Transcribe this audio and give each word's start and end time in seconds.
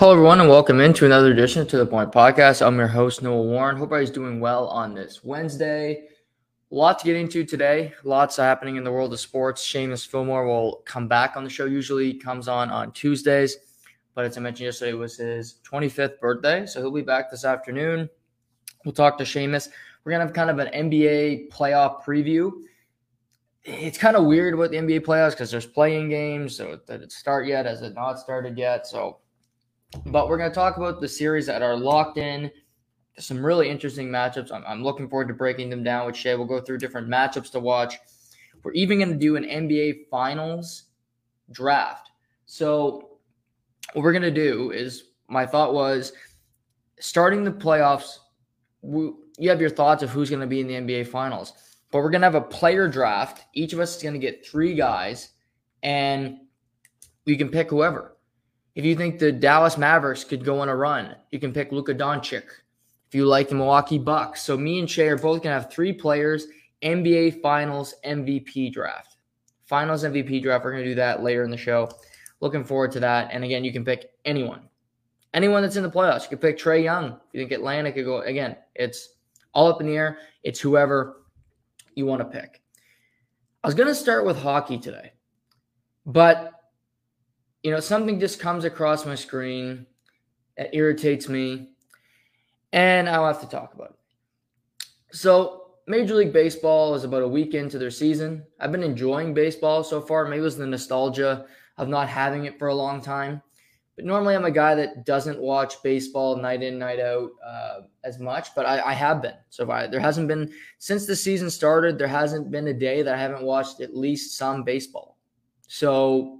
Hello, 0.00 0.12
everyone, 0.12 0.40
and 0.40 0.48
welcome 0.48 0.80
into 0.80 1.04
another 1.04 1.30
edition 1.30 1.66
to 1.66 1.76
the 1.76 1.84
Point 1.84 2.10
Podcast. 2.10 2.66
I'm 2.66 2.78
your 2.78 2.88
host, 2.88 3.20
Noah 3.20 3.42
Warren. 3.42 3.76
Hope 3.76 3.88
everybody's 3.88 4.08
doing 4.08 4.40
well 4.40 4.66
on 4.68 4.94
this 4.94 5.22
Wednesday. 5.22 6.04
A 6.72 6.74
lot 6.74 6.98
to 7.00 7.04
get 7.04 7.16
into 7.16 7.44
today. 7.44 7.92
Lots 8.02 8.38
happening 8.38 8.76
in 8.76 8.82
the 8.82 8.90
world 8.90 9.12
of 9.12 9.20
sports. 9.20 9.60
Seamus 9.62 10.06
Fillmore 10.06 10.46
will 10.46 10.82
come 10.86 11.06
back 11.06 11.36
on 11.36 11.44
the 11.44 11.50
show. 11.50 11.66
Usually 11.66 12.14
comes 12.14 12.48
on 12.48 12.70
on 12.70 12.92
Tuesdays, 12.92 13.58
but 14.14 14.24
as 14.24 14.38
I 14.38 14.40
mentioned 14.40 14.64
yesterday, 14.64 14.94
was 14.94 15.18
his 15.18 15.56
25th 15.70 16.18
birthday, 16.18 16.64
so 16.64 16.80
he'll 16.80 16.90
be 16.90 17.02
back 17.02 17.30
this 17.30 17.44
afternoon. 17.44 18.08
We'll 18.86 18.94
talk 18.94 19.18
to 19.18 19.24
Seamus. 19.24 19.68
We're 20.04 20.12
gonna 20.12 20.24
have 20.24 20.32
kind 20.32 20.48
of 20.48 20.58
an 20.60 20.68
NBA 20.68 21.50
playoff 21.50 22.02
preview. 22.02 22.52
It's 23.64 23.98
kind 23.98 24.16
of 24.16 24.24
weird 24.24 24.54
with 24.54 24.70
the 24.70 24.78
NBA 24.78 25.00
playoffs 25.00 25.32
because 25.32 25.50
there's 25.50 25.66
playing 25.66 26.08
games, 26.08 26.56
so 26.56 26.80
did 26.86 27.02
it 27.02 27.12
start 27.12 27.46
yet? 27.46 27.66
Has 27.66 27.82
it 27.82 27.92
not 27.92 28.18
started 28.18 28.56
yet? 28.56 28.86
So 28.86 29.18
Hmm. 29.94 30.10
but 30.10 30.28
we're 30.28 30.38
going 30.38 30.50
to 30.50 30.54
talk 30.54 30.76
about 30.76 31.00
the 31.00 31.08
series 31.08 31.46
that 31.46 31.62
are 31.62 31.76
locked 31.76 32.18
in. 32.18 32.50
Some 33.18 33.44
really 33.44 33.68
interesting 33.68 34.08
matchups. 34.08 34.52
I'm, 34.52 34.64
I'm 34.66 34.82
looking 34.82 35.08
forward 35.08 35.28
to 35.28 35.34
breaking 35.34 35.70
them 35.70 35.82
down 35.82 36.06
with 36.06 36.16
Shay. 36.16 36.34
We'll 36.36 36.46
go 36.46 36.60
through 36.60 36.78
different 36.78 37.08
matchups 37.08 37.50
to 37.52 37.60
watch. 37.60 37.96
We're 38.62 38.72
even 38.72 38.98
going 38.98 39.12
to 39.12 39.18
do 39.18 39.36
an 39.36 39.44
NBA 39.44 40.08
Finals 40.10 40.84
draft. 41.50 42.10
So, 42.46 43.18
what 43.92 44.02
we're 44.04 44.12
going 44.12 44.22
to 44.22 44.30
do 44.30 44.70
is 44.70 45.10
my 45.28 45.46
thought 45.46 45.74
was 45.74 46.12
starting 47.00 47.44
the 47.44 47.50
playoffs, 47.50 48.18
we, 48.82 49.12
you 49.38 49.48
have 49.48 49.60
your 49.60 49.70
thoughts 49.70 50.02
of 50.02 50.10
who's 50.10 50.30
going 50.30 50.40
to 50.40 50.46
be 50.46 50.60
in 50.60 50.66
the 50.66 50.74
NBA 50.74 51.08
Finals. 51.08 51.52
But 51.90 51.98
we're 51.98 52.10
going 52.10 52.20
to 52.20 52.26
have 52.26 52.34
a 52.36 52.40
player 52.40 52.86
draft. 52.88 53.44
Each 53.54 53.72
of 53.72 53.80
us 53.80 53.96
is 53.96 54.02
going 54.02 54.12
to 54.12 54.20
get 54.20 54.46
three 54.46 54.74
guys, 54.74 55.30
and 55.82 56.38
you 57.24 57.36
can 57.36 57.48
pick 57.48 57.70
whoever. 57.70 58.16
If 58.74 58.84
you 58.84 58.94
think 58.94 59.18
the 59.18 59.32
Dallas 59.32 59.76
Mavericks 59.76 60.24
could 60.24 60.44
go 60.44 60.60
on 60.60 60.68
a 60.68 60.76
run, 60.76 61.16
you 61.30 61.40
can 61.40 61.52
pick 61.52 61.72
Luka 61.72 61.94
Doncic. 61.94 62.44
If 63.08 63.14
you 63.14 63.26
like 63.26 63.48
the 63.48 63.56
Milwaukee 63.56 63.98
Bucks, 63.98 64.42
so 64.42 64.56
me 64.56 64.78
and 64.78 64.88
Shay 64.88 65.08
are 65.08 65.18
both 65.18 65.42
gonna 65.42 65.60
have 65.60 65.72
three 65.72 65.92
players 65.92 66.46
NBA 66.82 67.42
Finals 67.42 67.94
MVP 68.04 68.72
draft. 68.72 69.16
Finals 69.66 70.04
MVP 70.04 70.42
draft. 70.42 70.64
We're 70.64 70.72
gonna 70.72 70.84
do 70.84 70.94
that 70.94 71.22
later 71.22 71.42
in 71.42 71.50
the 71.50 71.56
show. 71.56 71.90
Looking 72.40 72.64
forward 72.64 72.92
to 72.92 73.00
that. 73.00 73.30
And 73.32 73.44
again, 73.44 73.64
you 73.64 73.72
can 73.72 73.84
pick 73.84 74.12
anyone, 74.24 74.62
anyone 75.34 75.62
that's 75.62 75.76
in 75.76 75.82
the 75.82 75.90
playoffs. 75.90 76.22
You 76.22 76.28
can 76.28 76.38
pick 76.38 76.56
Trae 76.56 76.82
Young. 76.82 77.06
If 77.06 77.20
you 77.32 77.40
think 77.40 77.52
Atlanta 77.52 77.90
could 77.90 78.04
go 78.04 78.20
again, 78.20 78.56
it's 78.76 79.16
all 79.52 79.68
up 79.68 79.80
in 79.80 79.88
the 79.88 79.96
air. 79.96 80.18
It's 80.44 80.60
whoever 80.60 81.22
you 81.96 82.06
want 82.06 82.20
to 82.20 82.24
pick. 82.24 82.62
I 83.62 83.66
was 83.66 83.74
gonna 83.74 83.94
start 83.94 84.24
with 84.24 84.38
hockey 84.38 84.78
today, 84.78 85.12
but 86.06 86.52
you 87.62 87.70
know, 87.70 87.80
something 87.80 88.18
just 88.18 88.40
comes 88.40 88.64
across 88.64 89.04
my 89.04 89.14
screen 89.14 89.86
that 90.56 90.74
irritates 90.74 91.28
me, 91.28 91.70
and 92.72 93.08
I'll 93.08 93.26
have 93.26 93.40
to 93.40 93.48
talk 93.48 93.74
about 93.74 93.90
it. 93.90 94.86
So, 95.12 95.56
Major 95.86 96.14
League 96.14 96.32
Baseball 96.32 96.94
is 96.94 97.04
about 97.04 97.22
a 97.22 97.28
week 97.28 97.54
into 97.54 97.78
their 97.78 97.90
season. 97.90 98.44
I've 98.60 98.72
been 98.72 98.82
enjoying 98.82 99.34
baseball 99.34 99.82
so 99.82 100.00
far. 100.00 100.24
Maybe 100.24 100.40
it 100.40 100.44
was 100.44 100.56
the 100.56 100.66
nostalgia 100.66 101.46
of 101.78 101.88
not 101.88 102.08
having 102.08 102.44
it 102.44 102.58
for 102.58 102.68
a 102.68 102.74
long 102.74 103.00
time. 103.00 103.42
But 103.96 104.04
normally, 104.04 104.34
I'm 104.34 104.44
a 104.44 104.50
guy 104.50 104.74
that 104.76 105.04
doesn't 105.04 105.40
watch 105.40 105.82
baseball 105.82 106.36
night 106.36 106.62
in, 106.62 106.78
night 106.78 107.00
out 107.00 107.30
uh, 107.44 107.80
as 108.04 108.18
much, 108.18 108.54
but 108.54 108.64
I, 108.64 108.80
I 108.80 108.92
have 108.94 109.20
been. 109.20 109.34
So 109.50 109.70
I, 109.70 109.88
there 109.88 110.00
hasn't 110.00 110.28
been, 110.28 110.50
since 110.78 111.06
the 111.06 111.16
season 111.16 111.50
started, 111.50 111.98
there 111.98 112.06
hasn't 112.06 112.50
been 112.50 112.68
a 112.68 112.74
day 112.74 113.02
that 113.02 113.14
I 113.14 113.18
haven't 113.18 113.42
watched 113.42 113.80
at 113.80 113.96
least 113.96 114.38
some 114.38 114.62
baseball. 114.62 115.18
So 115.66 116.39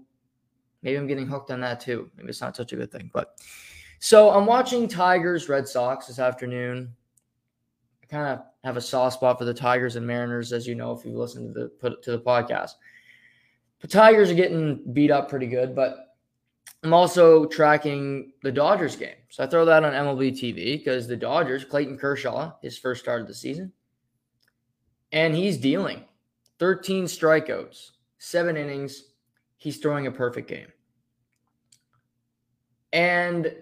Maybe 0.83 0.97
I'm 0.97 1.07
getting 1.07 1.27
hooked 1.27 1.51
on 1.51 1.61
that 1.61 1.81
too. 1.81 2.11
Maybe 2.17 2.29
it's 2.31 2.41
not 2.41 2.57
such 2.57 2.73
a 2.73 2.77
good 2.77 2.91
thing. 2.91 3.11
But 3.13 3.39
so 3.99 4.31
I'm 4.31 4.47
watching 4.47 4.89
Tigers 4.89 5.49
Red 5.49 5.69
Sox 5.69 6.07
this 6.07 6.19
afternoon. 6.19 6.95
I 8.03 8.07
kind 8.07 8.29
of 8.29 8.45
have 8.65 8.77
a 8.77 8.81
soft 8.81 9.17
spot 9.17 9.39
for 9.39 9.45
the 9.45 9.55
Tigers 9.55 9.97
and 9.97 10.07
Mariners, 10.07 10.53
as 10.53 10.67
you 10.67 10.75
know, 10.75 10.93
if 10.93 11.05
you 11.05 11.17
listen 11.17 11.53
to 11.55 11.71
the 11.81 11.97
to 12.03 12.11
the 12.13 12.21
podcast. 12.21 12.73
The 13.81 13.89
Tigers 13.89 14.31
are 14.31 14.35
getting 14.35 14.83
beat 14.93 15.11
up 15.11 15.29
pretty 15.29 15.47
good, 15.47 15.75
but 15.75 16.17
I'm 16.83 16.95
also 16.95 17.45
tracking 17.47 18.33
the 18.43 18.53
Dodgers 18.53 18.97
game. 18.97 19.17
So 19.29 19.45
I 19.45 19.47
throw 19.47 19.65
that 19.67 19.85
on 19.85 19.93
MLB 19.93 20.33
TV 20.33 20.79
because 20.79 21.07
the 21.07 21.17
Dodgers, 21.17 21.65
Clayton 21.65 21.99
Kershaw, 21.99 22.53
his 22.63 22.79
first 22.79 23.03
start 23.03 23.21
of 23.21 23.27
the 23.27 23.35
season, 23.35 23.73
and 25.13 25.35
he's 25.35 25.59
dealing 25.59 26.05
13 26.59 27.05
strikeouts, 27.05 27.91
seven 28.19 28.57
innings, 28.57 29.10
he's 29.61 29.77
throwing 29.77 30.07
a 30.07 30.11
perfect 30.11 30.49
game. 30.49 30.73
And 32.93 33.55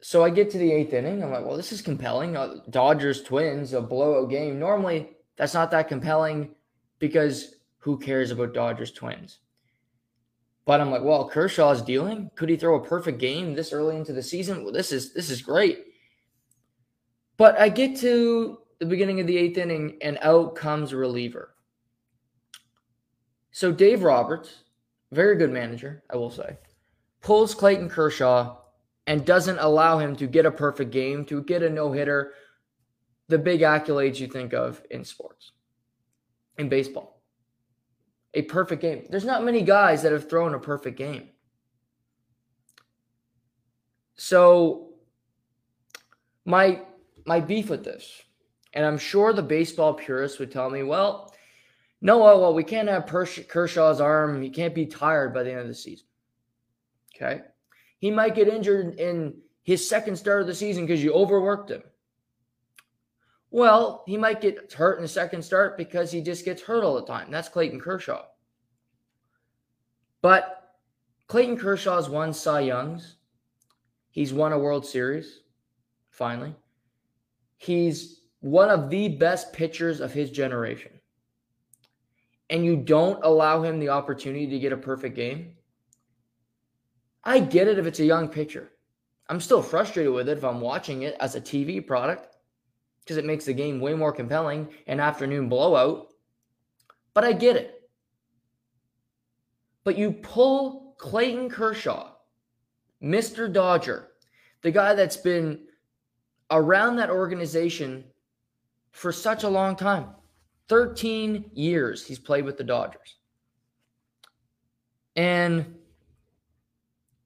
so 0.00 0.24
I 0.24 0.30
get 0.30 0.50
to 0.50 0.58
the 0.58 0.72
eighth 0.72 0.94
inning. 0.94 1.22
I'm 1.22 1.30
like, 1.30 1.44
well, 1.44 1.56
this 1.56 1.70
is 1.70 1.82
compelling. 1.82 2.36
Uh, 2.36 2.56
Dodgers 2.70 3.22
Twins, 3.22 3.74
a 3.74 3.80
blowout 3.80 4.30
game. 4.30 4.58
Normally, 4.58 5.10
that's 5.36 5.54
not 5.54 5.70
that 5.70 5.88
compelling 5.88 6.54
because 6.98 7.56
who 7.78 7.98
cares 7.98 8.30
about 8.30 8.54
Dodgers 8.54 8.90
Twins? 8.90 9.38
But 10.64 10.80
I'm 10.80 10.90
like, 10.90 11.02
well, 11.02 11.28
Kershaw's 11.28 11.82
dealing. 11.82 12.30
Could 12.34 12.48
he 12.48 12.56
throw 12.56 12.76
a 12.76 12.84
perfect 12.84 13.18
game 13.18 13.54
this 13.54 13.72
early 13.72 13.96
into 13.96 14.14
the 14.14 14.22
season? 14.22 14.64
Well, 14.64 14.72
this 14.72 14.92
is 14.92 15.12
this 15.12 15.30
is 15.30 15.42
great. 15.42 15.84
But 17.36 17.60
I 17.60 17.68
get 17.68 17.96
to 17.98 18.58
the 18.80 18.86
beginning 18.86 19.20
of 19.20 19.26
the 19.26 19.36
eighth 19.36 19.58
inning, 19.58 19.98
and 20.00 20.18
out 20.22 20.56
comes 20.56 20.92
a 20.92 20.96
reliever. 20.96 21.54
So 23.52 23.72
Dave 23.72 24.02
Roberts, 24.02 24.64
very 25.12 25.36
good 25.36 25.52
manager, 25.52 26.02
I 26.10 26.16
will 26.16 26.30
say, 26.30 26.56
pulls 27.20 27.54
Clayton 27.54 27.88
Kershaw 27.88 28.56
and 29.06 29.24
doesn't 29.24 29.58
allow 29.58 29.98
him 29.98 30.16
to 30.16 30.26
get 30.26 30.46
a 30.46 30.50
perfect 30.50 30.90
game, 30.90 31.24
to 31.26 31.42
get 31.42 31.62
a 31.62 31.70
no 31.70 31.92
hitter, 31.92 32.32
the 33.28 33.38
big 33.38 33.60
accolades 33.60 34.18
you 34.18 34.26
think 34.26 34.52
of 34.52 34.82
in 34.90 35.04
sports, 35.04 35.52
in 36.58 36.68
baseball. 36.68 37.22
A 38.34 38.42
perfect 38.42 38.82
game. 38.82 39.06
There's 39.08 39.24
not 39.24 39.44
many 39.44 39.62
guys 39.62 40.02
that 40.02 40.12
have 40.12 40.28
thrown 40.28 40.54
a 40.54 40.58
perfect 40.58 40.98
game. 40.98 41.30
So, 44.16 44.90
my 46.44 46.82
my 47.24 47.40
beef 47.40 47.70
with 47.70 47.84
this, 47.84 48.22
and 48.72 48.84
I'm 48.84 48.98
sure 48.98 49.32
the 49.32 49.42
baseball 49.42 49.94
purists 49.94 50.38
would 50.38 50.52
tell 50.52 50.70
me, 50.70 50.82
well, 50.82 51.34
no, 52.06 52.24
oh, 52.24 52.38
well, 52.38 52.54
we 52.54 52.62
can't 52.62 52.88
have 52.88 53.04
Kershaw's 53.04 54.00
arm. 54.00 54.40
He 54.40 54.48
can't 54.48 54.76
be 54.76 54.86
tired 54.86 55.34
by 55.34 55.42
the 55.42 55.50
end 55.50 55.62
of 55.62 55.66
the 55.66 55.74
season. 55.74 56.06
Okay. 57.16 57.40
He 57.98 58.12
might 58.12 58.36
get 58.36 58.46
injured 58.46 59.00
in 59.00 59.34
his 59.64 59.88
second 59.88 60.14
start 60.14 60.40
of 60.40 60.46
the 60.46 60.54
season 60.54 60.86
because 60.86 61.02
you 61.02 61.12
overworked 61.12 61.68
him. 61.68 61.82
Well, 63.50 64.04
he 64.06 64.16
might 64.16 64.40
get 64.40 64.72
hurt 64.72 64.98
in 64.98 65.02
the 65.02 65.08
second 65.08 65.42
start 65.42 65.76
because 65.76 66.12
he 66.12 66.20
just 66.20 66.44
gets 66.44 66.62
hurt 66.62 66.84
all 66.84 66.94
the 66.94 67.04
time. 67.04 67.28
That's 67.32 67.48
Clayton 67.48 67.80
Kershaw. 67.80 68.22
But 70.22 70.76
Clayton 71.26 71.58
Kershaw's 71.58 72.08
won 72.08 72.32
Cy 72.32 72.60
Youngs. 72.60 73.16
He's 74.10 74.32
won 74.32 74.52
a 74.52 74.58
World 74.60 74.86
Series, 74.86 75.40
finally. 76.10 76.54
He's 77.56 78.20
one 78.38 78.70
of 78.70 78.90
the 78.90 79.08
best 79.08 79.52
pitchers 79.52 80.00
of 80.00 80.12
his 80.12 80.30
generation 80.30 80.92
and 82.50 82.64
you 82.64 82.76
don't 82.76 83.24
allow 83.24 83.62
him 83.62 83.78
the 83.78 83.88
opportunity 83.88 84.46
to 84.46 84.58
get 84.58 84.72
a 84.72 84.76
perfect 84.76 85.16
game, 85.16 85.54
I 87.24 87.40
get 87.40 87.68
it 87.68 87.78
if 87.78 87.86
it's 87.86 88.00
a 88.00 88.04
young 88.04 88.28
pitcher. 88.28 88.72
I'm 89.28 89.40
still 89.40 89.62
frustrated 89.62 90.12
with 90.12 90.28
it 90.28 90.38
if 90.38 90.44
I'm 90.44 90.60
watching 90.60 91.02
it 91.02 91.16
as 91.18 91.34
a 91.34 91.40
TV 91.40 91.84
product 91.84 92.36
because 93.00 93.16
it 93.16 93.24
makes 93.24 93.44
the 93.44 93.52
game 93.52 93.80
way 93.80 93.94
more 93.94 94.12
compelling, 94.12 94.68
an 94.86 95.00
afternoon 95.00 95.48
blowout. 95.48 96.08
But 97.14 97.24
I 97.24 97.32
get 97.32 97.56
it. 97.56 97.88
But 99.84 99.96
you 99.96 100.12
pull 100.12 100.94
Clayton 100.98 101.48
Kershaw, 101.48 102.12
Mr. 103.02 103.52
Dodger, 103.52 104.08
the 104.62 104.70
guy 104.70 104.94
that's 104.94 105.16
been 105.16 105.60
around 106.50 106.96
that 106.96 107.10
organization 107.10 108.04
for 108.90 109.12
such 109.12 109.44
a 109.44 109.48
long 109.48 109.76
time. 109.76 110.08
13 110.68 111.50
years 111.54 112.04
he's 112.06 112.18
played 112.18 112.44
with 112.44 112.56
the 112.56 112.64
Dodgers. 112.64 113.16
And 115.14 115.76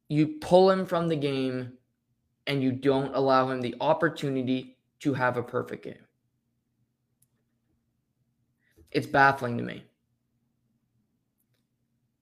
you 0.09 0.39
pull 0.41 0.71
him 0.71 0.87
from 0.87 1.09
the 1.09 1.17
game 1.17 1.73
and 2.47 2.63
you 2.63 2.73
don't 2.73 3.15
allow 3.15 3.49
him 3.51 3.61
the 3.61 3.75
opportunity 3.81 4.77
to 5.01 5.15
have 5.15 5.37
a 5.37 5.43
perfect 5.43 5.85
game. 5.85 6.07
It's 8.91 9.07
baffling 9.07 9.57
to 9.59 9.63
me. 9.63 9.85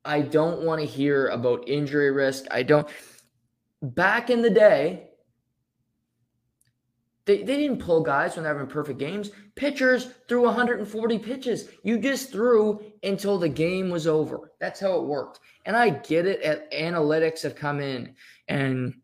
I 0.04 0.20
don't 0.20 0.62
want 0.62 0.80
to 0.80 0.86
hear 0.86 1.28
about 1.28 1.68
injury 1.68 2.10
risk. 2.10 2.44
I 2.50 2.62
don't. 2.62 2.88
Back 3.82 4.30
in 4.30 4.42
the 4.42 4.50
day, 4.50 5.07
they, 7.28 7.42
they 7.42 7.58
didn't 7.58 7.80
pull 7.80 8.02
guys 8.02 8.34
when 8.34 8.42
they're 8.42 8.54
having 8.54 8.66
perfect 8.66 8.98
games. 8.98 9.32
Pitchers 9.54 10.08
threw 10.28 10.44
140 10.46 11.18
pitches. 11.18 11.68
You 11.82 11.98
just 11.98 12.32
threw 12.32 12.80
until 13.02 13.38
the 13.38 13.50
game 13.50 13.90
was 13.90 14.06
over. 14.06 14.52
That's 14.60 14.80
how 14.80 14.94
it 14.94 15.04
worked. 15.04 15.40
And 15.66 15.76
I 15.76 15.90
get 15.90 16.24
it. 16.24 16.40
At, 16.40 16.72
Analytics 16.72 17.42
have 17.42 17.54
come 17.54 17.80
in 17.80 18.14
and 18.48 18.94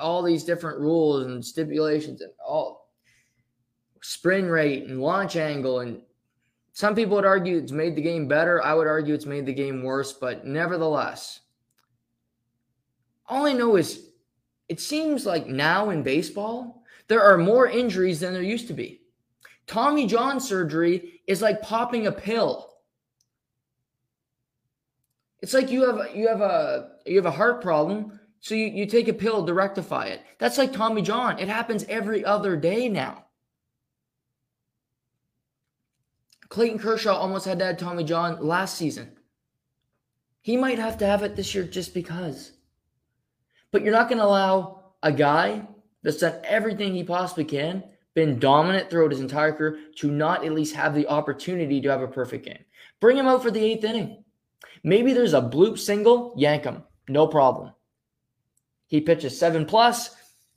all 0.00 0.22
these 0.22 0.42
different 0.42 0.80
rules 0.80 1.26
and 1.26 1.44
stipulations 1.44 2.22
and 2.22 2.32
all 2.42 2.90
spin 4.00 4.46
rate 4.46 4.84
and 4.84 5.02
launch 5.02 5.36
angle 5.36 5.80
and 5.80 6.00
some 6.72 6.94
people 6.94 7.16
would 7.16 7.26
argue 7.26 7.58
it's 7.58 7.70
made 7.72 7.94
the 7.94 8.02
game 8.02 8.26
better. 8.26 8.64
I 8.64 8.72
would 8.72 8.86
argue 8.86 9.12
it's 9.12 9.26
made 9.26 9.44
the 9.44 9.52
game 9.52 9.82
worse, 9.82 10.14
but 10.14 10.46
nevertheless, 10.46 11.40
all 13.28 13.44
I 13.44 13.52
know 13.52 13.76
is 13.76 14.08
it 14.70 14.80
seems 14.80 15.26
like 15.26 15.46
now 15.46 15.90
in 15.90 16.02
baseball, 16.02 16.81
there 17.08 17.22
are 17.22 17.38
more 17.38 17.66
injuries 17.66 18.20
than 18.20 18.32
there 18.32 18.42
used 18.42 18.68
to 18.68 18.74
be. 18.74 19.00
Tommy 19.66 20.06
John 20.06 20.40
surgery 20.40 21.22
is 21.26 21.42
like 21.42 21.62
popping 21.62 22.06
a 22.06 22.12
pill. 22.12 22.70
It's 25.40 25.54
like 25.54 25.70
you 25.70 25.84
have 25.86 26.14
you 26.14 26.28
have 26.28 26.40
a 26.40 26.90
you 27.04 27.16
have 27.16 27.26
a 27.26 27.30
heart 27.30 27.62
problem, 27.62 28.20
so 28.40 28.54
you, 28.54 28.66
you 28.66 28.86
take 28.86 29.08
a 29.08 29.12
pill 29.12 29.44
to 29.44 29.54
rectify 29.54 30.06
it. 30.06 30.20
That's 30.38 30.58
like 30.58 30.72
Tommy 30.72 31.02
John. 31.02 31.38
It 31.38 31.48
happens 31.48 31.84
every 31.88 32.24
other 32.24 32.56
day 32.56 32.88
now. 32.88 33.24
Clayton 36.48 36.78
Kershaw 36.78 37.14
almost 37.16 37.46
had 37.46 37.58
to 37.60 37.64
have 37.64 37.78
Tommy 37.78 38.04
John 38.04 38.46
last 38.46 38.76
season. 38.76 39.16
He 40.42 40.56
might 40.56 40.78
have 40.78 40.98
to 40.98 41.06
have 41.06 41.22
it 41.22 41.34
this 41.34 41.54
year 41.54 41.64
just 41.64 41.94
because. 41.94 42.52
But 43.70 43.82
you're 43.82 43.92
not 43.92 44.08
going 44.08 44.18
to 44.18 44.26
allow 44.26 44.92
a 45.02 45.10
guy 45.12 45.66
that's 46.02 46.18
done 46.18 46.40
everything 46.44 46.94
he 46.94 47.04
possibly 47.04 47.44
can, 47.44 47.84
been 48.14 48.38
dominant 48.38 48.90
throughout 48.90 49.10
his 49.10 49.20
entire 49.20 49.52
career, 49.52 49.78
to 49.96 50.10
not 50.10 50.44
at 50.44 50.52
least 50.52 50.74
have 50.74 50.94
the 50.94 51.06
opportunity 51.08 51.80
to 51.80 51.90
have 51.90 52.02
a 52.02 52.08
perfect 52.08 52.44
game. 52.44 52.64
Bring 53.00 53.16
him 53.16 53.26
out 53.26 53.42
for 53.42 53.50
the 53.50 53.64
eighth 53.64 53.84
inning. 53.84 54.24
Maybe 54.84 55.12
there's 55.12 55.34
a 55.34 55.40
bloop 55.40 55.78
single, 55.78 56.34
yank 56.36 56.64
him. 56.64 56.82
No 57.08 57.26
problem. 57.26 57.72
He 58.86 59.00
pitches 59.00 59.38
seven 59.38 59.64
plus, 59.64 60.14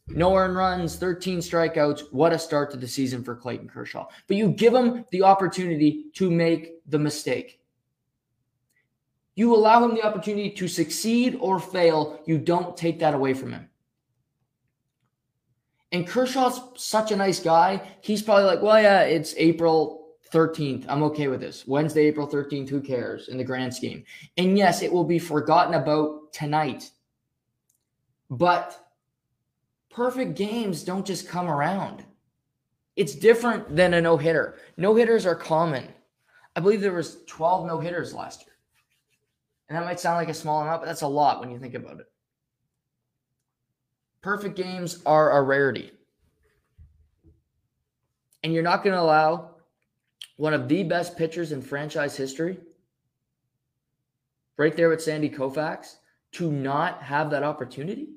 no 0.08 0.36
earned 0.36 0.56
runs, 0.56 0.98
13 0.98 1.40
strikeouts. 1.40 2.12
What 2.12 2.34
a 2.34 2.40
start 2.40 2.72
to 2.72 2.78
the 2.78 2.88
season 2.88 3.24
for 3.24 3.36
Clayton 3.36 3.70
Kershaw. 3.70 4.08
But 4.28 4.38
you 4.38 4.50
give 4.50 4.74
him 4.74 5.06
the 5.12 5.24
opportunity 5.24 6.06
to 6.14 6.30
make 6.30 6.82
the 6.90 7.00
mistake. 7.00 7.60
You 9.36 9.54
allow 9.56 9.84
him 9.84 9.96
the 9.96 10.04
opportunity 10.04 10.52
to 10.52 10.68
succeed 10.68 11.38
or 11.40 11.60
fail. 11.60 12.22
You 12.26 12.38
don't 12.38 12.78
take 12.78 13.00
that 13.00 13.14
away 13.14 13.34
from 13.34 13.52
him. 13.52 13.70
And 15.96 16.06
Kershaw's 16.06 16.60
such 16.76 17.14
a 17.14 17.16
nice 17.16 17.40
guy. 17.40 17.82
He's 18.02 18.22
probably 18.22 18.44
like, 18.44 18.62
well, 18.62 18.82
yeah, 18.82 19.04
it's 19.04 19.34
April 19.38 20.18
13th. 20.30 20.84
I'm 20.90 21.04
okay 21.04 21.30
with 21.30 21.40
this. 21.40 21.66
Wednesday, 21.66 22.08
April 22.08 22.28
13th. 22.28 22.68
Who 22.68 22.82
cares 22.82 23.30
in 23.30 23.38
the 23.38 23.46
grand 23.46 23.74
scheme? 23.74 24.04
And 24.36 24.58
yes, 24.58 24.82
it 24.82 24.92
will 24.92 25.06
be 25.06 25.20
forgotten 25.20 25.74
about 25.74 26.34
tonight. 26.34 26.92
But 28.30 28.78
perfect 29.90 30.36
games 30.36 30.84
don't 30.84 31.06
just 31.06 31.30
come 31.30 31.48
around. 31.48 32.04
It's 32.98 33.16
different 33.16 33.74
than 33.74 33.94
a 33.94 34.02
no 34.02 34.18
hitter. 34.18 34.58
No 34.76 34.96
hitters 34.96 35.26
are 35.26 35.34
common. 35.34 35.88
I 36.58 36.60
believe 36.60 36.82
there 36.82 36.92
was 36.92 37.24
12 37.28 37.68
no 37.68 37.80
hitters 37.80 38.14
last 38.14 38.42
year. 38.42 38.56
And 39.70 39.78
that 39.78 39.86
might 39.86 40.02
sound 40.02 40.18
like 40.18 40.28
a 40.28 40.34
small 40.34 40.62
amount, 40.62 40.82
but 40.82 40.88
that's 40.88 41.04
a 41.04 41.08
lot 41.08 41.40
when 41.40 41.52
you 41.52 41.58
think 41.58 41.74
about 41.74 42.02
it. 42.02 42.12
Perfect 44.26 44.56
games 44.56 45.04
are 45.06 45.38
a 45.38 45.42
rarity. 45.44 45.92
And 48.44 48.52
you're 48.52 48.64
not 48.64 48.84
going 48.84 48.96
to 48.96 49.00
allow 49.00 49.52
one 50.38 50.52
of 50.52 50.68
the 50.68 50.82
best 50.82 51.16
pitchers 51.16 51.52
in 51.52 51.62
franchise 51.62 52.18
history, 52.18 52.58
right 54.58 54.76
there 54.76 54.90
with 54.90 55.04
Sandy 55.04 55.30
Koufax, 55.30 55.98
to 56.32 56.52
not 56.52 57.04
have 57.04 57.30
that 57.30 57.44
opportunity? 57.44 58.08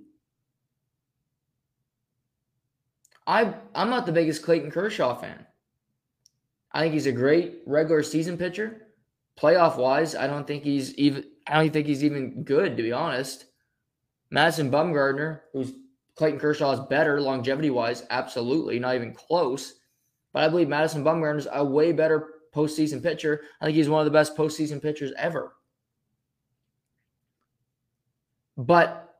I 3.26 3.52
I'm 3.74 3.90
not 3.90 4.06
the 4.06 4.12
biggest 4.12 4.42
Clayton 4.42 4.70
Kershaw 4.70 5.14
fan. 5.14 5.44
I 6.72 6.80
think 6.80 6.94
he's 6.94 7.04
a 7.04 7.12
great 7.12 7.58
regular 7.66 8.02
season 8.02 8.38
pitcher. 8.38 8.86
Playoff 9.38 9.76
wise, 9.76 10.14
I 10.14 10.26
don't 10.26 10.46
think 10.46 10.64
he's 10.64 10.94
even 10.94 11.24
I 11.46 11.56
don't 11.56 11.70
think 11.70 11.86
he's 11.86 12.02
even 12.02 12.44
good, 12.44 12.78
to 12.78 12.82
be 12.82 12.92
honest. 12.92 13.44
Madison 14.30 14.70
Bumgarner, 14.70 15.40
who's 15.52 15.74
Clayton 16.18 16.40
Kershaw 16.40 16.72
is 16.72 16.80
better 16.80 17.20
longevity 17.20 17.70
wise, 17.70 18.04
absolutely, 18.10 18.80
not 18.80 18.96
even 18.96 19.14
close. 19.14 19.74
But 20.32 20.42
I 20.42 20.48
believe 20.48 20.68
Madison 20.68 21.04
Bumgarner 21.04 21.38
is 21.38 21.46
a 21.52 21.64
way 21.64 21.92
better 21.92 22.30
postseason 22.52 23.00
pitcher. 23.00 23.42
I 23.60 23.64
think 23.64 23.76
he's 23.76 23.88
one 23.88 24.00
of 24.00 24.04
the 24.04 24.10
best 24.10 24.36
postseason 24.36 24.82
pitchers 24.82 25.12
ever. 25.16 25.54
But 28.56 29.14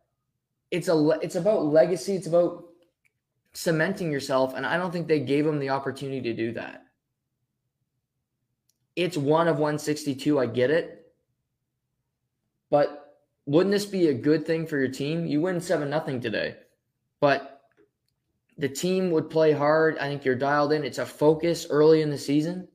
it's 0.72 0.88
a 0.88 1.18
it's 1.22 1.36
about 1.36 1.66
legacy. 1.66 2.16
It's 2.16 2.26
about 2.26 2.64
cementing 3.52 4.10
yourself, 4.10 4.54
and 4.56 4.66
I 4.66 4.76
don't 4.76 4.90
think 4.90 5.06
they 5.06 5.20
gave 5.20 5.46
him 5.46 5.60
the 5.60 5.70
opportunity 5.70 6.20
to 6.22 6.34
do 6.34 6.52
that. 6.54 6.82
It's 8.96 9.16
one 9.16 9.46
of 9.46 9.60
162. 9.60 10.40
I 10.40 10.46
get 10.46 10.72
it. 10.72 11.12
But 12.70 13.14
wouldn't 13.46 13.72
this 13.72 13.86
be 13.86 14.08
a 14.08 14.14
good 14.14 14.44
thing 14.44 14.66
for 14.66 14.78
your 14.78 14.88
team? 14.88 15.26
You 15.26 15.40
win 15.40 15.60
7 15.60 15.88
nothing 15.88 16.20
today. 16.20 16.56
But 17.20 17.62
the 18.58 18.68
team 18.68 19.10
would 19.10 19.30
play 19.30 19.52
hard. 19.52 19.98
I 19.98 20.08
think 20.08 20.24
you're 20.24 20.34
dialed 20.34 20.72
in. 20.72 20.84
It's 20.84 20.98
a 20.98 21.06
focus 21.06 21.66
early 21.70 22.02
in 22.02 22.10
the 22.10 22.18
season. 22.18 22.68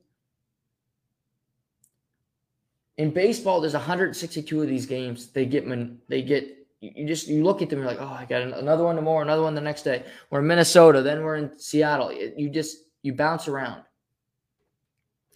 In 2.96 3.10
baseball, 3.10 3.60
there's 3.60 3.74
162 3.74 4.62
of 4.62 4.68
these 4.68 4.86
games. 4.86 5.28
They 5.28 5.46
get 5.46 5.68
they 6.08 6.22
get 6.22 6.64
you 6.80 7.06
just 7.06 7.28
you 7.28 7.42
look 7.42 7.62
at 7.62 7.70
them, 7.70 7.80
you're 7.80 7.88
like, 7.88 8.00
oh, 8.00 8.06
I 8.06 8.24
got 8.24 8.42
another 8.42 8.84
one 8.84 8.96
tomorrow, 8.96 9.22
another 9.22 9.42
one 9.42 9.54
the 9.54 9.60
next 9.60 9.82
day. 9.82 10.04
We're 10.30 10.40
in 10.40 10.46
Minnesota, 10.46 11.02
then 11.02 11.22
we're 11.22 11.36
in 11.36 11.58
Seattle. 11.58 12.12
You 12.12 12.50
just 12.50 12.78
you 13.02 13.12
bounce 13.12 13.48
around. 13.48 13.82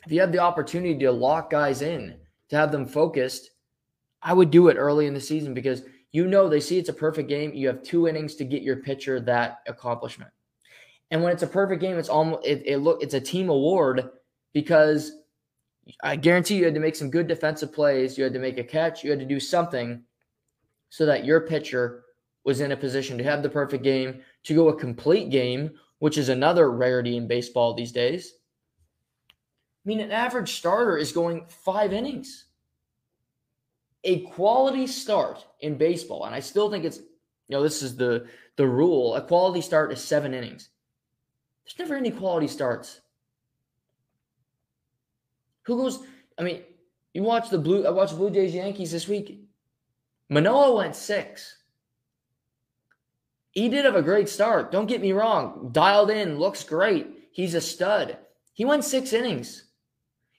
If 0.06 0.12
you 0.12 0.20
have 0.20 0.32
the 0.32 0.38
opportunity 0.38 0.98
to 0.98 1.12
lock 1.12 1.50
guys 1.50 1.82
in, 1.82 2.16
to 2.50 2.56
have 2.56 2.70
them 2.70 2.86
focused, 2.86 3.50
I 4.22 4.32
would 4.32 4.50
do 4.50 4.68
it 4.68 4.76
early 4.76 5.06
in 5.06 5.14
the 5.14 5.20
season 5.20 5.54
because 5.54 5.82
you 6.12 6.26
know 6.26 6.48
they 6.48 6.60
see 6.60 6.78
it's 6.78 6.88
a 6.88 6.94
perfect 6.94 7.28
game. 7.28 7.52
You 7.54 7.68
have 7.68 7.82
two 7.82 8.08
innings 8.08 8.34
to 8.36 8.44
get 8.44 8.62
your 8.62 8.76
pitcher 8.76 9.20
that 9.20 9.60
accomplishment. 9.66 10.30
And 11.10 11.22
when 11.22 11.32
it's 11.32 11.42
a 11.42 11.48
perfect 11.48 11.80
game, 11.80 11.98
it's 11.98 12.08
almost 12.08 12.46
it, 12.46 12.62
it 12.66 12.78
look 12.78 13.02
it's 13.02 13.14
a 13.14 13.20
team 13.20 13.48
award 13.48 14.10
because 14.52 15.12
I 16.02 16.16
guarantee 16.16 16.56
you 16.56 16.64
had 16.64 16.74
to 16.74 16.80
make 16.80 16.96
some 16.96 17.10
good 17.10 17.26
defensive 17.26 17.72
plays. 17.72 18.18
You 18.18 18.24
had 18.24 18.34
to 18.34 18.38
make 18.38 18.58
a 18.58 18.64
catch. 18.64 19.02
You 19.02 19.10
had 19.10 19.20
to 19.20 19.26
do 19.26 19.40
something 19.40 20.02
so 20.90 21.06
that 21.06 21.24
your 21.24 21.40
pitcher 21.42 22.04
was 22.44 22.60
in 22.60 22.72
a 22.72 22.76
position 22.76 23.18
to 23.18 23.24
have 23.24 23.42
the 23.42 23.48
perfect 23.48 23.84
game, 23.84 24.20
to 24.44 24.54
go 24.54 24.68
a 24.68 24.78
complete 24.78 25.30
game, 25.30 25.70
which 25.98 26.16
is 26.16 26.28
another 26.28 26.70
rarity 26.70 27.16
in 27.16 27.26
baseball 27.26 27.74
these 27.74 27.92
days. 27.92 28.34
I 29.30 29.84
mean, 29.84 30.00
an 30.00 30.12
average 30.12 30.52
starter 30.54 30.96
is 30.96 31.12
going 31.12 31.46
five 31.48 31.92
innings 31.92 32.46
a 34.08 34.20
quality 34.20 34.86
start 34.86 35.44
in 35.60 35.76
baseball, 35.76 36.24
and 36.24 36.34
I 36.34 36.40
still 36.40 36.70
think 36.70 36.86
it's, 36.86 36.96
you 36.96 37.50
know, 37.50 37.62
this 37.62 37.82
is 37.82 37.94
the 37.94 38.26
the 38.56 38.66
rule. 38.66 39.14
A 39.14 39.20
quality 39.20 39.60
start 39.60 39.92
is 39.92 40.02
seven 40.02 40.32
innings. 40.32 40.70
There's 41.64 41.78
never 41.78 41.94
any 41.94 42.10
quality 42.10 42.48
starts. 42.48 43.02
Who 45.64 45.76
goes? 45.76 46.00
I 46.38 46.42
mean, 46.42 46.62
you 47.12 47.22
watch 47.22 47.50
the 47.50 47.58
blue. 47.58 47.86
I 47.86 47.90
watched 47.90 48.16
Blue 48.16 48.30
Jays 48.30 48.54
Yankees 48.54 48.92
this 48.92 49.06
week. 49.06 49.44
Manoah 50.30 50.74
went 50.74 50.96
six. 50.96 51.56
He 53.50 53.68
did 53.68 53.84
have 53.84 53.96
a 53.96 54.02
great 54.02 54.30
start. 54.30 54.72
Don't 54.72 54.86
get 54.86 55.02
me 55.02 55.12
wrong. 55.12 55.68
Dialed 55.72 56.10
in, 56.10 56.38
looks 56.38 56.64
great. 56.64 57.28
He's 57.32 57.54
a 57.54 57.60
stud. 57.60 58.16
He 58.54 58.64
went 58.64 58.84
six 58.84 59.12
innings. 59.12 59.64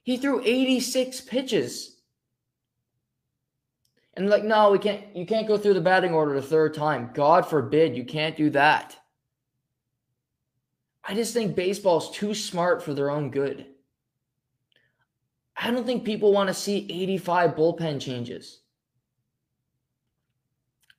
He 0.02 0.18
threw 0.18 0.42
86 0.44 1.22
pitches. 1.22 1.99
And 4.16 4.30
like, 4.30 4.44
no, 4.44 4.72
we 4.72 4.80
can't, 4.80 5.16
you 5.16 5.26
can't 5.26 5.48
go 5.48 5.58
through 5.58 5.76
the 5.76 5.82
batting 5.82 6.14
order 6.14 6.34
the 6.34 6.42
third 6.42 6.74
time. 6.74 7.12
God 7.14 7.48
forbid 7.48 7.96
you 7.96 8.04
can't 8.04 8.36
do 8.36 8.50
that. 8.52 8.98
I 11.04 11.14
just 11.14 11.34
think 11.34 11.56
baseball's 11.56 12.12
too 12.12 12.34
smart 12.34 12.84
for 12.84 12.94
their 12.94 13.10
own 13.10 13.32
good. 13.32 13.66
I 15.56 15.72
don't 15.72 15.86
think 15.86 16.06
people 16.06 16.32
want 16.32 16.48
to 16.48 16.54
see 16.54 16.88
85 16.90 17.56
bullpen 17.56 18.00
changes. 18.00 18.62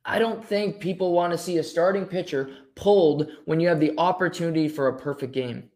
I 0.05 0.19
don't 0.19 0.45
think 0.45 0.81
people 0.81 1.12
want 1.12 1.33
to 1.33 1.38
see 1.38 1.59
a 1.59 1.62
starting 1.62 2.07
pitcher 2.07 2.50
pulled 2.75 3.29
when 3.45 3.61
you 3.61 3.69
have 3.69 3.81
the 3.81 3.95
opportunity 3.99 4.69
for 4.69 4.88
a 4.88 4.99
perfect 4.99 5.33
game. 5.33 5.71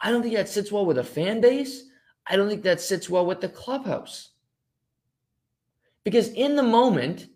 I 0.00 0.10
don't 0.10 0.22
think 0.22 0.34
that 0.34 0.48
sits 0.48 0.70
well 0.70 0.86
with 0.86 0.98
a 0.98 1.04
fan 1.04 1.40
base. 1.40 1.84
I 2.26 2.36
don't 2.36 2.48
think 2.48 2.62
that 2.62 2.80
sits 2.80 3.10
well 3.10 3.26
with 3.26 3.40
the 3.40 3.48
clubhouse. 3.48 4.30
Because 6.06 6.28
in 6.28 6.54
the 6.54 6.62
moment, 6.62 7.26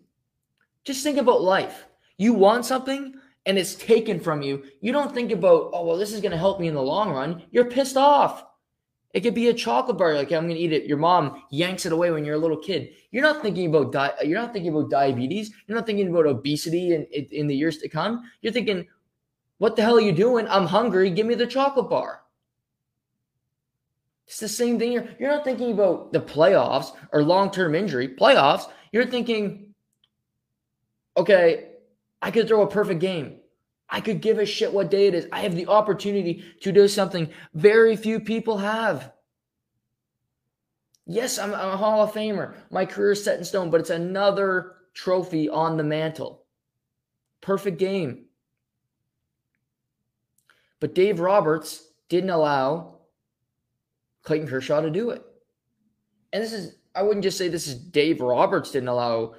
just 0.85 1.03
think 1.03 1.17
about 1.17 1.41
life. 1.41 1.87
You 2.15 2.31
want 2.31 2.65
something 2.65 3.15
and 3.45 3.57
it's 3.57 3.75
taken 3.75 4.17
from 4.17 4.41
you. 4.41 4.63
You 4.79 4.93
don't 4.93 5.13
think 5.13 5.33
about, 5.33 5.71
oh, 5.73 5.85
well, 5.85 5.97
this 5.97 6.13
is 6.13 6.21
going 6.21 6.31
to 6.31 6.37
help 6.37 6.61
me 6.61 6.69
in 6.69 6.73
the 6.73 6.81
long 6.81 7.11
run. 7.11 7.43
You're 7.51 7.65
pissed 7.65 7.97
off. 7.97 8.45
It 9.13 9.23
could 9.23 9.35
be 9.35 9.49
a 9.49 9.53
chocolate 9.53 9.97
bar. 9.97 10.13
Like 10.13 10.31
I'm 10.31 10.47
to 10.47 10.55
eat 10.55 10.71
it. 10.71 10.85
Your 10.85 10.99
mom 10.99 11.43
yanks 11.51 11.85
it 11.85 11.91
away 11.91 12.11
when 12.11 12.23
you're 12.23 12.35
a 12.35 12.39
little 12.39 12.55
kid. 12.55 12.91
You're 13.11 13.23
not 13.23 13.41
thinking 13.41 13.67
about 13.67 13.91
di- 13.91 14.15
You're 14.23 14.39
not 14.39 14.53
thinking 14.53 14.73
about 14.73 14.89
diabetes. 14.89 15.51
You're 15.67 15.75
not 15.75 15.85
thinking 15.85 16.07
about 16.07 16.25
obesity 16.25 16.93
in, 16.93 17.05
in, 17.11 17.25
in 17.29 17.47
the 17.47 17.55
years 17.55 17.77
to 17.79 17.89
come. 17.89 18.23
You're 18.41 18.53
thinking, 18.53 18.87
what 19.57 19.75
the 19.75 19.81
hell 19.81 19.97
are 19.97 20.01
you 20.01 20.13
doing? 20.13 20.47
I'm 20.47 20.65
hungry. 20.65 21.09
Give 21.09 21.27
me 21.27 21.35
the 21.35 21.45
chocolate 21.45 21.89
bar. 21.89 22.20
It's 24.31 24.39
the 24.39 24.47
same 24.47 24.79
thing. 24.79 24.93
You're, 24.93 25.09
you're 25.19 25.29
not 25.29 25.43
thinking 25.43 25.73
about 25.73 26.13
the 26.13 26.21
playoffs 26.21 26.95
or 27.11 27.21
long 27.21 27.51
term 27.51 27.75
injury. 27.75 28.07
Playoffs, 28.07 28.63
you're 28.93 29.05
thinking, 29.05 29.73
okay, 31.17 31.71
I 32.21 32.31
could 32.31 32.47
throw 32.47 32.61
a 32.61 32.67
perfect 32.67 33.01
game. 33.01 33.39
I 33.89 33.99
could 33.99 34.21
give 34.21 34.39
a 34.39 34.45
shit 34.45 34.71
what 34.71 34.89
day 34.89 35.07
it 35.07 35.15
is. 35.15 35.27
I 35.33 35.41
have 35.41 35.53
the 35.53 35.67
opportunity 35.67 36.45
to 36.61 36.71
do 36.71 36.87
something 36.87 37.29
very 37.55 37.97
few 37.97 38.21
people 38.21 38.57
have. 38.59 39.11
Yes, 41.05 41.37
I'm, 41.37 41.53
I'm 41.53 41.71
a 41.71 41.75
Hall 41.75 42.01
of 42.01 42.13
Famer. 42.13 42.53
My 42.69 42.85
career 42.85 43.11
is 43.11 43.21
set 43.21 43.37
in 43.37 43.43
stone, 43.43 43.69
but 43.69 43.81
it's 43.81 43.89
another 43.89 44.75
trophy 44.93 45.49
on 45.49 45.75
the 45.75 45.83
mantle. 45.83 46.45
Perfect 47.41 47.79
game. 47.79 48.27
But 50.79 50.95
Dave 50.95 51.19
Roberts 51.19 51.83
didn't 52.07 52.29
allow 52.29 53.00
Clayton 54.23 54.47
Kershaw 54.47 54.81
to 54.81 54.89
do 54.89 55.09
it. 55.11 55.23
And 56.33 56.43
this 56.43 56.53
is, 56.53 56.75
I 56.95 57.03
wouldn't 57.03 57.23
just 57.23 57.37
say 57.37 57.47
this 57.47 57.67
is 57.67 57.75
Dave 57.75 58.21
Roberts 58.21 58.71
didn't 58.71 58.89
allow 58.89 59.35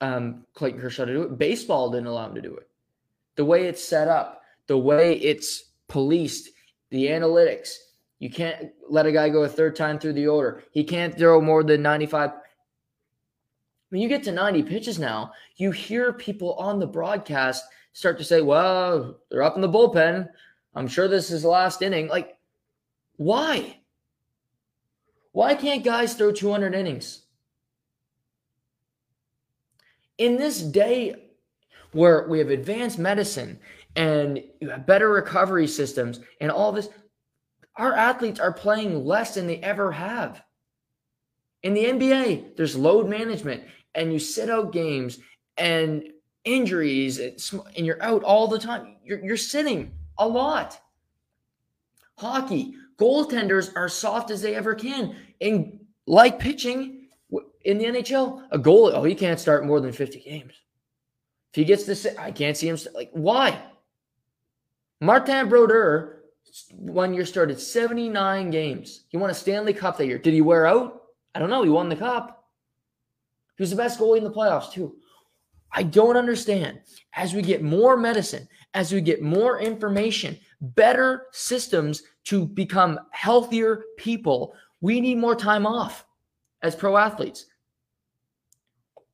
um, 0.00 0.46
Clayton 0.54 0.80
Kershaw 0.80 1.04
to 1.04 1.12
do 1.12 1.22
it. 1.22 1.38
Baseball 1.38 1.90
didn't 1.90 2.06
allow 2.06 2.26
him 2.26 2.34
to 2.34 2.42
do 2.42 2.56
it 2.56 2.68
the 3.38 3.44
way 3.44 3.66
it's 3.66 3.82
set 3.82 4.08
up, 4.08 4.42
the 4.66 4.76
way 4.76 5.14
it's 5.14 5.70
policed, 5.86 6.50
the 6.90 7.06
analytics. 7.06 7.72
You 8.18 8.30
can't 8.30 8.70
let 8.90 9.06
a 9.06 9.12
guy 9.12 9.28
go 9.28 9.44
a 9.44 9.48
third 9.48 9.76
time 9.76 9.98
through 9.98 10.14
the 10.14 10.26
order. 10.26 10.64
He 10.72 10.82
can't 10.82 11.16
throw 11.16 11.40
more 11.40 11.62
than 11.62 11.80
95. 11.80 12.32
When 13.90 14.00
you 14.00 14.08
get 14.08 14.24
to 14.24 14.32
90 14.32 14.64
pitches 14.64 14.98
now, 14.98 15.32
you 15.54 15.70
hear 15.70 16.12
people 16.12 16.54
on 16.54 16.80
the 16.80 16.86
broadcast 16.86 17.64
start 17.92 18.18
to 18.18 18.24
say, 18.24 18.42
well, 18.42 19.20
they're 19.30 19.44
up 19.44 19.54
in 19.54 19.62
the 19.62 19.68
bullpen. 19.68 20.28
I'm 20.74 20.88
sure 20.88 21.06
this 21.06 21.30
is 21.30 21.42
the 21.42 21.48
last 21.48 21.80
inning. 21.80 22.08
Like, 22.08 22.36
why? 23.18 23.77
Why 25.32 25.54
can't 25.54 25.84
guys 25.84 26.14
throw 26.14 26.32
200 26.32 26.74
innings? 26.74 27.22
In 30.16 30.36
this 30.36 30.60
day 30.60 31.30
where 31.92 32.26
we 32.28 32.38
have 32.38 32.50
advanced 32.50 32.98
medicine 32.98 33.60
and 33.94 34.42
you 34.60 34.70
have 34.70 34.86
better 34.86 35.08
recovery 35.10 35.66
systems 35.66 36.20
and 36.40 36.50
all 36.50 36.72
this, 36.72 36.88
our 37.76 37.94
athletes 37.94 38.40
are 38.40 38.52
playing 38.52 39.04
less 39.04 39.34
than 39.34 39.46
they 39.46 39.58
ever 39.58 39.92
have. 39.92 40.42
In 41.62 41.74
the 41.74 41.84
NBA, 41.84 42.56
there's 42.56 42.76
load 42.76 43.08
management 43.08 43.64
and 43.94 44.12
you 44.12 44.18
sit 44.18 44.50
out 44.50 44.72
games 44.72 45.18
and 45.56 46.04
injuries 46.44 47.18
and 47.18 47.86
you're 47.86 48.02
out 48.02 48.22
all 48.24 48.48
the 48.48 48.58
time. 48.58 48.96
You're, 49.04 49.24
you're 49.24 49.36
sitting 49.36 49.92
a 50.18 50.26
lot. 50.26 50.80
Hockey, 52.16 52.74
goaltenders 52.98 53.74
are 53.76 53.88
soft 53.88 54.30
as 54.30 54.42
they 54.42 54.54
ever 54.54 54.74
can. 54.74 55.16
And 55.40 55.80
like 56.06 56.38
pitching 56.38 57.08
in 57.64 57.78
the 57.78 57.84
NHL, 57.84 58.42
a 58.50 58.58
goal, 58.58 58.90
oh, 58.94 59.04
he 59.04 59.14
can't 59.14 59.40
start 59.40 59.66
more 59.66 59.80
than 59.80 59.92
50 59.92 60.20
games. 60.20 60.54
If 61.50 61.56
he 61.56 61.64
gets 61.64 61.84
this, 61.84 62.06
I 62.18 62.30
can't 62.30 62.56
see 62.56 62.68
him. 62.68 62.78
Like, 62.94 63.10
why? 63.12 63.62
Martin 65.00 65.48
Brodeur, 65.48 66.24
one 66.70 67.14
year 67.14 67.24
started 67.24 67.60
79 67.60 68.50
games. 68.50 69.04
He 69.08 69.16
won 69.16 69.30
a 69.30 69.34
Stanley 69.34 69.72
Cup 69.72 69.96
that 69.98 70.06
year. 70.06 70.18
Did 70.18 70.34
he 70.34 70.40
wear 70.40 70.66
out? 70.66 71.02
I 71.34 71.38
don't 71.38 71.50
know. 71.50 71.62
He 71.62 71.70
won 71.70 71.88
the 71.88 71.96
cup. 71.96 72.46
He 73.56 73.62
was 73.62 73.70
the 73.70 73.76
best 73.76 73.98
goalie 73.98 74.18
in 74.18 74.24
the 74.24 74.30
playoffs, 74.30 74.72
too. 74.72 74.96
I 75.72 75.82
don't 75.82 76.16
understand. 76.16 76.80
As 77.14 77.34
we 77.34 77.42
get 77.42 77.62
more 77.62 77.96
medicine, 77.96 78.48
as 78.74 78.92
we 78.92 79.00
get 79.00 79.22
more 79.22 79.60
information, 79.60 80.38
better 80.60 81.26
systems 81.32 82.02
to 82.24 82.46
become 82.46 82.98
healthier 83.10 83.84
people, 83.96 84.54
we 84.80 85.00
need 85.00 85.18
more 85.18 85.34
time 85.34 85.66
off 85.66 86.04
as 86.62 86.74
pro 86.74 86.96
athletes. 86.96 87.46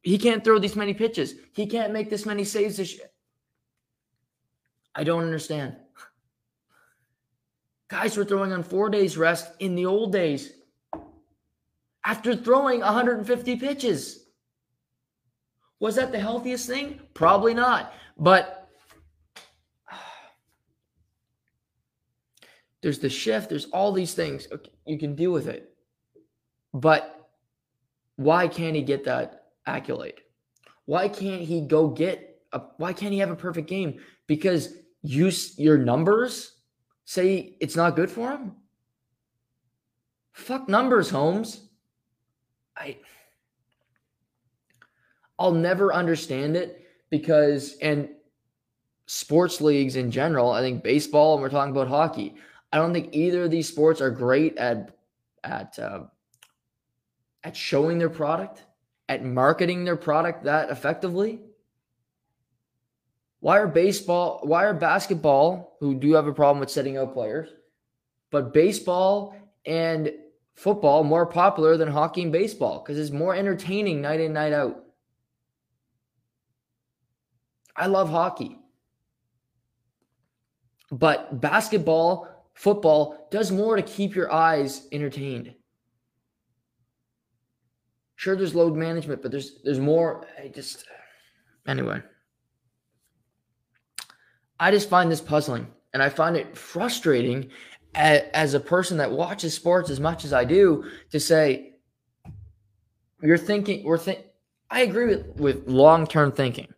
He 0.03 0.19
can't 0.19 0.45
throw 0.45 0.59
these 0.59 0.77
many 0.77 0.93
pitches. 0.93 1.35
He 1.53 1.67
can't 1.67 1.93
make 1.93 2.11
this 2.11 2.27
many 2.27 2.45
saves 2.45 2.77
this 2.77 2.95
year. 2.95 3.09
I 4.95 5.05
don't 5.05 5.25
understand. 5.25 5.77
Guys 7.89 8.17
were 8.17 8.25
throwing 8.25 8.53
on 8.53 8.63
four 8.63 8.91
days 8.91 9.17
rest 9.17 9.53
in 9.61 9.75
the 9.75 9.87
old 9.87 10.13
days 10.13 10.53
after 12.05 12.37
throwing 12.37 12.81
150 12.81 13.57
pitches. 13.57 14.27
Was 15.81 15.97
that 15.97 16.13
the 16.13 16.21
healthiest 16.21 16.67
thing? 16.67 17.01
Probably 17.15 17.55
not. 17.55 17.95
But 18.19 18.64
there's 22.85 22.99
the 22.99 23.09
shift, 23.09 23.49
there's 23.49 23.65
all 23.71 23.93
these 23.93 24.13
things. 24.13 24.47
You 24.85 24.99
can 24.99 25.15
deal 25.15 25.33
with 25.33 25.49
it. 25.49 25.75
But 26.75 27.31
why 28.17 28.47
can't 28.47 28.77
he 28.77 28.83
get 28.83 29.05
that 29.05 29.47
accolade? 29.65 30.21
Why 30.85 31.09
can't 31.09 31.41
he 31.41 31.63
go 31.63 31.89
get 31.89 32.43
a, 32.53 32.61
why 32.77 32.93
can't 32.93 33.15
he 33.15 33.21
have 33.21 33.31
a 33.31 33.37
perfect 33.37 33.69
game? 33.69 34.01
Because 34.27 34.75
you 35.01 35.33
your 35.57 35.79
numbers 35.79 36.59
say 37.07 37.57
it's 37.59 37.75
not 37.75 37.97
good 37.97 38.11
for 38.11 38.33
him? 38.33 38.53
Fuck 40.33 40.69
numbers, 40.69 41.09
Holmes. 41.09 41.69
I 42.77 42.99
I'll 45.39 45.53
never 45.53 45.95
understand 45.95 46.55
it 46.55 46.87
because 47.09 47.79
and 47.81 48.11
sports 49.07 49.63
leagues 49.63 49.97
in 49.97 50.11
general, 50.11 50.51
I 50.51 50.61
think 50.61 50.83
baseball 50.83 51.33
and 51.33 51.43
we're 51.43 51.49
talking 51.49 51.73
about 51.73 51.89
hockey. 51.89 52.35
I 52.75 52.77
don't 52.77 52.93
think 52.93 53.15
either 53.15 53.45
of 53.45 53.51
these 53.51 53.69
sports 53.69 54.03
are 54.03 54.11
great 54.11 54.59
at 54.59 54.91
at 55.43 55.79
uh, 55.79 56.01
at 57.43 57.57
showing 57.57 57.99
their 57.99 58.11
product 58.11 58.65
at 59.09 59.25
marketing 59.25 59.85
their 59.85 59.97
product 59.97 60.45
that 60.45 60.71
effectively? 60.71 61.41
Why 63.41 63.59
are 63.59 63.69
baseball, 63.69 64.41
why 64.43 64.65
are 64.65 64.75
basketball, 64.75 65.77
who 65.81 65.95
do 65.95 66.15
have 66.15 66.27
a 66.27 66.33
problem 66.33 66.61
with 66.61 66.71
setting 66.71 66.97
up 66.97 67.13
players, 67.13 67.51
but 68.31 68.55
baseball 68.55 69.37
and 69.67 70.13
football 70.55 71.05
more 71.05 71.27
popular 71.27 71.77
than 71.77 71.89
hockey 71.89 72.23
and 72.23 72.33
baseball? 72.33 72.83
Because 72.83 72.99
it's 72.99 73.11
more 73.11 73.35
entertaining 73.35 74.01
night 74.01 74.21
in, 74.21 74.33
night 74.33 74.55
out. 74.55 74.85
I 77.77 77.87
love 77.87 78.09
hockey. 78.09 78.57
But 80.91 81.41
basketball, 81.41 82.29
football 82.55 83.29
does 83.31 83.51
more 83.53 83.77
to 83.77 83.83
keep 83.83 84.15
your 84.15 84.33
eyes 84.33 84.87
entertained. 84.93 85.55
Sure, 88.17 88.37
there's 88.37 88.55
load 88.55 88.75
management, 88.75 89.23
but 89.23 89.31
there's 89.31 89.61
there's 89.65 89.81
more. 89.81 90.27
I 90.43 90.49
just 90.49 90.85
anyway. 91.67 92.01
I 94.59 94.71
just 94.71 94.89
find 94.89 95.11
this 95.11 95.21
puzzling, 95.21 95.67
and 95.93 96.03
I 96.03 96.09
find 96.09 96.37
it 96.37 96.57
frustrating 96.57 97.51
as, 97.95 98.55
a 98.55 98.61
person 98.61 98.97
that 98.99 99.11
watches 99.11 99.55
sports 99.55 99.91
as 99.91 100.01
much 100.01 100.25
as 100.25 100.33
I 100.33 100.45
do 100.45 100.85
to 101.11 101.21
say 101.21 101.75
you're 103.23 103.39
thinking 103.39 103.85
we're 103.85 103.99
think. 103.99 104.21
I 104.71 104.81
agree 104.81 105.07
with 105.07 105.27
with 105.37 105.69
long 105.69 106.07
term 106.07 106.33
thinking. 106.33 106.69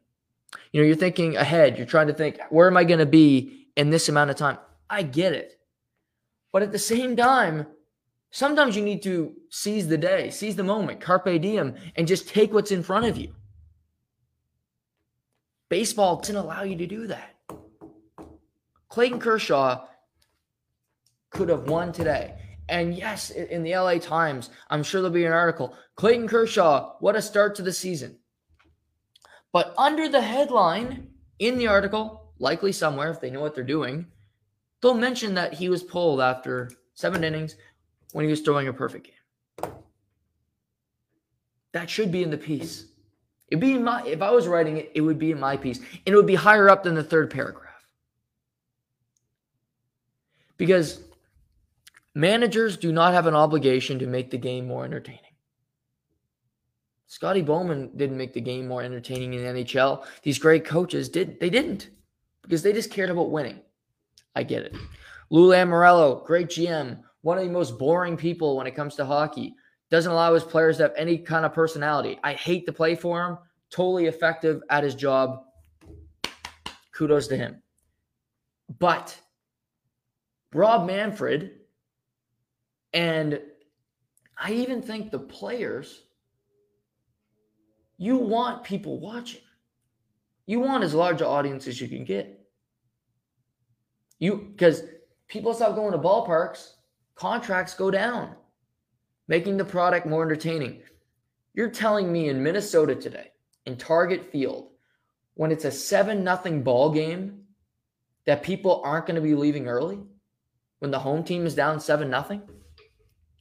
You 0.73 0.81
know, 0.81 0.87
you're 0.87 0.97
thinking 0.97 1.37
ahead. 1.37 1.77
You're 1.77 1.87
trying 1.87 2.09
to 2.09 2.13
think, 2.13 2.39
where 2.51 2.67
am 2.67 2.77
I 2.77 2.85
going 2.85 2.99
to 2.99 3.07
be 3.07 3.69
in 3.77 3.91
this 3.91 4.09
amount 4.09 4.31
of 4.31 4.37
time? 4.37 4.59
I 4.91 5.03
get 5.03 5.33
it, 5.33 5.56
but 6.57 6.63
at 6.63 6.73
the 6.73 6.79
same 6.79 7.15
time, 7.17 7.67
Sometimes 8.37 8.77
you 8.77 8.83
need 8.83 9.03
to 9.03 9.33
seize 9.49 9.89
the 9.89 9.97
day, 9.97 10.29
seize 10.29 10.57
the 10.57 10.63
moment, 10.63 11.01
carpe 11.01 11.41
diem, 11.41 11.75
and 11.97 12.07
just 12.07 12.29
take 12.29 12.53
what's 12.53 12.71
in 12.71 12.83
front 12.83 13.07
of 13.07 13.17
you. 13.17 13.33
Baseball 15.71 16.17
doesn't 16.17 16.37
allow 16.37 16.63
you 16.63 16.77
to 16.77 16.87
do 16.87 17.07
that. 17.07 17.35
Clayton 18.91 19.21
Kershaw 19.21 19.87
could 21.31 21.49
have 21.49 21.71
won 21.71 21.95
today. 21.95 22.35
And 22.69 22.95
yes, 22.95 23.31
in 23.31 23.63
the 23.63 23.75
LA 23.75 23.95
Times, 23.95 24.51
I'm 24.69 24.83
sure 24.83 25.01
there'll 25.01 25.15
be 25.15 25.25
an 25.25 25.33
article. 25.33 25.75
Clayton 25.95 26.29
Kershaw, 26.29 26.97
what 27.01 27.17
a 27.17 27.23
start 27.23 27.55
to 27.55 27.63
the 27.63 27.73
season. 27.73 28.19
But 29.51 29.73
under 29.79 30.11
the 30.11 30.21
headline 30.21 31.09
in 31.39 31.57
the 31.57 31.69
article, 31.69 32.35
likely 32.39 32.73
somewhere 32.73 33.11
if 33.11 33.19
they 33.19 33.31
know 33.31 33.41
what 33.41 33.55
they're 33.55 33.65
doing, 33.65 34.09
they'll 34.87 34.95
mention 34.95 35.35
that 35.35 35.53
he 35.53 35.69
was 35.69 35.83
pulled 35.83 36.21
after 36.21 36.71
seven 36.95 37.25
innings 37.25 37.57
when 38.13 38.25
he 38.25 38.31
was 38.31 38.41
throwing 38.41 38.69
a 38.69 38.73
perfect 38.73 39.09
game. 39.09 39.73
That 41.73 41.91
should 41.91 42.13
be 42.13 42.23
in 42.23 42.31
the 42.31 42.39
piece. 42.39 42.87
It'd 43.49 43.61
be 43.61 43.73
in 43.73 43.83
my 43.83 44.07
if 44.07 44.23
I 44.23 44.31
was 44.31 44.47
writing 44.47 44.77
it, 44.77 44.93
it 44.95 45.01
would 45.01 45.19
be 45.19 45.33
in 45.33 45.41
my 45.41 45.57
piece. 45.57 45.79
And 45.79 46.13
it 46.13 46.15
would 46.15 46.27
be 46.27 46.37
higher 46.37 46.71
up 46.71 46.85
than 46.85 46.95
the 46.95 47.03
third 47.03 47.31
paragraph. 47.31 47.65
Because 50.57 51.01
managers 52.15 52.77
do 52.77 52.93
not 52.93 53.13
have 53.13 53.27
an 53.27 53.35
obligation 53.35 53.99
to 53.99 54.07
make 54.07 54.31
the 54.31 54.39
game 54.39 54.69
more 54.69 54.85
entertaining. 54.85 55.21
Scotty 57.09 57.43
Bowman 57.43 57.91
didn't 57.97 58.17
make 58.17 58.33
the 58.33 58.41
game 58.41 58.69
more 58.69 58.83
entertaining 58.83 59.35
in 59.35 59.43
the 59.43 59.65
NHL. 59.65 60.05
These 60.23 60.39
great 60.39 60.65
coaches 60.65 61.09
did 61.09 61.41
they 61.41 61.51
didn't 61.51 61.91
because 62.43 62.63
they 62.63 62.73
just 62.73 62.93
cared 62.93 63.11
about 63.11 63.33
winning. 63.33 63.61
I 64.37 64.43
get 64.43 64.63
it. 64.63 64.77
Lou 65.31 65.51
Lamoriello, 65.51 66.25
great 66.25 66.49
GM, 66.49 67.01
one 67.23 67.39
of 67.39 67.45
the 67.45 67.51
most 67.51 67.79
boring 67.79 68.17
people 68.17 68.57
when 68.57 68.67
it 68.67 68.77
comes 68.77 68.95
to 68.97 69.05
hockey. 69.05 69.55
Doesn't 69.91 70.13
allow 70.13 70.35
his 70.35 70.45
players 70.45 70.77
to 70.77 70.85
have 70.85 70.93
any 70.97 71.19
kind 71.19 71.45
of 71.45 71.53
personality. 71.53 72.19
I 72.23 72.35
hate 72.35 72.67
to 72.67 72.73
play 72.73 72.95
for 72.95 73.25
him. 73.25 73.39
Totally 73.71 74.07
effective 74.07 74.63
at 74.71 74.85
his 74.85 74.95
job. 74.95 75.45
Kudos 76.93 77.29
to 77.29 77.37
him. 77.37 77.63
But 78.79 79.19
Rob 80.53 80.87
Manfred, 80.87 81.53
and 82.93 83.41
I 84.37 84.53
even 84.53 84.83
think 84.83 85.11
the 85.11 85.19
players, 85.19 86.03
you 87.97 88.17
want 88.17 88.65
people 88.65 89.01
watching. 89.01 89.41
You 90.47 90.61
want 90.61 90.85
as 90.85 90.95
large 90.95 91.21
an 91.21 91.27
audience 91.27 91.67
as 91.67 91.81
you 91.81 91.89
can 91.89 92.05
get. 92.05 92.46
You 94.19 94.49
because 94.53 94.83
people 95.29 95.53
stop 95.55 95.75
going 95.75 95.93
to 95.93 95.99
ballparks, 95.99 96.73
contracts 97.15 97.75
go 97.75 97.91
down, 97.91 98.35
making 99.29 99.57
the 99.57 99.65
product 99.65 100.07
more 100.07 100.23
entertaining. 100.25 100.83
You're 101.55 101.71
telling 101.71 102.13
me 102.13 102.29
in 102.29 102.43
Minnesota 102.43 102.95
today, 102.95 103.33
in 103.65 103.77
Target 103.77 104.31
Field, 104.31 104.71
when 105.35 105.51
it's 105.51 105.65
a 105.65 105.71
7 105.71 106.23
nothing 106.23 106.63
ball 106.63 106.91
game, 106.91 107.43
that 108.27 108.43
people 108.43 108.83
aren't 108.85 109.07
going 109.07 109.17
to 109.17 109.21
be 109.21 109.35
leaving 109.35 109.69
early 109.69 109.99
when 110.81 110.91
the 110.91 110.99
home 110.99 111.23
team 111.23 111.47
is 111.47 111.55
down 111.55 111.81
7 111.81 112.09
nothing? 112.11 112.43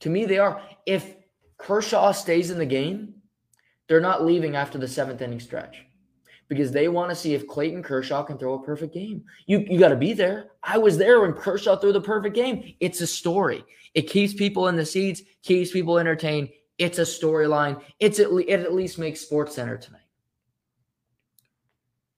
To 0.00 0.10
me, 0.10 0.24
they 0.26 0.38
are. 0.38 0.62
If 0.84 1.14
Kershaw 1.58 2.12
stays 2.12 2.50
in 2.50 2.58
the 2.58 2.66
game, 2.66 3.14
they're 3.88 4.00
not 4.00 4.24
leaving 4.24 4.56
after 4.56 4.78
the 4.78 4.88
seventh 4.88 5.22
inning 5.22 5.40
stretch 5.40 5.85
because 6.48 6.70
they 6.72 6.88
want 6.88 7.10
to 7.10 7.16
see 7.16 7.34
if 7.34 7.46
Clayton 7.46 7.82
Kershaw 7.82 8.22
can 8.22 8.38
throw 8.38 8.54
a 8.54 8.62
perfect 8.62 8.94
game. 8.94 9.24
You 9.46 9.64
you 9.68 9.78
got 9.78 9.88
to 9.88 9.96
be 9.96 10.12
there. 10.12 10.50
I 10.62 10.78
was 10.78 10.96
there 10.96 11.20
when 11.20 11.32
Kershaw 11.32 11.76
threw 11.76 11.92
the 11.92 12.00
perfect 12.00 12.34
game. 12.34 12.74
It's 12.80 13.00
a 13.00 13.06
story. 13.06 13.64
It 13.94 14.02
keeps 14.02 14.34
people 14.34 14.68
in 14.68 14.76
the 14.76 14.86
seats, 14.86 15.22
keeps 15.42 15.70
people 15.70 15.98
entertained. 15.98 16.50
It's 16.78 16.98
a 16.98 17.02
storyline. 17.02 17.82
It's 17.98 18.18
at 18.20 18.32
le- 18.32 18.42
it 18.42 18.60
at 18.60 18.74
least 18.74 18.98
makes 18.98 19.20
Sports 19.20 19.54
Center 19.54 19.76
tonight. 19.76 20.02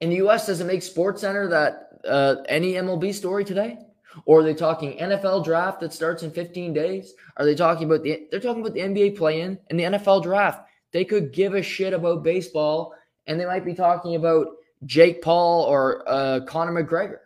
In 0.01 0.11
the 0.11 0.17
U.S., 0.17 0.47
does 0.47 0.61
it 0.61 0.67
make 0.67 0.83
Sports 0.83 1.21
Center 1.21 1.49
that 1.49 2.01
uh, 2.07 2.37
any 2.49 2.73
MLB 2.75 3.15
story 3.15 3.45
today? 3.45 3.79
Or 4.25 4.41
are 4.41 4.43
they 4.43 4.55
talking 4.55 4.99
NFL 4.99 5.45
draft 5.45 5.81
that 5.81 5.93
starts 5.93 6.23
in 6.23 6.31
15 6.31 6.73
days? 6.73 7.15
Are 7.37 7.45
they 7.45 7.55
talking 7.55 7.87
about 7.87 8.03
the 8.03 8.27
they're 8.31 8.41
talking 8.41 8.63
about 8.63 8.75
the 8.75 8.81
NBA 8.81 9.17
play-in 9.17 9.59
and 9.71 9.79
the 9.79 9.85
NFL 9.85 10.23
draft? 10.23 10.63
They 10.93 11.05
could 11.05 11.33
give 11.33 11.55
a 11.55 11.63
shit 11.63 11.93
about 11.93 12.23
baseball 12.23 12.95
and 13.29 13.39
they 13.39 13.45
might 13.45 13.65
be 13.65 13.75
talking 13.75 14.17
about 14.17 14.49
Jake 14.85 15.23
Paul 15.23 15.65
or 15.65 16.03
uh, 16.09 16.41
Conor 16.47 16.83
McGregor. 16.83 17.19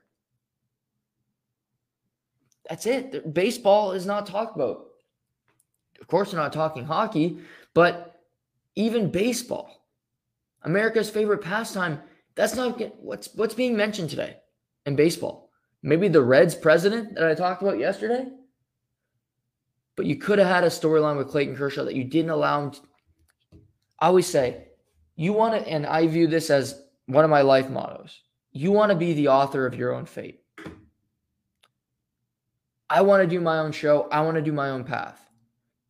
That's 2.69 2.87
it. 2.87 3.33
Baseball 3.33 3.93
is 3.93 4.05
not 4.05 4.27
talked 4.27 4.57
about. 4.57 4.87
Of 6.01 6.07
course, 6.09 6.31
they're 6.31 6.41
not 6.41 6.53
talking 6.53 6.85
hockey, 6.85 7.39
but 7.75 8.21
even 8.75 9.11
baseball, 9.11 9.87
America's 10.63 11.09
favorite 11.09 11.43
pastime, 11.43 12.01
that's 12.35 12.57
not 12.57 12.81
what's 13.01 13.29
what's 13.35 13.55
being 13.55 13.77
mentioned 13.77 14.11
today 14.11 14.39
in 14.87 14.97
baseball. 14.97 15.51
Maybe 15.83 16.09
the 16.09 16.23
Reds 16.23 16.55
president 16.55 17.15
that 17.15 17.25
I 17.25 17.35
talked 17.35 17.63
about 17.63 17.79
yesterday. 17.79 18.27
But 19.95 20.07
you 20.07 20.17
could 20.17 20.39
have 20.39 20.49
had 20.49 20.65
a 20.65 20.69
storyline 20.69 21.19
with 21.19 21.29
Clayton 21.29 21.55
Kershaw 21.55 21.85
that 21.85 21.95
you 21.95 22.05
didn't 22.05 22.31
allow 22.31 22.63
him. 22.63 22.71
To, 22.71 22.81
I 24.01 24.07
always 24.07 24.27
say 24.27 24.69
you 25.23 25.33
want 25.33 25.55
to, 25.55 25.71
and 25.71 25.87
I 25.87 26.07
view 26.07 26.26
this 26.26 26.50
as 26.50 26.83
one 27.07 27.25
of 27.25 27.31
my 27.31 27.43
life 27.43 27.71
mottos. 27.71 28.21
You 28.52 28.73
want 28.73 28.91
to 28.91 28.97
be 28.97 29.12
the 29.12 29.29
author 29.29 29.67
of 29.67 29.75
your 29.75 29.95
own 29.95 30.07
fate. 30.07 30.41
I 32.90 33.01
want 33.01 33.23
to 33.23 33.27
do 33.27 33.40
my 33.40 33.59
own 33.59 33.73
show. 33.73 34.09
I 34.11 34.20
want 34.20 34.37
to 34.37 34.42
do 34.42 34.53
my 34.53 34.70
own 34.70 34.85
path. 34.85 35.27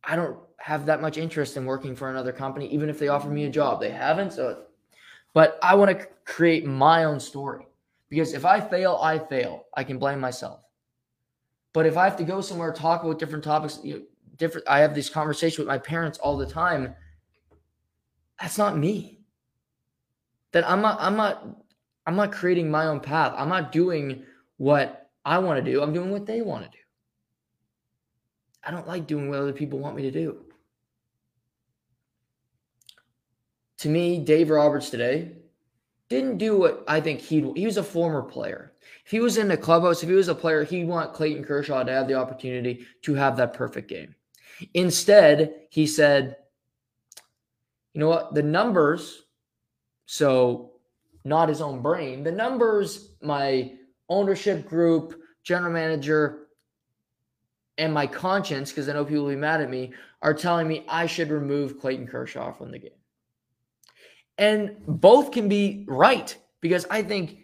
I 0.03 0.15
don't 0.15 0.37
have 0.57 0.85
that 0.85 1.01
much 1.01 1.17
interest 1.17 1.57
in 1.57 1.65
working 1.65 1.95
for 1.95 2.09
another 2.09 2.31
company, 2.31 2.67
even 2.67 2.89
if 2.89 2.97
they 2.97 3.09
offer 3.09 3.27
me 3.27 3.45
a 3.45 3.49
job. 3.49 3.81
They 3.81 3.91
haven't, 3.91 4.33
so. 4.33 4.63
But 5.33 5.59
I 5.61 5.75
want 5.75 5.97
to 5.97 6.07
create 6.25 6.65
my 6.65 7.03
own 7.03 7.19
story 7.19 7.67
because 8.09 8.33
if 8.33 8.45
I 8.45 8.61
fail, 8.61 8.99
I 9.01 9.19
fail. 9.19 9.65
I 9.75 9.83
can 9.83 9.97
blame 9.97 10.19
myself. 10.19 10.61
But 11.73 11.85
if 11.85 11.97
I 11.97 12.05
have 12.05 12.17
to 12.17 12.23
go 12.23 12.39
somewhere 12.39 12.71
talk 12.71 13.03
about 13.03 13.19
different 13.19 13.43
topics, 13.43 13.79
you 13.83 13.93
know, 13.95 14.01
different, 14.37 14.67
I 14.69 14.79
have 14.79 14.95
this 14.95 15.09
conversation 15.09 15.61
with 15.61 15.67
my 15.67 15.79
parents 15.79 16.19
all 16.19 16.37
the 16.37 16.45
time 16.45 16.95
that's 18.39 18.57
not 18.57 18.77
me. 18.77 19.22
That 20.53 20.69
I'm 20.69 20.81
not 20.81 20.97
I'm 20.99 21.15
not 21.15 21.45
I'm 22.05 22.15
not 22.15 22.31
creating 22.31 22.71
my 22.71 22.87
own 22.87 22.99
path. 22.99 23.33
I'm 23.35 23.49
not 23.49 23.71
doing 23.71 24.23
what 24.57 25.09
I 25.25 25.39
want 25.39 25.63
to 25.63 25.71
do. 25.71 25.81
I'm 25.81 25.93
doing 25.93 26.11
what 26.11 26.25
they 26.25 26.41
want 26.41 26.63
to 26.63 26.69
do. 26.69 26.77
I 28.63 28.71
don't 28.71 28.87
like 28.87 29.07
doing 29.07 29.29
what 29.29 29.39
other 29.39 29.53
people 29.53 29.79
want 29.79 29.95
me 29.95 30.03
to 30.03 30.11
do. 30.11 30.37
To 33.79 33.89
me, 33.89 34.19
Dave 34.19 34.49
Roberts 34.49 34.89
today 34.89 35.33
didn't 36.07 36.37
do 36.37 36.57
what 36.57 36.83
I 36.87 37.01
think 37.01 37.19
he'd. 37.19 37.57
he 37.57 37.65
was 37.65 37.77
a 37.77 37.83
former 37.83 38.21
player. 38.21 38.73
If 39.05 39.11
he 39.11 39.19
was 39.19 39.37
in 39.37 39.47
the 39.47 39.57
clubhouse, 39.57 40.03
if 40.03 40.09
he 40.09 40.15
was 40.15 40.29
a 40.29 40.35
player, 40.35 40.63
he'd 40.63 40.87
want 40.87 41.13
Clayton 41.13 41.43
Kershaw 41.43 41.83
to 41.83 41.91
have 41.91 42.07
the 42.07 42.13
opportunity 42.13 42.85
to 43.01 43.13
have 43.15 43.35
that 43.37 43.53
perfect 43.53 43.89
game. 43.89 44.15
Instead, 44.73 45.53
he 45.69 45.87
said, 45.87 46.37
you 47.93 47.99
know 47.99 48.09
what? 48.09 48.33
The 48.33 48.43
numbers, 48.43 49.22
so 50.13 50.73
not 51.25 51.49
his 51.49 51.59
own 51.59 51.81
brain, 51.81 52.23
the 52.23 52.31
numbers, 52.31 53.13
my 53.19 53.71
ownership 54.09 54.63
group, 54.63 55.19
general 55.41 55.73
manager, 55.73 56.49
and 57.79 57.91
my 57.91 58.05
conscience, 58.05 58.69
because 58.69 58.87
I 58.87 58.93
know 58.93 59.05
people 59.05 59.23
will 59.23 59.31
be 59.31 59.37
mad 59.37 59.59
at 59.59 59.71
me, 59.71 59.91
are 60.21 60.35
telling 60.35 60.67
me 60.67 60.85
I 60.87 61.07
should 61.07 61.31
remove 61.31 61.79
Clayton 61.79 62.05
Kershaw 62.05 62.53
from 62.53 62.69
the 62.69 62.77
game. 62.77 62.91
And 64.37 64.75
both 64.85 65.31
can 65.31 65.49
be 65.49 65.83
right 65.87 66.37
because 66.61 66.85
I 66.91 67.01
think 67.01 67.39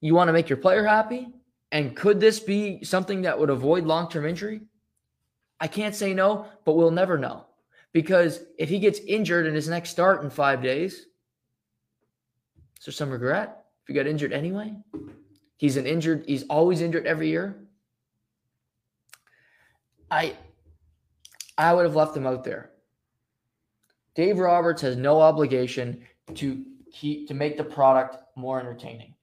you 0.00 0.14
want 0.14 0.28
to 0.28 0.32
make 0.32 0.48
your 0.48 0.58
player 0.58 0.86
happy. 0.86 1.26
And 1.72 1.96
could 1.96 2.20
this 2.20 2.38
be 2.38 2.84
something 2.84 3.22
that 3.22 3.36
would 3.36 3.50
avoid 3.50 3.84
long 3.84 4.08
term 4.08 4.24
injury? 4.24 4.60
I 5.58 5.66
can't 5.66 5.96
say 5.96 6.14
no, 6.14 6.46
but 6.64 6.74
we'll 6.74 6.92
never 6.92 7.18
know. 7.18 7.46
Because 7.92 8.44
if 8.56 8.68
he 8.68 8.78
gets 8.78 9.00
injured 9.00 9.46
in 9.46 9.54
his 9.56 9.68
next 9.68 9.90
start 9.90 10.22
in 10.22 10.30
five 10.30 10.62
days, 10.62 11.06
is 12.78 12.86
there 12.86 12.92
some 12.92 13.10
regret 13.10 13.64
if 13.82 13.88
he 13.88 13.94
got 13.94 14.06
injured 14.06 14.32
anyway? 14.32 14.74
He's 15.56 15.76
an 15.76 15.86
injured, 15.86 16.24
he's 16.26 16.44
always 16.44 16.80
injured 16.80 17.06
every 17.06 17.28
year. 17.28 17.64
I 20.10 20.36
I 21.56 21.74
would 21.74 21.84
have 21.84 21.96
left 21.96 22.16
him 22.16 22.26
out 22.26 22.44
there. 22.44 22.70
Dave 24.14 24.38
Roberts 24.38 24.82
has 24.82 24.96
no 24.96 25.20
obligation 25.20 26.02
to 26.34 26.64
keep 26.92 27.28
to 27.28 27.34
make 27.34 27.56
the 27.56 27.64
product 27.64 28.16
more 28.36 28.60
entertaining. 28.60 29.14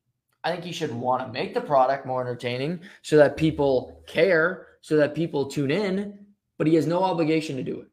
I 0.43 0.51
think 0.51 0.63
he 0.63 0.71
should 0.71 0.93
want 0.93 1.25
to 1.25 1.31
make 1.31 1.53
the 1.53 1.61
product 1.61 2.05
more 2.05 2.21
entertaining 2.21 2.81
so 3.01 3.17
that 3.17 3.35
people 3.35 4.03
care, 4.05 4.67
so 4.81 4.95
that 4.97 5.15
people 5.15 5.47
tune 5.47 5.71
in, 5.71 6.19
but 6.57 6.67
he 6.67 6.75
has 6.75 6.85
no 6.85 7.03
obligation 7.03 7.55
to 7.55 7.63
do 7.63 7.81
it. 7.81 7.87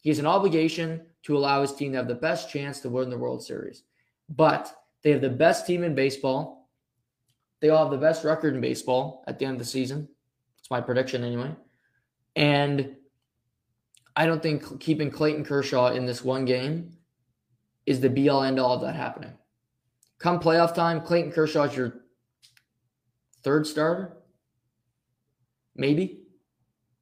He 0.00 0.08
has 0.08 0.18
an 0.18 0.26
obligation 0.26 1.02
to 1.24 1.36
allow 1.36 1.60
his 1.60 1.74
team 1.74 1.92
to 1.92 1.98
have 1.98 2.08
the 2.08 2.14
best 2.14 2.50
chance 2.50 2.80
to 2.80 2.88
win 2.88 3.10
the 3.10 3.18
World 3.18 3.44
Series. 3.44 3.82
But 4.28 4.74
they 5.04 5.10
have 5.10 5.20
the 5.20 5.28
best 5.28 5.66
team 5.66 5.84
in 5.84 5.94
baseball. 5.94 6.70
They 7.60 7.68
all 7.68 7.84
have 7.84 7.92
the 7.92 8.04
best 8.04 8.24
record 8.24 8.54
in 8.54 8.60
baseball 8.60 9.22
at 9.28 9.38
the 9.38 9.44
end 9.44 9.54
of 9.54 9.58
the 9.58 9.64
season. 9.64 10.08
It's 10.58 10.70
my 10.70 10.80
prediction 10.80 11.22
anyway. 11.22 11.54
And 12.34 12.96
I 14.16 14.26
don't 14.26 14.42
think 14.42 14.80
keeping 14.80 15.10
Clayton 15.10 15.44
Kershaw 15.44 15.88
in 15.88 16.06
this 16.06 16.24
one 16.24 16.46
game 16.46 16.96
is 17.86 18.00
the 18.00 18.08
be 18.08 18.28
all 18.28 18.42
end 18.42 18.58
all 18.58 18.74
of 18.74 18.80
that 18.80 18.96
happening. 18.96 19.32
Come 20.18 20.40
playoff 20.40 20.74
time, 20.74 21.02
Clayton 21.02 21.32
Kershaw 21.32 21.64
is 21.64 21.76
your 21.76 22.00
third 23.42 23.66
starter. 23.66 24.16
Maybe. 25.76 26.22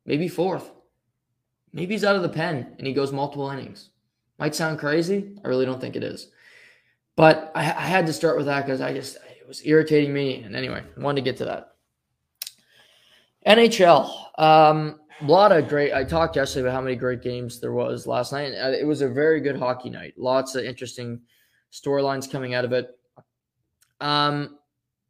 Maybe 0.05 0.27
fourth. 0.27 0.71
Maybe 1.73 1.95
he's 1.95 2.05
out 2.05 2.17
of 2.17 2.23
the 2.23 2.29
pen 2.29 2.75
and 2.79 2.87
he 2.87 2.93
goes 2.93 3.13
multiple 3.13 3.49
innings. 3.51 3.91
Might 4.39 4.57
sound 4.57 4.81
crazy. 4.81 5.37
I 5.45 5.49
really 5.49 5.67
don't 5.67 5.81
think 5.81 5.95
it 5.95 6.03
is. 6.03 6.31
But 7.17 7.53
I, 7.55 7.61
I 7.61 7.87
had 7.87 8.07
to 8.07 8.13
start 8.13 8.37
with 8.37 8.47
that 8.47 8.65
because 8.65 8.81
I 8.81 8.93
just, 8.95 9.17
it 9.17 9.47
was 9.47 9.65
irritating 9.67 10.13
me. 10.13 10.43
And 10.43 10.57
anyway, 10.57 10.83
I 10.97 11.01
wanted 11.01 11.21
to 11.21 11.31
get 11.31 11.37
to 11.39 11.45
that. 11.47 11.75
NHL. 13.47 14.41
Um, 14.41 15.01
a 15.21 15.25
lot 15.25 15.53
of 15.53 15.69
great. 15.69 15.93
I 15.93 16.05
talked 16.05 16.37
yesterday 16.37 16.63
about 16.63 16.75
how 16.75 16.81
many 16.81 16.97
great 16.97 17.23
games 17.23 17.61
there 17.61 17.73
was 17.73 18.07
last 18.07 18.33
night. 18.33 18.53
Uh, 18.55 18.71
it 18.71 18.87
was 18.87 19.03
a 19.03 19.09
very 19.09 19.41
good 19.41 19.57
hockey 19.57 19.91
night. 19.91 20.15
Lots 20.17 20.55
of 20.55 20.65
interesting 20.65 21.21
storylines 21.73 22.31
coming 22.31 22.55
out 22.55 22.65
of 22.65 22.73
it. 22.73 22.99
Um, 24.01 24.59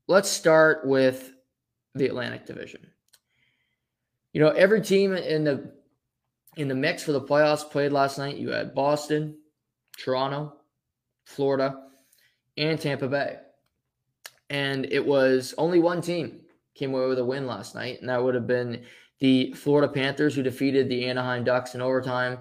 let's 0.06 0.28
start 0.28 0.86
with 0.86 1.32
the 1.94 2.06
Atlantic 2.06 2.46
Division. 2.46 2.86
you 4.32 4.40
know, 4.40 4.48
every 4.50 4.80
team 4.80 5.14
in 5.14 5.44
the 5.44 5.72
in 6.56 6.68
the 6.68 6.74
mix 6.74 7.02
for 7.02 7.12
the 7.12 7.20
playoffs 7.20 7.68
played 7.68 7.92
last 7.92 8.18
night. 8.18 8.36
You 8.36 8.50
had 8.50 8.74
Boston, 8.74 9.36
Toronto, 9.96 10.54
Florida, 11.24 11.84
and 12.56 12.80
Tampa 12.80 13.08
Bay. 13.08 13.38
And 14.50 14.86
it 14.86 15.04
was 15.04 15.54
only 15.58 15.78
one 15.78 16.02
team 16.02 16.40
came 16.74 16.94
away 16.94 17.06
with 17.06 17.18
a 17.18 17.24
win 17.24 17.46
last 17.46 17.74
night, 17.74 18.00
and 18.00 18.08
that 18.08 18.22
would 18.22 18.34
have 18.34 18.46
been 18.46 18.84
the 19.18 19.52
Florida 19.52 19.92
Panthers, 19.92 20.34
who 20.34 20.42
defeated 20.42 20.88
the 20.88 21.06
Anaheim 21.06 21.44
Ducks 21.44 21.74
in 21.74 21.80
overtime. 21.80 22.38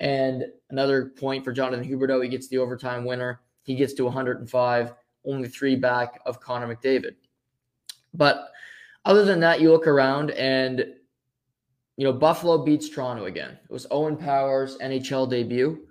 And 0.00 0.44
another 0.70 1.06
point 1.06 1.44
for 1.44 1.52
Jonathan 1.52 1.86
Huberdeau. 1.86 2.22
He 2.22 2.28
gets 2.28 2.48
the 2.48 2.58
overtime 2.58 3.04
winner. 3.04 3.40
He 3.62 3.74
gets 3.74 3.92
to 3.94 4.04
105, 4.04 4.94
only 5.24 5.48
three 5.48 5.76
back 5.76 6.20
of 6.26 6.40
Connor 6.40 6.74
McDavid. 6.74 7.16
But 8.14 8.50
other 9.04 9.24
than 9.24 9.40
that, 9.40 9.60
you 9.60 9.70
look 9.70 9.86
around 9.86 10.30
and 10.32 10.86
you 11.96 12.04
know, 12.04 12.12
Buffalo 12.12 12.62
beats 12.62 12.88
Toronto 12.88 13.24
again. 13.24 13.58
It 13.62 13.72
was 13.72 13.86
Owen 13.90 14.16
Powers' 14.16 14.76
NHL 14.78 15.30
debut. 15.30 15.86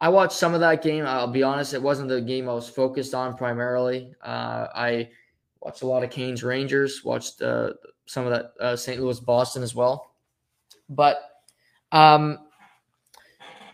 I 0.00 0.08
watched 0.08 0.32
some 0.32 0.54
of 0.54 0.60
that 0.60 0.82
game. 0.82 1.04
I'll 1.06 1.26
be 1.26 1.42
honest, 1.42 1.74
it 1.74 1.82
wasn't 1.82 2.08
the 2.08 2.20
game 2.20 2.48
I 2.48 2.54
was 2.54 2.68
focused 2.68 3.14
on 3.14 3.36
primarily. 3.36 4.14
Uh, 4.22 4.66
I 4.74 5.10
watched 5.60 5.82
a 5.82 5.86
lot 5.86 6.02
of 6.02 6.10
Canes 6.10 6.42
Rangers, 6.42 7.04
watched 7.04 7.42
uh, 7.42 7.74
some 8.06 8.26
of 8.26 8.32
that 8.32 8.52
uh, 8.60 8.76
St. 8.76 9.00
Louis 9.00 9.20
Boston 9.20 9.62
as 9.62 9.74
well. 9.74 10.14
But, 10.88 11.18
um, 11.92 12.38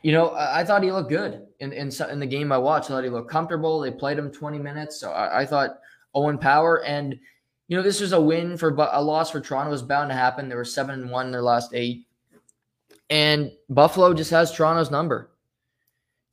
you 0.02 0.12
know, 0.12 0.30
I, 0.30 0.60
I, 0.60 0.64
thought 0.64 0.82
he 0.82 0.90
looked 0.90 1.08
good 1.08 1.46
in, 1.60 1.72
in, 1.72 1.90
in 2.10 2.18
the 2.18 2.26
game 2.26 2.50
I 2.50 2.58
watched. 2.58 2.86
I 2.86 2.94
thought 2.94 3.04
he 3.04 3.10
looked 3.10 3.30
comfortable. 3.30 3.80
They 3.80 3.90
played 3.90 4.18
him 4.18 4.32
20 4.32 4.58
minutes. 4.58 4.98
So 4.98 5.12
I, 5.12 5.42
I 5.42 5.46
thought 5.46 5.78
Owen 6.14 6.38
Power 6.38 6.84
and– 6.84 7.18
you 7.68 7.76
know, 7.76 7.82
this 7.82 8.00
was 8.00 8.12
a 8.12 8.20
win 8.20 8.56
for 8.56 8.70
but 8.70 8.90
a 8.92 9.02
loss 9.02 9.30
for 9.30 9.40
Toronto 9.40 9.70
was 9.70 9.82
bound 9.82 10.10
to 10.10 10.14
happen. 10.14 10.48
They 10.48 10.54
were 10.54 10.64
seven 10.64 11.00
and 11.00 11.10
one 11.10 11.26
in 11.26 11.32
their 11.32 11.42
last 11.42 11.74
eight, 11.74 12.06
and 13.10 13.50
Buffalo 13.68 14.14
just 14.14 14.30
has 14.30 14.52
Toronto's 14.52 14.90
number. 14.90 15.30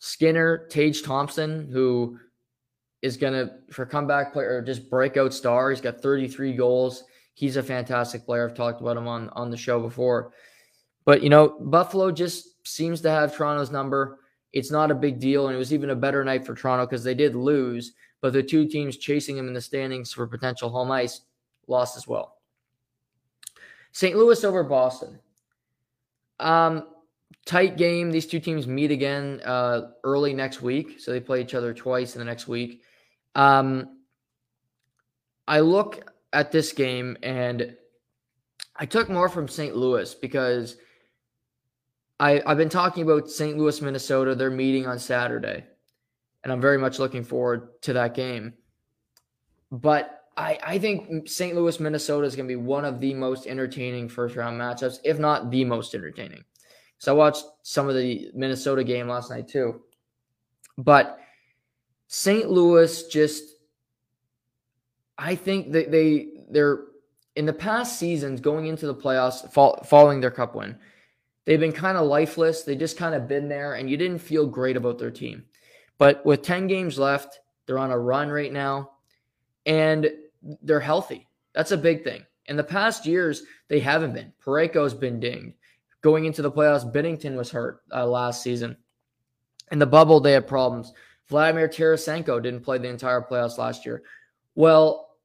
Skinner, 0.05 0.67
Tage 0.67 1.01
Thompson, 1.01 1.69
who 1.71 2.19
is 3.01 3.15
gonna 3.15 3.59
for 3.71 3.85
comeback 3.85 4.33
player 4.33 4.61
just 4.61 4.89
breakout 4.89 5.33
star. 5.33 5.69
He's 5.69 5.79
got 5.79 6.01
33 6.01 6.57
goals. 6.57 7.05
He's 7.35 7.55
a 7.55 7.63
fantastic 7.63 8.25
player. 8.25 8.45
I've 8.45 8.53
talked 8.53 8.81
about 8.81 8.97
him 8.97 9.07
on 9.07 9.29
on 9.29 9.49
the 9.49 9.55
show 9.55 9.79
before. 9.79 10.33
But 11.05 11.23
you 11.23 11.29
know, 11.29 11.57
Buffalo 11.57 12.11
just 12.11 12.67
seems 12.67 12.99
to 12.99 13.09
have 13.09 13.33
Toronto's 13.33 13.71
number. 13.71 14.19
It's 14.51 14.71
not 14.71 14.91
a 14.91 14.95
big 14.95 15.21
deal, 15.21 15.47
and 15.47 15.55
it 15.55 15.57
was 15.57 15.73
even 15.73 15.91
a 15.91 15.95
better 15.95 16.21
night 16.25 16.45
for 16.45 16.53
Toronto 16.53 16.85
because 16.85 17.05
they 17.05 17.15
did 17.15 17.33
lose, 17.33 17.93
but 18.19 18.33
the 18.33 18.43
two 18.43 18.67
teams 18.67 18.97
chasing 18.97 19.37
him 19.37 19.47
in 19.47 19.53
the 19.53 19.61
standings 19.61 20.11
for 20.11 20.27
potential 20.27 20.69
home 20.69 20.91
ice 20.91 21.21
lost 21.67 21.95
as 21.95 22.09
well. 22.09 22.39
St. 23.93 24.17
Louis 24.17 24.43
over 24.43 24.65
Boston. 24.65 25.17
Um, 26.41 26.87
tight 27.45 27.77
game. 27.77 28.11
These 28.11 28.27
two 28.27 28.39
teams 28.39 28.67
meet 28.67 28.91
again 28.91 29.41
uh, 29.45 29.91
early 30.03 30.33
next 30.33 30.61
week, 30.61 30.99
so 30.99 31.11
they 31.11 31.19
play 31.19 31.41
each 31.41 31.53
other 31.53 31.73
twice 31.73 32.15
in 32.15 32.19
the 32.19 32.25
next 32.25 32.47
week. 32.47 32.81
Um, 33.35 33.97
I 35.47 35.59
look 35.59 36.09
at 36.31 36.51
this 36.51 36.71
game 36.71 37.17
and 37.21 37.75
I 38.75 38.85
took 38.85 39.09
more 39.09 39.29
from 39.29 39.47
St. 39.47 39.75
Louis 39.75 40.13
because 40.15 40.77
I, 42.19 42.41
I've 42.45 42.57
been 42.57 42.69
talking 42.69 43.03
about 43.03 43.29
St. 43.29 43.57
Louis, 43.57 43.81
Minnesota. 43.81 44.35
They're 44.35 44.49
meeting 44.49 44.87
on 44.87 44.99
Saturday 44.99 45.65
and 46.43 46.51
I'm 46.51 46.61
very 46.61 46.77
much 46.77 46.99
looking 46.99 47.23
forward 47.23 47.81
to 47.83 47.93
that 47.93 48.13
game. 48.13 48.53
But 49.71 50.25
I, 50.35 50.59
I 50.63 50.79
think 50.79 51.27
St. 51.27 51.55
Louis, 51.55 51.79
Minnesota 51.79 52.27
is 52.27 52.35
going 52.35 52.47
to 52.47 52.51
be 52.51 52.61
one 52.61 52.85
of 52.85 52.99
the 52.99 53.13
most 53.13 53.47
entertaining 53.47 54.09
first 54.09 54.35
round 54.35 54.59
matchups, 54.59 54.99
if 55.03 55.19
not 55.19 55.51
the 55.51 55.63
most 55.65 55.95
entertaining. 55.95 56.43
So 57.03 57.13
I 57.13 57.17
watched 57.17 57.43
some 57.63 57.89
of 57.89 57.95
the 57.95 58.31
Minnesota 58.33 58.81
game 58.81 59.09
last 59.09 59.29
night 59.29 59.49
too. 59.49 59.81
But 60.77 61.19
St. 62.07 62.49
Louis 62.49 63.07
just, 63.07 63.43
I 65.17 65.35
think 65.35 65.73
that 65.73 65.91
they 65.91 66.29
they're 66.49 66.85
in 67.35 67.45
the 67.45 67.51
past 67.51 67.99
seasons 67.99 68.39
going 68.39 68.67
into 68.67 68.87
the 68.87 68.95
playoffs, 68.95 69.51
following 69.85 70.21
their 70.21 70.31
cup 70.31 70.55
win, 70.55 70.77
they've 71.43 71.59
been 71.59 71.73
kind 71.73 71.97
of 71.97 72.07
lifeless. 72.07 72.63
They 72.63 72.77
just 72.77 72.95
kind 72.95 73.13
of 73.13 73.27
been 73.27 73.49
there, 73.49 73.73
and 73.73 73.89
you 73.89 73.97
didn't 73.97 74.19
feel 74.19 74.47
great 74.47 74.77
about 74.77 74.97
their 74.97 75.11
team. 75.11 75.43
But 75.97 76.25
with 76.25 76.41
10 76.41 76.67
games 76.67 76.97
left, 76.97 77.41
they're 77.65 77.79
on 77.79 77.91
a 77.91 77.99
run 77.99 78.29
right 78.29 78.53
now 78.53 78.91
and 79.65 80.09
they're 80.61 80.79
healthy. 80.79 81.27
That's 81.53 81.71
a 81.71 81.77
big 81.77 82.05
thing. 82.05 82.23
In 82.45 82.55
the 82.55 82.63
past 82.63 83.05
years, 83.05 83.43
they 83.67 83.81
haven't 83.81 84.13
been. 84.13 84.31
Parayko's 84.41 84.93
been 84.93 85.19
dinged. 85.19 85.57
Going 86.03 86.25
into 86.25 86.41
the 86.41 86.51
playoffs, 86.51 86.91
Binnington 86.91 87.35
was 87.35 87.49
hurt 87.49 87.81
uh, 87.91 88.05
last 88.05 88.43
season. 88.43 88.77
In 89.71 89.79
the 89.79 89.85
bubble, 89.85 90.19
they 90.19 90.33
had 90.33 90.45
problems. 90.45 90.93
Vladimir 91.29 91.67
Tarasenko 91.67 92.43
didn't 92.43 92.61
play 92.61 92.77
the 92.77 92.89
entire 92.89 93.21
playoffs 93.21 93.57
last 93.57 93.85
year. 93.85 94.03
Well, 94.53 95.15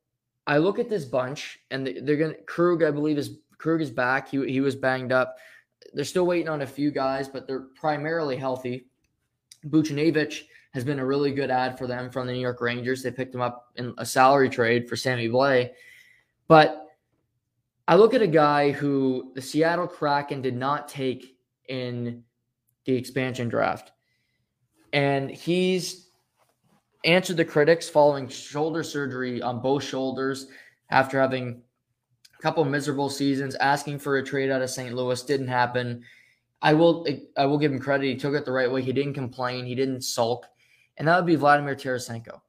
I 0.47 0.59
look 0.59 0.79
at 0.79 0.88
this 0.88 1.05
bunch, 1.05 1.59
and 1.71 1.87
they're 1.87 2.17
going 2.17 2.35
to 2.35 2.43
Krug. 2.43 2.83
I 2.83 2.91
believe 2.91 3.19
is 3.19 3.38
Krug 3.59 3.83
is 3.83 3.91
back. 3.91 4.31
He 4.31 4.51
he 4.51 4.61
was 4.61 4.77
banged 4.77 5.12
up. 5.12 5.37
They're 5.93 6.05
still 6.05 6.27
waiting 6.27 6.49
on 6.49 6.62
a 6.62 6.67
few 6.67 6.91
guys, 6.91 7.29
but 7.29 7.47
they're 7.47 7.67
primarily 7.75 8.37
healthy. 8.37 8.87
Buchnevich 9.67 10.43
has 10.73 10.85
been 10.85 11.01
a 11.01 11.07
really 11.07 11.33
good 11.33 11.51
ad 11.51 11.77
for 11.77 11.87
them 11.87 12.09
from 12.11 12.27
the 12.27 12.33
New 12.33 12.41
York 12.41 12.61
Rangers. 12.61 13.03
They 13.03 13.11
picked 13.11 13.35
him 13.35 13.41
up 13.41 13.73
in 13.77 13.95
a 13.99 14.07
salary 14.07 14.49
trade 14.49 14.88
for 14.88 14.97
Sammy 14.97 15.29
Blais. 15.29 15.71
But 16.47 16.88
I 17.88 17.96
look 17.96 18.14
at 18.14 18.22
a 18.22 18.29
guy 18.29 18.70
who 18.70 19.33
the 19.35 19.42
Seattle 19.42 19.88
Kraken 19.88 20.42
did 20.42 20.57
not 20.57 20.88
take 20.88 21.37
in 21.68 22.22
the 22.85 22.94
expansion 22.94 23.48
draft. 23.48 23.90
And 24.92 25.31
he's 25.31 26.11
answered 27.05 27.37
the 27.38 27.44
critics 27.44 27.88
following 27.88 28.29
shoulder 28.29 28.83
surgery 28.83 29.42
on 29.42 29.61
both 29.61 29.83
shoulders 29.83 30.48
after 30.90 31.20
having 31.20 31.62
a 32.38 32.42
couple 32.42 32.64
miserable 32.64 33.11
seasons, 33.11 33.57
asking 33.57 33.98
for 33.98 34.18
a 34.18 34.24
trade 34.24 34.51
out 34.51 34.62
of 34.62 34.70
St. 34.70 34.94
Louis. 34.94 35.20
Didn't 35.22 35.48
happen. 35.48 36.05
I 36.62 36.74
will 36.74 37.07
I 37.37 37.46
will 37.46 37.59
give 37.59 37.72
him 37.72 37.81
credit. 37.81 38.07
He 38.07 38.16
took 38.16 38.35
it 38.35 38.44
the 38.44 38.53
right 38.53 38.70
way. 38.70 38.83
He 38.83 38.92
didn't 38.92 39.14
complain. 39.14 39.64
He 39.64 39.74
didn't 39.74 40.03
sulk 40.03 40.46
and 40.98 41.07
that 41.07 41.16
would 41.16 41.27
be 41.27 41.37
Vladimir 41.37 41.77
Tarasenko. 41.77 42.40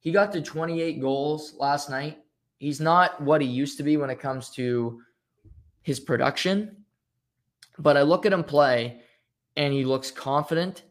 He 0.00 0.10
got 0.10 0.32
to 0.32 0.42
28 0.42 1.00
goals 1.00 1.54
last 1.58 1.88
night. 1.88 2.18
He's 2.62 2.80
not 2.80 3.20
what 3.20 3.40
he 3.40 3.48
used 3.48 3.76
to 3.78 3.82
be 3.82 3.96
when 3.96 4.08
it 4.08 4.20
comes 4.20 4.48
to 4.50 5.02
his 5.82 5.98
production, 5.98 6.84
but 7.76 7.96
I 7.96 8.02
look 8.02 8.24
at 8.24 8.32
him 8.32 8.44
play 8.44 9.00
and 9.56 9.74
he 9.74 9.84
looks 9.84 10.12
confident. 10.12 10.84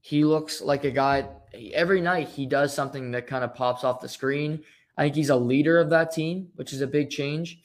He 0.00 0.22
looks 0.24 0.60
like 0.60 0.84
a 0.84 0.92
guy 0.92 1.28
every 1.74 2.00
night 2.00 2.28
he 2.28 2.46
does 2.46 2.72
something 2.72 3.10
that 3.10 3.26
kind 3.26 3.42
of 3.42 3.52
pops 3.52 3.82
off 3.82 4.00
the 4.00 4.08
screen. 4.08 4.62
I 4.96 5.02
think 5.02 5.16
he's 5.16 5.30
a 5.30 5.36
leader 5.36 5.80
of 5.80 5.90
that 5.90 6.12
team, 6.12 6.50
which 6.54 6.72
is 6.72 6.82
a 6.82 6.86
big 6.86 7.10
change. 7.10 7.64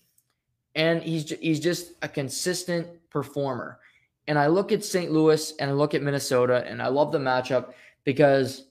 And 0.74 1.04
he's 1.04 1.30
he's 1.30 1.60
just 1.60 1.92
a 2.02 2.08
consistent 2.08 2.88
performer. 3.12 3.78
And 4.28 4.39
I 4.39 4.48
look 4.48 4.72
at 4.72 4.84
St. 4.84 5.12
Louis 5.12 5.54
and 5.60 5.70
I 5.70 5.74
look 5.74 5.94
at 5.94 6.02
Minnesota 6.02 6.66
and 6.66 6.82
I 6.82 6.88
love 6.88 7.12
the 7.12 7.20
matchup 7.20 7.74
because 8.04 8.66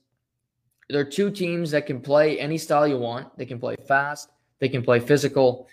they're 0.88 1.04
two 1.04 1.30
teams 1.30 1.70
that 1.70 1.86
can 1.86 2.00
play 2.00 2.40
any 2.40 2.58
style 2.58 2.88
you 2.88 2.98
want. 2.98 3.38
They 3.38 3.46
can 3.46 3.60
play 3.60 3.76
fast, 3.86 4.28
they 4.62 4.68
can 4.68 4.84
play 4.84 5.00
physical, 5.00 5.66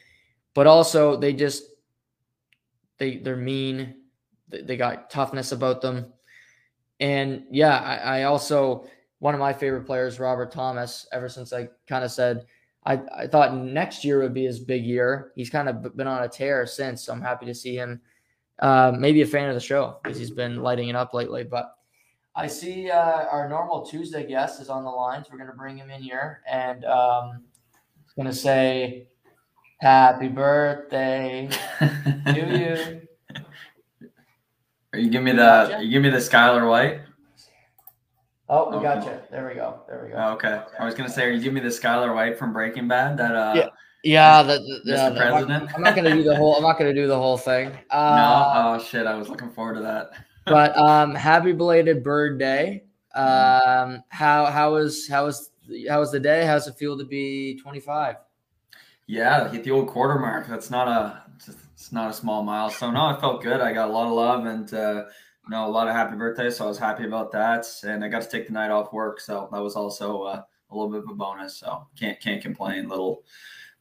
but 0.56 0.66
also 0.66 1.16
they 1.16 1.32
just 1.32 1.64
they 2.98 3.18
they're 3.18 3.36
mean. 3.38 3.98
They 4.50 4.78
got 4.78 5.12
toughness 5.12 5.52
about 5.52 5.80
them. 5.80 6.12
And 7.00 7.44
yeah, 7.52 7.78
I, 7.78 8.22
I 8.22 8.24
also 8.24 8.88
one 9.20 9.36
of 9.36 9.40
my 9.40 9.54
favorite 9.54 9.86
players, 9.86 10.20
Robert 10.20 10.52
Thomas, 10.52 11.06
ever 11.14 11.30
since 11.30 11.54
I 11.54 11.70
kind 11.88 12.04
of 12.04 12.10
said 12.10 12.48
I, 12.84 13.00
I 13.16 13.28
thought 13.28 13.56
next 13.56 14.04
year 14.04 14.24
would 14.24 14.34
be 14.34 14.46
his 14.46 14.60
big 14.60 14.84
year. 14.84 15.34
He's 15.36 15.52
kind 15.52 15.70
of 15.70 15.96
been 15.96 16.08
on 16.08 16.24
a 16.24 16.28
tear 16.28 16.66
since. 16.66 17.04
So 17.04 17.14
I'm 17.14 17.22
happy 17.22 17.46
to 17.46 17.54
see 17.54 17.76
him. 17.76 18.02
Uh, 18.58 18.92
maybe 18.98 19.22
a 19.22 19.28
fan 19.28 19.50
of 19.50 19.54
the 19.54 19.62
show 19.62 20.00
because 20.02 20.18
he's 20.18 20.32
been 20.32 20.64
lighting 20.64 20.90
it 20.90 20.96
up 20.96 21.14
lately. 21.14 21.44
But 21.44 21.76
I 22.36 22.48
see 22.48 22.90
uh, 22.90 23.26
our 23.26 23.48
normal 23.48 23.86
Tuesday 23.86 24.26
guest 24.26 24.60
is 24.60 24.68
on 24.68 24.84
the 24.84 24.90
line, 24.90 25.24
so 25.24 25.30
we're 25.32 25.38
going 25.38 25.52
to 25.52 25.56
bring 25.56 25.78
him 25.78 25.92
in 25.92 26.02
here, 26.02 26.42
and 26.50 26.86
um, 26.86 27.44
he's 28.20 28.24
going 28.24 28.34
to 28.34 28.42
say, 28.42 29.08
"Happy 29.80 30.28
birthday 30.28 31.50
to 31.80 32.36
you." 32.36 33.02
Are 34.92 35.00
you 35.00 35.10
give 35.10 35.24
me 35.24 35.32
the 35.32 35.80
you 35.82 35.92
give 35.92 36.02
me 36.02 36.10
the 36.10 36.18
Skyler 36.18 36.68
White? 36.68 37.02
Oh, 38.50 38.72
we 38.72 38.78
oh, 38.78 38.82
got 38.82 39.06
you. 39.06 39.12
There 39.30 39.48
we 39.48 39.54
go. 39.54 39.82
There 39.88 40.04
we 40.04 40.12
go. 40.12 40.18
Oh, 40.18 40.34
okay. 40.34 40.64
I 40.80 40.86
was 40.86 40.96
gonna 40.96 41.10
say, 41.10 41.26
are 41.26 41.30
you 41.30 41.40
give 41.40 41.54
me 41.54 41.62
the 41.62 41.70
Skyler 41.70 42.14
White 42.16 42.40
from 42.40 42.52
Breaking 42.52 42.88
Bad? 42.88 43.18
That 43.18 43.36
uh, 43.36 43.54
yeah, 43.56 43.70
yeah, 44.04 44.44
the, 44.44 44.82
the, 44.84 44.92
Mr. 44.92 45.14
The, 45.14 45.20
President. 45.20 45.76
I'm 45.76 45.84
not, 45.84 45.96
gonna 45.96 46.16
do 46.16 46.24
the 46.24 46.36
whole. 46.36 46.56
I'm 46.56 46.64
not 46.64 46.80
gonna 46.80 46.94
do 46.94 47.08
the 47.08 47.18
whole 47.18 47.38
thing. 47.38 47.72
Uh, 47.92 48.16
no. 48.16 48.52
Oh 48.56 48.84
shit! 48.84 49.06
I 49.06 49.16
was 49.16 49.30
looking 49.30 49.52
forward 49.52 49.76
to 49.76 49.82
that 49.82 50.12
but 50.46 50.76
um, 50.78 51.14
happy 51.16 51.54
belated 51.54 52.04
bird 52.04 52.40
day. 52.40 52.84
Um, 53.16 54.04
how 54.10 54.46
how 54.46 54.76
was 54.76 55.08
how 55.08 55.26
was 55.26 55.49
how 55.88 56.00
was 56.00 56.12
the 56.12 56.20
day? 56.20 56.46
How's 56.46 56.68
it 56.68 56.78
feel 56.78 56.98
to 56.98 57.06
be 57.06 57.60
25? 57.62 58.16
Yeah, 59.08 59.50
hit 59.50 59.64
the 59.64 59.72
old 59.72 59.88
quarter 59.88 60.20
mark. 60.20 60.48
That's 60.48 60.70
not 60.70 60.88
a 60.88 61.24
it's 61.74 61.92
not 61.92 62.12
a 62.12 62.14
small 62.14 62.44
milestone. 62.44 62.94
No, 62.94 63.06
I 63.06 63.20
felt 63.20 63.42
good. 63.42 63.62
I 63.62 63.74
got 63.74 63.90
a 63.90 63.92
lot 63.92 64.08
of 64.08 64.14
love 64.14 64.46
and 64.46 64.72
uh, 64.74 65.06
you 65.46 65.50
know 65.50 65.66
a 65.66 65.72
lot 65.72 65.88
of 65.88 65.96
happy 65.96 66.16
birthdays, 66.16 66.58
so 66.58 66.66
I 66.66 66.68
was 66.68 66.78
happy 66.78 67.06
about 67.06 67.32
that. 67.32 67.66
And 67.84 68.04
I 68.04 68.08
got 68.08 68.22
to 68.22 68.30
take 68.30 68.48
the 68.48 68.54
night 68.54 68.70
off 68.70 68.94
work, 68.94 69.20
so 69.20 69.50
that 69.52 69.62
was 69.62 69.76
also 69.76 70.24
uh, 70.24 70.42
a 70.70 70.76
little 70.76 70.92
bit 70.92 71.04
of 71.04 71.10
a 71.10 71.16
bonus. 71.16 71.58
So 71.58 71.88
can't 71.98 72.20
can't 72.20 72.42
complain. 72.42 72.88
Little 72.88 73.24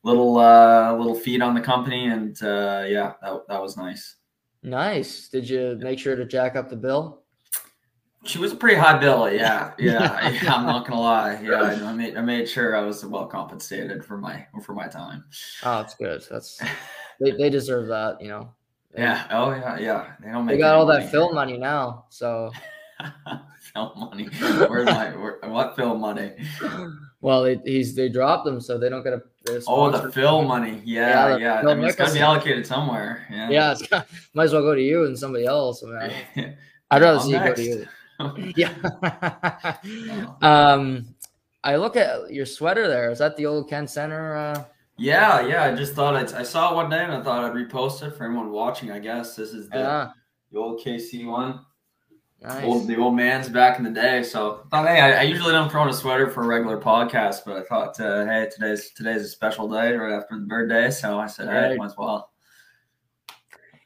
little 0.02 0.38
uh, 0.38 0.94
little 0.96 1.14
feed 1.14 1.42
on 1.42 1.54
the 1.54 1.60
company, 1.60 2.06
and 2.06 2.40
uh, 2.42 2.84
yeah, 2.86 3.14
that 3.20 3.42
that 3.48 3.60
was 3.60 3.76
nice. 3.76 4.16
Nice. 4.62 5.28
Did 5.28 5.48
you 5.48 5.78
make 5.80 5.98
sure 5.98 6.16
to 6.16 6.24
jack 6.24 6.56
up 6.56 6.68
the 6.68 6.76
bill? 6.76 7.17
She 8.24 8.38
was 8.38 8.52
a 8.52 8.56
pretty 8.56 8.76
high 8.76 8.98
bill, 8.98 9.30
yeah, 9.32 9.72
yeah, 9.78 10.28
yeah. 10.42 10.54
I'm 10.54 10.66
not 10.66 10.86
gonna 10.86 11.00
lie, 11.00 11.40
yeah. 11.40 11.62
I 11.88 11.92
made 11.92 12.16
I 12.16 12.20
made 12.20 12.48
sure 12.48 12.76
I 12.76 12.80
was 12.80 13.04
well 13.04 13.26
compensated 13.26 14.04
for 14.04 14.18
my 14.18 14.46
for 14.64 14.74
my 14.74 14.88
time. 14.88 15.24
Oh, 15.62 15.78
that's 15.78 15.94
good. 15.94 16.24
That's 16.28 16.60
they, 17.20 17.30
they 17.30 17.48
deserve 17.48 17.88
that, 17.88 18.20
you 18.20 18.28
know. 18.28 18.52
Yeah. 18.96 19.26
Oh 19.30 19.50
yeah, 19.52 19.78
yeah. 19.78 20.12
They 20.20 20.30
don't 20.30 20.46
make. 20.46 20.56
They 20.56 20.60
got 20.60 20.74
all 20.74 20.86
money. 20.86 21.04
that 21.04 21.10
film 21.10 21.34
money 21.34 21.58
now, 21.58 22.06
so. 22.08 22.50
film 23.72 23.92
money. 23.96 24.24
Where's 24.24 24.86
my 24.86 25.16
where, 25.16 25.38
what 25.44 25.76
film 25.76 26.00
money? 26.00 26.32
Well, 27.20 27.44
it, 27.44 27.60
he's 27.64 27.94
they 27.94 28.08
dropped 28.08 28.44
them, 28.44 28.60
so 28.60 28.78
they 28.78 28.88
don't 28.88 29.04
get 29.04 29.12
a. 29.12 29.22
Oh, 29.66 29.90
the 29.90 30.12
film 30.12 30.46
money. 30.46 30.82
Yeah, 30.84 31.36
yeah. 31.36 31.62
yeah. 31.62 31.68
I 31.68 31.74
mean, 31.74 31.84
it's 31.84 31.96
got 31.96 32.08
to 32.08 32.14
be 32.14 32.20
allocated 32.20 32.66
somewhere. 32.66 33.26
Yeah. 33.30 33.50
Yeah, 33.50 33.72
it's 33.72 33.86
got, 33.86 34.06
might 34.34 34.44
as 34.44 34.52
well 34.52 34.62
go 34.62 34.74
to 34.74 34.82
you 34.82 35.04
and 35.04 35.18
somebody 35.18 35.46
else. 35.46 35.82
I 35.82 36.08
mean, 36.36 36.56
I'd 36.90 37.02
rather 37.02 37.20
see 37.20 37.32
next. 37.32 37.60
you 37.60 37.70
go 37.70 37.74
to 37.74 37.80
you. 37.80 37.88
yeah. 38.56 39.76
um, 40.42 41.14
I 41.64 41.76
look 41.76 41.96
at 41.96 42.32
your 42.32 42.46
sweater 42.46 42.88
there. 42.88 43.10
Is 43.10 43.18
that 43.18 43.36
the 43.36 43.46
old 43.46 43.68
Ken 43.68 43.86
Center? 43.86 44.36
Uh... 44.36 44.64
Yeah, 44.96 45.46
yeah. 45.46 45.64
I 45.64 45.74
just 45.74 45.94
thought 45.94 46.16
I'd, 46.16 46.32
I 46.32 46.42
saw 46.42 46.72
it 46.72 46.74
one 46.76 46.90
day 46.90 47.02
and 47.02 47.12
I 47.12 47.22
thought 47.22 47.44
I'd 47.44 47.52
repost 47.52 48.06
it 48.06 48.16
for 48.16 48.24
anyone 48.24 48.50
watching. 48.50 48.90
I 48.90 48.98
guess 48.98 49.36
this 49.36 49.52
is 49.52 49.68
the, 49.68 49.78
yeah. 49.78 50.10
the 50.52 50.58
old 50.58 50.80
KC 50.80 51.26
one. 51.26 51.60
Nice. 52.40 52.64
Old, 52.64 52.86
the 52.86 52.96
old 52.96 53.16
man's 53.16 53.48
back 53.48 53.78
in 53.78 53.84
the 53.84 53.90
day. 53.90 54.22
So 54.22 54.62
I 54.66 54.68
thought, 54.68 54.88
hey, 54.88 55.00
I, 55.00 55.20
I, 55.20 55.22
usually 55.22 55.50
don't 55.50 55.68
throw 55.68 55.82
on 55.82 55.88
a 55.88 55.92
sweater 55.92 56.30
for 56.30 56.44
a 56.44 56.46
regular 56.46 56.80
podcast, 56.80 57.38
but 57.44 57.56
I 57.56 57.62
thought, 57.64 57.98
uh, 57.98 58.24
hey, 58.26 58.48
today's 58.52 58.90
today's 58.92 59.22
a 59.22 59.28
special 59.28 59.68
day 59.68 59.92
right 59.94 60.12
after 60.12 60.38
the 60.38 60.46
birthday. 60.46 60.88
So 60.92 61.18
I 61.18 61.26
said, 61.26 61.48
right. 61.48 61.72
hey, 61.72 61.76
might 61.76 61.86
as 61.86 61.96
well. 61.98 62.30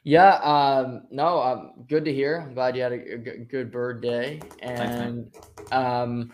Yeah, 0.03 0.33
um, 0.35 1.03
no, 1.11 1.41
um, 1.41 1.71
good 1.87 2.03
to 2.05 2.13
hear. 2.13 2.41
I'm 2.45 2.53
glad 2.53 2.75
you 2.75 2.81
had 2.81 2.91
a, 2.91 3.13
a 3.13 3.17
good 3.17 3.71
bird 3.71 4.01
day. 4.01 4.41
And 4.61 5.31
um, 5.71 6.31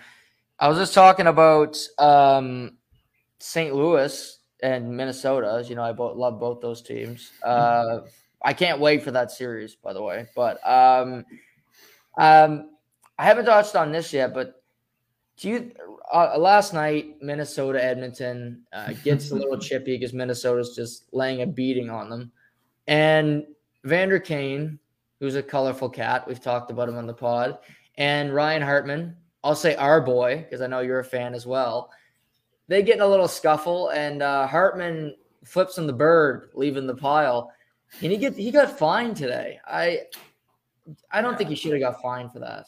I 0.60 0.68
was 0.68 0.78
just 0.80 0.96
talking 0.96 1.28
about 1.28 1.78
um, 2.00 2.78
St. 3.38 3.76
Louis 3.76 4.40
and 4.64 4.98
Minnesota. 4.98 5.64
You 5.68 5.76
know, 5.76 5.84
I 5.84 5.92
both 5.92 6.18
love 6.18 6.40
both 6.40 6.62
those 6.62 6.82
teams. 6.82 7.32
Uh, 7.44 8.00
I 8.44 8.54
can't 8.54 8.80
wait 8.80 9.04
for 9.04 9.12
that 9.12 9.30
series, 9.30 9.76
by 9.76 9.94
the 9.94 10.02
way. 10.02 10.26
But 10.36 10.60
um, 10.68 11.24
um, 12.18 12.72
I 13.20 13.26
haven't 13.26 13.46
touched 13.46 13.76
on 13.76 13.92
this 13.92 14.12
yet, 14.12 14.34
but 14.34 14.64
do 15.38 15.50
you? 15.50 15.72
Uh, 16.12 16.40
last 16.40 16.74
night, 16.74 17.22
Minnesota 17.22 17.84
Edmonton 17.84 18.64
uh, 18.74 18.94
gets 19.04 19.30
a 19.30 19.36
little 19.36 19.58
chippy 19.60 19.96
because 19.96 20.12
Minnesota's 20.12 20.76
just 20.76 21.06
laying 21.14 21.44
a 21.44 21.48
beating 21.48 21.92
on 21.92 22.10
them, 22.10 22.32
and 22.88 23.46
Vander 23.84 24.20
Kane, 24.20 24.80
who's 25.20 25.36
a 25.36 25.44
colorful 25.44 25.90
cat, 25.90 26.28
we've 26.28 26.42
talked 26.42 26.72
about 26.72 26.90
him 26.90 26.98
on 26.98 27.08
the 27.08 27.14
pod, 27.14 27.60
and 27.98 28.34
Ryan 28.34 28.62
Hartman. 28.62 29.16
I'll 29.44 29.56
say 29.56 29.76
our 29.76 30.02
boy 30.02 30.38
because 30.38 30.62
I 30.62 30.68
know 30.68 30.82
you're 30.82 31.00
a 31.00 31.04
fan 31.04 31.34
as 31.34 31.46
well. 31.46 31.92
They 32.68 32.84
get 32.84 32.96
in 32.96 33.02
a 33.02 33.08
little 33.08 33.28
scuffle, 33.28 33.90
and 33.90 34.22
uh, 34.22 34.48
Hartman 34.48 35.16
flips 35.46 35.78
on 35.78 35.88
the 35.88 35.94
bird, 35.94 36.50
leaving 36.54 36.88
the 36.88 36.96
pile, 36.96 37.52
and 38.02 38.12
he 38.12 38.18
get 38.18 38.36
he 38.36 38.52
got 38.52 38.78
fined 38.78 39.16
today. 39.16 39.60
I 39.66 40.02
I 41.12 41.22
don't 41.22 41.32
yeah. 41.34 41.38
think 41.38 41.50
he 41.50 41.56
should 41.56 41.72
have 41.72 41.82
got 41.82 42.02
fined 42.02 42.32
for 42.32 42.40
that. 42.40 42.68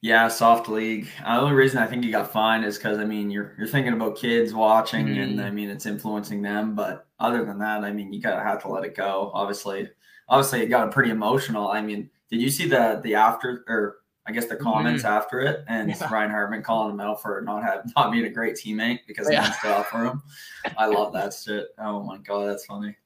Yeah, 0.00 0.28
soft 0.28 0.68
league. 0.68 1.08
Uh, 1.24 1.36
the 1.36 1.42
only 1.44 1.54
reason 1.54 1.78
I 1.78 1.86
think 1.86 2.04
he 2.04 2.10
got 2.10 2.30
fined 2.30 2.64
is 2.64 2.76
because 2.76 2.98
I 2.98 3.04
mean 3.04 3.30
you're 3.30 3.54
you're 3.56 3.66
thinking 3.66 3.94
about 3.94 4.16
kids 4.16 4.52
watching, 4.52 5.06
mm-hmm. 5.06 5.20
and 5.20 5.40
I 5.40 5.50
mean 5.50 5.70
it's 5.70 5.86
influencing 5.86 6.42
them. 6.42 6.74
But 6.74 7.06
other 7.18 7.44
than 7.44 7.58
that, 7.60 7.84
I 7.84 7.92
mean 7.92 8.12
you 8.12 8.20
gotta 8.20 8.42
have 8.42 8.60
to 8.62 8.68
let 8.68 8.84
it 8.84 8.94
go. 8.94 9.30
Obviously, 9.32 9.88
obviously 10.28 10.62
it 10.62 10.66
got 10.66 10.90
pretty 10.90 11.10
emotional. 11.10 11.68
I 11.68 11.80
mean, 11.80 12.10
did 12.30 12.40
you 12.40 12.50
see 12.50 12.68
the 12.68 13.00
the 13.02 13.14
after 13.14 13.64
or 13.68 13.98
I 14.26 14.32
guess 14.32 14.46
the 14.46 14.56
comments 14.56 15.02
mm-hmm. 15.02 15.12
after 15.12 15.40
it 15.40 15.64
and 15.68 15.90
yeah. 15.90 16.08
Ryan 16.12 16.30
Hartman 16.30 16.62
calling 16.62 16.94
him 16.94 17.00
out 17.00 17.20
for 17.20 17.40
not 17.42 17.62
have 17.62 17.90
not 17.96 18.10
being 18.10 18.24
a 18.24 18.30
great 18.30 18.54
teammate 18.54 19.00
because 19.06 19.30
yeah. 19.30 19.46
he 19.46 19.52
stood 19.52 19.84
for 19.86 20.04
him. 20.04 20.22
I 20.78 20.86
love 20.86 21.12
that 21.12 21.34
shit. 21.34 21.68
Oh 21.78 22.02
my 22.02 22.18
god, 22.18 22.48
that's 22.48 22.64
funny. 22.64 22.96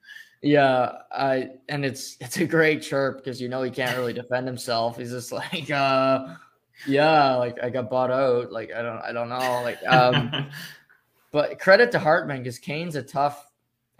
Yeah, 0.41 0.93
I 1.11 1.51
and 1.69 1.85
it's 1.85 2.17
it's 2.21 2.37
a 2.37 2.47
great 2.47 2.83
chirp 2.83 3.19
because 3.19 3.41
you 3.41 3.49
know 3.49 3.63
he 3.63 3.71
can't 3.71 3.97
really 3.97 4.13
defend 4.13 4.47
himself. 4.47 4.97
He's 4.97 5.11
just 5.11 5.33
like, 5.33 5.71
uh, 5.71 6.37
yeah, 6.87 7.35
like 7.35 7.63
I 7.63 7.71
got 7.71 7.91
bought 7.91 8.13
out. 8.13 8.53
Like 8.53 8.73
I 8.73 8.83
don't 8.83 9.01
I 9.01 9.13
don't 9.13 9.29
know. 9.29 9.63
Like 9.63 9.85
um, 9.87 10.49
but 11.33 11.59
credit 11.59 11.91
to 11.93 11.99
Hartman 11.99 12.39
because 12.39 12.59
Kane's 12.59 12.95
a 12.95 13.03
tough 13.03 13.51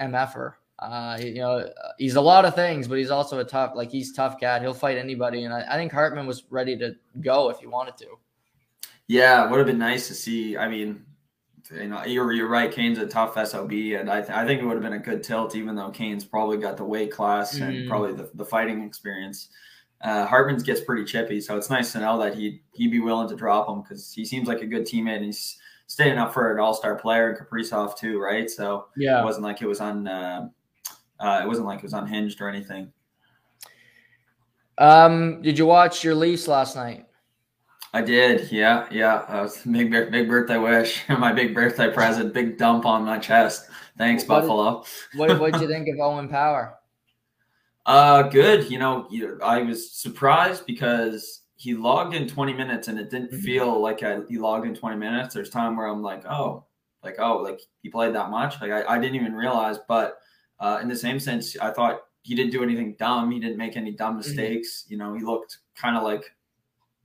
mf'er. 0.01 0.55
Uh, 0.79 1.19
you 1.21 1.35
know, 1.35 1.69
he's 1.99 2.15
a 2.15 2.21
lot 2.21 2.45
of 2.45 2.55
things, 2.55 2.87
but 2.87 2.99
he's 2.99 3.11
also 3.11 3.41
a 3.41 3.45
tough 3.45 3.73
like 3.75 3.91
he's 3.91 4.13
tough 4.13 4.39
cat. 4.39 4.63
He'll 4.63 4.75
fight 4.75 4.97
anybody, 4.97 5.45
and 5.45 5.53
I, 5.53 5.65
I 5.69 5.77
think 5.77 5.93
Hartman 5.93 6.27
was 6.27 6.45
ready 6.51 6.77
to 6.79 6.95
go 7.21 7.51
if 7.51 7.59
he 7.59 7.67
wanted 7.67 7.97
to. 7.99 8.07
Yeah, 9.09 9.45
it 9.45 9.51
would 9.51 9.59
have 9.59 9.67
been 9.67 9.79
nice 9.79 10.07
to 10.09 10.15
see. 10.15 10.57
I 10.57 10.69
mean, 10.69 11.05
you 11.75 11.89
know, 11.89 12.05
you're, 12.05 12.33
you're 12.33 12.49
right. 12.49 12.71
Kane's 12.71 12.99
a 12.99 13.07
tough 13.07 13.35
SOB, 13.35 13.73
and 13.73 14.11
I, 14.11 14.21
th- 14.21 14.31
I 14.31 14.47
think 14.47 14.61
it 14.61 14.67
would 14.67 14.75
have 14.75 14.83
been 14.83 14.93
a 14.93 14.99
good 14.99 15.23
tilt, 15.23 15.57
even 15.57 15.75
though 15.75 15.91
Kane's 15.91 16.25
probably 16.25 16.59
got 16.59 16.77
the 16.77 16.85
weight 16.85 17.11
class 17.11 17.59
mm. 17.59 17.67
and 17.67 17.89
probably 17.89 18.13
the, 18.13 18.31
the 18.35 18.45
fighting 18.45 18.83
experience. 18.85 19.49
Uh, 20.03 20.27
Hartman's 20.27 20.63
gets 20.63 20.81
pretty 20.81 21.05
chippy, 21.05 21.41
so 21.41 21.57
it's 21.57 21.71
nice 21.71 21.93
to 21.93 22.01
know 22.01 22.19
that 22.21 22.35
he'd 22.35 22.61
he'd 22.73 22.91
be 22.91 23.01
willing 23.01 23.29
to 23.29 23.35
drop 23.35 23.69
him 23.69 23.83
because 23.83 24.13
he 24.13 24.25
seems 24.25 24.47
like 24.47 24.61
a 24.61 24.67
good 24.67 24.83
teammate 24.83 25.17
and 25.17 25.25
he's 25.25 25.59
staying 25.89 26.19
up 26.19 26.33
for 26.33 26.53
an 26.53 26.61
All 26.61 26.73
Star 26.73 26.95
player 26.95 27.31
and 27.31 27.39
Kaprizov 27.39 27.97
too, 27.97 28.21
right? 28.21 28.49
So 28.49 28.87
yeah, 28.97 29.21
it 29.21 29.25
wasn't 29.25 29.45
like 29.45 29.61
it 29.61 29.67
was 29.67 29.81
on 29.81 30.07
uh, 30.07 30.49
uh, 31.21 31.41
it 31.43 31.47
wasn't 31.47 31.67
like 31.67 31.79
it 31.79 31.85
was 31.85 31.93
unhinged 31.93 32.41
or 32.41 32.49
anything. 32.49 32.93
Um, 34.79 35.43
did 35.43 35.59
you 35.59 35.67
watch 35.67 36.05
your 36.05 36.15
Leafs 36.15 36.47
last 36.47 36.77
night? 36.77 37.07
I 37.93 38.03
did, 38.03 38.53
yeah, 38.53 38.87
yeah. 38.91 39.15
Uh, 39.29 39.49
big, 39.71 39.91
big 39.91 40.29
birthday 40.29 40.59
wish, 40.59 41.03
my 41.09 41.33
big 41.33 41.55
birthday 41.55 41.91
present, 41.93 42.35
big 42.35 42.59
dump 42.59 42.85
on 42.85 43.05
my 43.05 43.19
chest. 43.19 43.69
Thanks, 43.97 44.25
what 44.25 44.41
Buffalo. 44.41 44.85
Did, 45.13 45.19
what 45.19 45.41
What 45.41 45.53
did 45.55 45.63
you 45.63 45.69
think 45.73 45.89
of 45.89 45.99
Owen 46.01 46.29
Power? 46.29 46.75
Uh, 47.87 48.23
good. 48.25 48.71
You 48.71 48.79
know, 48.79 49.09
I 49.43 49.63
was 49.63 49.91
surprised 49.93 50.67
because 50.67 51.45
he 51.57 51.75
logged 51.75 52.15
in 52.15 52.29
20 52.29 52.53
minutes 52.53 52.89
and 52.89 52.99
it 52.99 53.11
didn't 53.11 53.33
mm-hmm. 53.33 53.41
feel 53.41 53.81
like 53.81 54.03
I, 54.03 54.21
he 54.29 54.37
logged 54.39 54.67
in 54.67 54.75
20 54.75 54.97
minutes. 54.97 55.35
There's 55.35 55.51
time 55.51 55.77
where 55.77 55.87
I'm 55.87 56.03
like, 56.03 56.25
oh, 56.27 56.67
like 57.03 57.17
oh, 57.19 57.39
like 57.39 57.61
he 57.83 57.89
played 57.89 58.15
that 58.15 58.31
much. 58.31 58.61
Like 58.61 58.71
I, 58.71 58.85
I 58.85 58.99
didn't 58.99 59.17
even 59.17 59.35
realize. 59.35 59.79
But 59.89 60.19
uh, 60.61 60.79
in 60.83 60.89
the 60.89 60.97
same 60.97 61.21
sense, 61.21 61.57
I 61.59 61.71
thought 61.71 62.03
he 62.23 62.35
didn't 62.35 62.53
do 62.53 62.63
anything 62.63 62.95
dumb. 62.99 63.31
He 63.31 63.41
didn't 63.41 63.57
make 63.57 63.77
any 63.77 63.93
dumb 63.93 64.19
mm-hmm. 64.19 64.19
mistakes. 64.19 64.83
Mm-hmm. 64.83 64.93
You 64.93 64.99
know, 64.99 65.15
he 65.15 65.23
looked 65.23 65.59
kind 65.77 65.97
of 65.97 66.03
like 66.03 66.25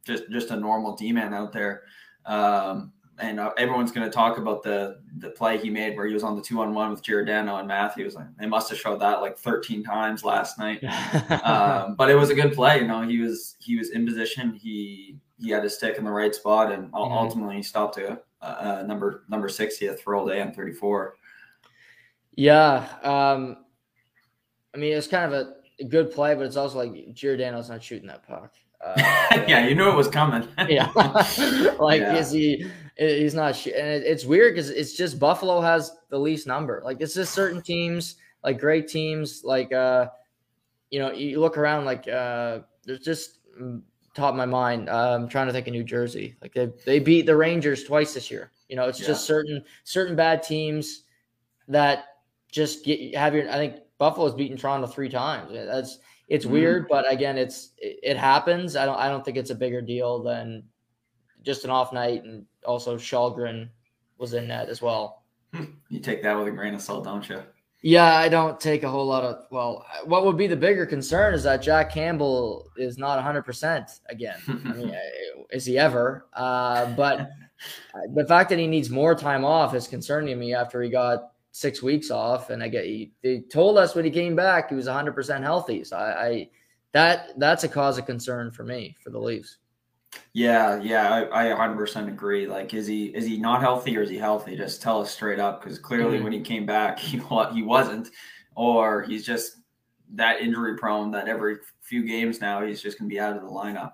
just 0.06 0.24
just 0.32 0.52
a 0.52 0.56
normal 0.56 0.96
D 0.96 1.12
man 1.12 1.34
out 1.34 1.54
there. 1.54 1.84
Um, 2.26 2.94
and 3.20 3.40
uh, 3.40 3.52
everyone's 3.58 3.92
going 3.92 4.10
to 4.10 4.14
talk 4.14 4.38
about 4.38 4.64
the 4.64 5.00
the 5.20 5.30
play 5.30 5.58
he 5.58 5.70
made 5.70 5.96
where 5.96 6.08
he 6.08 6.14
was 6.14 6.24
on 6.24 6.36
the 6.36 6.42
two 6.42 6.62
on 6.62 6.74
one 6.74 6.90
with 6.90 7.04
Giordano 7.04 7.58
and 7.58 7.68
Matthews. 7.68 8.16
Like 8.16 8.26
they 8.40 8.48
must 8.48 8.70
have 8.70 8.80
showed 8.80 9.00
that 9.02 9.22
like 9.22 9.38
13 9.38 9.84
times 9.84 10.24
last 10.24 10.58
night. 10.58 10.84
um, 11.44 11.96
but 11.96 12.10
it 12.10 12.16
was 12.16 12.32
a 12.32 12.36
good 12.36 12.54
play. 12.54 12.80
You 12.80 12.88
know, 12.88 13.02
he 13.02 13.20
was 13.20 13.56
he 13.60 13.78
was 13.78 13.92
in 13.92 14.06
position. 14.06 14.54
He 14.54 15.18
he 15.40 15.52
had 15.52 15.64
his 15.64 15.76
stick 15.76 15.98
in 15.98 16.06
the 16.06 16.12
right 16.12 16.34
spot, 16.34 16.72
and 16.72 16.86
mm-hmm. 16.86 16.96
ultimately 16.96 17.58
he 17.58 17.64
stopped 17.64 17.98
a, 17.98 18.20
a, 18.42 18.80
a 18.80 18.84
number 18.84 19.24
number 19.30 19.48
60th 19.48 20.00
for 20.00 20.16
old 20.16 20.32
AM 20.32 20.52
34. 20.52 21.16
Yeah, 22.36 22.88
um, 23.04 23.58
I 24.74 24.78
mean 24.78 24.94
it's 24.94 25.08
kind 25.08 25.32
of 25.32 25.34
a, 25.34 25.54
good 25.86 26.12
play, 26.12 26.36
but 26.36 26.46
it's 26.46 26.56
also 26.56 26.78
like 26.78 27.14
Giordano's 27.14 27.70
not 27.70 27.84
shooting 27.84 28.08
that 28.08 28.26
puck. 28.28 28.54
Uh, 28.84 28.94
yeah, 29.48 29.68
you 29.68 29.76
knew 29.76 29.90
it 29.90 29.96
was 29.96 30.08
coming. 30.08 30.48
yeah, 30.68 30.92
like 31.80 32.02
yeah. 32.02 32.16
is 32.16 32.32
he? 32.32 32.70
He's 32.98 33.34
not. 33.34 33.56
Sh- 33.56 33.68
and 33.68 33.88
it, 33.88 34.04
it's 34.04 34.26
weird 34.26 34.54
because 34.54 34.70
it's 34.70 34.94
just 34.94 35.20
Buffalo 35.20 35.62
has 35.62 35.92
the 36.10 36.18
least 36.18 36.48
number. 36.48 36.82
Like 36.84 37.02
it's 37.02 37.14
just 37.14 37.34
certain 37.34 37.62
teams, 37.62 38.16
like 38.44 38.60
great 38.60 38.88
teams, 38.88 39.44
like 39.44 39.72
uh, 39.74 40.08
you 40.90 41.00
know, 41.00 41.12
you 41.12 41.40
look 41.40 41.58
around, 41.58 41.86
like 41.86 42.08
uh, 42.08 42.60
there's 42.86 43.00
just 43.00 43.40
mm, 43.60 43.82
top 44.14 44.32
of 44.32 44.36
my 44.36 44.46
mind. 44.46 44.90
Uh, 44.90 45.16
I'm 45.16 45.28
trying 45.28 45.48
to 45.48 45.54
think 45.54 45.68
of 45.68 45.74
New 45.74 45.84
Jersey. 45.84 46.36
Like 46.42 46.54
they 46.54 46.72
they 46.86 47.00
beat 47.00 47.26
the 47.26 47.36
Rangers 47.36 47.84
twice 47.84 48.14
this 48.14 48.30
year. 48.30 48.52
You 48.70 48.76
know, 48.76 48.88
it's 48.88 49.00
yeah. 49.00 49.08
just 49.08 49.26
certain 49.26 49.64
certain 49.84 50.16
bad 50.16 50.44
teams 50.44 51.04
that 51.68 52.06
just 52.54 52.86
get 52.86 53.16
have 53.16 53.34
your. 53.34 53.50
I 53.50 53.56
think 53.56 53.78
Buffalo's 53.98 54.36
beaten 54.36 54.56
Toronto 54.56 54.88
three 54.88 55.10
times. 55.10 55.52
That's 55.52 56.00
it's 56.30 56.46
mm-hmm. 56.46 56.54
weird, 56.54 56.88
but 56.88 57.12
again, 57.12 57.38
it's 57.38 57.72
it, 57.78 58.00
it, 58.04 58.18
happens. 58.18 58.76
I 58.76 58.86
don't 58.86 58.98
I 58.98 59.10
don't 59.10 59.26
think 59.26 59.38
it's 59.38 59.50
a 59.50 59.56
bigger 59.56 59.82
deal 59.82 60.22
than 60.22 60.64
just 61.42 61.66
an 61.66 61.72
off 61.72 61.92
night, 61.92 62.24
and 62.24 62.46
also 62.64 62.96
Källgren 62.96 63.70
was 64.18 64.34
in 64.34 64.48
that 64.48 64.70
as 64.70 64.82
well. 64.82 65.24
You 65.90 66.00
take 66.00 66.24
that 66.24 66.34
with 66.36 66.48
a 66.48 66.52
grain 66.52 66.74
of 66.74 66.82
salt, 66.82 67.04
don't 67.04 67.30
you? 67.30 67.40
Yeah, 67.84 68.16
I 68.16 68.28
don't 68.28 68.60
take 68.60 68.82
a 68.82 68.90
whole 68.90 69.06
lot 69.06 69.24
of. 69.24 69.46
Well, 69.52 69.86
what 70.06 70.26
would 70.26 70.38
be 70.38 70.48
the 70.48 70.56
bigger 70.56 70.88
concern 70.88 71.36
is 71.36 71.44
that 71.44 71.62
Jack 71.62 71.94
Campbell 71.94 72.72
is 72.78 72.98
not 72.98 73.24
100% 73.24 74.00
again. 74.10 74.40
I 74.48 74.52
mean, 74.74 74.98
is 75.52 75.66
he 75.66 75.78
ever? 75.78 76.26
Uh, 76.34 76.96
but 76.96 77.30
the 78.16 78.26
fact 78.26 78.50
that 78.50 78.58
he 78.58 78.66
needs 78.66 78.90
more 78.90 79.14
time 79.14 79.46
off 79.46 79.76
is 79.76 79.88
concerning 79.88 80.40
me 80.40 80.56
after 80.56 80.82
he 80.82 80.90
got 80.90 81.33
six 81.54 81.82
weeks 81.82 82.12
off. 82.12 82.50
And 82.50 82.62
I 82.62 82.68
get 82.68 82.84
he, 82.84 83.14
they 83.24 83.40
told 83.40 83.78
us 83.78 83.96
when 83.96 84.04
he 84.04 84.12
came 84.12 84.36
back 84.36 84.70
he 84.70 84.76
was 84.76 84.88
100% 84.88 85.42
healthy. 85.42 85.86
So 85.86 85.96
I, 85.96 86.26
I 86.28 86.50
that 86.92 87.40
that's 87.40 87.64
a 87.64 87.70
cause 87.70 87.98
of 87.98 88.06
concern 88.06 88.52
for 88.52 88.64
me 88.64 88.98
for 89.02 89.12
the 89.12 89.20
Leafs. 89.20 89.58
Yeah, 90.34 90.80
yeah, 90.82 91.26
I, 91.32 91.52
I 91.52 91.56
100% 91.56 92.08
agree. 92.08 92.46
Like, 92.46 92.74
is 92.74 92.86
he 92.86 93.06
is 93.06 93.26
he 93.26 93.38
not 93.38 93.62
healthy 93.62 93.98
or 93.98 94.02
is 94.02 94.10
he 94.10 94.18
healthy? 94.18 94.56
Just 94.56 94.82
tell 94.82 95.02
us 95.02 95.10
straight 95.10 95.40
up, 95.40 95.62
because 95.62 95.80
clearly 95.80 96.16
mm-hmm. 96.16 96.24
when 96.26 96.34
he 96.34 96.42
came 96.42 96.66
back, 96.66 97.00
he 97.00 97.20
he 97.52 97.64
wasn't, 97.64 98.10
or 98.56 99.02
he's 99.04 99.26
just 99.26 99.58
that 100.14 100.42
injury 100.42 100.78
prone 100.78 101.10
that 101.12 101.28
every 101.28 101.58
few 101.82 102.06
games 102.06 102.42
now 102.42 102.64
he's 102.64 102.82
just 102.82 103.00
going 103.00 103.10
to 103.10 103.14
be 103.14 103.20
out 103.20 103.36
of 103.36 103.42
the 103.42 103.50
lineup. 103.50 103.94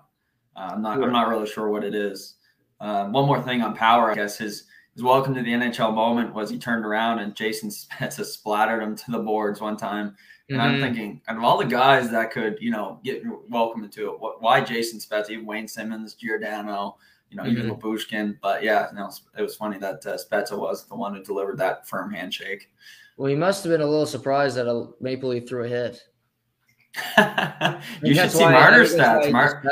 Uh, 0.56 0.72
I'm 0.72 0.82
not 0.82 0.96
sure. 0.96 1.04
I'm 1.04 1.12
not 1.12 1.28
really 1.28 1.46
sure 1.46 1.70
what 1.70 1.84
it 1.84 1.94
is. 1.94 2.36
Uh, 2.80 3.06
one 3.06 3.26
more 3.26 3.42
thing 3.42 3.62
on 3.62 3.74
Power, 3.74 4.10
I 4.10 4.14
guess 4.14 4.36
his 4.36 4.64
his 5.00 5.04
welcome 5.06 5.34
to 5.34 5.40
the 5.42 5.50
NHL 5.50 5.94
moment 5.94 6.34
was 6.34 6.50
he 6.50 6.58
turned 6.58 6.84
around 6.84 7.20
and 7.20 7.34
Jason 7.34 7.70
Spezza 7.70 8.22
splattered 8.22 8.82
him 8.82 8.94
to 8.96 9.10
the 9.10 9.18
boards 9.18 9.58
one 9.58 9.78
time 9.78 10.14
and 10.50 10.58
mm-hmm. 10.58 10.74
I'm 10.74 10.80
thinking, 10.80 11.22
out 11.26 11.38
of 11.38 11.42
all 11.42 11.56
the 11.56 11.64
guys 11.64 12.10
that 12.10 12.30
could, 12.32 12.58
you 12.60 12.70
know, 12.70 13.00
get 13.02 13.22
welcome 13.48 13.82
into 13.82 14.10
it, 14.10 14.20
why 14.40 14.60
Jason 14.60 14.98
Spezza, 14.98 15.42
Wayne 15.42 15.66
Simmonds, 15.66 16.14
Giordano, 16.14 16.98
you 17.30 17.38
know, 17.38 17.44
mm-hmm. 17.44 17.56
even 17.56 17.70
Lyubushkin. 17.70 18.36
But 18.42 18.62
yeah, 18.62 18.88
no, 18.92 19.10
it 19.38 19.42
was 19.42 19.56
funny 19.56 19.78
that 19.78 20.04
uh, 20.04 20.18
Spezza 20.18 20.58
was 20.58 20.84
the 20.86 20.96
one 20.96 21.14
who 21.14 21.22
delivered 21.22 21.56
that 21.58 21.88
firm 21.88 22.12
handshake. 22.12 22.68
Well, 23.16 23.30
he 23.30 23.36
must 23.36 23.64
have 23.64 23.70
been 23.70 23.80
a 23.80 23.86
little 23.86 24.04
surprised 24.04 24.56
that 24.56 24.66
a 24.66 24.88
Maple 25.00 25.30
Leaf 25.30 25.48
threw 25.48 25.64
a 25.64 25.68
hit. 25.68 26.04
you 28.02 28.14
should 28.14 28.32
see 28.32 28.44
Marner's 28.44 28.94
stats. 28.94 29.32
Mar- 29.32 29.62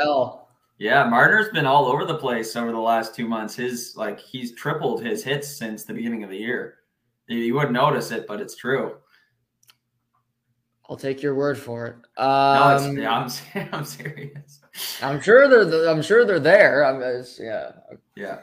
yeah, 0.79 1.03
Marner's 1.03 1.49
been 1.49 1.65
all 1.65 1.87
over 1.87 2.05
the 2.05 2.17
place 2.17 2.55
over 2.55 2.71
the 2.71 2.79
last 2.79 3.13
two 3.13 3.27
months. 3.27 3.53
His 3.53 3.95
like 3.97 4.17
he's 4.17 4.55
tripled 4.55 5.03
his 5.03 5.23
hits 5.23 5.57
since 5.57 5.83
the 5.83 5.93
beginning 5.93 6.23
of 6.23 6.29
the 6.29 6.37
year. 6.37 6.75
You 7.27 7.53
wouldn't 7.53 7.73
notice 7.73 8.11
it, 8.11 8.25
but 8.25 8.39
it's 8.39 8.55
true. 8.55 8.95
I'll 10.89 10.95
take 10.95 11.21
your 11.21 11.35
word 11.35 11.57
for 11.57 11.85
it. 11.85 11.95
Um, 12.19 12.95
no, 12.95 13.01
yeah, 13.01 13.11
I'm, 13.13 13.69
I'm 13.73 13.83
serious. 13.83 14.61
I'm 15.03 15.21
sure 15.21 15.47
they're. 15.47 15.89
I'm 15.89 16.01
sure 16.01 16.25
they're 16.25 16.39
there. 16.39 16.85
I'm, 16.85 17.23
yeah. 17.39 17.71
Yeah. 18.15 18.39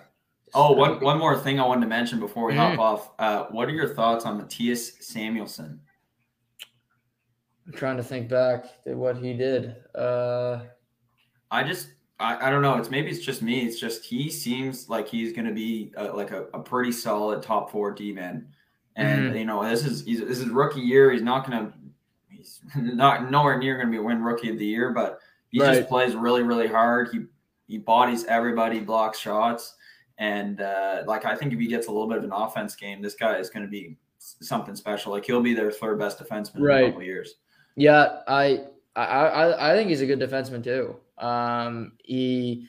Oh, 0.55 0.73
one 0.73 1.01
one 1.01 1.19
more 1.19 1.39
thing 1.39 1.59
I 1.59 1.67
wanted 1.67 1.81
to 1.81 1.87
mention 1.89 2.21
before 2.21 2.47
we 2.47 2.53
mm-hmm. 2.53 2.77
hop 2.77 2.79
off. 2.79 3.11
Uh, 3.19 3.47
what 3.51 3.67
are 3.69 3.73
your 3.73 3.95
thoughts 3.95 4.27
on 4.27 4.41
Mattias 4.41 5.03
Samuelsson? 5.03 5.79
I'm 7.67 7.73
trying 7.73 7.97
to 7.97 8.05
think 8.05 8.29
back 8.29 8.85
to 8.85 8.95
what 8.95 9.17
he 9.17 9.33
did. 9.33 9.75
Uh, 9.95 10.61
I 11.51 11.65
just 11.65 11.89
I, 12.19 12.49
I 12.49 12.51
don't 12.51 12.63
know. 12.63 12.77
It's 12.79 12.91
maybe 12.91 13.11
it's 13.11 13.25
just 13.25 13.43
me. 13.43 13.61
It's 13.67 13.79
just 13.79 14.05
he 14.05 14.31
seems 14.31 14.89
like 14.89 15.09
he's 15.09 15.33
going 15.33 15.47
to 15.47 15.53
be 15.53 15.93
uh, 15.97 16.15
like 16.15 16.31
a, 16.31 16.45
a 16.55 16.61
pretty 16.61 16.93
solid 16.93 17.43
top 17.43 17.71
four 17.71 17.93
D 17.93 18.13
man. 18.13 18.49
And 18.97 19.25
mm-hmm. 19.25 19.37
you 19.37 19.45
know 19.45 19.69
this 19.69 19.85
is 19.85 20.05
this 20.05 20.39
is 20.39 20.49
rookie 20.49 20.81
year. 20.81 21.11
He's 21.11 21.23
not 21.23 21.49
going 21.49 21.67
to 21.67 21.73
he's 22.29 22.61
not 22.77 23.31
nowhere 23.31 23.59
near 23.59 23.77
going 23.77 23.89
to 23.89 23.93
be 23.93 23.99
win 23.99 24.23
rookie 24.23 24.51
of 24.51 24.59
the 24.59 24.67
year, 24.67 24.91
but 24.91 25.21
he 25.51 25.61
right. 25.61 25.77
just 25.77 25.89
plays 25.89 26.15
really, 26.15 26.43
really 26.43 26.69
hard. 26.69 27.09
He 27.13 27.25
he 27.67 27.79
bodies 27.79 28.25
everybody, 28.25 28.81
blocks 28.81 29.19
shots, 29.19 29.75
and 30.19 30.61
uh, 30.61 31.03
like 31.07 31.25
I 31.25 31.37
think 31.37 31.53
if 31.53 31.59
he 31.59 31.67
gets 31.67 31.89
a 31.89 31.91
little 31.91 32.09
bit 32.09 32.19
of 32.19 32.25
an 32.25 32.33
offense 32.33 32.75
game, 32.75 33.03
this 33.03 33.15
guy 33.15 33.37
is 33.37 33.51
going 33.51 33.65
to 33.65 33.71
be 33.71 33.97
something 34.19 34.75
special. 34.75 35.13
Like 35.13 35.27
he'll 35.27 35.43
be 35.43 35.55
their 35.55 35.71
third 35.71 35.99
best 35.99 36.19
defenseman 36.19 36.61
right. 36.61 36.79
in 36.79 36.85
a 36.85 36.89
couple 36.89 37.03
years. 37.03 37.35
Yeah, 37.75 38.21
I 38.27 38.65
I 38.95 39.73
I 39.73 39.77
think 39.77 39.91
he's 39.91 40.01
a 40.01 40.07
good 40.07 40.21
defenseman 40.21 40.65
too. 40.65 40.97
Um, 41.19 41.93
he. 42.03 42.69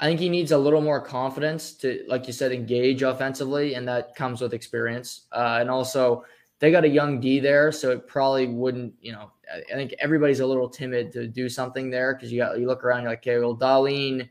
I 0.00 0.06
think 0.06 0.18
he 0.18 0.28
needs 0.28 0.50
a 0.50 0.58
little 0.58 0.80
more 0.80 1.00
confidence 1.00 1.72
to, 1.74 2.04
like 2.08 2.26
you 2.26 2.32
said, 2.32 2.50
engage 2.50 3.02
offensively, 3.02 3.74
and 3.74 3.86
that 3.86 4.16
comes 4.16 4.40
with 4.40 4.52
experience. 4.52 5.26
Uh, 5.30 5.58
and 5.60 5.70
also, 5.70 6.24
they 6.58 6.72
got 6.72 6.84
a 6.84 6.88
young 6.88 7.20
D 7.20 7.38
there, 7.38 7.70
so 7.70 7.92
it 7.92 8.08
probably 8.08 8.48
wouldn't, 8.48 8.92
you 9.00 9.12
know, 9.12 9.30
I 9.52 9.74
think 9.74 9.94
everybody's 10.00 10.40
a 10.40 10.46
little 10.46 10.68
timid 10.68 11.12
to 11.12 11.26
do 11.26 11.48
something 11.48 11.90
there 11.90 12.14
because 12.14 12.32
you 12.32 12.38
got 12.38 12.58
you 12.58 12.66
look 12.66 12.84
around, 12.84 13.02
you're 13.02 13.12
like, 13.12 13.20
okay, 13.20 13.38
well, 13.38 13.56
Dahlin 13.56 14.28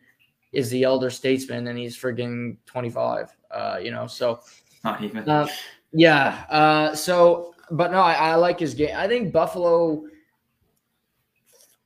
is 0.52 0.70
the 0.70 0.84
elder 0.84 1.10
statesman 1.10 1.68
and 1.68 1.78
he's 1.78 1.98
frigging 1.98 2.58
25, 2.66 3.36
uh, 3.52 3.80
you 3.82 3.92
know, 3.92 4.08
so 4.08 4.42
not 4.84 5.02
even. 5.04 5.28
Uh, 5.30 5.48
yeah. 5.92 6.46
Uh, 6.50 6.96
so, 6.96 7.56
but 7.72 7.92
no, 7.92 8.00
I, 8.00 8.14
I 8.14 8.36
like 8.36 8.60
his 8.60 8.74
game. 8.74 8.96
I 8.96 9.08
think 9.08 9.32
Buffalo, 9.32 10.06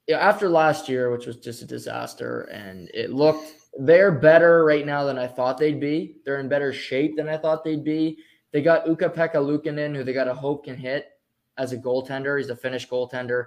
after 0.10 0.50
last 0.50 0.88
year, 0.88 1.12
which 1.12 1.26
was 1.26 1.38
just 1.38 1.62
a 1.62 1.65
disaster, 1.65 2.41
and 2.52 2.89
it 2.93 3.12
looked 3.12 3.54
they're 3.80 4.12
better 4.12 4.65
right 4.65 4.86
now 4.86 5.04
than 5.04 5.17
I 5.17 5.28
thought 5.28 5.58
they'd 5.58 5.80
be. 5.80 6.17
They're 6.26 6.39
in 6.39 6.50
better 6.50 6.74
shape 6.74 7.15
than 7.15 7.30
I 7.30 7.38
thought 7.38 7.63
they'd 7.63 7.84
be. 7.84 8.17
They 8.52 8.62
got 8.62 8.89
Ukko-Pekka 8.89 9.36
Luukkonen, 9.36 9.96
who 9.96 10.04
they 10.04 10.13
got 10.13 10.24
to 10.26 10.34
hope 10.34 10.65
can 10.65 10.76
hit 10.76 11.10
as 11.58 11.74
a 11.74 11.78
goaltender. 11.78 12.38
He's 12.39 12.50
a 12.50 12.56
Finnish 12.56 12.88
goaltender. 12.88 13.46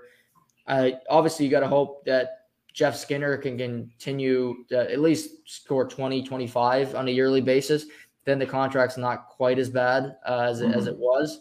Uh, 0.67 0.91
obviously, 1.09 1.45
you 1.45 1.51
got 1.51 1.61
to 1.61 1.69
hope 1.69 2.05
that 2.05 2.47
Jeff 2.73 2.97
Skinner 2.97 3.37
can 3.37 3.59
continue 3.59 4.65
to 4.69 4.91
at 4.91 5.01
least 5.01 5.49
score 5.49 5.87
20, 5.87 6.23
25 6.23 6.95
on 6.95 7.09
a 7.09 7.11
yearly 7.11 7.41
basis. 7.41 7.87
Then 8.25 8.39
the 8.39 8.47
contract's 8.47 8.97
not 8.97 9.29
quite 9.29 9.59
as 9.59 9.71
bad 9.71 10.17
uh, 10.27 10.47
as, 10.49 10.61
mm-hmm. 10.61 10.75
as 10.75 10.87
it 10.87 10.97
was. 10.97 11.41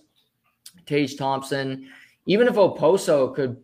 Tage 0.85 1.17
Thompson, 1.17 1.87
even 2.25 2.47
if 2.47 2.55
Okposo 2.55 3.35
could 3.35 3.57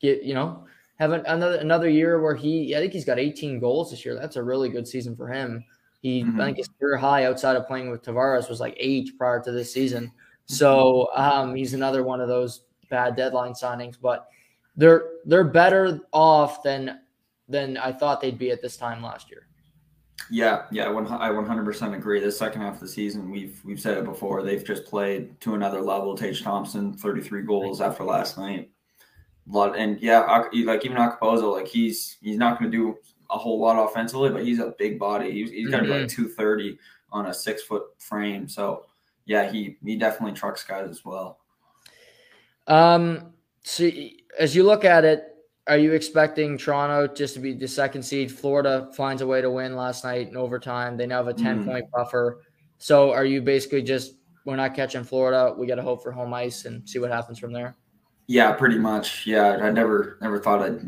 get, 0.00 0.22
you 0.22 0.34
know, 0.34 0.66
have 1.02 1.12
an, 1.12 1.24
another 1.26 1.56
another 1.56 1.88
year 1.88 2.20
where 2.20 2.36
he, 2.36 2.76
I 2.76 2.78
think 2.78 2.92
he's 2.92 3.04
got 3.04 3.18
18 3.18 3.58
goals 3.58 3.90
this 3.90 4.04
year. 4.04 4.14
That's 4.14 4.36
a 4.36 4.42
really 4.42 4.68
good 4.68 4.86
season 4.86 5.16
for 5.16 5.26
him. 5.26 5.64
He, 6.00 6.22
mm-hmm. 6.22 6.40
I 6.40 6.46
think 6.46 6.58
his 6.58 6.68
career 6.78 6.96
high 6.96 7.24
outside 7.24 7.56
of 7.56 7.66
playing 7.66 7.90
with 7.90 8.02
Tavares 8.02 8.48
was 8.48 8.60
like 8.60 8.74
eight 8.76 9.10
prior 9.18 9.42
to 9.42 9.50
this 9.50 9.72
season. 9.72 10.12
So 10.46 11.08
um, 11.14 11.54
he's 11.54 11.74
another 11.74 12.04
one 12.04 12.20
of 12.20 12.28
those 12.28 12.66
bad 12.88 13.16
deadline 13.16 13.52
signings, 13.52 13.96
but 14.00 14.28
they're 14.76 15.04
they're 15.24 15.44
better 15.44 16.00
off 16.12 16.62
than 16.62 17.00
than 17.48 17.76
I 17.76 17.92
thought 17.92 18.20
they'd 18.20 18.38
be 18.38 18.50
at 18.50 18.62
this 18.62 18.76
time 18.76 19.02
last 19.02 19.28
year. 19.28 19.48
Yeah, 20.30 20.66
yeah, 20.70 20.84
I 20.84 21.30
100% 21.30 21.96
agree. 21.96 22.20
The 22.20 22.30
second 22.30 22.60
half 22.60 22.74
of 22.74 22.80
the 22.80 22.88
season, 22.88 23.28
we've 23.30 23.60
we've 23.64 23.80
said 23.80 23.98
it 23.98 24.04
before. 24.04 24.42
They've 24.42 24.64
just 24.64 24.84
played 24.84 25.40
to 25.40 25.54
another 25.54 25.80
level. 25.80 26.16
Tage 26.16 26.42
Thompson, 26.42 26.92
33 26.94 27.42
goals 27.42 27.80
after 27.80 28.04
last 28.04 28.38
night. 28.38 28.71
A 29.48 29.52
lot, 29.52 29.76
and 29.76 30.00
yeah, 30.00 30.20
like 30.64 30.84
even 30.84 30.96
Okposo, 30.96 31.52
like 31.52 31.66
he's 31.66 32.16
he's 32.20 32.38
not 32.38 32.58
going 32.58 32.70
to 32.70 32.76
do 32.76 32.96
a 33.30 33.38
whole 33.38 33.58
lot 33.58 33.82
offensively, 33.82 34.30
but 34.30 34.44
he's 34.44 34.58
a 34.58 34.74
big 34.78 34.98
body. 34.98 35.32
He's, 35.32 35.50
he's 35.50 35.68
got 35.68 35.78
to 35.78 35.84
mm-hmm. 35.84 35.92
be 35.92 36.00
like 36.00 36.08
230 36.08 36.78
on 37.10 37.26
a 37.26 37.34
six 37.34 37.62
foot 37.62 37.84
frame. 37.98 38.48
So 38.48 38.84
yeah, 39.24 39.50
he 39.50 39.76
he 39.84 39.96
definitely 39.96 40.36
trucks 40.36 40.64
guys 40.64 40.88
as 40.88 41.04
well. 41.04 41.38
Um, 42.66 43.32
so 43.64 43.90
as 44.38 44.54
you 44.54 44.62
look 44.64 44.84
at 44.84 45.04
it, 45.04 45.24
are 45.66 45.78
you 45.78 45.92
expecting 45.92 46.58
Toronto 46.58 47.12
just 47.12 47.34
to 47.34 47.40
be 47.40 47.52
the 47.52 47.68
second 47.68 48.02
seed? 48.02 48.32
Florida 48.32 48.90
finds 48.94 49.22
a 49.22 49.26
way 49.26 49.40
to 49.40 49.50
win 49.50 49.76
last 49.76 50.04
night 50.04 50.28
in 50.28 50.36
overtime. 50.36 50.96
They 50.96 51.06
now 51.06 51.18
have 51.18 51.28
a 51.28 51.34
10 51.34 51.64
mm. 51.64 51.66
point 51.66 51.84
buffer. 51.92 52.42
So 52.78 53.12
are 53.12 53.24
you 53.24 53.40
basically 53.42 53.82
just 53.82 54.14
we're 54.44 54.56
not 54.56 54.74
catching 54.74 55.04
Florida? 55.04 55.54
We 55.56 55.66
got 55.66 55.76
to 55.76 55.82
hope 55.82 56.02
for 56.02 56.10
home 56.10 56.34
ice 56.34 56.64
and 56.64 56.88
see 56.88 56.98
what 56.98 57.10
happens 57.10 57.38
from 57.38 57.52
there. 57.52 57.76
Yeah, 58.32 58.52
pretty 58.52 58.78
much. 58.78 59.26
Yeah, 59.26 59.58
I 59.62 59.70
never 59.70 60.16
never 60.22 60.38
thought 60.38 60.62
I'd 60.62 60.80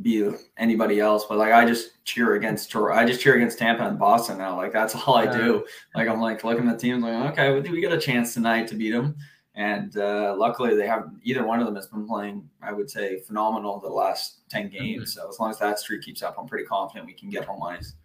be 0.00 0.32
anybody 0.56 1.00
else, 1.00 1.26
but 1.28 1.36
like 1.36 1.52
I 1.52 1.66
just 1.66 2.02
cheer 2.06 2.34
against 2.36 2.74
I 2.74 3.04
just 3.04 3.20
cheer 3.20 3.36
against 3.36 3.58
Tampa 3.58 3.86
and 3.86 3.98
Boston 3.98 4.38
now. 4.38 4.56
Like 4.56 4.72
that's 4.72 4.94
all 4.94 5.14
I 5.16 5.26
do. 5.26 5.66
Like 5.94 6.08
I'm 6.08 6.18
like 6.18 6.44
looking 6.44 6.66
at 6.66 6.78
the 6.78 6.80
teams 6.80 7.04
like 7.04 7.32
okay, 7.32 7.60
we, 7.60 7.68
we 7.68 7.82
got 7.82 7.92
a 7.92 8.00
chance 8.00 8.32
tonight 8.32 8.68
to 8.68 8.74
beat 8.74 8.92
them, 8.92 9.16
and 9.54 9.94
uh, 9.98 10.34
luckily 10.38 10.74
they 10.76 10.86
have 10.86 11.10
either 11.24 11.44
one 11.44 11.60
of 11.60 11.66
them 11.66 11.76
has 11.76 11.88
been 11.88 12.08
playing 12.08 12.48
I 12.62 12.72
would 12.72 12.88
say 12.88 13.20
phenomenal 13.20 13.80
the 13.80 13.90
last 13.90 14.48
ten 14.48 14.70
mm-hmm. 14.70 14.78
games. 14.78 15.14
Mm-hmm. 15.14 15.20
So 15.20 15.28
as 15.28 15.38
long 15.38 15.50
as 15.50 15.58
that 15.58 15.78
streak 15.78 16.00
keeps 16.00 16.22
up, 16.22 16.36
I'm 16.38 16.46
pretty 16.46 16.64
confident 16.64 17.04
we 17.04 17.12
can 17.12 17.28
get 17.28 17.44
home 17.44 17.62
ice. 17.64 17.96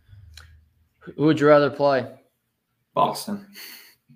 Who 1.00 1.24
would 1.24 1.40
you 1.40 1.48
rather 1.48 1.70
play? 1.70 2.06
Boston. 2.94 3.48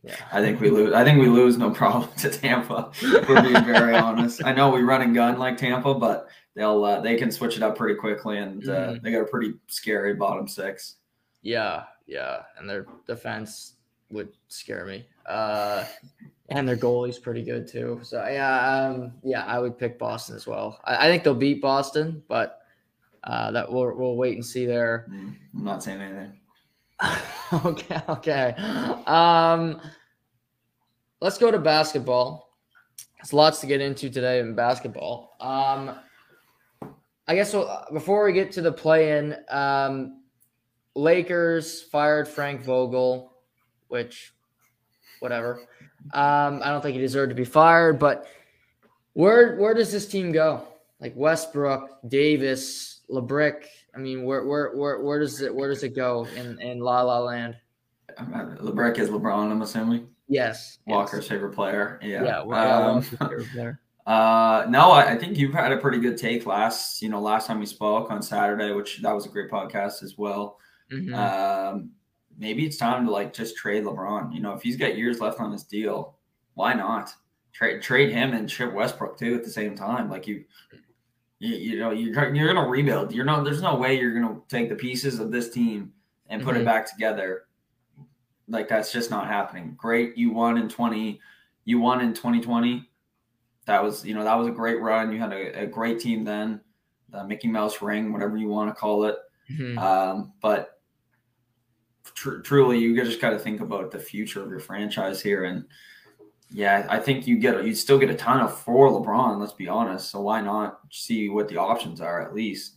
Yeah. 0.07 0.15
I 0.31 0.41
think 0.41 0.61
we 0.61 0.69
lose. 0.69 0.93
I 0.93 1.03
think 1.03 1.19
we 1.19 1.27
lose 1.27 1.57
no 1.57 1.69
problem 1.71 2.09
to 2.17 2.29
Tampa. 2.29 2.91
We're 3.01 3.41
being 3.41 3.65
very 3.65 3.95
honest. 3.97 4.43
I 4.43 4.53
know 4.53 4.69
we 4.69 4.81
run 4.81 5.01
and 5.01 5.13
gun 5.13 5.37
like 5.37 5.57
Tampa, 5.57 5.93
but 5.93 6.29
they'll 6.55 6.83
uh, 6.83 7.01
they 7.01 7.15
can 7.15 7.31
switch 7.31 7.57
it 7.57 7.63
up 7.63 7.77
pretty 7.77 7.95
quickly, 7.95 8.37
and 8.37 8.67
uh, 8.67 8.71
mm-hmm. 8.71 9.03
they 9.03 9.11
got 9.11 9.21
a 9.21 9.25
pretty 9.25 9.55
scary 9.67 10.13
bottom 10.13 10.47
six. 10.47 10.95
Yeah, 11.41 11.83
yeah, 12.05 12.43
and 12.57 12.69
their 12.69 12.85
defense 13.05 13.73
would 14.09 14.29
scare 14.47 14.85
me. 14.85 15.05
Uh, 15.25 15.83
and 16.49 16.67
their 16.67 16.77
goalie's 16.77 17.19
pretty 17.19 17.43
good 17.43 17.67
too. 17.67 17.99
So 18.03 18.25
yeah, 18.27 18.87
um, 18.89 19.13
yeah, 19.23 19.43
I 19.45 19.59
would 19.59 19.77
pick 19.77 19.99
Boston 19.99 20.35
as 20.35 20.47
well. 20.47 20.79
I, 20.85 21.07
I 21.07 21.09
think 21.09 21.23
they'll 21.23 21.35
beat 21.35 21.61
Boston, 21.61 22.23
but 22.27 22.61
uh, 23.23 23.51
that 23.51 23.71
we'll 23.71 23.93
we'll 23.95 24.15
wait 24.15 24.35
and 24.35 24.45
see 24.45 24.65
there. 24.65 25.05
Mm, 25.09 25.35
I'm 25.55 25.63
not 25.63 25.83
saying 25.83 26.01
anything. 26.01 26.39
okay, 27.65 28.01
okay. 28.09 28.55
Um, 29.05 29.81
let's 31.21 31.37
go 31.37 31.51
to 31.51 31.59
basketball. 31.59 32.55
There's 33.17 33.33
lots 33.33 33.59
to 33.61 33.67
get 33.67 33.81
into 33.81 34.09
today 34.09 34.39
in 34.39 34.55
basketball. 34.55 35.35
Um, 35.39 35.95
I 37.27 37.35
guess 37.35 37.51
so, 37.51 37.83
before 37.91 38.25
we 38.25 38.33
get 38.33 38.51
to 38.53 38.61
the 38.61 38.71
play-in, 38.71 39.35
um, 39.49 40.21
Lakers 40.95 41.83
fired 41.83 42.27
Frank 42.27 42.63
Vogel, 42.63 43.33
which, 43.87 44.33
whatever. 45.19 45.67
Um, 46.13 46.61
I 46.63 46.69
don't 46.69 46.81
think 46.81 46.95
he 46.95 47.01
deserved 47.01 47.29
to 47.29 47.35
be 47.35 47.43
fired, 47.43 47.99
but 47.99 48.27
where 49.13 49.57
where 49.57 49.73
does 49.73 49.91
this 49.91 50.07
team 50.07 50.31
go? 50.31 50.67
Like 50.99 51.13
Westbrook, 51.15 51.99
Davis, 52.07 53.01
LeBrick. 53.09 53.65
I 53.95 53.99
mean, 53.99 54.23
where 54.23 54.45
where 54.45 54.75
where 54.75 55.01
where 55.01 55.19
does 55.19 55.41
it 55.41 55.53
where 55.53 55.69
does 55.69 55.83
it 55.83 55.95
go 55.95 56.27
in 56.35 56.59
in 56.61 56.79
La 56.79 57.01
La 57.01 57.19
Land? 57.19 57.57
LeBrick 58.19 58.99
is 58.99 59.09
LeBron, 59.09 59.51
I'm 59.51 59.61
assuming. 59.61 60.07
Yes. 60.27 60.79
Walker's 60.87 61.23
yes. 61.23 61.29
favorite 61.29 61.53
player. 61.55 61.99
Yeah. 62.03 62.23
Yeah. 62.23 62.39
um, 62.41 63.01
favorite 63.01 63.47
player. 63.53 63.79
Uh, 64.05 64.65
no, 64.69 64.91
I, 64.91 65.11
I, 65.11 65.17
think 65.17 65.37
you've 65.37 65.53
had 65.53 65.73
a 65.73 65.77
pretty 65.77 65.99
good 65.99 66.17
take 66.17 66.45
last, 66.45 67.01
you 67.01 67.09
know, 67.09 67.19
last 67.19 67.45
time 67.45 67.59
we 67.59 67.65
spoke 67.65 68.09
on 68.09 68.21
Saturday, 68.21 68.71
which 68.71 69.01
that 69.01 69.11
was 69.11 69.25
a 69.25 69.29
great 69.29 69.51
podcast 69.51 70.01
as 70.01 70.17
well. 70.17 70.59
Mm-hmm. 70.89 71.13
Um, 71.13 71.91
maybe 72.37 72.65
it's 72.65 72.77
time 72.77 73.05
to 73.05 73.11
like 73.11 73.33
just 73.33 73.57
trade 73.57 73.83
LeBron. 73.83 74.33
You 74.33 74.39
know, 74.39 74.53
if 74.53 74.61
he's 74.61 74.77
got 74.77 74.97
years 74.97 75.19
left 75.19 75.41
on 75.41 75.51
his 75.51 75.63
deal, 75.63 76.15
why 76.53 76.73
not 76.73 77.13
trade 77.51 77.81
trade 77.81 78.11
him 78.11 78.33
and 78.33 78.49
ship 78.49 78.71
Westbrook 78.73 79.17
too 79.17 79.35
at 79.35 79.43
the 79.43 79.49
same 79.49 79.75
time? 79.75 80.09
Like 80.09 80.25
you, 80.25 80.45
you, 81.39 81.55
you 81.55 81.79
know, 81.79 81.91
you're 81.91 82.33
you're 82.33 82.53
gonna 82.53 82.67
rebuild. 82.67 83.13
You're 83.13 83.25
not. 83.25 83.43
There's 83.43 83.61
no 83.61 83.75
way 83.75 83.99
you're 83.99 84.13
gonna 84.13 84.39
take 84.47 84.69
the 84.69 84.75
pieces 84.75 85.19
of 85.19 85.31
this 85.31 85.49
team 85.49 85.91
and 86.29 86.41
put 86.43 86.53
mm-hmm. 86.53 86.61
it 86.61 86.65
back 86.65 86.89
together. 86.89 87.46
Like 88.47 88.67
that's 88.67 88.91
just 88.91 89.09
not 89.09 89.27
happening. 89.27 89.75
Great, 89.77 90.17
you 90.17 90.31
won 90.31 90.57
in 90.57 90.69
twenty. 90.69 91.19
You 91.65 91.79
won 91.79 91.99
in 91.99 92.13
2020 92.13 92.87
that 93.67 93.83
was 93.83 94.03
you 94.03 94.15
know 94.15 94.23
that 94.23 94.35
was 94.35 94.47
a 94.47 94.51
great 94.51 94.81
run. 94.81 95.11
You 95.11 95.19
had 95.19 95.33
a, 95.33 95.63
a 95.63 95.67
great 95.67 95.99
team 95.99 96.23
then, 96.23 96.59
the 97.09 97.23
Mickey 97.23 97.47
Mouse 97.47 97.81
ring, 97.81 98.11
whatever 98.11 98.37
you 98.37 98.47
want 98.47 98.73
to 98.73 98.79
call 98.79 99.03
it. 99.03 99.17
Mm-hmm. 99.51 99.77
Um, 99.77 100.33
but 100.41 100.79
tr- 102.03 102.39
truly, 102.39 102.79
you 102.79 102.95
just 103.03 103.21
got 103.21 103.31
to 103.31 103.39
think 103.39 103.61
about 103.61 103.91
the 103.91 103.99
future 103.99 104.41
of 104.41 104.49
your 104.49 104.59
franchise 104.59 105.21
here. 105.21 105.43
And 105.43 105.65
yeah, 106.49 106.87
I 106.89 106.99
think 106.99 107.27
you 107.27 107.37
get 107.37 107.63
you 107.65 107.75
still 107.75 107.99
get 107.99 108.09
a 108.09 108.15
ton 108.15 108.39
of 108.39 108.57
for 108.57 108.89
LeBron. 108.89 109.39
Let's 109.39 109.53
be 109.53 109.67
honest. 109.67 110.09
So 110.09 110.21
why 110.21 110.41
not 110.41 110.79
see 110.89 111.29
what 111.29 111.49
the 111.49 111.57
options 111.57 112.01
are 112.01 112.21
at 112.21 112.33
least? 112.33 112.75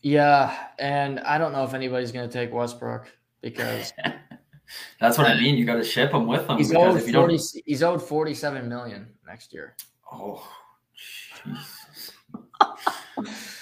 Yeah, 0.00 0.56
and 0.78 1.18
I 1.20 1.38
don't 1.38 1.52
know 1.52 1.64
if 1.64 1.74
anybody's 1.74 2.12
going 2.12 2.28
to 2.28 2.32
take 2.32 2.52
Westbrook 2.52 3.12
because 3.40 3.92
that's 5.00 5.18
what 5.18 5.26
I 5.26 5.38
mean. 5.38 5.56
You 5.56 5.64
got 5.64 5.76
to 5.76 5.84
ship 5.84 6.12
him 6.12 6.26
with 6.26 6.46
them. 6.46 6.58
He's 6.58 6.74
owed 6.74 7.02
forty. 7.02 7.38
He's 7.64 7.82
owed 7.82 8.02
forty-seven 8.02 8.68
million 8.68 9.08
next 9.26 9.52
year. 9.52 9.76
Oh, 10.12 10.46
Jesus. 10.94 12.12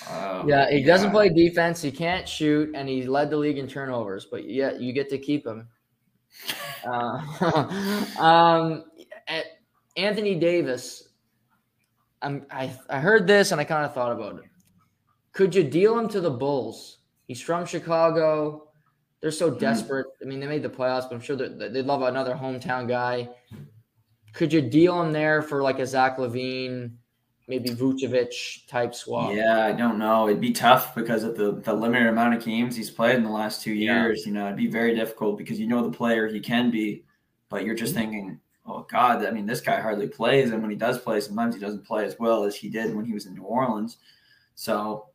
Oh, 0.09 0.45
yeah, 0.47 0.71
he 0.71 0.83
doesn't 0.83 1.11
play 1.11 1.29
defense. 1.29 1.83
He 1.83 1.91
can't 1.91 2.29
shoot, 2.29 2.73
and 2.75 2.89
he 2.89 3.07
led 3.07 3.31
the 3.31 3.37
league 3.37 3.59
in 3.59 3.67
turnovers. 3.67 4.27
But 4.31 4.49
yeah, 4.49 4.73
you 4.75 4.93
get 4.93 5.09
to 5.11 5.19
keep 5.19 5.47
him. 5.47 5.69
Uh, 6.85 7.19
um, 8.21 8.85
Anthony 9.97 10.37
Davis. 10.37 11.09
I'm, 12.23 12.47
I 12.51 12.71
I 12.89 13.01
heard 13.01 13.27
this 13.27 13.51
and 13.51 13.61
I 13.61 13.65
kind 13.65 13.85
of 13.85 13.93
thought 13.93 14.13
about 14.13 14.39
it. 14.39 14.45
Could 15.33 15.55
you 15.55 15.65
deal 15.65 15.99
him 15.99 16.09
to 16.09 16.21
the 16.21 16.31
Bulls? 16.31 16.99
He's 17.27 17.41
from 17.41 17.67
Chicago. 17.67 18.66
They're 19.27 19.33
so 19.33 19.51
hmm. 19.51 19.59
desperate. 19.59 20.07
I 20.22 20.24
mean, 20.24 20.39
they 20.39 20.47
made 20.47 20.62
the 20.62 20.68
playoffs, 20.68 21.09
but 21.09 21.14
I'm 21.14 21.20
sure 21.20 21.35
they'd 21.35 21.85
love 21.85 22.03
another 22.03 22.37
hometown 22.37 22.87
guy. 22.87 23.29
Could 24.33 24.53
you 24.53 24.62
deal 24.62 25.03
him 25.03 25.12
there 25.12 25.43
for 25.43 25.64
like 25.64 25.81
a 25.81 25.87
Zach 25.87 26.16
LaVine, 26.18 26.93
maybe 27.49 27.70
Vucevic 27.70 28.68
type 28.68 28.95
swap? 28.95 29.35
Yeah, 29.35 29.66
I 29.66 29.72
don't 29.72 29.99
know. 29.99 30.29
It'd 30.29 30.41
be 30.41 30.53
tough 30.53 30.95
because 30.95 31.24
of 31.24 31.37
the, 31.37 31.61
the 31.61 31.74
limited 31.74 32.07
amount 32.07 32.35
of 32.37 32.45
games 32.45 32.77
he's 32.77 32.89
played 32.89 33.16
in 33.16 33.24
the 33.24 33.31
last 33.31 33.62
two 33.62 33.72
years. 33.72 34.20
Yeah. 34.20 34.29
You 34.29 34.35
know, 34.35 34.47
it'd 34.47 34.59
be 34.59 34.68
very 34.68 34.95
difficult 34.95 35.39
because 35.39 35.59
you 35.59 35.66
know 35.66 35.83
the 35.83 35.97
player 35.97 36.29
he 36.29 36.39
can 36.39 36.70
be, 36.70 37.03
but 37.49 37.64
you're 37.64 37.74
just 37.74 37.97
mm-hmm. 37.97 38.12
thinking, 38.12 38.41
oh 38.64 38.87
God, 38.89 39.27
I 39.27 39.33
mean, 39.33 39.45
this 39.45 39.61
guy 39.61 39.81
hardly 39.81 40.07
plays, 40.07 40.53
and 40.53 40.62
when 40.62 40.70
he 40.70 40.77
does 40.77 41.01
play, 41.01 41.18
sometimes 41.18 41.57
he 41.57 41.61
doesn't 41.61 41.85
play 41.85 42.05
as 42.05 42.16
well 42.20 42.45
as 42.45 42.55
he 42.55 42.68
did 42.68 42.95
when 42.95 43.05
he 43.05 43.12
was 43.12 43.27
in 43.27 43.35
New 43.35 43.43
Orleans. 43.43 43.97
So 44.55 45.07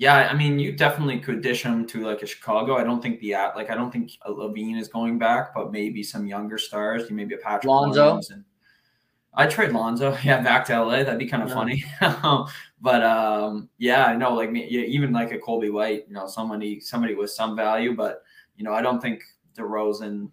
yeah, 0.00 0.30
I 0.30 0.34
mean, 0.34 0.58
you 0.58 0.72
definitely 0.72 1.18
could 1.20 1.42
dish 1.42 1.62
him 1.62 1.86
to 1.88 2.06
like 2.06 2.22
a 2.22 2.26
Chicago. 2.26 2.74
I 2.78 2.84
don't 2.84 3.02
think 3.02 3.20
the 3.20 3.34
app, 3.34 3.54
like 3.54 3.68
I 3.68 3.74
don't 3.74 3.90
think 3.90 4.12
LaVine 4.26 4.80
is 4.80 4.88
going 4.88 5.18
back, 5.18 5.54
but 5.54 5.72
maybe 5.72 6.02
some 6.02 6.26
younger 6.26 6.56
stars. 6.56 7.10
You 7.10 7.14
maybe 7.14 7.34
a 7.34 7.38
Patrick 7.38 7.66
Lonzo. 7.66 8.18
And, 8.30 8.44
I 9.34 9.46
trade 9.46 9.72
Lonzo, 9.72 10.16
yeah, 10.24 10.40
back 10.40 10.64
to 10.66 10.82
LA. 10.82 11.04
That'd 11.04 11.18
be 11.18 11.26
kind 11.26 11.42
of 11.42 11.50
yeah. 11.50 11.54
funny. 11.54 11.84
but 12.80 13.04
um, 13.04 13.68
yeah, 13.76 14.06
I 14.06 14.16
know, 14.16 14.32
like 14.32 14.48
yeah, 14.54 14.80
even 14.80 15.12
like 15.12 15.32
a 15.32 15.38
Coby 15.38 15.70
White, 15.70 16.06
you 16.08 16.14
know, 16.14 16.26
somebody 16.26 16.80
somebody 16.80 17.14
with 17.14 17.30
some 17.30 17.54
value. 17.54 17.94
But 17.94 18.22
you 18.56 18.64
know, 18.64 18.72
I 18.72 18.80
don't 18.80 19.02
think 19.02 19.22
DeRozan, 19.54 20.30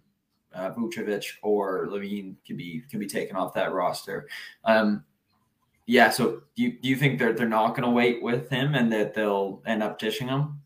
uh, 0.54 0.70
Vucevic, 0.70 1.26
or 1.42 1.88
LaVine 1.88 2.36
could 2.46 2.56
be 2.56 2.84
could 2.90 3.00
be 3.00 3.06
taken 3.06 3.36
off 3.36 3.52
that 3.52 3.74
roster. 3.74 4.30
Um, 4.64 5.04
yeah, 5.88 6.10
so 6.10 6.42
do 6.54 6.64
you, 6.64 6.72
do 6.72 6.86
you 6.86 6.96
think 6.96 7.18
they're 7.18 7.32
they're 7.32 7.48
not 7.48 7.70
going 7.70 7.82
to 7.82 7.90
wait 7.90 8.22
with 8.22 8.50
him 8.50 8.74
and 8.74 8.92
that 8.92 9.14
they'll 9.14 9.62
end 9.66 9.82
up 9.82 9.98
dishing 9.98 10.28
him? 10.28 10.60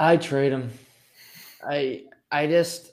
I 0.00 0.16
trade 0.16 0.50
him. 0.50 0.72
I 1.64 2.06
I 2.32 2.48
just 2.48 2.90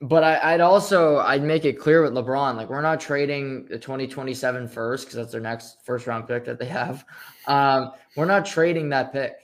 but 0.00 0.24
I, 0.24 0.52
would 0.52 0.60
also 0.60 1.18
I'd 1.18 1.44
make 1.44 1.64
it 1.64 1.78
clear 1.78 2.02
with 2.02 2.14
LeBron, 2.14 2.56
like 2.56 2.68
we're 2.68 2.82
not 2.82 2.98
trading 2.98 3.66
the 3.66 3.78
2027 3.78 4.66
first 4.66 5.04
because 5.04 5.16
that's 5.16 5.30
their 5.30 5.40
next 5.40 5.84
first 5.84 6.08
round 6.08 6.26
pick 6.26 6.44
that 6.46 6.58
they 6.58 6.66
have. 6.66 7.04
Um, 7.46 7.92
we're 8.16 8.24
not 8.24 8.44
trading 8.44 8.88
that 8.88 9.12
pick. 9.12 9.34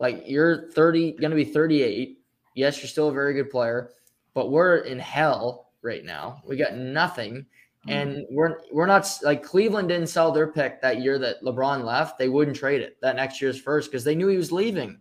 Like 0.00 0.24
you're 0.26 0.70
30, 0.72 1.12
gonna 1.12 1.34
be 1.34 1.46
38. 1.46 2.18
Yes, 2.54 2.78
you're 2.82 2.88
still 2.88 3.08
a 3.08 3.12
very 3.12 3.32
good 3.32 3.48
player, 3.48 3.92
but 4.34 4.50
we're 4.50 4.78
in 4.80 4.98
hell 4.98 5.72
right 5.80 6.04
now. 6.04 6.42
We 6.46 6.58
got 6.58 6.74
nothing. 6.74 7.46
Mm-hmm. 7.86 7.90
And 7.90 8.26
we're 8.30 8.58
we're 8.72 8.86
not 8.86 9.08
like 9.22 9.42
Cleveland 9.42 9.88
didn't 9.88 10.08
sell 10.08 10.32
their 10.32 10.48
pick 10.48 10.82
that 10.82 11.00
year 11.00 11.18
that 11.18 11.42
LeBron 11.42 11.84
left. 11.84 12.18
They 12.18 12.28
wouldn't 12.28 12.56
trade 12.56 12.82
it 12.82 12.98
that 13.00 13.16
next 13.16 13.40
year's 13.40 13.58
first 13.58 13.90
because 13.90 14.04
they 14.04 14.14
knew 14.14 14.28
he 14.28 14.36
was 14.36 14.52
leaving. 14.52 15.00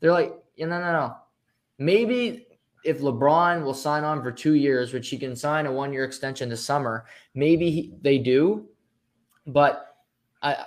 They're 0.00 0.12
like, 0.12 0.32
yeah, 0.56 0.66
no, 0.66 0.78
no, 0.80 0.92
no. 0.92 1.16
Maybe 1.78 2.46
if 2.84 3.00
LeBron 3.00 3.64
will 3.64 3.74
sign 3.74 4.04
on 4.04 4.22
for 4.22 4.30
two 4.30 4.54
years, 4.54 4.92
which 4.92 5.08
he 5.08 5.18
can 5.18 5.34
sign 5.34 5.66
a 5.66 5.72
one 5.72 5.92
year 5.92 6.04
extension 6.04 6.48
this 6.48 6.64
summer, 6.64 7.06
maybe 7.34 7.70
he, 7.70 7.94
they 8.02 8.18
do. 8.18 8.68
But 9.46 9.96
I, 10.42 10.66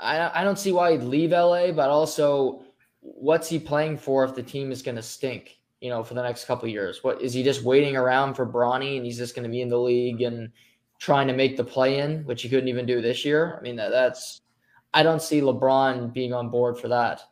I, 0.00 0.40
I 0.40 0.44
don't 0.44 0.58
see 0.58 0.72
why 0.72 0.92
he'd 0.92 1.02
leave 1.02 1.30
LA. 1.30 1.70
But 1.70 1.90
also, 1.90 2.64
what's 3.00 3.48
he 3.48 3.58
playing 3.58 3.98
for 3.98 4.24
if 4.24 4.34
the 4.34 4.42
team 4.42 4.72
is 4.72 4.82
going 4.82 4.96
to 4.96 5.02
stink? 5.02 5.58
You 5.82 5.90
know, 5.90 6.02
for 6.02 6.14
the 6.14 6.22
next 6.22 6.44
couple 6.46 6.68
years, 6.68 7.02
what 7.02 7.20
is 7.20 7.34
he 7.34 7.42
just 7.42 7.64
waiting 7.64 7.96
around 7.96 8.34
for 8.34 8.46
Bronny 8.46 8.96
and 8.96 9.04
he's 9.04 9.18
just 9.18 9.34
going 9.34 9.42
to 9.42 9.50
be 9.50 9.60
in 9.60 9.68
the 9.68 9.78
league 9.78 10.22
and 10.22 10.50
trying 10.98 11.26
to 11.26 11.34
make 11.34 11.56
the 11.56 11.64
play 11.64 11.98
in, 11.98 12.24
which 12.24 12.42
he 12.42 12.48
couldn't 12.48 12.68
even 12.68 12.86
do 12.86 13.02
this 13.02 13.24
year? 13.24 13.56
I 13.58 13.62
mean, 13.62 13.76
that, 13.76 13.90
that's 13.90 14.42
I 14.94 15.02
don't 15.02 15.22
see 15.22 15.40
LeBron 15.40 16.12
being 16.12 16.32
on 16.32 16.50
board 16.50 16.78
for 16.78 16.88
that. 16.88 17.22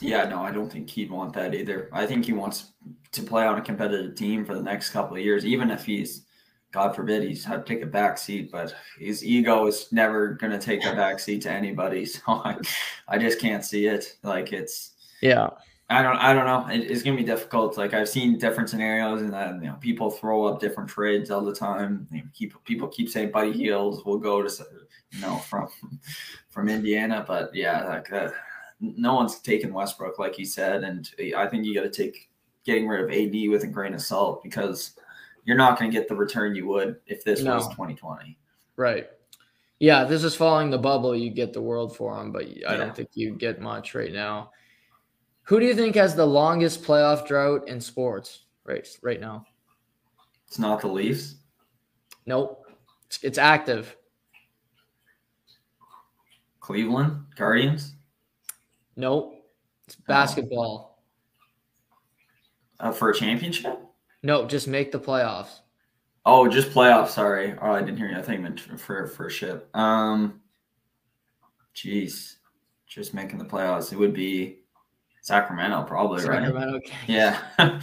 Yeah, 0.00 0.24
no, 0.24 0.42
I 0.42 0.50
don't 0.50 0.70
think 0.70 0.90
he'd 0.90 1.10
want 1.10 1.32
that 1.34 1.54
either. 1.54 1.88
I 1.92 2.06
think 2.06 2.24
he 2.24 2.32
wants 2.32 2.72
to 3.12 3.22
play 3.22 3.46
on 3.46 3.58
a 3.58 3.62
competitive 3.62 4.16
team 4.16 4.44
for 4.44 4.54
the 4.54 4.62
next 4.62 4.90
couple 4.90 5.16
of 5.16 5.22
years, 5.22 5.46
even 5.46 5.70
if 5.70 5.84
he's, 5.84 6.26
God 6.72 6.96
forbid, 6.96 7.22
he's 7.22 7.44
had 7.44 7.64
to 7.64 7.74
take 7.74 7.82
a 7.84 7.86
back 7.86 8.18
seat, 8.18 8.50
but 8.50 8.74
his 8.98 9.24
ego 9.24 9.66
is 9.66 9.92
never 9.92 10.30
going 10.34 10.50
to 10.50 10.58
take 10.58 10.84
a 10.84 10.94
back 10.94 11.20
seat 11.20 11.42
to 11.42 11.50
anybody. 11.50 12.06
So 12.06 12.20
I, 12.26 12.56
I 13.06 13.18
just 13.18 13.40
can't 13.40 13.64
see 13.64 13.86
it. 13.86 14.16
Like 14.24 14.52
it's, 14.52 14.94
yeah. 15.20 15.50
I 15.94 16.02
don't. 16.02 16.16
I 16.16 16.34
don't 16.34 16.46
know. 16.46 16.66
It, 16.74 16.90
it's 16.90 17.02
gonna 17.02 17.16
be 17.16 17.24
difficult. 17.24 17.78
Like 17.78 17.94
I've 17.94 18.08
seen 18.08 18.38
different 18.38 18.68
scenarios, 18.68 19.22
and 19.22 19.32
that 19.32 19.54
you 19.54 19.68
know 19.68 19.76
people 19.80 20.10
throw 20.10 20.44
up 20.46 20.60
different 20.60 20.90
trades 20.90 21.30
all 21.30 21.44
the 21.44 21.54
time. 21.54 22.08
You 22.10 22.18
know, 22.18 22.28
keep 22.34 22.52
people 22.64 22.88
keep 22.88 23.08
saying 23.08 23.30
Buddy 23.30 23.52
Hield 23.52 24.04
will 24.04 24.18
go 24.18 24.42
to 24.42 24.66
you 25.12 25.20
know 25.20 25.36
from 25.38 25.68
from 26.50 26.68
Indiana, 26.68 27.24
but 27.26 27.54
yeah, 27.54 27.84
like 27.84 28.12
uh, 28.12 28.30
no 28.80 29.14
one's 29.14 29.38
taken 29.40 29.72
Westbrook, 29.72 30.18
like 30.18 30.34
he 30.34 30.44
said, 30.44 30.84
and 30.84 31.08
I 31.36 31.46
think 31.46 31.64
you 31.64 31.74
got 31.74 31.82
to 31.82 31.90
take 31.90 32.28
getting 32.64 32.88
rid 32.88 33.00
of 33.00 33.10
AD 33.10 33.50
with 33.50 33.62
a 33.62 33.66
grain 33.66 33.94
of 33.94 34.00
salt 34.00 34.42
because 34.42 34.94
you're 35.44 35.56
not 35.56 35.78
going 35.78 35.90
to 35.90 35.96
get 35.96 36.08
the 36.08 36.14
return 36.14 36.54
you 36.54 36.66
would 36.66 36.96
if 37.06 37.24
this 37.24 37.42
no. 37.42 37.56
was 37.56 37.68
2020. 37.68 38.38
Right. 38.76 39.08
Yeah, 39.78 40.04
this 40.04 40.24
is 40.24 40.34
following 40.34 40.70
the 40.70 40.78
bubble. 40.78 41.14
You 41.14 41.30
get 41.30 41.52
the 41.52 41.60
world 41.60 41.96
for 41.96 42.18
him, 42.20 42.32
but 42.32 42.44
I 42.44 42.54
yeah. 42.56 42.76
don't 42.76 42.96
think 42.96 43.10
you 43.14 43.34
get 43.34 43.60
much 43.60 43.94
right 43.94 44.12
now. 44.12 44.50
Who 45.44 45.60
do 45.60 45.66
you 45.66 45.74
think 45.74 45.94
has 45.94 46.14
the 46.14 46.26
longest 46.26 46.82
playoff 46.82 47.26
drought 47.26 47.68
in 47.68 47.80
sports 47.80 48.44
right 48.64 48.86
right 49.02 49.20
now? 49.20 49.46
It's 50.46 50.58
not 50.58 50.80
the 50.80 50.88
Leafs. 50.88 51.36
Nope. 52.26 52.66
It's, 53.06 53.22
it's 53.22 53.38
active. 53.38 53.96
Cleveland 56.60 57.26
Guardians. 57.36 57.94
Nope. 58.96 59.34
It's 59.86 59.96
basketball. 59.96 61.02
Uh, 62.80 62.90
for 62.90 63.10
a 63.10 63.14
championship? 63.14 63.78
No, 64.22 64.46
just 64.46 64.66
make 64.66 64.90
the 64.90 65.00
playoffs. 65.00 65.60
Oh, 66.24 66.48
just 66.48 66.70
playoffs. 66.70 67.10
Sorry. 67.10 67.54
Oh, 67.60 67.72
I 67.72 67.80
didn't 67.80 67.98
hear 67.98 68.08
you. 68.08 68.16
I 68.16 68.22
think 68.22 68.40
meant 68.40 68.60
for 68.60 69.06
for 69.06 69.26
a 69.26 69.30
ship. 69.30 69.68
Um, 69.76 70.40
jeez, 71.74 72.36
just 72.86 73.12
making 73.12 73.38
the 73.38 73.44
playoffs. 73.44 73.92
It 73.92 73.98
would 73.98 74.14
be 74.14 74.63
Sacramento, 75.24 75.84
probably, 75.84 76.20
Sacramento, 76.20 76.74
right? 76.74 76.92
Yeah. 77.06 77.40
I, 77.58 77.80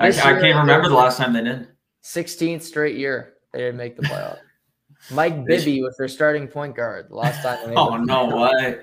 I, 0.00 0.10
can't 0.10 0.56
remember 0.56 0.88
the 0.88 0.94
last 0.94 1.18
time 1.18 1.34
they 1.34 1.42
did. 1.42 1.68
16th 2.02 2.62
straight 2.62 2.96
year 2.96 3.34
they 3.52 3.58
didn't 3.58 3.76
make 3.76 3.94
the 3.94 4.04
playoffs. 4.04 4.38
Mike 5.10 5.44
Bibby 5.44 5.82
was 5.82 5.98
their 5.98 6.08
starting 6.08 6.48
point 6.48 6.74
guard. 6.74 7.10
The 7.10 7.16
last 7.16 7.42
time. 7.42 7.76
oh 7.76 7.98
no 7.98 8.34
way! 8.34 8.78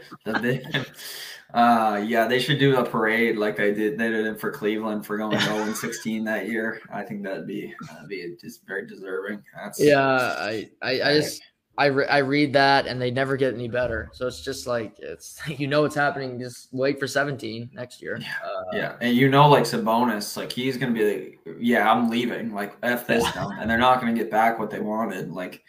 uh, 1.56 2.04
yeah, 2.06 2.28
they 2.28 2.38
should 2.38 2.60
do 2.60 2.78
a 2.78 2.86
parade 2.86 3.38
like 3.38 3.60
I 3.60 3.72
did. 3.72 3.98
They 3.98 4.10
did 4.10 4.28
it 4.28 4.40
for 4.40 4.52
Cleveland 4.52 5.04
for 5.04 5.18
going 5.18 5.40
0 5.40 5.74
16 5.74 6.24
that 6.26 6.48
year. 6.48 6.82
I 6.94 7.02
think 7.02 7.24
that'd 7.24 7.48
be 7.48 7.74
that'd 7.88 8.08
be 8.08 8.36
just 8.40 8.68
very 8.68 8.86
deserving. 8.86 9.42
That's 9.56 9.82
yeah. 9.82 10.36
I 10.38 10.70
I, 10.84 11.02
I 11.02 11.14
just 11.16 11.42
I, 11.80 11.86
re- 11.86 12.08
I 12.08 12.18
read 12.18 12.52
that 12.54 12.88
and 12.88 13.02
they 13.02 13.10
never 13.10 13.38
get 13.38 13.54
any 13.54 13.70
better. 13.70 14.10
So 14.12 14.28
it's 14.28 14.44
just 14.44 14.68
like 14.68 14.96
it's 15.00 15.40
you 15.58 15.66
know 15.66 15.84
what's 15.84 15.96
happening. 15.96 16.38
Just 16.38 16.68
wait 16.74 17.00
for 17.00 17.08
17 17.08 17.70
next 17.74 18.02
year. 18.02 18.20
Yeah, 18.22 18.28
uh, 18.46 18.64
yeah. 18.74 18.96
and 19.00 19.16
you 19.16 19.30
know 19.30 19.48
like 19.48 19.64
Sabonis, 19.64 20.36
like 20.36 20.52
he's 20.52 20.76
gonna 20.76 20.92
be 20.92 21.06
like, 21.06 21.58
yeah, 21.58 21.90
I'm 21.90 22.10
leaving. 22.10 22.54
Like 22.54 22.76
f 22.84 23.08
this 23.08 23.24
now, 23.34 23.52
and 23.58 23.70
they're 23.70 23.78
not 23.78 24.02
gonna 24.02 24.14
get 24.14 24.30
back 24.30 24.60
what 24.60 24.70
they 24.70 24.82
wanted. 24.82 25.32
Like 25.32 25.64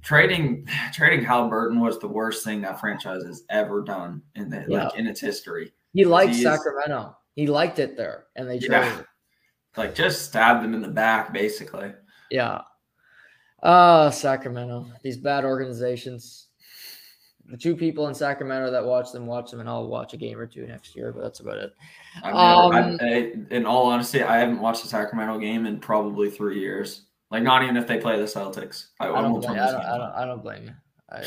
trading 0.00 0.66
trading 0.94 1.22
Halliburton 1.22 1.80
was 1.80 1.98
the 1.98 2.08
worst 2.08 2.44
thing 2.44 2.62
that 2.62 2.80
franchise 2.80 3.22
has 3.24 3.42
ever 3.50 3.82
done 3.82 4.22
in 4.34 4.48
the 4.48 4.64
yeah. 4.66 4.84
like 4.84 4.94
in 4.96 5.06
its 5.06 5.20
history. 5.20 5.74
He 5.92 6.06
liked 6.06 6.34
he 6.34 6.42
Sacramento. 6.42 7.08
Is, 7.08 7.14
he 7.34 7.46
liked 7.46 7.78
it 7.78 7.94
there, 7.94 8.24
and 8.36 8.48
they 8.48 8.58
traded. 8.58 8.88
Yeah. 8.88 9.02
Like 9.76 9.94
just 9.94 10.24
stabbed 10.24 10.64
him 10.64 10.72
in 10.72 10.80
the 10.80 10.88
back, 10.88 11.30
basically. 11.34 11.92
Yeah. 12.30 12.62
Oh, 13.62 14.10
Sacramento. 14.10 14.86
These 15.02 15.18
bad 15.18 15.44
organizations. 15.44 16.48
The 17.46 17.56
two 17.56 17.76
people 17.76 18.08
in 18.08 18.14
Sacramento 18.14 18.70
that 18.70 18.84
watch 18.84 19.12
them 19.12 19.26
watch 19.26 19.50
them, 19.50 19.60
and 19.60 19.68
I'll 19.68 19.86
watch 19.86 20.14
a 20.14 20.16
game 20.16 20.38
or 20.38 20.46
two 20.46 20.66
next 20.66 20.96
year. 20.96 21.12
But 21.12 21.22
that's 21.22 21.40
about 21.40 21.58
it. 21.58 21.72
Never, 22.22 22.36
um, 22.36 22.98
I, 23.00 23.32
in 23.50 23.66
all 23.66 23.86
honesty, 23.86 24.22
I 24.22 24.38
haven't 24.38 24.60
watched 24.60 24.84
a 24.84 24.88
Sacramento 24.88 25.38
game 25.38 25.66
in 25.66 25.78
probably 25.78 26.30
three 26.30 26.60
years. 26.60 27.02
Like 27.30 27.42
not 27.42 27.62
even 27.62 27.76
if 27.76 27.86
they 27.86 27.98
play 27.98 28.18
the 28.18 28.24
Celtics. 28.24 28.88
I, 29.00 29.08
I 29.08 29.22
don't, 29.22 29.40
blame, 29.40 29.52
I 29.52 29.56
don't, 29.56 29.80
I 29.80 29.98
don't, 29.98 30.12
I 30.12 30.24
don't 30.24 30.42
blame 30.42 30.64
you. 30.64 30.74
I, 31.10 31.24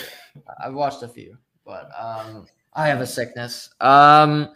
I've 0.64 0.74
watched 0.74 1.04
a 1.04 1.08
few, 1.08 1.38
but 1.66 1.90
um, 2.00 2.46
I 2.74 2.88
have 2.88 3.02
a 3.02 3.08
sickness. 3.08 3.70
Um, 3.82 4.50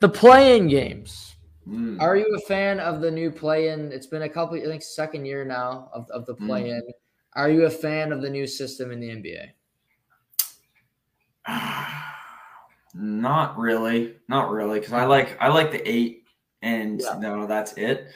the 0.00 0.08
playing 0.08 0.68
games. 0.68 1.33
Mm. 1.68 2.00
Are 2.00 2.16
you 2.16 2.26
a 2.36 2.40
fan 2.46 2.80
of 2.80 3.00
the 3.00 3.10
new 3.10 3.30
play-in? 3.30 3.90
It's 3.92 4.06
been 4.06 4.22
a 4.22 4.28
couple, 4.28 4.58
I 4.58 4.64
think, 4.64 4.82
second 4.82 5.24
year 5.24 5.44
now 5.44 5.88
of, 5.92 6.10
of 6.10 6.26
the 6.26 6.34
play-in. 6.34 6.82
Mm. 6.82 6.92
Are 7.34 7.50
you 7.50 7.64
a 7.64 7.70
fan 7.70 8.12
of 8.12 8.22
the 8.22 8.30
new 8.30 8.46
system 8.46 8.92
in 8.92 9.00
the 9.00 9.08
NBA? 9.08 9.50
Not 12.94 13.58
really, 13.58 14.14
not 14.28 14.50
really, 14.50 14.78
because 14.78 14.92
I 14.92 15.04
like 15.04 15.36
I 15.40 15.48
like 15.48 15.72
the 15.72 15.82
eight, 15.88 16.22
and 16.62 17.00
yeah. 17.00 17.18
no, 17.18 17.44
that's 17.44 17.72
it. 17.72 18.06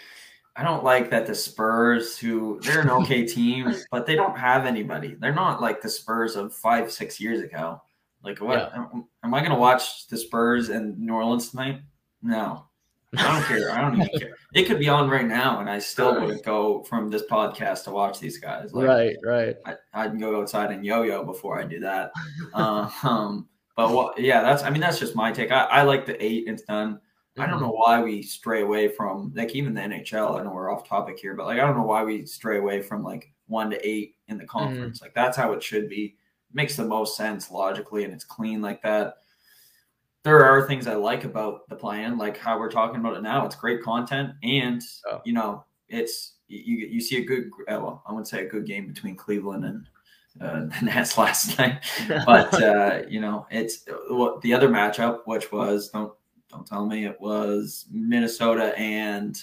I 0.55 0.63
don't 0.63 0.85
like 0.85 1.11
that 1.11 1.27
the 1.27 1.35
Spurs, 1.35 2.17
who 2.17 2.61
they're 2.63 2.83
an 2.83 2.91
okay 2.91 3.27
team, 3.27 3.75
but 3.91 4.07
they 4.07 4.15
don't 4.15 4.39
have 4.39 4.67
anybody. 4.67 5.17
They're 5.19 5.35
not 5.35 5.61
like 5.61 5.83
the 5.83 5.89
Spurs 5.89 6.37
of 6.37 6.55
five, 6.55 6.93
six 6.93 7.21
years 7.21 7.41
ago. 7.41 7.83
Like, 8.23 8.41
what 8.41 8.71
yeah. 8.73 8.85
am, 8.93 9.07
am 9.25 9.35
I 9.35 9.41
going 9.41 9.51
to 9.51 9.59
watch 9.59 10.07
the 10.07 10.17
Spurs 10.17 10.69
and 10.69 10.97
New 10.97 11.13
Orleans 11.13 11.51
tonight? 11.51 11.81
No, 12.23 12.68
I 13.17 13.33
don't 13.33 13.45
care. 13.45 13.71
I 13.71 13.81
don't 13.81 13.95
even 13.95 14.19
care. 14.19 14.37
It 14.55 14.65
could 14.65 14.79
be 14.79 14.89
on 14.89 15.09
right 15.09 15.27
now, 15.27 15.61
and 15.61 15.71
I 15.71 15.79
still 15.79 16.21
wouldn't 16.21 16.45
go 16.45 16.83
from 16.83 17.11
this 17.11 17.23
podcast 17.31 17.85
to 17.85 17.91
watch 17.91 18.21
these 18.21 18.39
guys. 18.39 18.75
Like, 18.75 18.87
right, 18.87 19.17
right. 19.25 19.57
I, 19.95 20.07
would 20.07 20.21
go 20.21 20.41
outside 20.41 20.71
and 20.73 20.85
yo-yo 20.85 21.25
before 21.25 21.59
I 21.59 21.65
do 21.65 21.81
that. 21.81 22.13
uh, 22.53 22.91
um, 23.03 23.49
but 23.77 23.93
what? 23.93 24.19
Yeah, 24.19 24.43
that's. 24.43 24.63
I 24.63 24.71
mean, 24.71 24.81
that's 24.81 24.99
just 24.99 25.15
my 25.15 25.33
take. 25.33 25.51
I, 25.51 25.65
I 25.65 25.83
like 25.83 26.05
the 26.05 26.23
eight. 26.23 26.45
It's 26.49 26.63
done. 26.63 26.95
Mm-hmm. 26.95 27.41
I 27.41 27.47
don't 27.47 27.57
mm-hmm. 27.57 27.65
know 27.65 27.73
why 27.73 28.03
we 28.03 28.23
stray 28.23 28.63
away 28.63 28.89
from 28.89 29.33
like 29.35 29.55
even 29.55 29.73
the 29.73 29.81
NHL. 29.81 30.39
I 30.39 30.43
know 30.43 30.53
we're 30.53 30.71
off 30.71 30.87
topic 30.87 31.19
here, 31.19 31.35
but 31.35 31.47
like 31.47 31.61
I 31.61 31.67
don't 31.67 31.77
know 31.77 31.85
why 31.85 32.03
we 32.05 32.27
stray 32.27 32.59
away 32.59 32.83
from 32.83 33.03
like 33.03 33.33
one 33.47 33.71
to 33.71 33.89
eight 33.89 34.17
in 34.27 34.37
the 34.37 34.45
mm-hmm. 34.45 34.59
conference. 34.59 34.99
Mm-hmm. 34.99 35.07
Like 35.07 35.15
that's 35.15 35.37
how 35.37 35.53
it 35.53 35.63
should 35.63 35.89
be. 35.89 36.17
It 36.51 36.55
makes 36.55 36.77
the 36.77 36.85
most 36.85 37.17
sense 37.17 37.51
logically, 37.51 38.05
and 38.05 38.13
it's 38.13 38.25
clean 38.25 38.61
like 38.61 38.83
that 38.83 39.15
there 40.25 40.45
are 40.45 40.67
things 40.67 40.87
I 40.87 40.95
like 40.95 41.25
about 41.25 41.69
the 41.69 41.77
plan, 41.77 42.19
like 42.19 42.37
how 42.37 42.59
we're 42.59 42.71
talking 42.71 43.01
about 43.01 43.17
it 43.17 43.23
now. 43.23 43.45
It's 43.47 43.57
great 43.57 43.83
content, 43.83 44.33
and 44.43 44.83
oh. 45.11 45.21
you 45.25 45.33
know, 45.33 45.65
it's 45.89 46.35
you 46.49 46.87
you 46.87 47.01
see 47.01 47.19
a 47.19 47.25
good 47.25 47.51
uh, 47.69 47.81
well, 47.81 48.03
I 48.07 48.13
wouldn't 48.13 48.29
say 48.29 48.45
a 48.45 48.49
good 48.49 48.67
game 48.67 48.87
between 48.87 49.17
Cleveland 49.17 49.65
and 49.65 49.89
uh, 50.41 50.77
the 50.81 50.87
Nets 50.87 51.17
last 51.17 51.59
night, 51.59 51.83
but 52.27 52.63
uh, 52.63 53.03
you 53.09 53.21
know, 53.21 53.47
it's 53.51 53.85
well, 54.11 54.39
the 54.43 54.53
other 54.53 54.69
matchup, 54.69 55.21
which 55.27 55.53
was 55.53 55.91
don't 55.91 56.13
don't 56.51 56.67
tell 56.67 56.87
me 56.87 57.05
it 57.05 57.21
was 57.21 57.87
Minnesota 57.91 58.77
and 58.79 59.43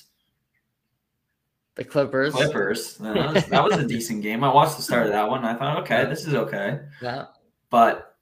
the 1.75 1.83
Clippers. 1.83 2.33
Clippers. 2.33 2.97
That 3.01 3.33
was, 3.33 3.45
that 3.45 3.63
was 3.63 3.77
a 3.77 3.87
decent 3.87 4.23
game. 4.23 4.43
I 4.43 4.53
watched 4.53 4.77
the 4.77 4.83
start 4.83 5.05
of 5.05 5.11
that 5.11 5.29
one. 5.29 5.45
I 5.45 5.55
thought, 5.55 5.77
okay, 5.83 6.05
this 6.05 6.25
is 6.25 6.33
okay. 6.33 6.79
Yeah. 7.01 7.25
But 7.69 8.14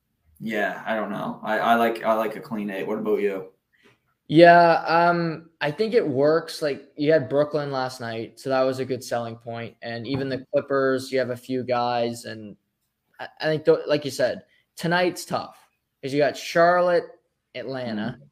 yeah, 0.44 0.84
I 0.86 0.96
don't 0.96 1.10
know. 1.10 1.40
I, 1.42 1.58
I 1.60 1.76
like 1.76 2.04
I 2.04 2.14
like 2.14 2.36
a 2.36 2.42
clean 2.42 2.70
eight. 2.70 2.86
What 2.86 3.00
about 3.00 3.22
you? 3.22 3.48
Yeah, 4.28 4.84
um, 4.88 5.50
I 5.62 5.72
think 5.72 5.94
it 5.94 6.08
works. 6.08 6.62
Like 6.62 6.84
you 6.98 7.12
had 7.12 7.30
Brooklyn 7.30 7.72
last 7.72 8.02
night, 8.02 8.40
so 8.40 8.50
that 8.50 8.62
was 8.62 8.80
a 8.80 8.86
good 8.86 9.04
selling 9.04 9.36
point. 9.36 9.76
And 9.82 10.06
even 10.06 10.30
the 10.30 10.46
Clippers, 10.52 11.12
you 11.12 11.20
have 11.20 11.30
a 11.30 11.36
few 11.36 11.64
guys, 11.64 12.26
and 12.26 12.58
I, 13.20 13.28
I 13.40 13.46
think, 13.46 13.68
like 13.88 14.06
you 14.06 14.12
said, 14.12 14.44
tonight's 14.76 15.24
tough 15.24 15.58
because 16.02 16.14
you 16.14 16.20
got 16.20 16.36
Charlotte, 16.36 17.06
Atlanta. 17.56 18.16
Mm-hmm. 18.18 18.24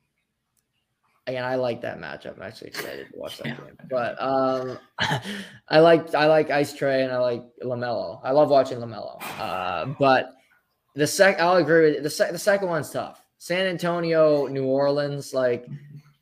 Again, 1.28 1.43
I 1.45 1.55
like 1.55 1.82
that 1.82 1.99
matchup. 1.99 2.36
I'm 2.36 2.41
actually 2.41 2.70
excited 2.70 3.07
to 3.14 3.20
watch 3.20 3.38
that 3.38 3.47
yeah. 3.47 3.55
game. 3.55 3.78
But 3.89 4.22
um, 4.22 4.80
I 5.70 5.80
like 5.80 6.14
I 6.14 6.26
like 6.26 6.49
Ice 6.49 6.74
Trae 6.74 7.03
and 7.03 7.12
I 7.14 7.20
like 7.20 7.43
Lamelo. 7.64 8.20
I 8.24 8.32
love 8.32 8.49
watching 8.49 8.80
Lamelo. 8.80 9.22
Uh, 9.39 9.86
but 9.99 10.34
the 10.96 11.08
sec, 11.08 11.39
I'll 11.39 11.58
agree 11.58 11.92
with 11.92 12.04
the, 12.04 12.10
sec, 12.10 12.32
the 12.32 12.39
second 12.39 12.68
one's 12.68 12.89
tough. 12.89 13.24
San 13.38 13.66
Antonio, 13.66 14.48
New 14.48 14.66
Orleans, 14.66 15.34
like 15.34 15.66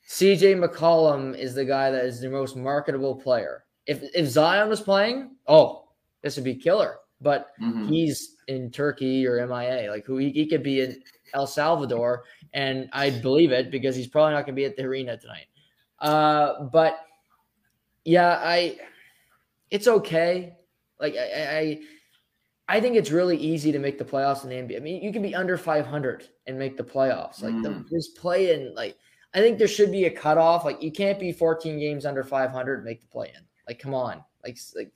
CJ 0.08 0.64
McCollum 0.64 1.38
is 1.38 1.54
the 1.54 1.66
guy 1.66 1.92
that 1.92 2.06
is 2.06 2.22
the 2.22 2.30
most 2.30 2.56
marketable 2.56 3.16
player. 3.16 3.66
If 3.86 4.04
if 4.16 4.28
Zion 4.28 4.70
was 4.70 4.82
playing, 4.82 5.32
oh, 5.48 5.90
this 6.22 6.36
would 6.36 6.46
be 6.46 6.56
killer. 6.56 6.98
But 7.22 7.50
mm-hmm. 7.62 7.88
he's 7.88 8.38
in 8.48 8.72
Turkey 8.72 9.28
or 9.28 9.46
MIA, 9.46 9.92
like 9.92 10.06
who 10.06 10.18
he, 10.18 10.30
he 10.30 10.48
could 10.48 10.64
be 10.64 10.82
in 10.82 11.02
El 11.34 11.46
Salvador, 11.46 12.24
and 12.54 12.90
I 12.94 13.10
believe 13.10 13.52
it 13.52 13.72
because 13.72 13.96
he's 13.96 14.08
probably 14.08 14.34
not 14.34 14.46
going 14.46 14.56
to 14.56 14.60
be 14.62 14.66
at 14.66 14.78
the 14.78 14.84
arena 14.84 15.18
tonight. 15.18 15.48
Uh, 16.00 16.64
but 16.64 17.06
yeah, 18.06 18.40
I, 18.42 18.78
it's 19.70 19.88
okay. 19.88 20.56
Like 21.00 21.16
I, 21.16 21.58
I 21.58 21.82
I 22.70 22.80
think 22.80 22.96
it's 22.96 23.10
really 23.10 23.36
easy 23.36 23.72
to 23.72 23.80
make 23.80 23.98
the 23.98 24.06
playoffs 24.06 24.44
in 24.44 24.50
the 24.52 24.56
NBA. 24.56 24.78
I 24.78 24.80
mean, 24.80 25.02
you 25.02 25.12
can 25.12 25.24
be 25.24 25.34
under 25.34 25.58
500 25.58 26.28
and 26.46 26.60
make 26.60 26.78
the 26.78 26.84
playoffs. 26.84 27.42
Like 27.42 27.56
mm. 27.56 27.64
the, 27.64 27.84
this 27.90 28.10
play 28.10 28.54
in, 28.54 28.76
like 28.76 28.96
I 29.34 29.40
think 29.40 29.58
there 29.58 29.68
should 29.68 29.92
be 29.92 30.06
a 30.06 30.12
cutoff. 30.12 30.66
Like 30.66 30.82
you 30.82 30.92
can't 30.92 31.20
be 31.20 31.32
14 31.32 31.80
games 31.80 32.06
under 32.06 32.24
500 32.24 32.76
and 32.76 32.84
make 32.86 33.02
the 33.02 33.08
play 33.08 33.34
in. 33.36 33.42
Like 33.68 33.80
come 33.80 33.96
on, 33.96 34.24
like 34.44 34.60
like 34.76 34.94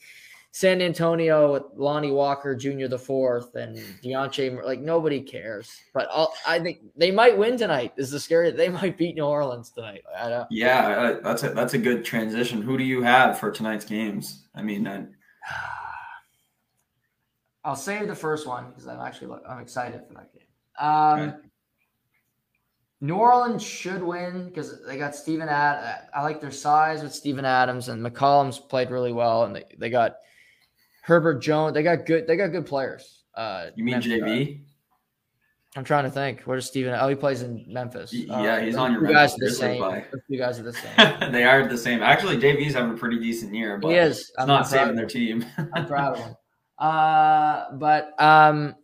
San 0.51 0.83
Antonio 0.83 1.51
with 1.51 1.63
Lonnie 1.75 2.11
Walker 2.11 2.55
Jr. 2.55 2.85
the 2.85 2.99
fourth 2.99 3.55
and 3.55 3.75
Dejounte. 4.03 4.63
Like 4.63 4.79
nobody 4.79 5.19
cares. 5.19 5.75
But 5.95 6.07
I'll, 6.11 6.31
i 6.47 6.59
think 6.59 6.81
they 6.95 7.09
might 7.09 7.35
win 7.35 7.57
tonight. 7.57 7.93
Is 7.97 8.11
the 8.11 8.19
scary? 8.19 8.51
They 8.51 8.69
might 8.69 8.97
beat 8.97 9.15
New 9.15 9.25
Orleans 9.25 9.71
tonight. 9.71 10.03
Yeah, 10.51 11.17
that's 11.23 11.41
a 11.41 11.49
that's 11.49 11.73
a 11.73 11.79
good 11.79 12.05
transition. 12.05 12.61
Who 12.61 12.77
do 12.77 12.83
you 12.83 13.01
have 13.01 13.39
for 13.39 13.49
tonight's 13.49 13.85
games? 13.85 14.45
I 14.53 14.61
mean. 14.61 14.87
I, 14.87 15.05
I'll 17.65 17.75
save 17.75 18.07
the 18.07 18.15
first 18.15 18.47
one 18.47 18.69
because 18.69 18.87
I'm 18.87 18.99
actually 18.99 19.35
I'm 19.47 19.59
excited 19.59 20.01
for 20.07 20.13
that 20.15 20.33
game. 20.33 20.43
Um, 20.79 21.19
okay. 21.19 21.37
New 23.03 23.15
Orleans 23.15 23.61
should 23.61 24.01
win 24.01 24.47
because 24.47 24.81
they 24.85 24.97
got 24.97 25.13
Steven 25.13 25.49
Ad. 25.49 26.07
I 26.15 26.23
like 26.23 26.39
their 26.39 26.51
size 26.51 27.03
with 27.03 27.13
Steven 27.13 27.43
Adams 27.43 27.89
and 27.89 28.01
McCollum's 28.01 28.59
played 28.59 28.91
really 28.91 29.11
well, 29.11 29.43
and 29.43 29.53
they, 29.53 29.65
they 29.77 29.89
got 29.89 30.15
Herbert 31.01 31.39
Jones. 31.41 31.73
They 31.73 31.83
got 31.83 32.05
good. 32.05 32.27
They 32.27 32.37
got 32.37 32.53
good 32.53 32.65
players. 32.65 33.23
Uh, 33.35 33.67
you 33.75 33.83
mean 33.83 33.95
Memphis, 33.95 34.11
JB? 34.11 34.61
I'm 35.75 35.83
trying 35.83 36.05
to 36.05 36.11
think. 36.11 36.43
What 36.43 36.57
is 36.57 36.65
Steven? 36.65 36.95
Oh, 36.97 37.09
he 37.09 37.15
plays 37.15 37.41
in 37.41 37.65
Memphis. 37.67 38.13
Yeah, 38.13 38.35
uh, 38.35 38.59
he's 38.61 38.75
on 38.75 38.93
your. 38.93 39.05
You 39.05 39.13
guys 39.13 39.33
are 39.33 39.39
the 39.39 39.51
same. 39.51 40.03
You 40.29 40.37
guys 40.37 40.59
are 40.59 40.63
the 40.63 40.73
same. 41.19 41.31
they 41.31 41.43
are 41.43 41.67
the 41.67 41.77
same. 41.77 42.01
Actually, 42.01 42.37
JB's 42.37 42.73
having 42.73 42.93
a 42.93 42.97
pretty 42.97 43.19
decent 43.19 43.53
year, 43.53 43.77
but 43.79 43.89
he 43.89 43.95
is. 43.95 44.31
I'm 44.37 44.47
not 44.47 44.67
saving 44.67 44.95
their 44.95 45.07
team. 45.07 45.45
I'm 45.73 45.87
proud 45.87 46.17
of 46.17 46.23
him. 46.23 46.35
Uh, 46.83 47.71
but 47.77 48.19
um, 48.21 48.75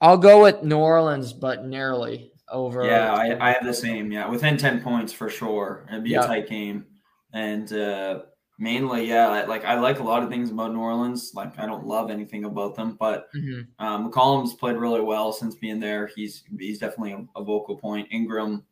I'll 0.00 0.18
go 0.18 0.42
with 0.42 0.62
New 0.62 0.76
Orleans, 0.78 1.32
but 1.32 1.64
narrowly 1.64 2.32
over. 2.50 2.84
Yeah, 2.84 3.12
I, 3.14 3.48
I 3.48 3.52
have 3.52 3.64
the 3.64 3.72
same. 3.74 4.12
Yeah, 4.12 4.28
within 4.28 4.56
ten 4.56 4.82
points 4.82 5.12
for 5.12 5.28
sure. 5.30 5.86
It'd 5.90 6.04
be 6.04 6.14
a 6.14 6.22
tight 6.26 6.48
game, 6.48 6.84
and 7.32 7.72
uh, 7.72 8.20
Mainly, 8.58 9.06
yeah. 9.06 9.28
I- 9.28 9.44
Like 9.44 9.64
I 9.66 9.78
like 9.78 9.98
a 10.00 10.02
lot 10.02 10.22
of 10.22 10.30
things 10.30 10.50
about 10.50 10.72
New 10.72 10.80
Orleans. 10.80 11.32
Like 11.34 11.58
I 11.58 11.66
don't 11.66 11.86
love 11.86 12.10
anything 12.10 12.44
about 12.44 12.74
them, 12.74 12.96
but 12.98 13.28
Mhm. 13.34 13.66
um, 13.78 14.10
McCollum's 14.10 14.54
played 14.54 14.76
really 14.76 15.02
well 15.02 15.30
since 15.32 15.54
being 15.56 15.78
there. 15.78 16.06
He's 16.16 16.42
he's 16.58 16.78
definitely 16.78 17.12
a, 17.12 17.26
a 17.38 17.44
vocal 17.44 17.76
point. 17.76 18.08
Ingram, 18.10 18.64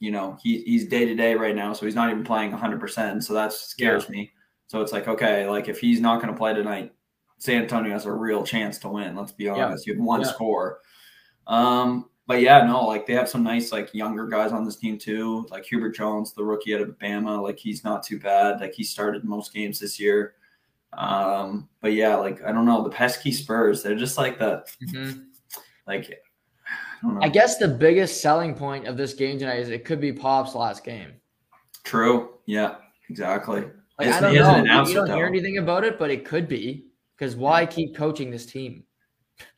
you 0.00 0.10
know, 0.10 0.36
he 0.42 0.60
he's 0.62 0.86
day 0.86 1.06
to 1.06 1.14
day 1.14 1.34
right 1.34 1.56
now, 1.56 1.72
so 1.72 1.86
he's 1.86 1.94
not 1.94 2.10
even 2.10 2.24
playing 2.24 2.50
100. 2.50 2.78
percent 2.78 3.24
So 3.24 3.32
that 3.34 3.52
scares 3.54 4.08
me. 4.10 4.32
So 4.70 4.80
it's 4.80 4.92
like 4.92 5.08
okay, 5.08 5.48
like 5.48 5.68
if 5.68 5.80
he's 5.80 6.00
not 6.00 6.22
going 6.22 6.32
to 6.32 6.38
play 6.38 6.54
tonight, 6.54 6.92
San 7.38 7.62
Antonio 7.62 7.90
has 7.90 8.06
a 8.06 8.12
real 8.12 8.44
chance 8.44 8.78
to 8.78 8.88
win. 8.88 9.16
Let's 9.16 9.32
be 9.32 9.48
honest. 9.48 9.84
You 9.84 9.94
had 9.94 10.02
one 10.02 10.20
Yeah. 10.20 10.28
score. 10.28 10.78
Um, 11.48 12.08
but 12.28 12.40
yeah, 12.40 12.64
no, 12.64 12.86
like 12.86 13.04
they 13.04 13.14
have 13.14 13.28
some 13.28 13.42
nice 13.42 13.72
like 13.72 13.92
younger 13.92 14.28
guys 14.28 14.52
on 14.52 14.64
this 14.64 14.76
team 14.76 14.96
too. 14.96 15.44
Like 15.50 15.64
Hubert 15.64 15.96
Jones, 15.96 16.32
the 16.34 16.44
rookie 16.44 16.72
out 16.76 16.82
of 16.82 16.96
Bama, 17.00 17.42
like 17.42 17.58
he's 17.58 17.82
not 17.82 18.04
too 18.04 18.20
bad. 18.20 18.60
Like 18.60 18.72
he 18.72 18.84
started 18.84 19.24
most 19.24 19.52
games 19.52 19.80
this 19.80 19.98
year. 19.98 20.34
Um, 20.92 21.68
but 21.80 21.92
yeah, 21.92 22.14
like 22.14 22.40
I 22.44 22.52
don't 22.52 22.64
know, 22.64 22.84
the 22.84 22.90
pesky 22.90 23.32
Spurs, 23.32 23.82
they're 23.82 23.96
just 23.96 24.18
like 24.18 24.38
the 24.38 24.64
Mhm. 24.84 25.24
like 25.88 26.04
I 26.08 27.02
don't 27.02 27.14
know. 27.16 27.20
I 27.22 27.28
guess 27.28 27.56
the 27.58 27.66
biggest 27.66 28.20
selling 28.20 28.54
point 28.54 28.86
of 28.86 28.96
this 28.96 29.14
game 29.14 29.36
tonight 29.36 29.58
is 29.58 29.68
it 29.68 29.84
could 29.84 30.00
be 30.00 30.12
Pop's 30.12 30.54
last 30.54 30.84
game. 30.84 31.14
True. 31.82 32.34
Yeah, 32.46 32.76
exactly. 33.08 33.64
Like 34.06 34.14
I 34.16 34.20
don't 34.20 34.30
he 34.32 34.36
hasn't 34.38 34.56
know. 34.56 34.62
Announced 34.72 34.90
You 34.92 34.96
don't 34.98 35.06
hear 35.08 35.16
though. 35.26 35.28
anything 35.28 35.58
about 35.58 35.84
it, 35.84 35.98
but 35.98 36.10
it 36.10 36.24
could 36.24 36.48
be 36.48 36.86
because 37.16 37.36
why 37.36 37.66
keep 37.66 37.94
coaching 37.94 38.30
this 38.30 38.46
team? 38.46 38.84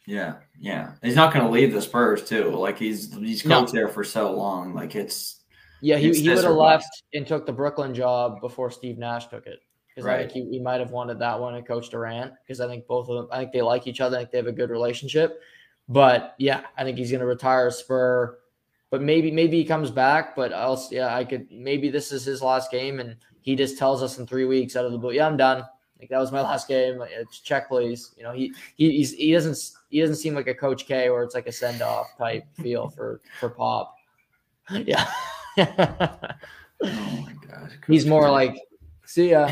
Yeah, 0.06 0.34
yeah. 0.58 0.92
He's 1.02 1.14
not 1.16 1.32
gonna 1.32 1.50
leave 1.50 1.72
the 1.72 1.82
Spurs 1.82 2.24
too. 2.24 2.50
Like 2.50 2.78
he's 2.78 3.14
he's 3.14 3.44
No. 3.44 3.60
coached 3.60 3.72
there 3.72 3.88
for 3.88 4.02
so 4.04 4.32
long. 4.32 4.74
Like 4.74 4.94
it's 4.96 5.44
Yeah, 5.80 5.96
he, 5.96 6.08
It's 6.08 6.18
he 6.18 6.28
would 6.28 6.44
have 6.44 6.54
left 6.54 6.86
and 7.14 7.26
took 7.26 7.46
the 7.46 7.52
Brooklyn 7.52 7.94
job 7.94 8.40
before 8.40 8.70
Steve 8.70 8.98
Nash 8.98 9.26
took 9.28 9.46
it. 9.46 9.60
Because 9.88 10.06
I 10.06 10.10
Right. 10.16 10.32
think 10.32 10.46
he, 10.48 10.56
he 10.56 10.60
might 10.60 10.80
have 10.80 10.90
wanted 10.90 11.18
that 11.18 11.38
one 11.38 11.54
and 11.54 11.66
Coach 11.66 11.90
Durant. 11.90 12.32
Because 12.42 12.60
I 12.60 12.66
think 12.66 12.86
both 12.86 13.08
of 13.08 13.16
them, 13.16 13.28
I 13.30 13.38
think 13.38 13.52
they 13.52 13.62
like 13.62 13.86
each 13.86 14.00
other. 14.00 14.16
I 14.16 14.20
think 14.20 14.30
they 14.30 14.38
have 14.38 14.46
a 14.46 14.52
good 14.52 14.70
relationship. 14.70 15.40
But 15.88 16.34
yeah, 16.38 16.62
I 16.78 16.84
think 16.84 16.96
he's 16.98 17.10
going 17.10 17.20
to 17.20 17.26
retire 17.26 17.66
a 17.66 17.72
Spur. 17.72 18.38
But 18.90 19.02
maybe 19.02 19.30
maybe 19.30 19.58
he 19.58 19.64
comes 19.64 19.90
back. 19.90 20.34
But 20.36 20.52
else, 20.52 20.90
yeah, 20.92 21.14
I 21.14 21.24
could 21.24 21.50
maybe 21.50 21.90
this 21.90 22.10
is 22.12 22.24
his 22.24 22.40
last 22.42 22.70
game, 22.70 23.00
and 23.00 23.16
he 23.42 23.54
just 23.54 23.76
tells 23.78 24.02
us 24.02 24.18
in 24.18 24.26
three 24.26 24.44
weeks 24.46 24.74
out 24.76 24.84
of 24.86 24.92
the 24.92 24.98
blue, 24.98 25.12
yeah, 25.12 25.26
I'm 25.26 25.36
done. 25.36 25.64
Like 26.00 26.08
that 26.08 26.18
was 26.18 26.32
my 26.32 26.40
last 26.50 26.66
game. 26.68 26.96
Like, 26.96 27.10
it's 27.12 27.40
check, 27.40 27.68
please. 27.68 28.12
You 28.16 28.22
know, 28.24 28.32
he 28.32 28.52
he 28.76 28.90
he's, 28.90 29.12
he 29.12 29.32
doesn't 29.32 29.58
he 29.90 30.00
doesn't 30.00 30.16
seem 30.16 30.34
like 30.34 30.46
a 30.48 30.54
Coach 30.54 30.86
K 30.86 31.08
or 31.08 31.22
it's 31.22 31.34
like 31.34 31.46
a 31.46 31.52
send 31.52 31.82
off 31.82 32.06
type 32.18 32.44
feel 32.62 32.88
for 32.88 33.20
for 33.38 33.50
Pop. 33.50 33.94
Yeah. 34.70 35.06
oh 35.58 36.16
my 36.82 37.32
god. 37.46 37.70
He's 37.86 38.06
more 38.06 38.30
like, 38.30 38.56
see 39.04 39.30
ya. 39.30 39.50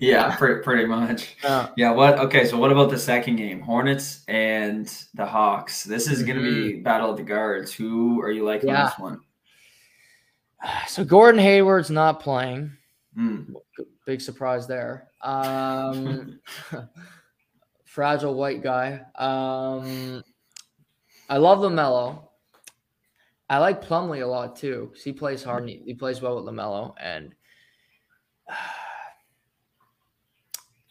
Yeah, 0.00 0.34
pretty, 0.36 0.62
pretty 0.62 0.86
much. 0.86 1.36
Uh, 1.44 1.68
Yeah, 1.76 1.90
what 1.92 2.18
okay, 2.20 2.46
so 2.46 2.56
what 2.56 2.72
about 2.72 2.90
the 2.90 2.98
second 2.98 3.36
game? 3.36 3.60
Hornets 3.60 4.24
and 4.28 4.86
the 5.14 5.26
Hawks. 5.26 5.84
This 5.84 6.08
is 6.08 6.22
gonna 6.22 6.40
be 6.40 6.80
battle 6.80 7.10
of 7.10 7.16
the 7.16 7.22
guards. 7.22 7.72
Who 7.72 8.22
are 8.22 8.30
you 8.30 8.44
liking 8.44 8.70
on 8.70 8.76
Yeah. 8.76 8.84
this 8.86 8.98
one? 8.98 9.20
so 10.88 11.04
Gordon 11.04 11.40
Hayward's 11.40 11.90
not 11.90 12.20
playing. 12.20 12.72
Hmm. 13.14 13.54
Big 14.06 14.20
surprise 14.20 14.66
there. 14.66 15.08
Um, 15.20 16.40
fragile 17.84 18.34
white 18.34 18.62
guy. 18.62 19.02
Um, 19.16 20.24
I 21.28 21.36
love 21.36 21.58
Lamelo. 21.58 22.28
I 23.50 23.58
like 23.58 23.84
Plumlee 23.84 24.22
a 24.22 24.26
lot 24.26 24.56
too 24.56 24.88
because 24.90 25.04
he 25.04 25.12
plays 25.12 25.44
hard. 25.44 25.64
And 25.64 25.70
he, 25.70 25.82
he 25.84 25.94
plays 25.94 26.22
well 26.22 26.36
with 26.36 26.44
Lamelo 26.44 26.94
and 26.98 27.34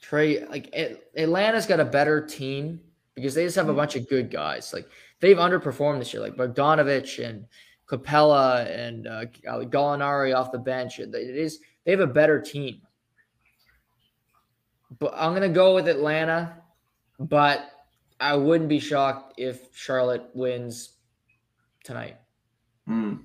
Trae. 0.03 0.47
Like 0.49 0.73
it, 0.75 1.09
Atlanta's 1.17 1.65
got 1.65 1.79
a 1.79 1.85
better 1.85 2.25
team 2.25 2.79
because 3.15 3.33
they 3.33 3.45
just 3.45 3.55
have 3.55 3.69
a 3.69 3.73
bunch 3.73 3.95
of 3.95 4.07
good 4.07 4.29
guys. 4.29 4.73
Like 4.73 4.87
they've 5.19 5.37
underperformed 5.37 5.99
this 5.99 6.13
year, 6.13 6.21
like 6.21 6.35
Bogdanovic 6.35 7.27
and 7.27 7.45
Capela 7.87 8.69
and 8.69 9.07
uh, 9.07 9.25
Gallinari 9.43 10.35
off 10.35 10.51
the 10.51 10.59
bench. 10.59 10.99
It 10.99 11.15
is 11.15 11.59
they 11.85 11.91
have 11.91 11.99
a 11.99 12.07
better 12.07 12.39
team. 12.41 12.81
But 14.99 15.13
I'm 15.15 15.33
gonna 15.33 15.49
go 15.49 15.73
with 15.75 15.87
Atlanta, 15.87 16.57
but 17.19 17.61
I 18.19 18.35
wouldn't 18.35 18.69
be 18.69 18.79
shocked 18.79 19.35
if 19.37 19.69
Charlotte 19.75 20.29
wins 20.33 20.97
tonight. 21.83 22.17
Hmm. 22.87 23.15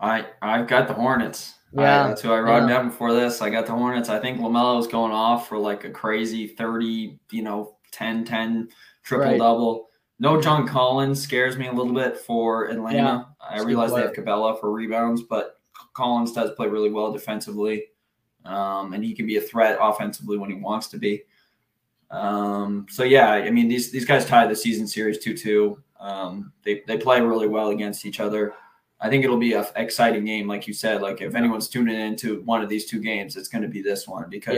I 0.00 0.26
I've 0.40 0.66
got 0.66 0.88
the 0.88 0.94
Hornets. 0.94 1.54
I- 1.76 1.82
Yeah, 1.82 2.08
that's 2.08 2.22
who 2.22 2.32
I 2.32 2.38
wrote 2.40 2.62
yeah. 2.62 2.68
down 2.68 2.88
before 2.88 3.12
this. 3.12 3.42
I 3.42 3.50
got 3.50 3.66
the 3.66 3.72
Hornets. 3.72 4.08
I 4.08 4.20
think 4.20 4.40
Lamelo 4.40 4.78
is 4.78 4.86
going 4.86 5.12
off 5.12 5.48
for 5.48 5.58
like 5.58 5.84
a 5.84 5.90
crazy 5.90 6.46
30, 6.46 7.18
you 7.32 7.42
know, 7.42 7.76
10 7.90 8.24
10 8.24 8.68
triple 9.02 9.26
Right. 9.26 9.38
double. 9.38 9.88
No 10.20 10.40
John 10.40 10.66
Collins 10.66 11.20
scares 11.20 11.56
me 11.58 11.66
a 11.66 11.72
little 11.72 11.92
bit 11.92 12.16
for 12.16 12.66
Atlanta. 12.68 12.96
Yeah. 12.96 13.24
I 13.46 13.54
He's 13.54 13.62
a 13.62 13.64
good 13.64 13.68
realize 13.68 13.92
they 13.92 14.00
have 14.02 14.12
Capela 14.12 14.58
for 14.60 14.70
rebounds, 14.72 15.22
but 15.22 15.60
Collins 15.94 16.32
does 16.32 16.50
play 16.52 16.66
really 16.68 16.90
well 16.90 17.12
defensively. 17.12 17.86
Um, 18.44 18.92
and 18.92 19.02
he 19.02 19.14
can 19.14 19.26
be 19.26 19.38
a 19.38 19.40
threat 19.40 19.78
offensively 19.80 20.36
when 20.36 20.50
he 20.50 20.56
wants 20.56 20.88
to 20.88 20.98
be. 20.98 21.22
Um, 22.10 22.86
so 22.90 23.02
yeah, 23.02 23.30
I 23.30 23.50
mean 23.50 23.68
these 23.68 23.90
these 23.90 24.04
guys 24.04 24.26
tied 24.26 24.50
the 24.50 24.56
season 24.56 24.86
series 24.86 25.18
two 25.18 25.34
two. 25.36 25.82
Um, 25.98 26.52
they 26.62 26.82
they 26.86 26.98
play 26.98 27.20
really 27.22 27.48
well 27.48 27.70
against 27.70 28.04
each 28.04 28.20
other. 28.20 28.52
I 29.00 29.08
think 29.08 29.24
it'll 29.24 29.38
be 29.38 29.54
an 29.54 29.64
exciting 29.76 30.24
game, 30.24 30.46
like 30.46 30.66
you 30.66 30.74
said. 30.74 31.00
Like 31.02 31.20
if 31.22 31.34
anyone's 31.34 31.68
tuning 31.68 31.98
into 31.98 32.42
one 32.42 32.62
of 32.62 32.68
these 32.68 32.86
two 32.86 33.00
games, 33.00 33.36
it's 33.36 33.48
going 33.48 33.62
to 33.62 33.68
be 33.68 33.82
this 33.82 34.06
one 34.06 34.28
because 34.30 34.56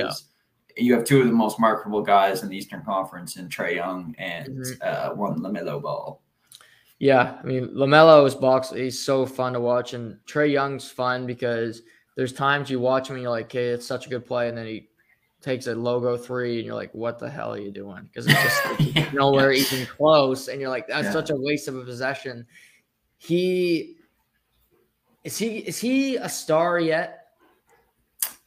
you 0.77 0.93
have 0.95 1.05
two 1.05 1.21
of 1.21 1.27
the 1.27 1.33
most 1.33 1.59
marketable 1.59 2.03
guys 2.03 2.43
in 2.43 2.49
the 2.51 2.57
Eastern 2.57 2.83
Conference, 2.83 3.37
in 3.37 3.49
Trae 3.49 3.77
Young 3.77 4.15
and 4.19 4.49
Mhm. 4.49 4.83
uh, 4.83 5.15
one 5.15 5.39
Lamelo 5.41 5.81
Ball. 5.81 6.21
Yeah, 6.99 7.39
I 7.43 7.47
mean 7.47 7.69
Lamelo 7.69 8.27
is 8.27 8.35
box. 8.35 8.71
He's 8.71 9.03
so 9.05 9.27
fun 9.27 9.53
to 9.53 9.61
watch, 9.61 9.93
and 9.93 10.19
Trae 10.27 10.51
Young's 10.51 10.91
fun 10.91 11.27
because 11.27 11.83
there's 12.17 12.33
times 12.33 12.71
you 12.71 12.81
watch 12.81 13.09
him 13.11 13.17
and 13.17 13.23
you're 13.23 13.31
like, 13.31 13.47
"Okay, 13.47 13.67
it's 13.69 13.87
such 13.87 14.07
a 14.07 14.09
good 14.09 14.25
play," 14.25 14.49
and 14.49 14.57
then 14.57 14.67
he 14.67 14.89
takes 15.43 15.67
a 15.67 15.75
logo 15.75 16.17
three, 16.17 16.57
and 16.57 16.65
you're 16.65 16.75
like, 16.75 16.95
"What 16.95 17.19
the 17.19 17.29
hell 17.29 17.53
are 17.53 17.59
you 17.61 17.71
doing?" 17.71 18.05
Because 18.05 18.27
it's 18.27 18.43
just 18.43 19.13
nowhere 19.15 19.53
even 19.53 19.85
close, 19.87 20.49
and 20.49 20.59
you're 20.59 20.71
like, 20.71 20.87
"That's 20.89 21.05
Yeah. 21.07 21.13
such 21.13 21.29
a 21.31 21.37
waste 21.37 21.69
of 21.69 21.77
a 21.77 21.85
possession." 21.85 22.47
He 23.19 23.97
is 25.23 25.37
he 25.37 25.59
is 25.59 25.79
he 25.79 26.17
a 26.17 26.29
star 26.29 26.79
yet? 26.81 27.25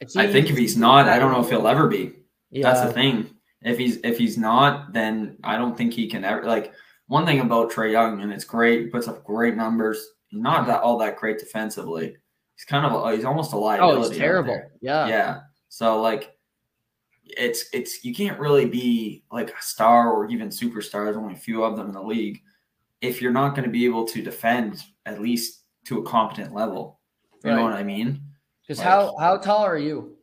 Is 0.00 0.16
I 0.16 0.26
think 0.26 0.50
if 0.50 0.56
he's 0.56 0.76
not, 0.76 1.08
I 1.08 1.18
don't 1.18 1.30
know 1.30 1.40
if 1.40 1.50
he'll 1.50 1.68
ever 1.68 1.86
be. 1.86 2.14
yeah, 2.50 2.62
That's 2.72 2.80
the 2.86 2.92
thing. 2.92 3.30
If 3.62 3.78
he's 3.78 3.98
if 4.02 4.18
he's 4.18 4.38
not, 4.38 4.92
then 4.92 5.36
I 5.44 5.56
don't 5.56 5.76
think 5.76 5.92
he 5.92 6.08
can 6.08 6.24
ever 6.24 6.42
like 6.44 6.72
one 7.10 7.26
thing 7.26 7.40
about 7.40 7.72
Trae 7.72 7.90
Young, 7.90 8.22
and 8.22 8.32
it's 8.32 8.44
great, 8.44 8.82
he 8.82 8.86
puts 8.86 9.08
up 9.08 9.24
great 9.24 9.56
numbers. 9.56 10.12
He's 10.28 10.40
not 10.40 10.68
that 10.68 10.80
all 10.82 10.96
that 10.98 11.16
great 11.16 11.40
defensively. 11.40 12.16
He's 12.54 12.64
kind 12.64 12.86
of 12.86 12.92
a, 12.92 13.16
he's 13.16 13.24
almost 13.24 13.52
a 13.52 13.56
oh, 13.56 13.62
liability. 13.62 13.98
oh, 13.98 14.04
it's 14.04 14.16
terrible. 14.16 14.62
Yeah, 14.80 15.08
Yeah. 15.08 15.40
So 15.68 16.00
like 16.00 16.36
it's 17.24 17.68
it's 17.72 18.04
you 18.04 18.14
can't 18.14 18.38
really 18.38 18.64
be 18.64 19.24
like 19.32 19.50
a 19.50 19.60
star 19.60 20.12
or 20.12 20.28
even 20.30 20.50
superstar. 20.50 21.04
There's 21.04 21.16
only 21.16 21.34
a 21.34 21.38
few 21.38 21.64
of 21.64 21.76
them 21.76 21.88
in 21.88 21.92
the 21.94 22.02
league. 22.02 22.42
If 23.00 23.20
you're 23.20 23.32
not 23.32 23.56
going 23.56 23.64
to 23.64 23.70
be 23.70 23.86
able 23.86 24.04
to 24.04 24.22
defend 24.22 24.84
at 25.04 25.20
least 25.20 25.64
to 25.86 25.98
a 25.98 26.04
competent 26.04 26.54
level. 26.54 27.00
You 27.42 27.50
know 27.50 27.64
what 27.64 27.72
I 27.72 27.82
mean? 27.82 28.22
Because 28.62 28.78
Like- 28.78 28.86
how 28.86 29.16
how 29.18 29.36
tall 29.36 29.64
are 29.64 29.78
you? 29.78 30.16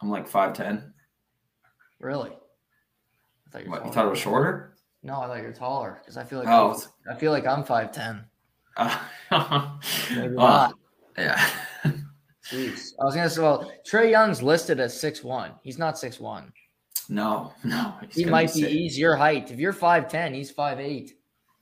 I'm 0.00 0.10
like 0.10 0.26
five 0.26 0.52
ten. 0.54 0.92
Really? 2.00 2.30
I 2.30 3.50
thought 3.50 3.64
you 3.64 3.70
were 3.70 3.76
What 3.76 3.86
you 3.86 3.92
thought 3.92 4.06
it 4.06 4.10
was 4.10 4.18
shorter? 4.18 4.71
No, 5.02 5.20
I 5.20 5.26
thought 5.26 5.42
you're 5.42 5.52
taller 5.52 5.98
because 6.00 6.16
I 6.16 6.24
feel 6.24 6.38
like 6.38 6.48
Oh. 6.48 6.80
I'm, 7.08 7.16
I 7.16 7.18
feel 7.18 7.32
like 7.32 7.46
I'm 7.46 7.64
five 7.64 7.92
ten. 7.92 8.24
Uh, 8.76 8.98
Maybe 10.14 10.34
not. 10.34 10.74
yeah. 11.18 11.48
Jeez. 12.50 12.92
I 13.00 13.04
was 13.04 13.14
gonna 13.14 13.30
say, 13.30 13.40
well, 13.42 13.70
Trae 13.90 14.10
Young's 14.10 14.42
listed 14.42 14.80
as 14.80 14.98
six 14.98 15.22
one. 15.22 15.52
He's 15.62 15.78
not 15.78 15.98
six 15.98 16.18
one. 16.20 16.52
no, 17.08 17.52
no. 17.64 17.94
He 18.10 18.24
might 18.24 18.52
be. 18.54 18.62
He's 18.62 18.98
your 18.98 19.16
height. 19.16 19.50
If 19.50 19.58
you're 19.58 19.72
five 19.72 20.08
ten, 20.08 20.34
he's 20.34 20.50
five 20.50 20.80
eight. 20.80 21.14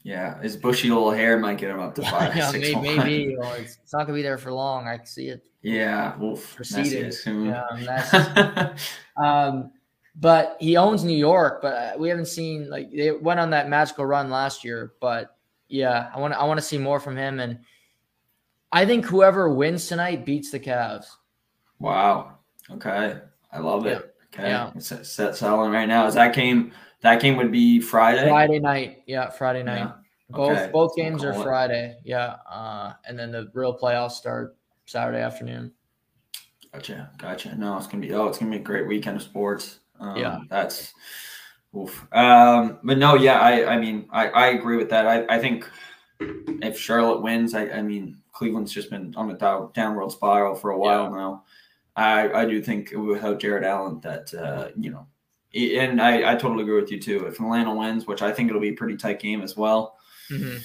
Yeah, 0.02 0.40
his 0.40 0.56
bushy 0.56 0.88
little 0.88 1.10
hair 1.10 1.38
might 1.38 1.58
get 1.58 1.70
him 1.70 1.78
up 1.80 1.94
to 1.96 2.02
five, 2.10 2.34
yeah, 2.34 2.50
six, 2.50 2.74
maybe, 2.74 2.96
maybe 2.98 3.36
know, 3.36 3.52
it's, 3.52 3.76
it's 3.82 3.92
not 3.92 4.04
gonna 4.06 4.14
be 4.16 4.22
there 4.22 4.38
for 4.38 4.50
long. 4.52 4.88
I 4.88 4.96
can 4.96 5.06
see 5.06 5.28
it 5.28 5.42
Yeah, 5.62 6.18
oof, 6.22 6.56
proceeding. 6.56 7.12
Yeah, 7.26 8.74
um, 9.22 9.72
but 10.20 10.56
he 10.60 10.76
owns 10.76 11.02
New 11.02 11.16
York. 11.16 11.62
But 11.62 11.74
uh, 11.74 11.92
we 11.98 12.08
haven't 12.10 12.26
seen 12.26 12.68
like 12.70 12.90
they 12.92 13.10
went 13.10 13.40
on 13.40 13.50
that 13.50 13.68
magical 13.68 14.04
run 14.06 14.30
last 14.30 14.64
year. 14.64 14.92
But 15.00 15.36
yeah, 15.68 16.10
I 16.14 16.20
want 16.20 16.34
I 16.34 16.44
want 16.44 16.58
to 16.60 16.64
see 16.66 16.78
more 16.78 17.00
from 17.00 17.16
him, 17.16 17.40
and 17.40 17.58
I 18.70 18.84
think 18.86 19.06
whoever 19.06 19.50
wins 19.50 19.86
tonight 19.88 20.24
beats 20.24 20.50
the 20.50 20.60
Cavs. 20.60 21.06
wow. 21.78 22.36
Okay, 22.70 23.18
I 23.52 23.58
love 23.58 23.86
it. 23.86 24.14
Okay, 24.32 24.48
Yeah. 24.48 24.70
it's 24.76 24.86
set, 24.86 25.04
set 25.04 25.34
selling 25.34 25.72
right 25.72 25.86
now. 25.88 26.06
Is 26.06 26.14
that 26.14 26.32
game? 26.34 26.70
That 27.00 27.20
game 27.20 27.36
would 27.36 27.50
be 27.50 27.80
Friday. 27.80 28.28
Friday 28.28 28.60
night, 28.60 29.02
yeah, 29.06 29.28
Friday 29.28 29.64
night. 29.64 29.78
Yeah. 29.78 29.92
Both 30.28 30.50
Okay, 30.58 30.70
both 30.70 30.94
games 30.94 31.24
are 31.24 31.32
call 31.32 31.40
it. 31.40 31.44
Friday, 31.44 31.96
yeah, 32.04 32.36
uh, 32.48 32.92
and 33.08 33.18
then 33.18 33.32
the 33.32 33.50
real 33.54 33.76
playoffs 33.76 34.12
start 34.12 34.56
Saturday 34.86 35.18
afternoon. 35.20 35.72
Gotcha, 36.72 37.10
gotcha. 37.18 37.56
No, 37.56 37.76
it's 37.76 37.88
gonna 37.88 38.06
be 38.06 38.12
oh, 38.12 38.28
it's 38.28 38.38
gonna 38.38 38.52
be 38.52 38.58
a 38.58 38.60
great 38.60 38.86
weekend 38.86 39.16
of 39.16 39.22
sports. 39.24 39.80
Um, 40.00 40.16
Yeah. 40.16 40.38
that's 40.48 40.92
oof. 41.76 42.06
Um, 42.12 42.78
but 42.82 42.98
no, 42.98 43.14
yeah, 43.14 43.38
I 43.38 43.74
I 43.74 43.78
mean 43.78 44.08
I 44.10 44.28
I 44.28 44.46
agree 44.48 44.76
with 44.76 44.90
that. 44.90 45.06
I 45.06 45.36
I 45.36 45.38
think 45.38 45.68
if 46.20 46.78
Charlotte 46.78 47.22
wins, 47.22 47.54
I 47.54 47.68
I 47.70 47.82
mean 47.82 48.16
Cleveland's 48.32 48.72
just 48.72 48.90
been 48.90 49.14
on 49.16 49.30
a 49.30 49.34
down, 49.36 49.70
downward 49.74 50.10
spiral 50.12 50.54
for 50.54 50.70
a 50.70 50.78
while 50.78 51.10
now. 51.10 51.44
I 51.96 52.30
I 52.32 52.44
do 52.46 52.62
think 52.62 52.92
without 52.96 53.40
Jarrett 53.40 53.64
Allen 53.64 54.00
that 54.00 54.32
uh, 54.34 54.70
you 54.76 54.90
know, 54.90 55.06
and 55.54 56.00
I 56.00 56.32
I 56.32 56.34
totally 56.36 56.62
agree 56.62 56.80
with 56.80 56.90
you 56.90 57.00
too. 57.00 57.26
If 57.26 57.40
Atlanta 57.40 57.74
wins, 57.74 58.06
which 58.06 58.22
I 58.22 58.32
think 58.32 58.48
it'll 58.48 58.60
be 58.60 58.70
a 58.70 58.74
pretty 58.74 58.96
tight 58.96 59.20
game 59.20 59.42
as 59.42 59.56
well. 59.56 59.96
Mhm. 60.30 60.60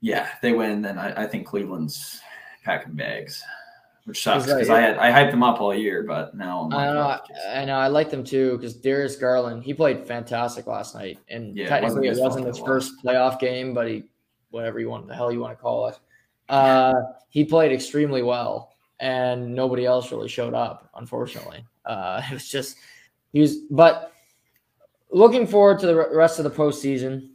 Yeah, 0.00 0.28
they 0.42 0.52
win, 0.52 0.80
then 0.82 0.96
I, 0.98 1.24
I 1.24 1.26
think 1.26 1.46
Cleveland's 1.46 2.20
packing 2.64 2.94
bags, 2.94 3.42
which 4.08 4.22
sucks 4.22 4.46
because 4.46 4.70
I 4.70 4.80
had 4.80 4.96
I 4.96 5.12
hyped 5.12 5.32
them 5.32 5.42
up 5.42 5.60
all 5.60 5.74
year, 5.74 6.02
but 6.02 6.34
now 6.34 6.70
I 6.72 6.86
know, 6.86 7.00
I, 7.00 7.60
I 7.60 7.64
know. 7.66 7.76
I 7.76 7.88
like 7.88 8.10
them 8.10 8.24
too 8.24 8.56
because 8.56 8.74
Darius 8.74 9.16
Garland 9.16 9.62
he 9.62 9.74
played 9.74 10.06
fantastic 10.06 10.66
last 10.66 10.94
night, 10.94 11.18
and 11.28 11.54
Yeah, 11.54 11.76
it 11.76 11.82
wasn't 11.82 12.06
his 12.06 12.18
it 12.18 12.22
wasn't 12.22 12.46
his 12.46 12.58
first 12.58 12.94
playoff 13.04 13.38
game, 13.38 13.74
but 13.74 13.86
he, 13.86 14.04
whatever 14.48 14.80
you 14.80 14.88
want, 14.88 15.06
the 15.06 15.14
hell 15.14 15.30
you 15.30 15.40
want 15.40 15.56
to 15.56 15.60
call 15.60 15.88
it, 15.88 15.98
uh, 16.48 16.94
he 17.28 17.44
played 17.44 17.70
extremely 17.70 18.22
well, 18.22 18.72
and 18.98 19.54
nobody 19.54 19.84
else 19.84 20.10
really 20.10 20.28
showed 20.28 20.54
up. 20.54 20.88
Unfortunately, 20.94 21.62
uh, 21.84 22.22
it 22.30 22.32
was 22.32 22.48
just 22.48 22.78
he 23.34 23.40
was. 23.40 23.56
But 23.70 24.14
looking 25.10 25.46
forward 25.46 25.80
to 25.80 25.86
the 25.86 25.94
rest 25.94 26.38
of 26.38 26.44
the 26.44 26.50
postseason, 26.50 27.28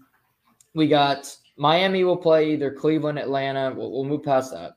we 0.74 0.88
got 0.88 1.38
Miami 1.56 2.04
will 2.04 2.18
play 2.18 2.52
either 2.54 2.72
Cleveland, 2.72 3.20
Atlanta. 3.20 3.72
We'll, 3.78 3.92
we'll 3.92 4.06
move 4.06 4.24
past 4.24 4.52
that. 4.54 4.74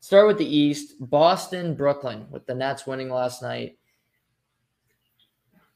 Start 0.00 0.26
with 0.26 0.38
the 0.38 0.56
East. 0.56 0.94
Boston, 0.98 1.74
Brooklyn, 1.74 2.26
with 2.30 2.46
the 2.46 2.54
Nets 2.54 2.86
winning 2.86 3.10
last 3.10 3.42
night. 3.42 3.78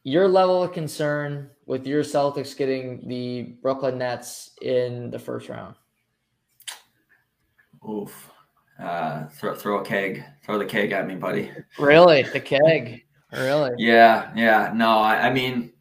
Your 0.03 0.29
level 0.29 0.63
of 0.63 0.73
concern 0.73 1.51
with 1.67 1.87
your 1.87 2.03
Celtics 2.03 2.57
getting 2.57 3.07
the 3.09 3.55
Brooklyn 3.63 3.99
Nets 3.99 4.51
in 4.61 5.11
the 5.11 5.19
first 5.19 5.49
round. 5.49 5.75
oof. 7.89 8.31
Uh, 8.79 9.27
throw 9.29 9.55
throw 9.55 9.79
a 9.79 9.85
keg, 9.85 10.25
throw 10.43 10.59
the 10.59 10.65
keg 10.65 10.91
at 10.91 11.07
me, 11.07 11.15
buddy. 11.15 11.51
Really? 11.79 12.23
The 12.23 12.41
keg. 12.41 13.05
Really? 13.33 13.71
Yeah, 13.79 14.33
yeah. 14.35 14.73
No, 14.75 14.99
I, 14.99 15.29
I 15.29 15.33
mean, 15.33 15.73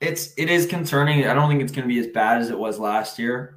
it's 0.00 0.34
it 0.36 0.50
is 0.50 0.66
concerning. 0.66 1.26
I 1.26 1.34
don't 1.34 1.48
think 1.48 1.62
it's 1.62 1.72
going 1.72 1.88
to 1.88 1.92
be 1.92 1.98
as 1.98 2.08
bad 2.08 2.42
as 2.42 2.50
it 2.50 2.58
was 2.58 2.78
last 2.78 3.18
year, 3.18 3.56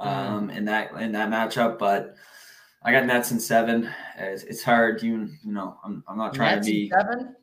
um, 0.00 0.50
in 0.50 0.64
that 0.64 0.92
in 0.94 1.12
that 1.12 1.30
matchup. 1.30 1.78
But 1.78 2.16
I 2.82 2.92
got 2.92 3.06
Nets 3.06 3.30
in 3.30 3.40
seven. 3.40 3.90
It's, 4.18 4.42
it's 4.44 4.62
hard. 4.62 5.02
You 5.02 5.28
you 5.44 5.52
know, 5.52 5.78
I'm 5.84 6.02
I'm 6.08 6.16
not 6.16 6.34
trying 6.34 6.56
Nets 6.56 6.66
to 6.66 6.72
in 6.72 6.78
be 6.78 6.90
seven? 6.90 7.36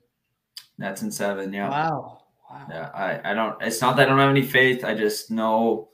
Nets 0.77 1.01
in 1.01 1.11
seven. 1.11 1.53
Yeah. 1.53 1.69
Wow. 1.69 2.21
Wow. 2.49 2.65
Yeah, 2.69 2.89
I, 2.93 3.31
I 3.31 3.33
don't. 3.33 3.61
It's 3.61 3.81
not 3.81 3.97
that 3.97 4.03
I 4.07 4.09
don't 4.09 4.19
have 4.19 4.29
any 4.29 4.41
faith. 4.41 4.83
I 4.85 4.93
just 4.93 5.29
know 5.31 5.89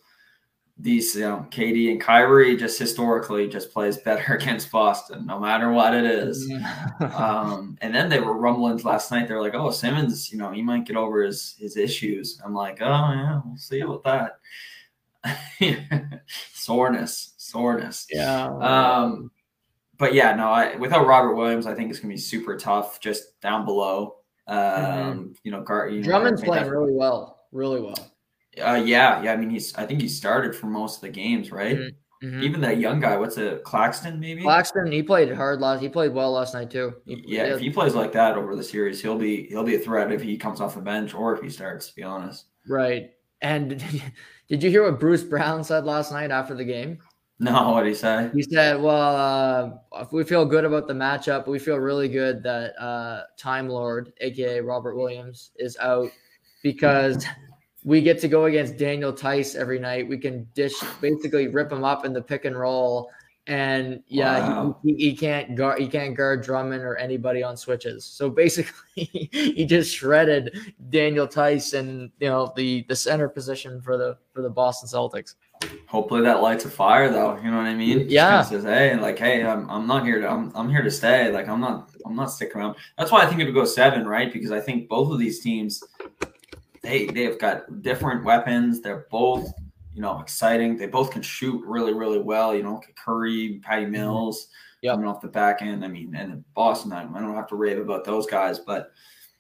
these, 0.78 1.16
you 1.16 1.22
know, 1.22 1.46
KD 1.52 1.92
and 1.92 2.02
Kyrie 2.02 2.58
just 2.58 2.80
historically 2.80 3.48
just 3.48 3.72
plays 3.74 3.98
better 3.98 4.34
against 4.38 4.72
Boston, 4.72 5.26
no 5.26 5.40
matter 5.40 5.72
what 5.72 5.94
it 5.94 6.06
is. 6.06 6.52
Um, 7.00 7.78
and 7.82 7.94
then 7.94 8.08
they 8.10 8.20
were 8.20 8.38
rumblings 8.38 8.86
last 8.86 9.12
night. 9.12 9.28
They're 9.28 9.42
like, 9.42 9.56
"Oh, 9.56 9.72
Simmons, 9.72 10.32
you 10.32 10.38
know, 10.38 10.52
he 10.52 10.62
might 10.62 10.86
get 10.86 10.96
over 10.96 11.22
his 11.24 11.56
his 11.60 11.76
issues." 11.76 12.40
I'm 12.46 12.54
like, 12.54 12.80
"Oh 12.82 12.86
yeah, 12.86 13.42
we'll 13.46 13.58
see 13.58 13.82
about 13.82 14.04
that." 14.04 14.40
soreness, 16.54 17.34
soreness. 17.38 18.08
yeah. 18.10 18.46
Um, 18.48 19.32
but 20.04 20.14
yeah, 20.14 20.36
no, 20.36 20.50
I 20.50 20.76
without 20.76 21.08
Robert 21.08 21.36
Williams, 21.36 21.66
I 21.66 21.74
think 21.74 21.90
it's 21.90 22.00
gonna 22.00 22.14
be 22.14 22.20
super 22.20 22.58
tough 22.58 23.00
just 23.00 23.40
down 23.40 23.64
below. 23.64 24.18
Um, 24.48 25.34
you 25.44 25.52
know, 25.52 25.62
Gar, 25.62 25.88
you 25.88 26.04
Drummond's 26.04 26.42
made 26.42 26.48
playing 26.48 26.64
that- 26.66 26.70
really 26.72 26.92
well. 26.94 27.46
Really 27.54 27.80
well. 27.82 27.96
uh, 28.62 28.82
yeah, 28.84 29.22
yeah. 29.24 29.32
I 29.32 29.38
mean, 29.38 29.50
he's. 29.50 29.74
I 29.76 29.86
think 29.86 30.02
he 30.02 30.08
started 30.10 30.54
for 30.56 30.66
most 30.68 30.96
of 30.98 31.02
the 31.02 31.10
games, 31.10 31.52
right? 31.52 31.78
Mhm. 31.78 31.96
Mhm. 32.24 32.44
Even 32.44 32.62
that 32.62 32.78
young 32.80 33.00
guy. 33.00 33.16
What's 33.18 33.38
it, 33.38 33.64
Claxton? 33.64 34.20
Maybe. 34.20 34.42
Claxton, 34.42 34.92
he 34.92 35.04
played 35.04 35.32
hard 35.34 35.62
last. 35.62 35.82
He 35.82 35.90
played 35.90 36.14
well 36.14 36.32
last 36.34 36.54
night 36.54 36.70
too. 36.72 36.96
He- 37.06 37.24
yeah, 37.28 37.44
if 37.54 37.60
he 37.60 37.70
plays 37.70 37.96
like 37.96 38.12
that 38.14 38.36
over 38.38 38.56
the 38.56 38.64
series, 38.64 39.02
he'll 39.02 39.18
be 39.18 39.48
he'll 39.48 39.64
be 39.64 39.76
a 39.76 39.80
threat 39.80 40.12
if 40.12 40.22
he 40.22 40.38
comes 40.38 40.60
off 40.62 40.76
the 40.76 40.82
bench 40.82 41.14
or 41.14 41.34
if 41.36 41.42
he 41.42 41.50
starts. 41.50 41.88
To 41.90 41.96
be 41.96 42.04
honest. 42.04 42.46
right. 42.68 43.12
And 43.42 43.84
did 44.50 44.64
you 44.64 44.70
hear 44.70 44.84
what 44.84 45.00
Bruce 45.00 45.24
Brown 45.24 45.64
said 45.66 45.84
last 45.86 46.12
night 46.12 46.32
after 46.32 46.56
the 46.56 46.64
game? 46.64 47.00
No, 47.40 47.72
what 47.72 47.84
would 47.84 47.88
he 47.88 47.96
say? 47.96 48.30
He 48.34 48.44
said, 48.44 48.80
"Well, 48.80 49.82
uh, 49.92 50.06
we 50.12 50.24
feel 50.24 50.46
good 50.46 50.66
about 50.66 50.88
the 50.88 50.94
matchup, 50.94 51.48
we 51.48 51.60
feel 51.60 51.78
really 51.78 52.08
good 52.08 52.44
that 52.44 52.80
uh, 52.80 53.24
Time 53.38 53.68
Lord, 53.68 54.14
aka 54.22 54.62
Robert 54.62 54.96
Williams, 54.96 55.52
is 55.58 55.76
out 55.82 56.12
because 56.62 57.26
we 57.84 58.02
get 58.02 58.20
to 58.22 58.28
go 58.28 58.46
against 58.46 58.78
Daniel 58.78 59.12
Theis 59.12 59.56
every 59.56 59.80
night. 59.80 60.08
We 60.08 60.18
can 60.18 60.48
dish, 60.54 60.76
basically 61.02 61.48
rip 61.48 61.72
him 61.72 61.84
up 61.84 62.06
in 62.06 62.14
the 62.14 62.22
pick 62.22 62.46
and 62.46 62.58
roll, 62.58 63.10
and 63.48 64.02
yeah, 64.08 64.40
Wow. 64.40 64.78
he, 64.84 64.96
he, 64.96 65.16
can't 65.16 65.56
guard 65.56 65.80
he 65.80 65.88
can't 65.88 66.16
guard 66.16 66.44
Drummond 66.44 66.84
or 66.84 66.96
anybody 66.96 67.44
on 67.44 67.58
switches. 67.58 68.06
So 68.06 68.30
basically, 68.30 69.04
he 69.32 69.66
just 69.66 69.94
shredded 69.94 70.58
Daniel 70.90 71.28
Theis 71.28 71.78
and 71.78 72.10
you 72.20 72.30
know 72.30 72.54
the 72.56 72.86
the 72.88 72.96
center 72.96 73.28
position 73.28 73.82
for 73.82 73.98
the 73.98 74.18
for 74.34 74.42
the 74.42 74.50
Boston 74.50 74.88
Celtics. 74.88 75.36
Hopefully 75.88 76.22
that 76.22 76.42
lights 76.42 76.66
a 76.66 76.70
fire, 76.70 77.10
though. 77.10 77.38
You 77.38 77.52
know 77.52 77.58
what 77.58 77.68
I 77.68 77.74
mean? 77.74 78.06
Yeah. 78.10 78.42
Says, 78.42 78.64
hey, 78.64 78.96
like, 78.98 79.18
hey, 79.18 79.46
I'm, 79.46 79.70
I'm 79.70 79.88
not 79.88 80.04
here 80.06 80.20
to 80.20 80.30
I'm, 80.30 80.52
I'm 80.56 80.70
here 80.70 80.82
to 80.82 80.92
stay. 80.92 81.32
Like, 81.32 81.48
I'm 81.48 81.62
not 81.62 81.90
I'm 82.06 82.16
not 82.16 82.32
sticking 82.32 82.58
around. 82.58 82.76
That's 82.98 83.12
why 83.12 83.22
I 83.24 83.26
think 83.28 83.42
it'll 83.42 83.54
go 83.54 83.66
seven, 83.66 84.08
right? 84.08 84.32
Because 84.32 84.52
I 84.52 84.60
think 84.60 84.88
both 84.90 85.12
of 85.12 85.20
these 85.20 85.40
teams, 85.42 85.84
they 86.82 87.08
they've 87.08 87.40
got 87.40 87.82
different 87.82 88.24
weapons. 88.24 88.82
They're 88.82 89.06
both 89.12 89.54
you 89.94 90.02
know 90.02 90.20
exciting. 90.20 90.78
They 90.78 90.88
both 90.88 91.12
can 91.12 91.22
shoot 91.22 91.64
really 91.66 91.94
really 91.94 92.20
well. 92.20 92.56
You 92.56 92.64
know, 92.64 92.82
Curry, 92.96 93.60
Patty 93.64 93.86
Mills. 93.86 94.48
Yep. 94.82 94.96
Coming 94.96 95.08
off 95.08 95.22
the 95.22 95.30
back 95.30 95.62
end, 95.62 95.86
I 95.86 95.88
mean, 95.88 96.14
and 96.14 96.44
Boston, 96.54 96.92
I 96.92 97.04
I 97.04 97.22
don't 97.22 97.36
have 97.36 97.48
to 97.48 97.56
rave 97.56 97.80
about 97.80 98.04
those 98.04 98.26
guys, 98.26 98.60
but 98.60 98.92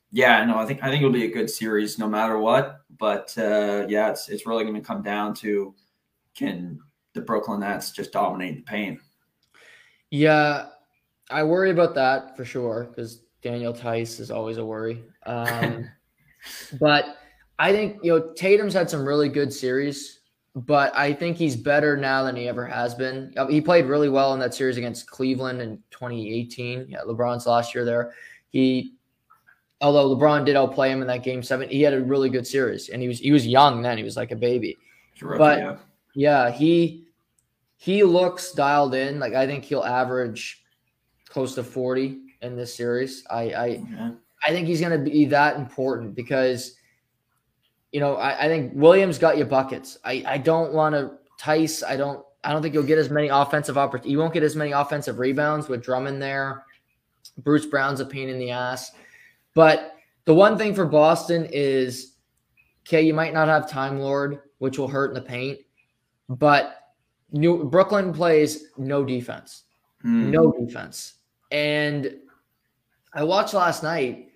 yeah, 0.09 0.45
no, 0.45 0.57
I 0.57 0.65
think 0.65 0.81
I 0.81 0.89
think 0.89 1.01
it'll 1.01 1.11
be 1.11 1.25
a 1.25 1.33
good 1.33 1.49
series 1.49 1.99
no 1.99 2.07
matter 2.07 2.37
what. 2.37 2.81
But 2.97 3.33
uh, 3.37 3.85
yeah, 3.89 4.09
it's 4.09 4.29
it's 4.29 4.45
really 4.45 4.63
going 4.63 4.75
to 4.75 4.81
come 4.81 5.01
down 5.01 5.33
to 5.35 5.75
can 6.35 6.79
the 7.13 7.21
Brooklyn 7.21 7.61
Nets 7.61 7.91
just 7.91 8.11
dominate 8.11 8.57
the 8.57 8.61
paint? 8.61 8.99
Yeah, 10.11 10.67
I 11.29 11.43
worry 11.43 11.71
about 11.71 11.95
that 11.95 12.37
for 12.37 12.45
sure 12.45 12.87
because 12.89 13.21
Daniel 13.41 13.73
Theis 13.73 14.19
is 14.19 14.31
always 14.31 14.57
a 14.57 14.65
worry. 14.65 15.03
Um, 15.25 15.89
but 16.81 17.15
I 17.57 17.71
think 17.71 17.99
you 18.03 18.11
know 18.11 18.33
Tatum's 18.33 18.73
had 18.73 18.89
some 18.89 19.07
really 19.07 19.29
good 19.29 19.53
series, 19.53 20.19
but 20.55 20.95
I 20.95 21.13
think 21.13 21.37
he's 21.37 21.55
better 21.55 21.97
now 21.97 22.23
than 22.23 22.35
he 22.35 22.47
ever 22.47 22.65
has 22.65 22.93
been. 22.93 23.33
Uh, 23.35 23.47
He 23.47 23.59
played 23.59 23.85
really 23.85 24.09
well 24.09 24.33
in 24.33 24.39
that 24.39 24.53
series 24.53 24.77
against 24.77 25.09
Cleveland 25.09 25.61
in 25.61 25.77
2018. 25.91 26.85
Yeah, 26.89 26.99
LeBron's 27.07 27.47
last 27.47 27.73
year 27.73 27.83
there. 27.85 28.13
He, 28.49 28.93
although 29.81 30.15
LeBron 30.15 30.45
did 30.45 30.55
outplay 30.55 30.91
him 30.91 31.01
in 31.01 31.07
that 31.07 31.23
game 31.23 31.41
seven, 31.41 31.67
he 31.69 31.81
had 31.81 31.93
a 31.93 32.01
really 32.01 32.29
good 32.29 32.45
series, 32.45 32.89
and 32.89 33.01
he 33.01 33.07
was 33.07 33.19
he 33.19 33.31
was 33.31 33.47
young 33.47 33.81
then. 33.81 33.97
He 33.97 34.03
was 34.03 34.15
like 34.15 34.31
a 34.31 34.35
baby. 34.35 34.77
But- 35.39 35.59
yeah. 35.59 35.77
Yeah, 36.15 36.51
he 36.51 37.07
he 37.77 38.03
looks 38.03 38.51
dialed 38.51 38.93
in. 38.93 39.19
Like 39.19 39.33
I 39.33 39.47
think 39.47 39.63
he'll 39.63 39.83
average 39.83 40.63
close 41.27 41.55
to 41.55 41.63
40 41.63 42.19
in 42.43 42.55
this 42.55 42.75
series. 42.75 43.25
I 43.31 43.41
I, 43.49 43.65
Yeah. 43.91 44.11
I 44.47 44.51
think 44.51 44.67
he's 44.67 44.79
gonna 44.79 44.99
be 44.99 45.25
that 45.25 45.55
important 45.57 46.13
because 46.13 46.75
you 47.93 47.99
know, 47.99 48.15
I, 48.15 48.45
I 48.45 48.47
think 48.47 48.73
Williams 48.75 49.17
got 49.17 49.37
you 49.37 49.45
buckets. 49.45 49.99
I, 50.03 50.23
I 50.27 50.37
don't 50.39 50.73
want 50.73 50.95
to 50.95 51.11
Theis, 51.39 51.83
I 51.83 51.95
don't 51.95 52.25
I 52.43 52.51
don't 52.51 52.61
think 52.61 52.73
you'll 52.73 52.83
get 52.83 52.97
as 52.97 53.09
many 53.09 53.29
offensive 53.29 53.77
opportunities. 53.77 54.11
You 54.11 54.17
won't 54.17 54.33
get 54.33 54.43
as 54.43 54.55
many 54.55 54.71
offensive 54.71 55.19
rebounds 55.19 55.69
with 55.69 55.81
Drummond 55.81 56.21
there. 56.21 56.65
Bruce 57.37 57.65
Brown's 57.65 58.01
a 58.01 58.05
pain 58.05 58.27
in 58.27 58.37
the 58.37 58.51
ass. 58.51 58.91
But 59.53 59.95
the 60.25 60.33
one 60.33 60.57
thing 60.57 60.75
for 60.75 60.85
Boston 60.85 61.47
is 61.51 62.15
okay, 62.85 63.01
you 63.01 63.13
might 63.13 63.33
not 63.33 63.47
have 63.47 63.69
Time 63.69 63.99
Lord, 63.99 64.39
which 64.57 64.77
will 64.77 64.89
hurt 64.89 65.11
in 65.11 65.13
the 65.13 65.21
paint, 65.21 65.59
but 66.27 66.79
New 67.31 67.63
Brooklyn 67.65 68.11
plays 68.11 68.65
no 68.77 69.05
defense. 69.05 69.63
Hmm. 70.01 70.31
No 70.31 70.51
defense. 70.51 71.13
And 71.51 72.17
I 73.13 73.23
watched 73.23 73.53
last 73.53 73.83
night. 73.83 74.29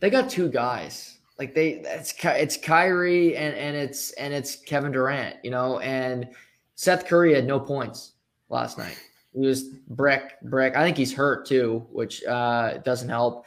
They 0.00 0.10
got 0.10 0.28
two 0.28 0.48
guys. 0.48 1.15
Like 1.38 1.54
they 1.54 1.80
it's 1.84 2.14
it's 2.24 2.56
Kyrie 2.56 3.36
and 3.36 3.54
and 3.54 3.76
it's 3.76 4.12
and 4.12 4.32
it's 4.32 4.56
Kevin 4.56 4.92
Durant, 4.92 5.36
you 5.42 5.50
know, 5.50 5.80
and 5.80 6.28
Seth 6.76 7.06
Curry 7.06 7.34
had 7.34 7.46
no 7.46 7.60
points 7.60 8.12
last 8.48 8.78
night. 8.78 8.98
He 9.34 9.46
was 9.46 9.64
brick 9.88 10.40
brick. 10.42 10.74
I 10.76 10.82
think 10.82 10.96
he's 10.96 11.12
hurt 11.12 11.46
too, 11.46 11.86
which 11.92 12.24
uh 12.24 12.78
doesn't 12.78 13.08
help. 13.10 13.44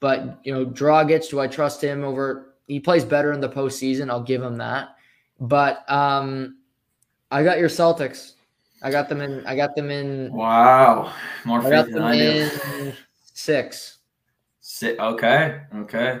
But 0.00 0.40
you 0.42 0.52
know, 0.52 0.66
Dragic, 0.66 1.30
do 1.30 1.38
I 1.38 1.46
trust 1.46 1.82
him 1.82 2.02
over 2.02 2.54
he 2.66 2.80
plays 2.80 3.04
better 3.04 3.32
in 3.32 3.40
the 3.40 3.48
postseason, 3.48 4.10
I'll 4.10 4.22
give 4.22 4.42
him 4.42 4.58
that. 4.58 4.96
But 5.40 5.88
um 5.90 6.56
I 7.30 7.44
got 7.44 7.58
your 7.58 7.68
Celtics. 7.68 8.32
I 8.82 8.90
got 8.90 9.08
them 9.08 9.20
in 9.20 9.46
I 9.46 9.54
got 9.54 9.76
them 9.76 9.92
in 9.92 10.32
Wow, 10.32 11.12
more 11.44 11.60
I 11.60 11.70
got 11.70 11.86
faith 11.86 11.94
than 11.94 12.02
them 12.02 12.04
I 12.04 12.16
do. 12.16 12.50
in 12.88 12.94
Six. 13.32 13.98
Sit. 14.60 14.98
Okay. 14.98 15.60
Okay. 15.76 16.20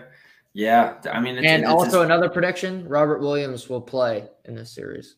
Yeah. 0.58 0.94
I 1.08 1.20
mean, 1.20 1.38
it's, 1.38 1.46
and 1.46 1.62
it's 1.62 1.70
also 1.70 2.02
another 2.02 2.28
prediction: 2.28 2.88
Robert 2.88 3.20
Williams 3.20 3.68
will 3.68 3.80
play 3.80 4.28
in 4.44 4.56
this 4.56 4.72
series. 4.72 5.14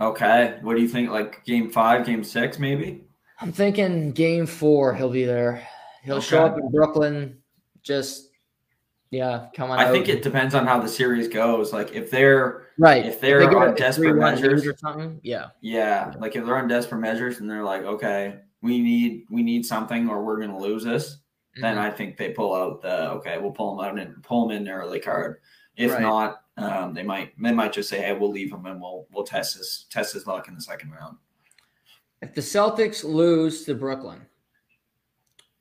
Okay. 0.00 0.56
What 0.62 0.74
do 0.74 0.80
you 0.80 0.88
think? 0.88 1.10
Like 1.10 1.44
game 1.44 1.70
five, 1.70 2.06
game 2.06 2.24
six, 2.24 2.58
maybe? 2.58 3.04
I'm 3.42 3.52
thinking 3.52 4.12
game 4.12 4.46
four. 4.46 4.94
He'll 4.94 5.10
be 5.10 5.26
there. 5.26 5.68
He'll 6.02 6.16
okay. 6.16 6.24
show 6.24 6.46
up 6.46 6.56
in 6.56 6.70
Brooklyn. 6.70 7.42
Just 7.82 8.30
yeah, 9.10 9.48
come 9.54 9.70
on. 9.70 9.78
I 9.78 9.84
out. 9.84 9.92
think 9.92 10.08
it 10.08 10.22
depends 10.22 10.54
on 10.54 10.66
how 10.66 10.80
the 10.80 10.88
series 10.88 11.28
goes. 11.28 11.74
Like 11.74 11.92
if 11.92 12.10
they're 12.10 12.68
right, 12.78 13.04
if 13.04 13.20
they're 13.20 13.40
they 13.40 13.54
on 13.54 13.74
desperate 13.74 14.14
measures 14.14 14.66
or 14.66 14.74
something, 14.78 15.20
yeah, 15.22 15.48
yeah. 15.60 16.14
Like 16.18 16.36
if 16.36 16.46
they're 16.46 16.56
on 16.56 16.68
desperate 16.68 17.00
measures 17.00 17.38
and 17.38 17.50
they're 17.50 17.64
like, 17.64 17.82
okay, 17.82 18.36
we 18.62 18.80
need 18.80 19.26
we 19.28 19.42
need 19.42 19.66
something 19.66 20.08
or 20.08 20.24
we're 20.24 20.40
gonna 20.40 20.58
lose 20.58 20.84
this, 20.84 21.18
mm-hmm. 21.54 21.62
then 21.62 21.78
I 21.78 21.90
think 21.90 22.16
they 22.16 22.30
pull 22.30 22.54
out 22.54 22.82
the 22.82 23.10
okay, 23.12 23.38
we'll 23.38 23.52
pull 23.52 23.76
them 23.76 23.84
out 23.84 23.98
and 23.98 24.22
pull 24.22 24.48
them 24.48 24.56
in 24.56 24.64
their 24.64 24.78
early 24.78 25.00
card. 25.00 25.40
If 25.76 25.92
right. 25.92 26.02
not, 26.02 26.42
um, 26.56 26.94
they 26.94 27.02
might 27.02 27.32
they 27.40 27.52
might 27.52 27.72
just 27.72 27.88
say, 27.88 28.00
hey, 28.00 28.12
we'll 28.12 28.30
leave 28.30 28.52
him 28.52 28.66
and 28.66 28.80
we'll 28.80 29.06
we'll 29.12 29.24
test 29.24 29.56
his 29.56 29.86
test 29.90 30.14
his 30.14 30.26
luck 30.26 30.48
in 30.48 30.54
the 30.54 30.60
second 30.60 30.90
round. 30.90 31.16
If 32.22 32.34
the 32.34 32.40
Celtics 32.40 33.04
lose 33.04 33.64
to 33.64 33.74
Brooklyn, 33.74 34.26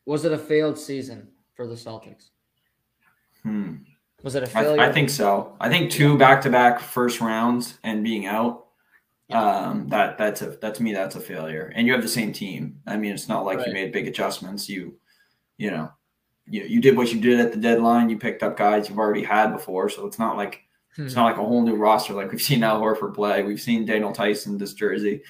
was 0.05 0.23
it 0.23 0.31
a 0.31 0.37
failed 0.37 0.77
season 0.77 1.29
for 1.55 1.67
the 1.67 1.75
Celtics? 1.75 2.29
Hmm. 3.41 3.77
Was 4.21 4.35
it 4.35 4.43
a 4.43 4.47
failure? 4.47 4.81
I, 4.81 4.87
I 4.87 4.91
think 4.91 5.09
so. 5.09 5.57
I 5.59 5.67
think 5.67 5.91
two 5.91 6.17
back-to-back 6.17 6.79
first 6.79 7.19
rounds 7.19 7.77
and 7.83 8.03
being 8.03 8.25
out. 8.25 8.67
Um, 9.29 9.87
that 9.89 10.17
that's 10.17 10.41
a 10.43 10.51
that 10.61 10.75
to 10.75 10.83
me 10.83 10.93
that's 10.93 11.15
a 11.15 11.19
failure. 11.19 11.73
And 11.75 11.87
you 11.87 11.93
have 11.93 12.03
the 12.03 12.07
same 12.07 12.31
team. 12.31 12.79
I 12.85 12.97
mean, 12.97 13.13
it's 13.13 13.27
not 13.27 13.45
like 13.45 13.57
right. 13.57 13.67
you 13.67 13.73
made 13.73 13.91
big 13.91 14.07
adjustments. 14.07 14.69
You, 14.69 14.97
you 15.57 15.71
know, 15.71 15.91
you, 16.45 16.63
you 16.63 16.81
did 16.81 16.97
what 16.97 17.11
you 17.13 17.19
did 17.19 17.39
at 17.39 17.51
the 17.51 17.57
deadline. 17.57 18.09
You 18.09 18.17
picked 18.17 18.43
up 18.43 18.57
guys 18.57 18.89
you've 18.89 18.99
already 18.99 19.23
had 19.23 19.51
before, 19.51 19.89
so 19.89 20.05
it's 20.05 20.19
not 20.19 20.37
like 20.37 20.61
hmm. 20.95 21.05
it's 21.05 21.15
not 21.15 21.25
like 21.25 21.37
a 21.37 21.45
whole 21.45 21.61
new 21.61 21.75
roster. 21.75 22.13
Like 22.13 22.31
we've 22.31 22.41
seen 22.41 22.63
Al 22.63 22.81
Horford 22.81 23.13
play, 23.13 23.43
we've 23.43 23.61
seen 23.61 23.85
Daniel 23.85 24.11
Tyson 24.11 24.57
this 24.57 24.73
jersey, 24.73 25.21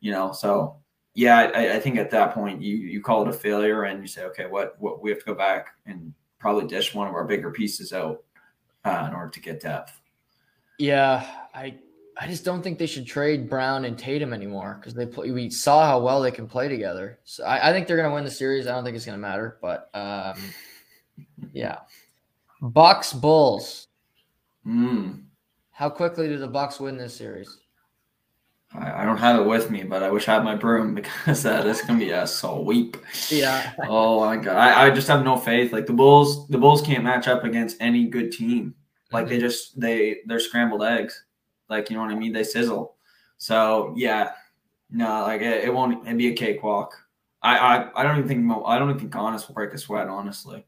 you 0.00 0.12
know. 0.12 0.32
So 0.32 0.76
yeah, 1.14 1.50
I, 1.54 1.74
I, 1.74 1.80
think 1.80 1.98
at 1.98 2.10
that 2.12 2.32
point 2.32 2.62
you 2.62 2.76
you 2.76 3.02
call 3.02 3.22
it 3.22 3.28
a 3.28 3.32
failure 3.32 3.84
and 3.84 4.00
you 4.00 4.08
say, 4.08 4.24
okay, 4.24 4.46
what 4.46 4.80
what 4.80 5.02
we 5.02 5.10
have 5.10 5.18
to 5.18 5.26
go 5.26 5.34
back 5.34 5.74
and 5.86 6.14
probably 6.38 6.66
dish 6.66 6.94
one 6.94 7.06
of 7.06 7.14
our 7.14 7.24
bigger 7.24 7.50
pieces 7.50 7.92
out 7.92 8.24
uh, 8.84 9.06
in 9.08 9.14
order 9.14 9.30
to 9.30 9.40
get 9.40 9.60
depth. 9.60 10.00
Yeah, 10.78 11.24
I 11.54 11.76
I 12.18 12.26
just 12.26 12.44
don't 12.44 12.62
think 12.62 12.78
they 12.78 12.86
should 12.86 13.06
trade 13.06 13.48
Brown 13.48 13.84
and 13.84 13.98
Tatum 13.98 14.32
anymore 14.32 14.76
because 14.78 14.94
they 14.94 15.06
play, 15.06 15.30
we 15.30 15.48
saw 15.48 15.86
how 15.86 15.98
well 15.98 16.20
they 16.20 16.30
can 16.30 16.46
play 16.46 16.68
together. 16.68 17.18
So 17.24 17.44
I, 17.44 17.70
I 17.70 17.72
think 17.72 17.86
they're 17.86 17.96
gonna 17.96 18.14
win 18.14 18.24
the 18.24 18.30
series. 18.30 18.66
I 18.66 18.72
don't 18.72 18.84
think 18.84 18.96
it's 18.96 19.06
gonna 19.06 19.18
matter, 19.18 19.58
but 19.62 19.88
um, 19.94 20.38
yeah, 21.52 21.78
Bucks 22.60 23.12
Bulls. 23.12 23.88
Mm. 24.66 25.24
How 25.70 25.88
quickly 25.88 26.28
do 26.28 26.38
the 26.38 26.46
Bucks 26.46 26.78
win 26.78 26.96
this 26.96 27.14
series? 27.14 27.58
I, 28.74 29.02
I 29.02 29.04
don't 29.04 29.16
have 29.16 29.40
it 29.40 29.46
with 29.46 29.70
me, 29.70 29.82
but 29.82 30.02
I 30.02 30.10
wish 30.10 30.28
I 30.28 30.34
had 30.34 30.44
my 30.44 30.54
broom 30.54 30.94
because 30.94 31.44
uh, 31.46 31.62
this 31.62 31.82
can 31.82 31.98
be 31.98 32.10
a 32.10 32.26
sweep. 32.26 32.96
Yeah. 33.30 33.72
Oh 33.88 34.20
my 34.20 34.36
god, 34.36 34.56
I, 34.56 34.86
I 34.86 34.90
just 34.90 35.08
have 35.08 35.24
no 35.24 35.36
faith. 35.36 35.72
Like 35.72 35.86
the 35.86 35.92
Bulls, 35.92 36.46
the 36.48 36.58
Bulls 36.58 36.82
can't 36.82 37.04
match 37.04 37.26
up 37.26 37.44
against 37.44 37.78
any 37.80 38.06
good 38.06 38.32
team. 38.32 38.74
Like 39.10 39.24
mm-hmm. 39.24 39.34
they 39.34 39.40
just 39.40 39.80
they 39.80 40.18
they're 40.26 40.40
scrambled 40.40 40.82
eggs. 40.82 41.24
Like 41.72 41.88
you 41.88 41.96
know 41.96 42.02
what 42.02 42.12
I 42.12 42.14
mean? 42.14 42.32
They 42.32 42.44
sizzle. 42.44 42.94
So 43.38 43.94
yeah, 43.96 44.32
no, 44.90 45.22
like 45.22 45.40
it, 45.40 45.64
it 45.64 45.72
won't. 45.72 46.06
It'd 46.06 46.18
be 46.18 46.28
a 46.28 46.34
cakewalk. 46.34 46.94
I, 47.42 47.56
I 47.56 48.00
I 48.00 48.02
don't 48.02 48.18
even 48.18 48.28
think 48.28 48.64
I 48.66 48.78
don't 48.78 48.90
even 48.90 49.00
think 49.00 49.12
Giannis 49.12 49.48
will 49.48 49.54
break 49.54 49.72
a 49.72 49.78
sweat. 49.78 50.08
Honestly. 50.08 50.66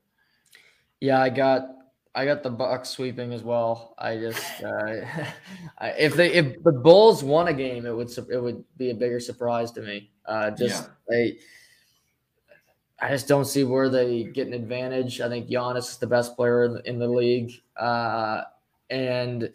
Yeah, 1.01 1.21
I 1.21 1.29
got 1.29 1.69
I 2.15 2.25
got 2.25 2.43
the 2.43 2.51
Bucks 2.51 2.89
sweeping 2.89 3.33
as 3.33 3.43
well. 3.43 3.95
I 3.99 4.17
just 4.17 4.43
uh, 4.63 5.05
if 5.99 6.15
they 6.15 6.33
if 6.33 6.63
the 6.63 6.73
Bulls 6.73 7.23
won 7.23 7.49
a 7.49 7.53
game, 7.53 7.85
it 7.85 7.95
would 7.95 8.11
it 8.31 8.43
would 8.43 8.65
be 8.79 8.91
a 8.91 8.95
bigger 8.95 9.21
surprise 9.21 9.71
to 9.73 9.83
me. 9.83 10.11
Uh, 10.25 10.51
just 10.53 10.85
yeah. 10.85 10.91
they, 11.09 11.39
I 12.99 13.11
just 13.11 13.29
don't 13.29 13.45
see 13.45 13.65
where 13.65 13.91
they 13.91 14.25
get 14.25 14.47
an 14.47 14.55
advantage. 14.55 15.21
I 15.21 15.29
think 15.29 15.49
Giannis 15.49 15.91
is 15.91 15.97
the 15.99 16.07
best 16.07 16.37
player 16.37 16.65
in 16.65 16.75
the, 16.75 16.89
in 16.89 16.99
the 16.99 17.09
league, 17.09 17.53
uh, 17.77 18.43
and 18.89 19.53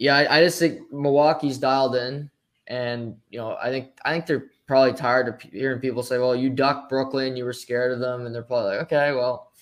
yeah, 0.00 0.16
I, 0.16 0.38
I 0.38 0.42
just 0.42 0.58
think 0.58 0.90
Milwaukee's 0.90 1.58
dialed 1.58 1.94
in, 1.94 2.30
and 2.66 3.14
you 3.28 3.38
know 3.38 3.58
I 3.62 3.68
think 3.68 3.90
I 4.02 4.12
think 4.12 4.26
they're 4.26 4.46
probably 4.66 4.94
tired 4.94 5.28
of 5.28 5.40
hearing 5.42 5.78
people 5.78 6.02
say, 6.02 6.18
"Well, 6.18 6.34
you 6.34 6.48
ducked 6.48 6.88
Brooklyn, 6.88 7.36
you 7.36 7.44
were 7.44 7.52
scared 7.52 7.92
of 7.92 8.00
them," 8.00 8.24
and 8.24 8.34
they're 8.34 8.42
probably 8.42 8.78
like, 8.78 8.86
"Okay, 8.86 9.12
well, 9.12 9.52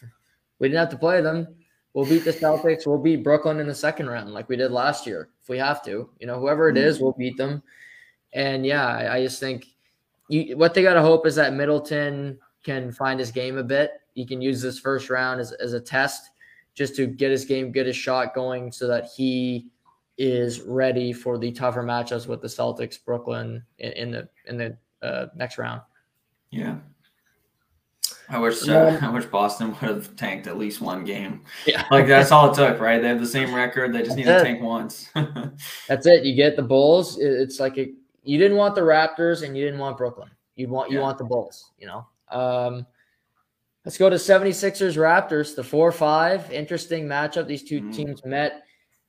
we 0.61 0.69
didn't 0.69 0.79
have 0.79 0.91
to 0.91 0.97
play 0.97 1.21
them." 1.21 1.57
We'll 1.93 2.07
beat 2.07 2.25
the 2.25 2.33
Celtics. 2.33 2.87
We'll 2.87 2.99
beat 2.99 3.25
Brooklyn 3.25 3.59
in 3.59 3.67
the 3.67 3.75
second 3.75 4.09
round, 4.09 4.33
like 4.33 4.49
we 4.49 4.55
did 4.55 4.71
last 4.71 5.09
year, 5.09 5.31
if 5.43 5.49
we 5.49 5.59
have 5.59 5.83
to. 5.87 6.09
You 6.21 6.27
know, 6.29 6.39
whoever 6.39 6.69
it 6.69 6.77
is, 6.77 7.01
we'll 7.01 7.17
beat 7.19 7.37
them. 7.37 7.61
And 8.33 8.65
yeah, 8.65 8.87
I, 8.87 9.17
I 9.17 9.23
just 9.25 9.41
think 9.41 9.67
you, 10.29 10.57
what 10.57 10.73
they 10.73 10.85
got 10.85 10.95
to 10.95 11.03
hope 11.03 11.27
is 11.27 11.35
that 11.35 11.55
Middleton 11.55 12.39
can 12.63 12.93
find 12.93 13.19
his 13.19 13.33
game 13.33 13.59
a 13.59 13.65
bit. 13.65 13.91
He 14.15 14.25
can 14.25 14.41
use 14.41 14.63
this 14.63 14.79
first 14.79 15.11
round 15.11 15.41
as, 15.41 15.51
as 15.53 15.73
a 15.73 15.81
test 15.81 16.31
just 16.75 16.95
to 16.95 17.09
get 17.09 17.33
his 17.33 17.45
game, 17.45 17.73
get 17.73 17.87
his 17.87 17.97
shot 17.97 18.35
going 18.35 18.71
so 18.71 18.87
that 18.87 19.07
he 19.07 19.73
is 20.19 20.61
ready 20.63 21.13
for 21.13 21.39
the 21.39 21.53
tougher 21.53 21.83
matchups 21.83 22.27
with 22.27 22.43
the 22.43 22.49
Celtics, 22.49 23.03
Brooklyn 23.03 23.63
in, 23.79 23.93
in 23.93 24.11
the 24.11 24.29
in 24.47 24.59
the 24.59 24.77
uh, 25.01 25.27
next 25.37 25.59
round. 25.59 25.81
Yeah, 26.51 26.79
I 28.29 28.39
wish 28.39 28.69
uh, 28.69 28.99
I 29.03 29.11
wish 29.11 29.27
Boston 29.27 29.69
would 29.69 29.77
have 29.77 30.17
tanked 30.17 30.49
at 30.49 30.59
least 30.59 30.81
one 30.81 31.05
game. 31.05 31.43
Yeah, 31.67 31.85
like 31.91 32.07
that's 32.07 32.33
all 32.33 32.51
it 32.51 32.55
took, 32.55 32.81
right? 32.81 33.01
They 33.01 33.09
have 33.09 33.21
the 33.21 33.27
same 33.27 33.55
record. 33.55 33.93
They 33.93 34.03
just 34.03 34.17
need 34.17 34.25
to 34.25 34.43
tank 34.43 34.61
once. 34.61 35.11
that's 35.89 36.07
it. 36.07 36.25
You 36.25 36.35
get 36.35 36.57
the 36.57 36.63
Bulls. 36.63 37.19
It's 37.19 37.61
like 37.61 37.79
a, 37.79 37.93
you 38.25 38.39
didn't 38.39 38.57
want 38.57 38.75
the 38.75 38.81
Raptors 38.83 39.45
and 39.45 39.57
you 39.57 39.65
didn't 39.65 39.81
want 39.81 39.97
Brooklyn. 39.97 40.31
You 40.57 40.69
want 40.69 40.91
you 40.91 40.99
yeah. 40.99 41.05
want 41.05 41.19
the 41.19 41.25
Bulls. 41.25 41.73
You 41.79 41.87
know. 41.87 42.07
Um, 42.31 42.87
let's 43.85 43.97
go 43.97 44.11
to 44.11 44.17
76ers 44.17 44.97
Raptors. 44.97 45.55
The 45.55 45.65
four 45.65 45.93
five 45.93 46.51
interesting 46.51 47.07
matchup. 47.07 47.47
These 47.47 47.63
two 47.63 47.81
mm. 47.81 47.95
teams 47.95 48.25
met 48.25 48.65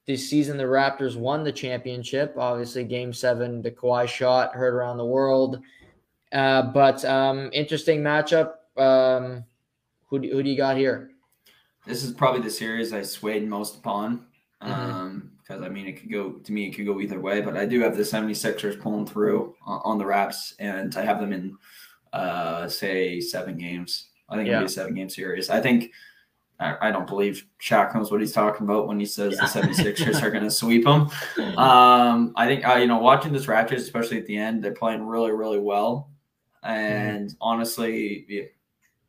this 0.10 0.28
season. 0.28 0.58
The 0.58 0.64
Raptors 0.64 1.16
won 1.16 1.44
the 1.44 1.52
championship. 1.52 2.34
Obviously, 2.36 2.84
Game 2.84 3.14
Seven, 3.14 3.62
the 3.62 3.70
Kawhi 3.70 4.08
shot 4.08 4.56
heard 4.56 4.74
around 4.74 4.98
the 4.98 5.06
world. 5.06 5.62
Uh, 6.34 6.64
but 6.64 7.06
um, 7.06 7.52
interesting 7.54 8.02
matchup 8.02 8.54
um, 8.76 9.44
who 10.08 10.18
do, 10.18 10.32
who 10.32 10.42
do 10.42 10.50
you 10.50 10.58
got 10.58 10.78
here? 10.78 11.12
This 11.86 12.04
is 12.04 12.12
probably 12.12 12.42
the 12.42 12.50
series 12.50 12.92
I 12.92 13.04
swayed 13.04 13.48
most 13.48 13.78
upon. 13.78 14.26
Mm-hmm. 14.64 14.72
Um, 14.72 15.32
because 15.38 15.62
I 15.62 15.70
mean, 15.70 15.86
it 15.88 16.00
could 16.00 16.12
go 16.12 16.32
to 16.32 16.52
me, 16.52 16.68
it 16.68 16.76
could 16.76 16.88
go 16.88 17.00
either 17.00 17.20
way, 17.20 17.42
but 17.42 17.56
I 17.56 17.66
do 17.66 17.80
have 17.82 17.96
the 17.96 18.04
76ers 18.04 18.80
pulling 18.80 19.06
through 19.06 19.56
on, 19.66 19.82
on 19.84 19.98
the 20.00 20.06
Raps, 20.06 20.56
and 20.60 20.96
I 20.96 21.04
have 21.04 21.20
them 21.20 21.34
in, 21.34 21.58
uh, 22.14 22.68
say, 22.68 23.20
seven 23.20 23.58
games. 23.58 24.10
I 24.28 24.36
think 24.36 24.48
yeah. 24.48 24.54
it'll 24.56 24.64
be 24.64 24.66
a 24.68 24.70
seven 24.70 24.96
game 24.96 25.10
series. 25.10 25.50
I 25.50 25.60
think, 25.60 25.92
I, 26.60 26.90
I, 26.90 26.92
don't 26.92 27.08
believe 27.08 27.46
Shaq 27.62 27.96
knows 27.96 28.12
what 28.12 28.20
he's 28.20 28.34
talking 28.34 28.66
about 28.66 28.88
when 28.88 29.00
he 29.00 29.06
says 29.06 29.34
yeah. 29.34 29.48
the 29.48 29.68
76ers 29.68 30.22
are 30.22 30.30
going 30.30 30.44
to 30.46 30.52
sweep 30.52 30.84
them. 30.84 31.10
Um, 31.58 32.34
I 32.36 32.48
think, 32.48 32.68
uh, 32.68 32.76
you 32.76 32.88
know, 32.88 32.98
watching 32.98 33.32
this 33.32 33.46
Raptors, 33.46 33.78
especially 33.78 34.18
at 34.18 34.26
the 34.26 34.38
end, 34.38 34.64
they're 34.64 34.74
playing 34.74 35.06
really, 35.06 35.32
really 35.32 35.60
well. 35.60 36.10
Mm-hmm. 36.64 36.76
And 36.76 37.30
mm-hmm. 37.30 37.38
honestly, 37.42 38.50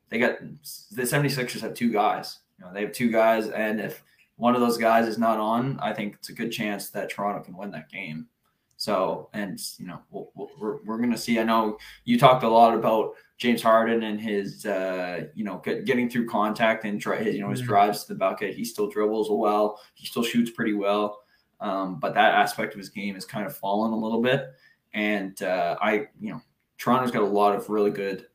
they 0.09 0.19
got 0.19 0.39
the 0.41 1.03
76ers 1.03 1.61
have 1.61 1.75
two 1.75 1.93
guys. 1.93 2.39
You 2.59 2.67
know, 2.67 2.73
they 2.73 2.83
have 2.83 2.93
two 2.93 3.11
guys, 3.11 3.49
and 3.49 3.81
if 3.81 4.03
one 4.37 4.55
of 4.55 4.61
those 4.61 4.77
guys 4.77 5.09
is 5.09 5.19
not 5.19 5.39
on, 5.39 5.79
I 5.81 5.93
think 5.93 6.15
it's 6.15 6.29
a 6.29 6.35
good 6.35 6.53
chance 6.53 6.91
that 6.91 7.11
Toronto 7.11 7.43
can 7.43 7.57
win 7.57 7.71
that 7.71 7.91
game. 7.91 8.27
So, 8.77 9.29
and 9.33 9.59
you 9.79 9.87
know, 9.87 10.01
we 10.11 10.23
we 10.35 10.47
we're, 10.59 10.83
we're 10.85 10.99
going 10.99 11.11
to 11.11 11.19
see. 11.19 11.39
I 11.39 11.45
know 11.45 11.79
you 12.05 12.19
talked 12.19 12.45
a 12.45 12.49
lot 12.49 12.75
about 12.75 13.15
James 13.41 13.63
Harden 13.63 14.03
and 14.03 14.21
his, 14.21 14.67
uh, 14.67 15.25
you 15.35 15.45
know, 15.45 15.63
get, 15.65 15.87
getting 15.87 16.11
through 16.11 16.29
contact 16.29 16.85
and 16.85 17.01
try 17.01 17.17
his, 17.17 17.35
you 17.35 17.41
know, 17.41 17.49
his 17.49 17.61
mm-hmm. 17.61 17.71
drives 17.71 18.05
to 18.05 18.13
the 18.13 18.19
bucket. 18.19 18.55
He 18.55 18.67
still 18.67 18.91
dribbles 18.91 19.29
well. 19.31 19.81
He 19.95 20.07
still 20.07 20.23
shoots 20.23 20.51
pretty 20.51 20.75
well. 20.75 21.23
Um, 21.59 21.99
but 21.99 22.13
that 22.13 22.35
aspect 22.35 22.75
of 22.75 22.79
his 22.79 22.91
game 22.91 23.15
has 23.15 23.25
kind 23.25 23.47
of 23.47 23.57
fallen 23.57 23.93
a 23.93 23.97
little 23.97 24.21
bit. 24.21 24.45
And 24.93 25.43
uh, 25.43 25.77
I, 25.81 26.09
you 26.21 26.33
know, 26.33 26.43
Toronto's 26.77 27.11
got 27.11 27.23
a 27.23 27.27
lot 27.27 27.57
of 27.57 27.71
really 27.71 27.91
good 27.91 28.27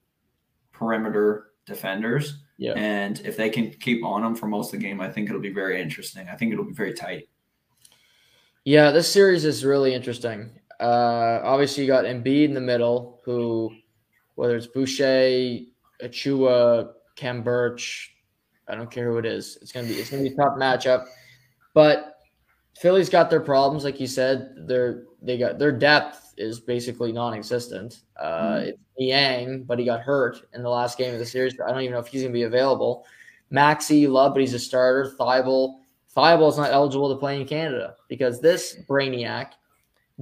perimeter 0.71 1.51
defenders. 1.67 2.39
Yeah. 2.57 2.73
And 2.75 3.19
if 3.25 3.37
they 3.37 3.51
can 3.51 3.69
keep 3.69 4.03
on 4.03 4.23
them 4.23 4.35
for 4.35 4.47
most 4.47 4.73
of 4.73 4.79
the 4.79 4.85
game, 4.87 5.01
I 5.01 5.11
think 5.11 5.29
it'll 5.29 5.41
be 5.41 5.53
very 5.53 5.79
interesting. 5.79 6.27
I 6.27 6.35
think 6.35 6.51
it'll 6.51 6.65
be 6.65 6.73
very 6.73 6.93
tight. 6.93 7.29
Yeah, 8.63 8.89
this 8.89 9.11
series 9.11 9.45
is 9.45 9.63
really 9.63 9.93
interesting. 9.93 10.49
Uh, 10.79 11.41
obviously, 11.43 11.83
you 11.83 11.87
got 11.87 12.05
Embiid 12.05 12.45
in 12.45 12.53
the 12.55 12.61
middle, 12.61 13.21
who, 13.23 13.71
whether 14.35 14.55
it's 14.55 14.67
Boucher, 14.67 15.59
Achiuwa, 16.01 16.91
Khem 17.15 17.41
Birch, 17.41 18.15
I 18.67 18.75
don't 18.75 18.91
care 18.91 19.11
who 19.11 19.17
it 19.17 19.25
is. 19.25 19.57
It's 19.61 19.71
gonna 19.71 19.87
be 19.87 19.93
it's 19.93 20.09
gonna 20.09 20.23
be 20.23 20.29
a 20.29 20.35
tough 20.35 20.57
matchup. 20.57 21.05
But 21.73 22.19
Philly's 22.77 23.09
got 23.09 23.29
their 23.29 23.41
problems, 23.41 23.83
like 23.83 23.99
you 23.99 24.07
said. 24.07 24.67
Their 24.67 25.03
they 25.21 25.37
got 25.37 25.59
their 25.59 25.71
depth 25.71 26.33
is 26.37 26.59
basically 26.59 27.11
non-existent. 27.11 28.01
Uh, 28.19 28.55
mm. 28.55 28.61
It's 28.67 28.79
Niang, 28.99 29.63
but 29.63 29.79
he 29.79 29.85
got 29.85 30.01
hurt 30.01 30.47
in 30.53 30.63
the 30.63 30.69
last 30.69 30.97
game 30.97 31.13
of 31.13 31.19
the 31.19 31.25
series. 31.25 31.55
I 31.59 31.71
don't 31.71 31.81
even 31.81 31.93
know 31.93 31.99
if 31.99 32.07
he's 32.07 32.21
going 32.21 32.33
to 32.33 32.37
be 32.37 32.43
available. 32.43 33.05
Maxey, 33.49 34.07
love, 34.07 34.33
but 34.33 34.41
he's 34.41 34.53
a 34.53 34.59
starter. 34.59 35.13
Thybulle 35.17 35.79
is 36.15 36.57
not 36.57 36.71
eligible 36.71 37.09
to 37.09 37.19
play 37.19 37.39
in 37.39 37.47
Canada 37.47 37.95
because 38.07 38.39
this 38.39 38.77
brainiac 38.87 39.51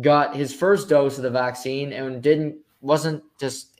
got 0.02 0.36
his 0.36 0.54
first 0.54 0.90
dose 0.90 1.18
of 1.18 1.24
the 1.24 1.30
vaccine 1.30 1.94
and 1.94 2.22
didn't 2.22 2.56
wasn't 2.82 3.24
just 3.40 3.73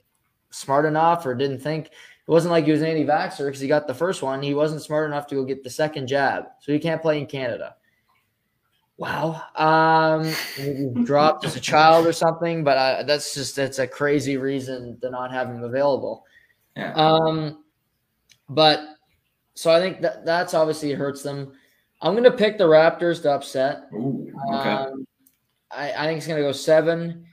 smart 0.54 0.84
enough 0.84 1.26
or 1.26 1.34
didn't 1.34 1.60
think 1.60 1.86
it 1.86 2.30
wasn't 2.30 2.52
like 2.52 2.64
he 2.64 2.72
was 2.72 2.80
an 2.80 2.88
anti-vaxxer 2.88 3.46
because 3.46 3.60
he 3.60 3.68
got 3.68 3.86
the 3.86 3.94
first 3.94 4.22
one. 4.22 4.42
He 4.42 4.54
wasn't 4.54 4.82
smart 4.82 5.06
enough 5.06 5.26
to 5.26 5.34
go 5.34 5.44
get 5.44 5.62
the 5.62 5.70
second 5.70 6.06
jab, 6.06 6.44
so 6.60 6.72
he 6.72 6.78
can't 6.78 7.02
play 7.02 7.18
in 7.18 7.26
Canada. 7.26 7.76
Wow, 8.96 9.42
um, 9.56 10.32
dropped 11.04 11.44
as 11.44 11.56
a 11.56 11.60
child 11.60 12.06
or 12.06 12.12
something, 12.12 12.64
but 12.64 12.78
I, 12.78 13.02
that's 13.02 13.34
just 13.34 13.56
that's 13.56 13.78
a 13.78 13.86
crazy 13.86 14.36
reason 14.38 14.98
to 15.02 15.10
not 15.10 15.32
have 15.32 15.48
him 15.48 15.64
available. 15.64 16.24
Yeah. 16.76 16.92
Um, 16.94 17.64
but 18.48 18.80
so 19.54 19.70
I 19.70 19.80
think 19.80 20.00
that 20.00 20.24
that's 20.24 20.54
obviously 20.54 20.92
hurts 20.92 21.22
them. 21.22 21.52
I'm 22.00 22.12
going 22.12 22.24
to 22.24 22.30
pick 22.30 22.56
the 22.56 22.64
Raptors 22.64 23.22
to 23.22 23.32
upset. 23.32 23.84
Ooh, 23.92 24.32
okay. 24.52 24.70
Um, 24.70 25.06
I, 25.70 25.92
I 25.92 26.06
think 26.06 26.18
it's 26.18 26.26
going 26.26 26.40
to 26.40 26.46
go 26.46 26.52
seven. 26.52 27.26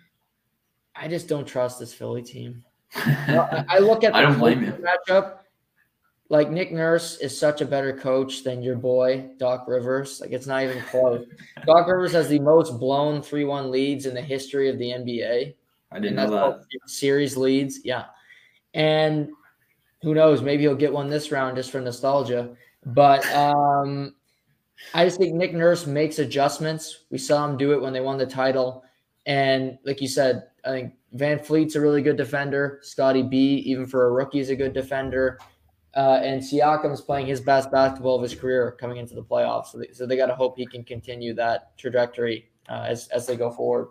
I 0.95 1.07
just 1.07 1.27
don't 1.27 1.45
trust 1.45 1.79
this 1.79 1.93
Philly 1.93 2.21
team. 2.21 2.63
I 2.95 3.79
look 3.79 4.03
at 4.03 4.15
I 4.15 4.21
don't 4.21 4.39
blame 4.39 4.63
you. 4.63 4.71
matchup. 4.73 5.37
Like 6.29 6.49
Nick 6.49 6.71
Nurse 6.71 7.17
is 7.17 7.37
such 7.37 7.59
a 7.59 7.65
better 7.65 7.95
coach 7.95 8.43
than 8.43 8.63
your 8.63 8.77
boy 8.77 9.31
Doc 9.37 9.65
Rivers. 9.67 10.21
Like 10.21 10.31
it's 10.31 10.47
not 10.47 10.63
even 10.63 10.81
close. 10.83 11.25
Doc 11.65 11.87
Rivers 11.87 12.13
has 12.13 12.29
the 12.29 12.39
most 12.39 12.79
blown 12.79 13.21
three-one 13.21 13.69
leads 13.69 14.05
in 14.05 14.13
the 14.13 14.21
history 14.21 14.69
of 14.69 14.77
the 14.77 14.91
NBA. 14.91 15.55
I 15.91 15.99
didn't 15.99 16.15
know 16.15 16.29
that. 16.29 16.63
Series 16.85 17.35
leads, 17.35 17.81
yeah. 17.83 18.05
And 18.73 19.29
who 20.01 20.13
knows? 20.13 20.41
Maybe 20.41 20.63
he'll 20.63 20.75
get 20.75 20.93
one 20.93 21.09
this 21.09 21.31
round 21.31 21.57
just 21.57 21.69
for 21.69 21.81
nostalgia. 21.81 22.55
But 22.85 23.25
um, 23.35 24.15
I 24.93 25.05
just 25.05 25.19
think 25.19 25.35
Nick 25.35 25.53
Nurse 25.53 25.85
makes 25.85 26.19
adjustments. 26.19 27.03
We 27.09 27.17
saw 27.17 27.45
him 27.45 27.57
do 27.57 27.73
it 27.73 27.81
when 27.81 27.91
they 27.93 28.01
won 28.01 28.17
the 28.17 28.25
title. 28.25 28.83
And 29.25 29.77
like 29.83 30.01
you 30.01 30.07
said, 30.07 30.47
I 30.65 30.69
think 30.69 30.93
VanVleet's 31.15 31.75
a 31.75 31.81
really 31.81 32.01
good 32.01 32.17
defender. 32.17 32.79
Scotty 32.81 33.23
B, 33.23 33.55
even 33.65 33.85
for 33.85 34.07
a 34.07 34.11
rookie, 34.11 34.39
is 34.39 34.49
a 34.49 34.55
good 34.55 34.73
defender. 34.73 35.39
Uh, 35.93 36.21
and 36.23 36.41
Siakam's 36.41 37.01
playing 37.01 37.27
his 37.27 37.41
best 37.41 37.69
basketball 37.69 38.15
of 38.15 38.23
his 38.23 38.33
career 38.33 38.77
coming 38.79 38.97
into 38.97 39.13
the 39.13 39.23
playoffs. 39.23 39.67
So 39.67 39.79
they, 39.79 39.89
so 39.91 40.05
they 40.05 40.15
got 40.15 40.27
to 40.27 40.35
hope 40.35 40.57
he 40.57 40.65
can 40.65 40.83
continue 40.85 41.33
that 41.33 41.77
trajectory 41.77 42.49
uh, 42.69 42.85
as, 42.87 43.09
as 43.09 43.27
they 43.27 43.35
go 43.35 43.51
forward. 43.51 43.89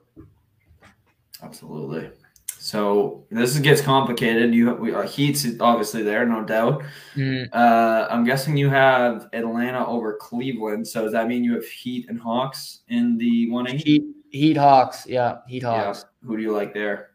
Absolutely. 1.42 2.10
So 2.46 3.24
this 3.30 3.58
gets 3.58 3.80
complicated. 3.80 4.54
You 4.54 4.74
we, 4.74 4.94
uh, 4.94 5.02
Heat's 5.02 5.46
obviously 5.60 6.02
there, 6.02 6.26
no 6.26 6.44
doubt. 6.44 6.84
Mm. 7.16 7.48
Uh, 7.52 8.06
I'm 8.10 8.24
guessing 8.24 8.56
you 8.56 8.68
have 8.68 9.28
Atlanta 9.32 9.86
over 9.86 10.16
Cleveland. 10.20 10.86
So 10.86 11.04
does 11.04 11.12
that 11.12 11.26
mean 11.26 11.42
you 11.42 11.54
have 11.54 11.64
Heat 11.64 12.08
and 12.10 12.20
Hawks 12.20 12.80
in 12.88 13.16
the 13.16 13.50
one 13.50 13.66
eight? 13.66 13.80
Heat, 13.80 14.04
Heat 14.30 14.56
Hawks, 14.58 15.06
yeah, 15.06 15.38
Heat 15.48 15.62
Hawks. 15.62 16.04
Yeah. 16.04 16.28
Who 16.28 16.36
do 16.36 16.42
you 16.42 16.52
like 16.52 16.74
there? 16.74 17.09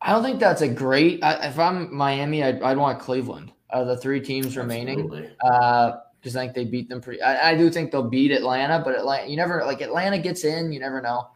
I 0.00 0.12
don't 0.12 0.22
think 0.22 0.40
that's 0.40 0.62
a 0.62 0.68
great. 0.68 1.22
I, 1.22 1.48
if 1.48 1.58
I'm 1.58 1.94
Miami, 1.94 2.42
I'd, 2.42 2.62
I'd 2.62 2.76
want 2.76 3.00
Cleveland. 3.00 3.52
Uh, 3.70 3.84
the 3.84 3.96
three 3.96 4.20
teams 4.20 4.56
remaining, 4.56 5.08
because 5.08 5.30
uh, 5.44 6.00
I 6.24 6.30
think 6.30 6.54
they 6.54 6.64
beat 6.64 6.88
them 6.88 7.02
pretty. 7.02 7.20
I, 7.20 7.50
I 7.50 7.54
do 7.54 7.68
think 7.68 7.90
they'll 7.90 8.08
beat 8.08 8.32
Atlanta, 8.32 8.80
but 8.82 8.94
Atlanta, 8.94 9.28
you 9.28 9.36
never 9.36 9.62
like 9.66 9.82
Atlanta 9.82 10.18
gets 10.18 10.44
in. 10.44 10.72
You 10.72 10.80
never 10.80 11.02
know. 11.02 11.28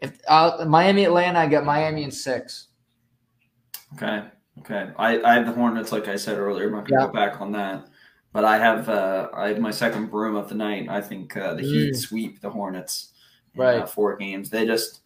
If 0.00 0.18
uh, 0.26 0.64
Miami 0.66 1.04
Atlanta, 1.04 1.40
I 1.40 1.46
got 1.46 1.64
Miami 1.64 2.04
in 2.04 2.10
six. 2.10 2.68
Okay. 3.94 4.22
Okay. 4.60 4.90
I, 4.96 5.20
I 5.22 5.34
have 5.34 5.46
the 5.46 5.52
Hornets, 5.52 5.92
like 5.92 6.08
I 6.08 6.16
said 6.16 6.38
earlier. 6.38 6.68
I'm 6.68 6.72
not 6.72 6.88
gonna 6.88 7.02
yeah. 7.02 7.06
go 7.08 7.12
back 7.12 7.40
on 7.40 7.52
that. 7.52 7.86
But 8.32 8.44
I 8.44 8.58
have 8.58 8.88
uh, 8.88 9.28
I 9.34 9.48
have 9.48 9.58
my 9.58 9.70
second 9.70 10.10
broom 10.10 10.36
of 10.36 10.48
the 10.48 10.54
night. 10.54 10.88
I 10.88 11.00
think 11.00 11.36
uh, 11.36 11.54
the 11.54 11.62
mm. 11.62 11.66
Heat 11.66 11.96
sweep 11.96 12.40
the 12.40 12.50
Hornets. 12.50 13.12
In, 13.54 13.60
uh, 13.60 13.64
right. 13.64 13.88
four 13.88 14.16
games. 14.16 14.50
They 14.50 14.66
just 14.66 15.00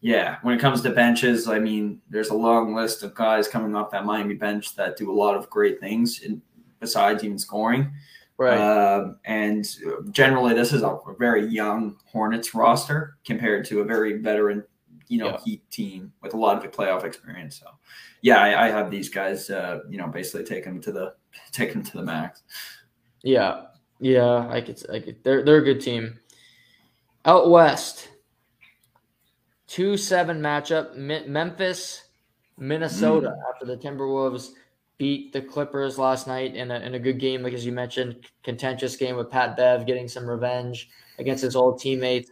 yeah. 0.00 0.38
When 0.42 0.56
it 0.56 0.60
comes 0.60 0.80
to 0.82 0.90
benches, 0.90 1.48
I 1.48 1.58
mean, 1.58 2.00
there's 2.08 2.30
a 2.30 2.34
long 2.34 2.74
list 2.74 3.02
of 3.02 3.14
guys 3.14 3.48
coming 3.48 3.74
off 3.74 3.90
that 3.90 4.04
Miami 4.04 4.34
bench 4.34 4.74
that 4.76 4.96
do 4.96 5.10
a 5.10 5.14
lot 5.14 5.36
of 5.36 5.50
great 5.50 5.80
things 5.80 6.20
in, 6.22 6.40
besides 6.80 7.22
even 7.22 7.38
scoring. 7.38 7.92
Right. 8.38 8.58
Uh, 8.58 9.12
and 9.26 9.68
generally, 10.12 10.54
this 10.54 10.72
is 10.72 10.82
a 10.82 10.98
very 11.18 11.46
young 11.46 11.98
Hornets 12.06 12.54
roster 12.54 13.18
compared 13.26 13.66
to 13.66 13.80
a 13.80 13.84
very 13.84 14.16
veteran, 14.16 14.64
you 15.08 15.18
know, 15.18 15.26
yeah. 15.26 15.40
Heat 15.44 15.70
team 15.70 16.10
with 16.22 16.32
a 16.32 16.38
lot 16.38 16.64
of 16.64 16.70
playoff 16.72 17.04
experience. 17.04 17.60
So, 17.60 17.66
yeah, 18.22 18.38
I, 18.38 18.66
I 18.66 18.68
have 18.70 18.90
these 18.90 19.10
guys, 19.10 19.50
uh, 19.50 19.80
you 19.90 19.98
know, 19.98 20.06
basically 20.06 20.44
take 20.44 20.64
them 20.64 20.80
to 20.80 20.90
the 20.90 21.14
take 21.52 21.74
them 21.74 21.82
to 21.82 21.98
the 21.98 22.02
max. 22.02 22.42
Yeah, 23.22 23.66
yeah, 23.98 24.48
I 24.48 24.62
could, 24.62 24.82
I 24.90 25.00
could. 25.00 25.22
They're 25.22 25.42
they're 25.44 25.58
a 25.58 25.64
good 25.64 25.82
team. 25.82 26.18
Out 27.26 27.50
west, 27.50 28.08
two 29.70 29.96
seven 29.96 30.40
matchup. 30.40 30.96
Memphis, 30.96 32.08
Minnesota 32.58 33.28
mm. 33.28 33.54
after 33.54 33.64
the 33.64 33.76
Timberwolves 33.76 34.50
beat 34.98 35.32
the 35.32 35.40
Clippers 35.40 35.96
last 35.96 36.26
night 36.26 36.54
in 36.54 36.70
a, 36.70 36.80
in 36.80 36.94
a 36.94 36.98
good 36.98 37.18
game, 37.18 37.42
like 37.42 37.54
as 37.54 37.64
you 37.64 37.72
mentioned, 37.72 38.26
contentious 38.42 38.96
game 38.96 39.16
with 39.16 39.30
Pat 39.30 39.56
Bev 39.56 39.86
getting 39.86 40.08
some 40.08 40.28
revenge 40.28 40.90
against 41.18 41.42
his 41.42 41.56
old 41.56 41.80
teammates. 41.80 42.30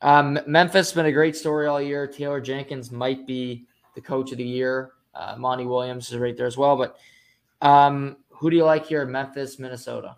Um, 0.00 0.38
Memphis 0.46 0.88
has 0.88 0.92
been 0.94 1.06
a 1.06 1.12
great 1.12 1.36
story 1.36 1.66
all 1.66 1.82
year. 1.82 2.06
Taylor 2.06 2.40
Jenkins 2.40 2.90
might 2.90 3.26
be 3.26 3.66
the 3.94 4.00
coach 4.00 4.32
of 4.32 4.38
the 4.38 4.44
year. 4.44 4.92
Uh, 5.14 5.34
Monty 5.38 5.66
Williams 5.66 6.10
is 6.10 6.16
right 6.16 6.34
there 6.34 6.46
as 6.46 6.56
well. 6.56 6.76
But 6.76 6.96
um, 7.60 8.16
who 8.30 8.48
do 8.48 8.56
you 8.56 8.64
like 8.64 8.86
here, 8.86 9.04
Memphis, 9.04 9.58
Minnesota? 9.58 10.16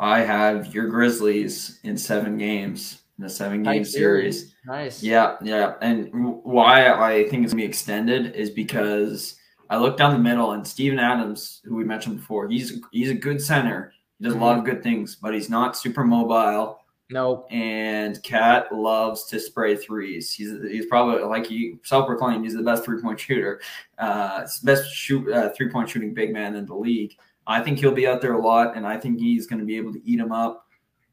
I 0.00 0.20
have 0.20 0.74
your 0.74 0.88
Grizzlies 0.88 1.78
in 1.84 1.96
seven 1.96 2.38
games 2.38 3.02
in 3.18 3.24
the 3.24 3.30
seven 3.30 3.62
game 3.62 3.84
series. 3.84 4.38
series. 4.40 4.54
Nice. 4.66 5.02
Yeah, 5.02 5.36
yeah. 5.42 5.74
And 5.80 6.10
why 6.12 6.92
I 6.92 7.28
think 7.28 7.44
it's 7.44 7.52
gonna 7.52 7.62
be 7.62 7.68
extended 7.68 8.34
is 8.34 8.50
because 8.50 9.36
I 9.70 9.78
look 9.78 9.96
down 9.96 10.12
the 10.12 10.18
middle, 10.18 10.52
and 10.52 10.66
Steven 10.66 10.98
Adams, 10.98 11.62
who 11.64 11.76
we 11.76 11.84
mentioned 11.84 12.18
before, 12.18 12.48
he's 12.48 12.80
he's 12.92 13.10
a 13.10 13.14
good 13.14 13.40
center. 13.40 13.92
He 14.18 14.24
does 14.24 14.34
mm-hmm. 14.34 14.42
a 14.42 14.44
lot 14.44 14.58
of 14.58 14.64
good 14.64 14.82
things, 14.82 15.16
but 15.16 15.34
he's 15.34 15.50
not 15.50 15.76
super 15.76 16.04
mobile. 16.04 16.80
Nope. 17.08 17.46
And 17.52 18.20
KAT 18.24 18.72
loves 18.72 19.26
to 19.26 19.38
spray 19.38 19.76
threes. 19.76 20.34
He's 20.34 20.50
he's 20.68 20.86
probably 20.86 21.22
like 21.22 21.46
he 21.46 21.76
self-proclaimed 21.84 22.44
he's 22.44 22.54
the 22.54 22.62
best 22.62 22.84
three-point 22.84 23.20
shooter, 23.20 23.60
uh, 23.98 24.46
best 24.64 24.92
shoot 24.92 25.30
uh, 25.30 25.50
three-point 25.50 25.88
shooting 25.88 26.14
big 26.14 26.32
man 26.32 26.56
in 26.56 26.66
the 26.66 26.74
league. 26.74 27.16
I 27.46 27.62
think 27.62 27.78
he'll 27.78 27.92
be 27.92 28.08
out 28.08 28.20
there 28.20 28.34
a 28.34 28.42
lot, 28.42 28.76
and 28.76 28.84
I 28.84 28.96
think 28.96 29.20
he's 29.20 29.46
going 29.46 29.60
to 29.60 29.64
be 29.64 29.76
able 29.76 29.92
to 29.92 30.00
eat 30.04 30.18
him 30.18 30.32
up. 30.32 30.66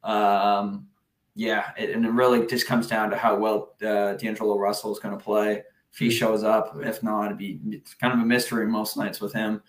Um, 0.03 0.87
yeah, 1.35 1.71
it, 1.77 1.91
and 1.91 2.05
it 2.05 2.11
really 2.11 2.45
just 2.45 2.67
comes 2.67 2.87
down 2.87 3.09
to 3.09 3.17
how 3.17 3.35
well 3.35 3.73
uh, 3.81 4.13
D'Angelo 4.13 4.57
Russell 4.57 4.91
is 4.91 4.99
going 4.99 5.17
to 5.17 5.23
play 5.23 5.63
if 5.91 5.99
he 5.99 6.09
shows 6.09 6.43
up. 6.43 6.75
If 6.81 7.01
not, 7.01 7.27
it'd 7.27 7.37
be 7.37 7.59
it's 7.69 7.93
kind 7.93 8.13
of 8.13 8.19
a 8.19 8.25
mystery 8.25 8.67
most 8.67 8.97
nights 8.97 9.19
with 9.19 9.33
him. 9.33 9.61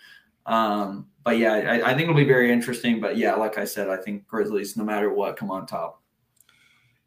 Um, 0.46 1.06
but 1.22 1.38
yeah, 1.38 1.54
I, 1.54 1.90
I, 1.90 1.94
think 1.94 2.02
it'll 2.02 2.14
be 2.14 2.24
very 2.24 2.52
interesting. 2.52 3.00
But 3.00 3.16
yeah, 3.16 3.34
like 3.34 3.56
I 3.56 3.64
said, 3.64 3.88
I 3.88 3.96
think 3.96 4.26
Grizzlies, 4.26 4.76
no 4.76 4.84
matter 4.84 5.10
what, 5.10 5.36
come 5.38 5.50
on 5.50 5.66
top. 5.66 6.02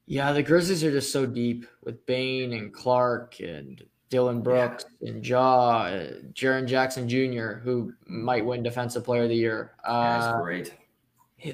Yeah, 0.07 0.31
the 0.31 0.41
Grizzlies 0.41 0.83
are 0.83 0.91
just 0.91 1.11
so 1.11 1.25
deep 1.27 1.67
with 1.83 2.03
Bane 2.07 2.53
and 2.53 2.73
Clarke 2.73 3.39
and 3.41 3.83
Dillon 4.09 4.41
Brooks 4.41 4.85
yeah. 5.01 5.11
and 5.11 5.27
Ja, 5.27 5.81
uh, 5.81 6.13
Jaren 6.33 6.65
Jackson 6.65 7.07
Jr., 7.07 7.59
who 7.59 7.93
might 8.07 8.43
win 8.43 8.63
Defensive 8.63 9.03
Player 9.03 9.23
of 9.23 9.29
the 9.29 9.35
Year. 9.35 9.73
Uh, 9.83 10.19
that's 10.19 10.41
great. 10.41 10.73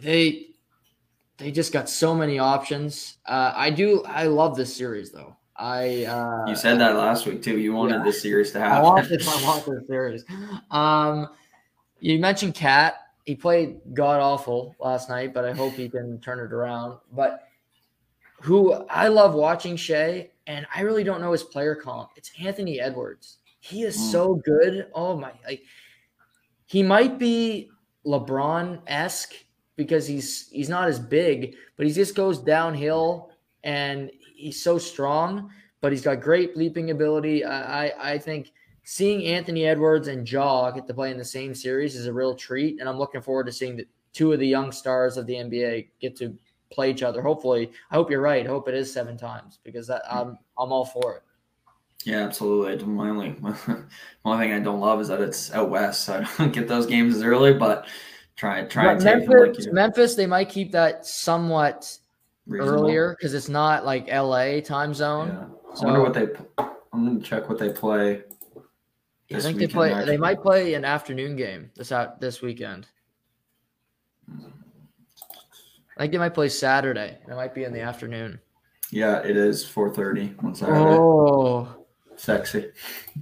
They 0.01 0.53
they 1.38 1.52
just 1.52 1.74
got 1.74 1.90
so 1.90 2.14
many 2.16 2.40
options. 2.40 3.18
Uh, 3.26 3.54
I 3.56 3.70
do. 3.70 4.04
I 4.04 4.24
love 4.26 4.56
this 4.56 4.76
series 4.76 5.12
though. 5.12 5.36
I 5.56 6.06
uh, 6.06 6.46
you 6.48 6.56
said 6.56 6.80
that 6.80 6.96
last 6.96 7.26
week 7.26 7.42
too. 7.42 7.60
You 7.60 7.74
wanted 7.74 7.98
yeah, 7.98 8.04
this 8.04 8.22
series 8.22 8.52
to 8.52 8.60
happen. 8.60 8.78
I 8.78 8.82
want 8.82 9.10
this. 9.10 9.28
I 9.28 9.46
want 9.46 9.66
this 9.66 9.88
series. 9.88 10.26
Um, 10.72 11.30
you 12.00 12.20
mentioned 12.20 12.56
KAT. 12.56 12.96
He 13.26 13.36
played 13.36 13.80
god 13.94 14.20
awful 14.20 14.76
last 14.80 15.10
night, 15.10 15.34
but 15.34 15.46
I 15.46 15.54
hope 15.54 15.74
he 15.74 15.90
can 15.90 16.20
turn 16.20 16.40
it 16.40 16.52
around. 16.52 16.98
But 17.12 17.48
who 18.42 18.74
I 18.90 19.08
love 19.08 19.36
watching 19.36 19.76
Shai, 19.76 20.30
and 20.48 20.68
I 20.76 20.82
really 20.82 21.04
don't 21.04 21.22
know 21.22 21.32
his 21.32 21.44
player 21.44 21.76
comp. 21.76 22.10
It's 22.16 22.32
Anthony 22.40 22.80
Edwards. 22.80 23.38
He 23.60 23.84
is 23.84 23.96
mm. 23.96 24.12
so 24.12 24.36
good. 24.44 24.88
Oh 24.94 25.16
my! 25.16 25.32
Like 25.46 25.64
he 26.66 26.84
might 26.84 27.18
be 27.18 27.70
LeBron 28.06 28.82
esque 28.88 29.34
because 29.76 30.07
he's 30.07 30.49
he's 30.49 30.69
not 30.69 30.88
as 30.88 30.99
big, 30.99 31.55
but 31.78 31.86
he 31.86 31.93
just 31.93 32.15
goes 32.15 32.39
downhill 32.39 33.32
and 33.63 34.11
he's 34.36 34.61
so 34.61 34.78
strong, 34.78 35.49
but 35.82 35.91
he's 35.91 36.01
got 36.01 36.21
great 36.21 36.55
leaping 36.57 36.91
ability. 36.91 37.43
I, 37.45 37.86
I, 37.86 38.11
I 38.13 38.17
think 38.17 38.51
seeing 38.84 39.26
Anthony 39.26 39.65
Edwards 39.65 40.07
and 40.07 40.30
Ja 40.30 40.71
get 40.71 40.88
to 40.88 40.93
play 40.93 41.11
in 41.11 41.17
the 41.17 41.26
same 41.26 41.55
series 41.55 41.95
is 41.95 42.07
a 42.07 42.13
real 42.13 42.36
treat, 42.36 42.80
and 42.80 42.89
I'm 42.89 42.97
looking 42.97 43.21
forward 43.21 43.45
to 43.45 43.51
seeing 43.51 43.78
the 43.78 43.88
two 44.13 44.32
of 44.32 44.39
the 44.39 44.47
young 44.47 44.71
stars 44.71 45.17
of 45.17 45.26
the 45.26 45.34
NBA 45.34 45.88
get 45.99 46.15
to 46.17 46.38
play 46.71 46.91
each 46.91 47.03
other. 47.03 47.21
Hopefully, 47.21 47.71
I 47.91 47.95
hope 47.95 48.11
you're 48.11 48.21
right. 48.21 48.45
Hope 48.45 48.67
it 48.67 48.76
is 48.76 48.91
seven 48.91 49.17
times 49.17 49.59
because 49.63 49.88
that, 49.88 50.01
I'm 50.09 50.38
I'm 50.57 50.71
all 50.71 50.86
for 50.86 51.17
it. 51.17 51.24
Yeah, 52.05 52.19
absolutely. 52.19 52.86
My 52.86 53.09
only 53.09 53.36
my 53.41 53.55
only 54.26 54.45
thing 54.45 54.53
I 54.53 54.59
don't 54.59 54.82
love 54.82 54.99
is 55.01 55.07
that 55.07 55.21
it's 55.21 55.53
out 55.53 55.69
west, 55.69 56.03
so 56.05 56.19
I 56.19 56.38
don't 56.38 56.53
get 56.53 56.67
those 56.67 56.86
games 56.86 57.15
as 57.15 57.24
early. 57.24 57.53
But 57.53 57.88
try 58.36 58.64
try 58.64 58.96
Memphis. 58.96 59.68
Memphis, 59.72 60.16
they 60.16 60.28
might 60.28 60.50
keep 60.50 60.72
that 60.72 61.06
somewhat 61.06 61.98
Reasonable. 62.46 62.82
earlier 62.84 63.16
because 63.18 63.34
it's 63.34 63.50
not 63.50 63.86
like 63.86 64.08
LA 64.08 64.60
time 64.62 64.94
zone. 64.94 65.28
Yeah. 65.28 65.46
I 65.82 65.86
wonder 65.86 66.02
what 66.02 66.14
they. 66.14 66.28
I'm 66.58 67.06
gonna 67.08 67.22
check 67.22 67.50
what 67.50 67.58
they 67.58 67.70
play. 67.70 68.24
I 69.34 69.40
think 69.40 69.58
they 69.58 69.68
play. 69.68 70.06
They 70.06 70.18
might 70.18 70.42
play 70.42 70.74
an 70.76 70.86
afternoon 70.86 71.36
game 71.36 71.72
this 71.76 71.92
out 71.92 72.22
this 72.22 72.42
weekend. 72.42 72.88
I 75.98 76.02
think 76.02 76.12
they 76.12 76.18
might 76.18 76.34
play 76.34 76.50
Saturday. 76.50 77.18
It 77.28 77.36
might 77.36 77.54
be 77.54 77.64
in 77.64 77.74
the 77.74 77.82
afternoon. 77.82 78.40
Yeah, 78.92 79.20
it 79.20 79.38
is 79.38 79.66
4:30 79.66 80.44
on 80.44 80.54
Saturday. 80.56 80.80
Oh, 80.80 81.86
Sexy. 82.16 82.72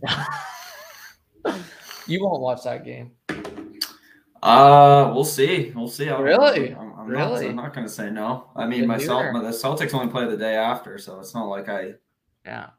you 2.07 2.23
won't 2.23 2.41
watch 2.41 2.63
that 2.63 2.83
game. 2.83 3.11
Uh, 4.43 5.11
we'll 5.13 5.23
see. 5.23 5.71
We'll 5.75 5.87
see. 5.87 6.09
I'm- 6.09 6.21
Really? 6.21 6.73
I'm, 6.75 6.93
I'm 6.99 7.07
Really? 7.07 7.41
Not, 7.45 7.49
I'm 7.49 7.55
not 7.55 7.73
going 7.73 7.85
to 7.87 7.93
say 7.93 8.09
no. 8.09 8.49
I 8.55 8.65
mean, 8.65 8.81
Good 8.81 8.87
my 8.87 8.97
Celt, 8.97 9.33
my, 9.33 9.41
the 9.41 9.49
Celtics 9.49 9.93
only 9.93 10.11
play 10.11 10.25
the 10.27 10.37
day 10.37 10.55
after, 10.55 10.97
so 10.97 11.19
it's 11.19 11.33
not 11.33 11.45
like 11.45 11.67
I, 11.69 11.93
Yeah, 12.45 12.69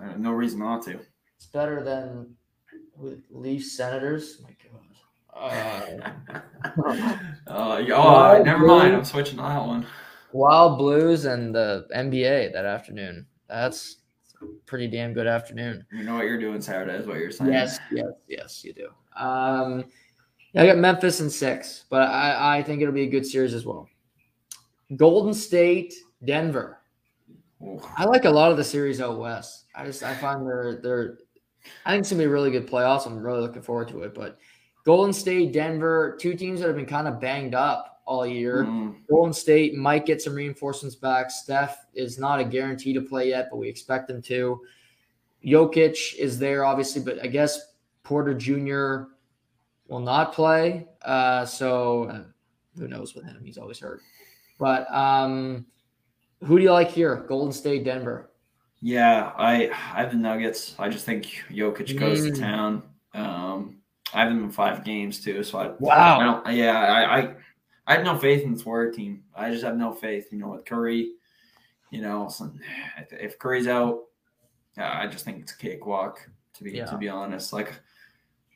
I 0.00 0.06
have 0.08 0.20
no 0.20 0.32
reason 0.32 0.60
not 0.60 0.82
to. 0.84 0.98
it's 1.36 1.46
better 1.46 1.82
than 1.82 2.34
with 2.96 3.22
Leafs 3.30 3.72
Senators. 3.76 4.40
My 4.42 4.50
God. 4.50 4.58
Uh, 5.34 6.12
Uh, 7.46 7.82
oh, 7.88 7.88
Wild 7.88 8.46
never 8.46 8.66
mind. 8.66 8.94
I'm 8.94 9.04
switching 9.04 9.36
to 9.36 9.42
that 9.42 9.66
one. 9.66 9.86
Wild 10.32 10.78
Blues 10.78 11.24
and 11.24 11.54
the 11.54 11.86
NBA 11.94 12.52
that 12.52 12.64
afternoon. 12.64 13.26
That's 13.48 13.96
pretty 14.66 14.86
damn 14.88 15.12
good 15.12 15.26
afternoon. 15.26 15.84
You 15.92 16.04
know 16.04 16.14
what 16.14 16.24
you're 16.26 16.38
doing 16.38 16.60
Saturday 16.60 16.94
is 16.98 17.06
what 17.06 17.18
you're 17.18 17.30
saying. 17.30 17.52
Yes, 17.52 17.78
yes, 17.90 18.06
yes, 18.28 18.64
you 18.64 18.72
do. 18.72 18.88
Um, 19.20 19.84
I 20.54 20.66
got 20.66 20.78
Memphis 20.78 21.20
in 21.20 21.30
six, 21.30 21.84
but 21.88 22.02
I, 22.02 22.58
I 22.58 22.62
think 22.62 22.82
it'll 22.82 22.92
be 22.92 23.04
a 23.04 23.10
good 23.10 23.26
series 23.26 23.54
as 23.54 23.64
well. 23.64 23.88
Golden 24.96 25.32
State, 25.32 25.94
Denver. 26.24 26.78
I 27.96 28.04
like 28.04 28.24
a 28.24 28.30
lot 28.30 28.50
of 28.50 28.56
the 28.56 28.64
series 28.64 29.00
out 29.00 29.18
west. 29.18 29.66
I 29.74 29.84
just 29.86 30.02
I 30.02 30.14
find 30.14 30.46
they're 30.46 30.80
they're 30.82 31.18
I 31.86 31.92
think 31.92 32.00
it's 32.00 32.10
gonna 32.10 32.22
be 32.22 32.26
a 32.26 32.30
really 32.30 32.50
good 32.50 32.68
playoffs. 32.68 33.06
I'm 33.06 33.18
really 33.18 33.40
looking 33.40 33.62
forward 33.62 33.88
to 33.88 34.02
it. 34.02 34.14
But 34.14 34.38
Golden 34.84 35.12
State, 35.12 35.52
Denver, 35.52 36.18
two 36.20 36.34
teams 36.34 36.60
that 36.60 36.66
have 36.66 36.76
been 36.76 36.86
kind 36.86 37.08
of 37.08 37.20
banged 37.20 37.54
up 37.54 38.02
all 38.04 38.26
year. 38.26 38.64
Mm, 38.64 38.96
Golden 39.08 39.32
State 39.32 39.76
might 39.76 40.04
get 40.04 40.20
some 40.20 40.34
reinforcements 40.34 40.96
back. 40.96 41.30
Steph 41.30 41.86
is 41.94 42.18
not 42.18 42.40
a 42.40 42.44
guarantee 42.44 42.92
to 42.92 43.00
play 43.00 43.28
yet, 43.28 43.48
but 43.50 43.58
we 43.58 43.68
expect 43.68 44.10
him 44.10 44.20
to. 44.22 44.60
Jokic 45.44 46.16
is 46.16 46.38
there, 46.38 46.64
obviously, 46.64 47.02
but 47.02 47.22
I 47.22 47.28
guess 47.28 47.74
Porter 48.02 48.34
Jr. 48.34 49.11
will 49.88 50.00
not 50.00 50.32
play. 50.32 50.86
Uh, 51.02 51.44
so 51.44 52.04
uh, 52.04 52.22
who 52.78 52.88
knows 52.88 53.14
with 53.14 53.24
him? 53.24 53.40
He's 53.44 53.58
always 53.58 53.78
hurt. 53.78 54.00
But 54.58 54.90
um, 54.94 55.66
who 56.44 56.56
do 56.58 56.64
you 56.64 56.72
like 56.72 56.90
here? 56.90 57.16
Golden 57.28 57.52
State, 57.52 57.84
Denver. 57.84 58.30
yeah, 58.80 59.32
I 59.36 59.70
I 59.70 60.02
have 60.02 60.10
the 60.12 60.16
Nuggets. 60.18 60.74
I 60.78 60.88
just 60.88 61.04
think 61.04 61.24
Jokic 61.50 61.98
goes 61.98 62.20
Mm. 62.22 62.34
to 62.34 62.40
town. 62.40 62.82
Um, 63.14 63.78
I 64.14 64.20
have 64.20 64.28
them 64.28 64.44
in 64.44 64.50
five 64.50 64.84
games 64.84 65.20
too, 65.22 65.42
so 65.42 65.58
I 65.58 65.68
Wow. 65.78 66.20
I 66.20 66.24
don't. 66.24 66.56
Yeah, 66.56 66.78
I, 66.80 67.18
I 67.20 67.34
I 67.86 67.94
have 67.96 68.04
no 68.04 68.16
faith 68.16 68.42
in 68.44 68.52
this 68.52 68.64
Warrior 68.64 68.92
team. 68.92 69.24
I 69.34 69.50
just 69.50 69.64
have 69.64 69.76
no 69.76 69.92
faith. 69.92 70.28
You 70.32 70.38
know, 70.38 70.48
with 70.48 70.64
Curry, 70.64 71.12
you 71.90 72.00
know, 72.00 72.28
some, 72.28 72.60
if 73.10 73.38
Curry's 73.38 73.66
out, 73.66 74.02
uh, 74.78 74.82
I 74.84 75.06
just 75.08 75.24
think 75.24 75.40
it's 75.42 75.52
a 75.52 75.58
cakewalk. 75.58 76.28
To 76.54 76.64
be 76.64 76.72
Yeah. 76.72 76.86
to 76.86 76.96
be 76.98 77.08
honest, 77.08 77.52
like 77.52 77.72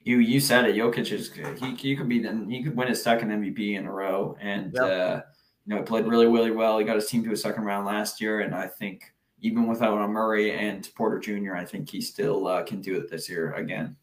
you 0.07 0.19
you 0.21 0.39
said 0.39 0.65
it, 0.67 0.77
Jokic 0.77 1.11
is 1.11 1.33
he 1.61 1.75
he 1.75 1.97
could 1.97 2.09
be 2.09 2.21
then 2.21 2.49
he 2.49 2.63
could 2.63 2.77
win 2.77 2.87
his 2.89 3.03
second 3.03 3.31
MVP 3.31 3.75
in 3.77 3.87
a 3.87 3.93
row, 3.93 4.37
and 4.41 4.73
Yep. 4.73 4.83
uh, 4.83 5.21
you 5.67 5.75
know 5.75 5.77
he 5.79 5.83
played 5.83 6.07
really 6.07 6.27
really 6.27 6.53
well. 6.53 6.79
He 6.79 6.85
got 6.85 6.95
his 6.95 7.09
team 7.09 7.25
to 7.25 7.33
a 7.33 7.37
second 7.37 7.65
round 7.65 7.87
last 7.87 8.21
year, 8.21 8.41
and 8.41 8.55
I 8.55 8.69
think 8.69 9.13
even 9.41 9.67
without 9.67 9.99
a 10.01 10.07
Murray 10.07 10.53
and 10.53 10.89
Porter 10.95 11.19
Jr., 11.19 11.57
I 11.57 11.65
think 11.65 11.91
he 11.91 12.01
still 12.01 12.47
uh, 12.47 12.63
can 12.63 12.81
do 12.81 12.97
it 12.97 13.11
this 13.11 13.29
year 13.29 13.53
again. 13.55 13.97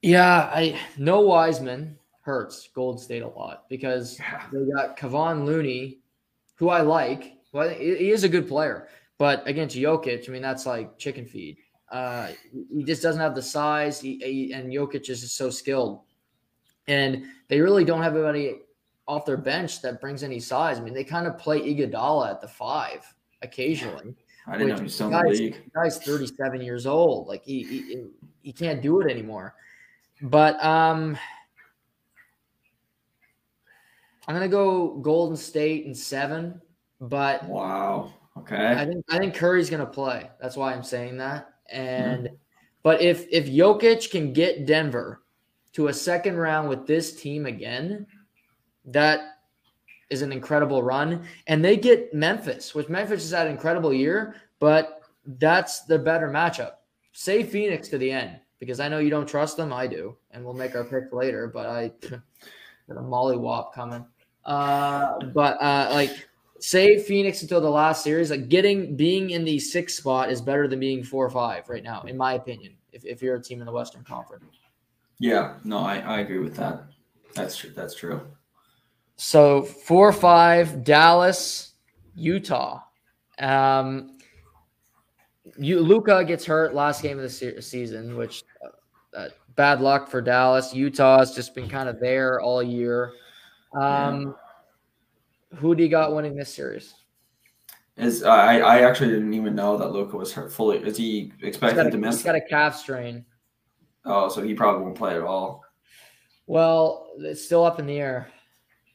Yeah, 0.00 0.48
I 0.52 0.78
no 0.96 1.20
Wiseman 1.20 1.98
hurts 2.22 2.68
Golden 2.72 3.00
State 3.02 3.22
a 3.22 3.28
lot 3.28 3.68
because 3.68 4.18
Yeah. 4.20 4.42
they 4.52 4.64
got 4.72 4.96
Kevon 4.96 5.44
Looney, 5.44 5.98
who 6.54 6.68
I 6.68 6.82
like. 6.82 7.34
Well, 7.52 7.68
he 7.68 8.10
is 8.10 8.22
a 8.24 8.28
good 8.28 8.46
player, 8.48 8.88
but 9.18 9.46
against 9.46 9.76
Jokic, 9.76 10.28
I 10.28 10.32
mean 10.32 10.40
that's 10.42 10.66
like 10.66 10.98
chicken 10.98 11.26
feed. 11.26 11.58
Uh, 11.92 12.28
he 12.74 12.82
just 12.84 13.02
doesn't 13.02 13.20
have 13.20 13.34
the 13.34 13.42
size, 13.42 14.00
he, 14.00 14.16
he- 14.24 14.52
and 14.54 14.72
Jokic 14.72 15.08
is 15.10 15.20
just 15.20 15.36
so 15.36 15.50
skilled, 15.50 16.00
and 16.88 17.24
they 17.48 17.60
really 17.60 17.84
don't 17.84 18.02
have 18.02 18.14
anybody 18.16 18.56
off 19.06 19.26
their 19.26 19.36
bench 19.36 19.82
that 19.82 20.00
brings 20.00 20.22
any 20.22 20.40
size. 20.40 20.78
I 20.78 20.80
mean, 20.82 20.94
they 20.94 21.04
kind 21.04 21.26
of 21.26 21.36
play 21.36 21.60
Iguodala 21.60 22.30
at 22.30 22.40
the 22.40 22.48
five 22.48 23.04
occasionally. 23.42 24.14
I 24.46 24.52
didn't 24.52 24.68
know 24.68 24.74
Which 24.74 24.80
he 24.80 24.84
was 24.84 24.94
still 24.94 25.06
in 25.08 25.12
the 25.12 25.18
guys- 25.22 25.38
league. 25.40 25.70
Guy's 25.74 25.98
37 25.98 26.62
years 26.62 26.86
old. 26.86 27.28
Like 27.28 27.44
he, 27.44 27.62
he 27.62 28.04
he 28.40 28.52
can't 28.52 28.80
do 28.80 29.00
it 29.00 29.10
anymore. 29.10 29.54
But 30.22 30.62
um 30.64 31.16
I'm 34.26 34.34
gonna 34.34 34.48
go 34.48 34.96
Golden 34.98 35.36
State 35.36 35.84
in 35.84 35.94
seven, 35.94 36.60
but 37.00 37.44
Wow. 37.48 38.14
I 38.36 38.40
Okay. 38.40 38.86
think 38.86 39.04
I 39.10 39.18
think 39.18 39.34
Curry's 39.34 39.68
gonna 39.70 39.84
play. 39.86 40.30
That's 40.40 40.56
why 40.56 40.72
I'm 40.72 40.82
saying 40.84 41.18
that. 41.18 41.51
And 41.72 42.30
but 42.82 43.00
if 43.00 43.26
if 43.30 43.46
Jokic 43.46 44.10
can 44.10 44.32
get 44.32 44.66
Denver 44.66 45.22
to 45.72 45.88
a 45.88 45.92
second 45.92 46.36
round 46.36 46.68
with 46.68 46.86
this 46.86 47.20
team 47.20 47.46
again, 47.46 48.06
that 48.86 49.38
is 50.10 50.22
an 50.22 50.30
incredible 50.32 50.82
run. 50.82 51.24
And 51.46 51.64
they 51.64 51.76
get 51.76 52.12
Memphis, 52.12 52.74
which 52.74 52.88
Memphis 52.88 53.22
has 53.22 53.30
had 53.30 53.46
an 53.46 53.52
incredible 53.54 53.92
year, 53.92 54.36
but 54.60 55.00
that's 55.38 55.84
the 55.84 55.98
better 55.98 56.28
matchup. 56.28 56.72
Say 57.12 57.42
Phoenix 57.42 57.88
to 57.88 57.98
the 57.98 58.10
end 58.10 58.38
because 58.58 58.78
I 58.78 58.88
know 58.88 58.98
you 58.98 59.10
don't 59.10 59.26
trust 59.26 59.56
them. 59.56 59.72
I 59.72 59.86
do, 59.86 60.16
and 60.30 60.44
we'll 60.44 60.54
make 60.54 60.76
our 60.76 60.84
pick 60.84 61.12
later. 61.12 61.46
But 61.48 61.66
I 61.66 61.92
got 62.88 62.96
a 62.96 63.02
Molly 63.02 63.36
mollywop 63.36 63.72
coming. 63.72 64.04
Uh, 64.44 65.18
but 65.26 65.60
uh, 65.60 65.88
like 65.92 66.28
save 66.62 67.04
Phoenix 67.04 67.42
until 67.42 67.60
the 67.60 67.70
last 67.70 68.04
series. 68.04 68.30
Like 68.30 68.48
getting 68.48 68.96
being 68.96 69.30
in 69.30 69.44
the 69.44 69.58
sixth 69.58 69.96
spot 69.96 70.30
is 70.30 70.40
better 70.40 70.68
than 70.68 70.80
being 70.80 71.02
four 71.02 71.26
or 71.26 71.30
five 71.30 71.68
right 71.68 71.82
now, 71.82 72.02
in 72.02 72.16
my 72.16 72.34
opinion. 72.34 72.74
If, 72.92 73.04
if 73.04 73.22
you're 73.22 73.36
a 73.36 73.42
team 73.42 73.60
in 73.60 73.66
the 73.66 73.72
Western 73.72 74.04
Conference. 74.04 74.44
Yeah. 75.18 75.54
No, 75.64 75.78
I, 75.78 75.98
I 75.98 76.20
agree 76.20 76.38
with 76.38 76.56
that. 76.56 76.84
That's 77.34 77.56
true. 77.56 77.70
That's 77.74 77.94
true. 77.94 78.20
So 79.16 79.62
four 79.62 80.08
or 80.08 80.12
five, 80.12 80.84
Dallas, 80.84 81.72
Utah. 82.14 82.80
Um, 83.38 84.18
you 85.58 85.80
Luka 85.80 86.24
gets 86.24 86.44
hurt 86.44 86.74
last 86.74 87.02
game 87.02 87.18
of 87.18 87.22
the 87.22 87.30
se- 87.30 87.60
season, 87.60 88.16
which 88.16 88.44
uh, 88.64 89.16
uh, 89.16 89.28
bad 89.56 89.80
luck 89.80 90.08
for 90.08 90.20
Dallas. 90.20 90.74
Utah 90.74 91.18
has 91.18 91.34
just 91.34 91.54
been 91.54 91.68
kind 91.68 91.88
of 91.88 91.98
there 91.98 92.40
all 92.40 92.62
year. 92.62 93.12
Um, 93.74 94.34
who 95.56 95.74
do 95.74 95.82
you 95.82 95.88
got 95.88 96.14
winning 96.14 96.36
this 96.36 96.52
series? 96.54 96.94
Is 97.96 98.24
I 98.24 98.58
I 98.58 98.80
actually 98.88 99.10
didn't 99.10 99.34
even 99.34 99.54
know 99.54 99.76
that 99.76 99.92
Luka 99.92 100.16
was 100.16 100.32
hurt 100.32 100.52
fully. 100.52 100.78
Is 100.78 100.96
he 100.96 101.32
expected 101.42 101.86
a, 101.86 101.90
to 101.90 101.96
he's 101.96 102.04
miss? 102.06 102.22
got 102.22 102.34
a 102.34 102.40
calf 102.40 102.76
strain. 102.76 103.24
oh, 104.06 104.28
so 104.28 104.42
he 104.42 104.54
probably 104.54 104.82
won't 104.82 104.96
play 104.96 105.14
at 105.14 105.22
all. 105.22 105.62
Well, 106.46 107.10
it's 107.18 107.44
still 107.44 107.64
up 107.64 107.78
in 107.78 107.86
the 107.86 107.98
air, 107.98 108.28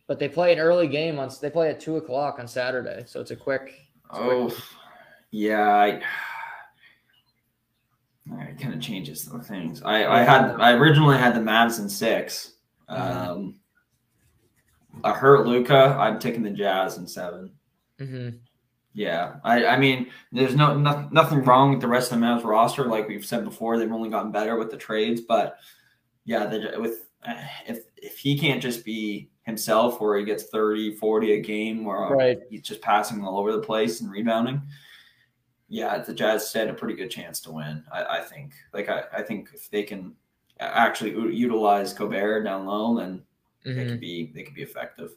but 0.07 0.19
they 0.19 0.27
play 0.27 0.51
an 0.51 0.59
early 0.59 0.87
game 0.87 1.19
on. 1.19 1.29
They 1.41 1.49
play 1.49 1.69
at 1.69 1.79
two 1.79 1.97
o'clock 1.97 2.39
on 2.39 2.47
Saturday, 2.47 3.03
so 3.05 3.21
it's 3.21 3.31
a 3.31 3.35
quick. 3.35 3.73
it's 4.09 4.19
a 4.19 4.21
quick- 4.21 4.33
Oh, 4.33 4.57
yeah. 5.31 5.75
I, 5.75 5.87
it 8.49 8.59
kind 8.59 8.73
of 8.73 8.81
changes 8.81 9.29
things. 9.43 9.81
I 9.83 10.05
I 10.05 10.23
had 10.23 10.55
I 10.59 10.73
originally 10.73 11.17
had 11.17 11.35
the 11.35 11.39
Mavs 11.39 11.79
in 11.79 11.87
six. 11.87 12.53
Mm-hmm. 12.89 13.49
I 15.03 15.13
hurt 15.13 15.45
Luka. 15.47 15.95
I'm 15.99 16.19
taking 16.19 16.43
the 16.43 16.49
Jazz 16.51 16.97
in 16.97 17.07
seven. 17.07 17.51
Mhm. 17.99 18.39
Yeah, 18.93 19.35
I, 19.43 19.65
I 19.67 19.77
mean, 19.77 20.07
there's 20.31 20.55
no, 20.55 20.75
no 20.77 21.07
nothing 21.11 21.43
wrong 21.43 21.69
with 21.71 21.81
the 21.81 21.87
rest 21.87 22.11
of 22.11 22.19
the 22.19 22.25
Mavs 22.25 22.43
roster. 22.43 22.85
Like 22.85 23.07
we've 23.07 23.25
said 23.25 23.43
before, 23.45 23.77
they've 23.77 23.91
only 23.91 24.09
gotten 24.09 24.31
better 24.31 24.57
with 24.57 24.71
the 24.71 24.77
trades. 24.77 25.21
But 25.21 25.57
yeah, 26.25 26.45
the, 26.47 26.73
with 26.79 27.07
uh, 27.27 27.35
if 27.67 27.83
if 27.97 28.17
he 28.17 28.37
can't 28.37 28.61
just 28.61 28.83
be 28.83 29.29
himself, 29.43 30.01
where 30.01 30.17
he 30.17 30.25
gets 30.25 30.45
30, 30.45 30.95
40 30.95 31.33
a 31.33 31.39
game, 31.41 31.85
where 31.85 31.99
Right. 32.09 32.39
he's 32.49 32.61
just 32.63 32.81
passing 32.81 33.23
all 33.23 33.37
over 33.39 33.51
the 33.51 33.59
place 33.61 34.01
and 34.01 34.11
rebounding. 34.11 34.61
Yeah, 35.69 35.97
the 35.99 36.13
Jazz 36.13 36.49
stand 36.49 36.69
a 36.69 36.73
pretty 36.73 36.95
good 36.95 37.11
chance 37.11 37.39
to 37.41 37.51
win. 37.51 37.83
I, 37.91 38.03
I 38.17 38.21
think. 38.21 38.53
Like 38.73 38.89
I, 38.89 39.03
I 39.13 39.21
think 39.21 39.49
if 39.53 39.69
they 39.69 39.83
can 39.83 40.15
actually 40.59 41.11
utilize 41.35 41.93
Gobert 41.93 42.45
down 42.45 42.65
low, 42.65 42.97
then 42.97 43.21
they 43.63 43.71
Mhm. 43.71 43.87
could 43.89 43.99
be 43.99 44.31
they 44.33 44.43
could 44.43 44.55
be 44.55 44.63
effective. 44.63 45.11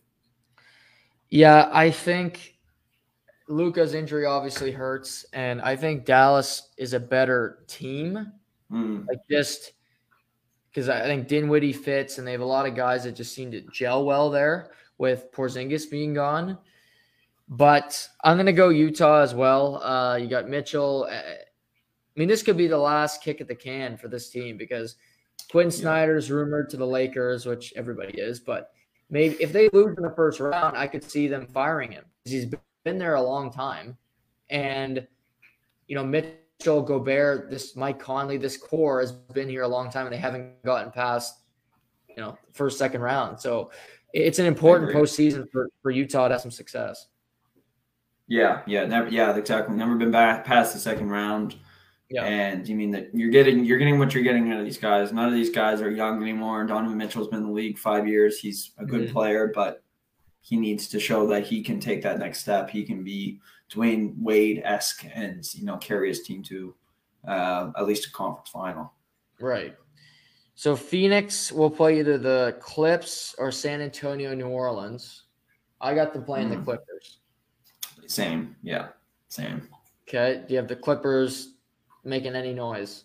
Yeah, 1.29 1.69
I 1.73 1.91
think 1.91 2.57
Luka's 3.49 3.95
injury 3.95 4.27
obviously 4.27 4.73
hurts, 4.73 5.25
and 5.33 5.61
I 5.61 5.77
think 5.77 6.05
Dallas 6.05 6.71
is 6.77 6.93
a 6.93 7.01
better 7.01 7.65
team. 7.67 8.33
Mm. 8.71 9.07
Like 9.09 9.21
just 9.31 9.73
because 10.69 10.89
I 10.89 11.03
think 11.03 11.27
Dinwiddie 11.29 11.73
fits, 11.73 12.19
and 12.19 12.27
they 12.27 12.33
have 12.33 12.41
a 12.41 12.45
lot 12.45 12.67
of 12.67 12.75
guys 12.77 13.05
that 13.05 13.13
just 13.13 13.35
seem 13.35 13.51
to 13.53 13.61
gel 13.73 14.05
well 14.05 14.31
there 14.31 14.71
with 14.99 15.33
Porzingis 15.33 15.91
being 15.91 16.15
gone. 16.15 16.59
But 17.49 18.09
I'm 18.23 18.37
gonna 18.37 18.53
go 18.53 18.69
Utah 18.69 19.23
as 19.23 19.35
well. 19.35 19.83
Uh, 19.83 20.17
you 20.17 20.29
got 20.29 20.49
Mitchell. 20.49 21.09
I 21.11 21.39
mean, 22.15 22.29
this 22.29 22.43
could 22.43 22.57
be 22.57 22.69
the 22.69 22.79
last 22.79 23.23
kick 23.23 23.41
at 23.41 23.49
the 23.49 23.55
can 23.55 23.97
for 23.97 24.07
this 24.09 24.31
team 24.31 24.57
because 24.57 24.97
Quin 25.51 25.71
Snyder's 25.71 26.31
rumored 26.31 26.69
to 26.71 26.77
the 26.77 26.87
Lakers, 26.87 27.47
which 27.47 27.73
everybody 27.77 28.19
is. 28.19 28.41
But 28.41 28.71
maybe 29.11 29.37
if 29.41 29.53
they 29.53 29.69
lose 29.73 29.97
in 29.97 30.03
the 30.03 30.15
first 30.17 30.41
round, 30.41 30.77
I 30.77 30.87
could 30.87 31.05
see 31.05 31.27
them 31.27 31.47
firing 31.47 31.93
him 31.93 32.05
because 32.25 32.33
he's 32.33 32.55
been 32.85 32.99
there 32.99 33.15
a 33.15 33.23
long 33.23 33.53
time, 33.53 33.97
and 34.49 35.07
you 35.87 35.95
know 35.95 36.05
Mitchell, 36.05 36.83
Gobert, 36.83 37.51
this 37.51 37.77
Mike 37.77 37.99
Conley, 37.99 38.37
this 38.37 38.57
core 38.57 39.01
has 39.01 39.13
been 39.13 39.49
here 39.49 39.63
a 39.63 39.69
long 39.69 39.91
time, 39.91 40.07
and 40.07 40.13
they 40.13 40.19
haven't 40.19 40.63
gotten 40.65 40.91
past 40.91 41.41
you 42.09 42.23
know 42.23 42.39
first 42.53 42.79
second 42.79 43.01
round. 43.01 43.41
So 43.41 43.71
it's 44.13 44.39
an 44.39 44.47
important 44.47 44.91
postseason 44.91 45.51
for 45.51 45.69
for 45.83 45.91
Utah 45.91 46.29
to 46.29 46.35
have 46.35 46.41
some 46.41 46.51
success. 46.51 47.07
Yeah, 48.27 48.63
yeah, 48.65 48.87
never, 48.87 49.09
yeah, 49.09 49.35
exactly. 49.35 49.77
Never 49.77 49.97
been 49.97 50.13
back 50.13 50.45
past 50.45 50.73
the 50.73 50.79
second 50.79 51.09
round. 51.09 51.57
Yeah. 52.11 52.25
And 52.25 52.67
you 52.69 52.75
mean 52.75 52.91
that 52.91 53.15
you're 53.15 53.31
getting 53.31 53.65
you're 53.65 53.79
getting 53.79 53.99
what 53.99 54.13
you're 54.15 54.25
getting 54.25 54.51
out 54.51 54.59
of 54.59 54.65
these 54.65 54.79
guys. 54.79 55.13
None 55.13 55.29
of 55.29 55.33
these 55.35 55.51
guys 55.51 55.81
are 55.81 55.91
young 55.91 56.21
anymore. 56.21 56.65
Donovan 56.65 56.99
Mitchell's 56.99 57.29
been 57.29 57.39
in 57.41 57.47
the 57.47 57.53
league 57.53 57.79
five 57.79 58.09
years. 58.09 58.41
He's 58.41 58.73
a 58.79 58.85
good 58.85 59.09
Mhm. 59.09 59.13
player, 59.13 59.53
but 59.55 59.85
he 60.41 60.57
needs 60.57 60.89
to 60.89 60.99
show 60.99 61.27
that 61.29 61.47
he 61.47 61.63
can 61.63 61.79
take 61.79 62.03
that 62.03 62.19
next 62.19 62.41
step. 62.41 62.69
He 62.69 62.83
can 62.83 63.05
be 63.05 63.41
Dwyane 63.73 64.15
Wade 64.21 64.61
esque 64.65 65.05
and 65.15 65.45
you 65.55 65.65
know 65.65 65.77
carry 65.77 66.09
his 66.09 66.23
team 66.23 66.43
to 66.45 66.75
uh, 67.29 67.71
at 67.77 67.87
least 67.87 68.07
a 68.09 68.13
conference 68.13 68.49
final. 68.49 68.93
Right. 69.41 69.77
So 70.57 70.75
Phoenix 70.75 71.53
will 71.53 71.71
play 71.71 72.01
either 72.01 72.19
the 72.19 72.57
Clips 72.61 73.35
or 73.39 73.53
San 73.53 73.81
Antonio, 73.83 74.35
New 74.35 74.49
Orleans. 74.49 75.25
I 75.81 75.95
got 75.95 76.13
them 76.13 76.25
playing 76.25 76.49
the 76.51 76.57
Hmm. 76.57 76.65
Clippers. 76.65 77.21
Same, 78.07 78.57
yeah, 78.63 78.89
same. 79.29 79.69
Okay. 80.09 80.43
Do 80.49 80.55
you 80.55 80.59
have 80.59 80.67
the 80.69 80.77
Clippers 80.77 81.50
making 82.05 82.35
any 82.35 82.53
noise? 82.53 83.05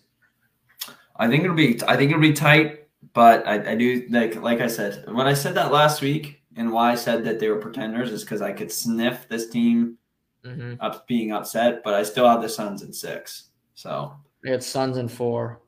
I 1.16 1.28
think 1.28 1.44
it'll 1.44 1.56
be 1.56 1.80
I 1.88 1.96
think 1.96 2.12
it'll 2.12 2.22
be 2.22 2.34
tight, 2.34 2.88
but 3.14 3.46
I, 3.48 3.72
I 3.72 3.76
do 3.76 4.06
like 4.10 4.36
like 4.36 4.62
I 4.62 4.68
said 4.68 5.06
when 5.12 5.28
I 5.28 5.34
said 5.34 5.56
that 5.56 5.72
last 5.72 6.02
week 6.02 6.42
and 6.58 6.72
why 6.72 6.92
I 6.92 6.96
said 6.96 7.24
that 7.26 7.40
they 7.40 7.50
were 7.50 7.60
pretenders 7.60 8.12
is 8.12 8.24
because 8.24 8.42
I 8.42 8.52
could 8.54 8.72
sniff 8.72 9.28
this 9.30 9.50
team 9.50 9.98
Mm-hmm. 10.46 10.76
up 10.80 11.08
being 11.08 11.32
upset, 11.32 11.82
but 11.84 11.96
I 11.96 12.04
still 12.04 12.30
have 12.30 12.40
the 12.40 12.48
Suns 12.48 12.84
in 12.84 12.94
six. 12.94 13.50
So 13.74 14.14
We 14.44 14.52
had 14.52 14.62
Suns 14.62 14.98
in 14.98 15.08
four. 15.08 15.60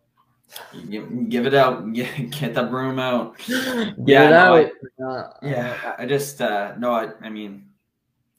give, 0.87 1.29
give 1.29 1.47
it 1.47 1.55
out, 1.55 1.91
get, 1.93 2.29
get 2.29 2.53
the 2.53 2.61
broom 2.61 2.99
out. 2.99 3.35
Yeah, 4.05 4.29
no, 4.29 4.55
out. 4.55 4.71
Uh, 5.03 5.29
Yeah, 5.41 5.95
I 5.97 6.03
I 6.03 6.05
just 6.05 6.39
uh, 6.41 6.75
no, 6.77 6.91
I 6.91 7.09
I 7.21 7.29
mean, 7.29 7.69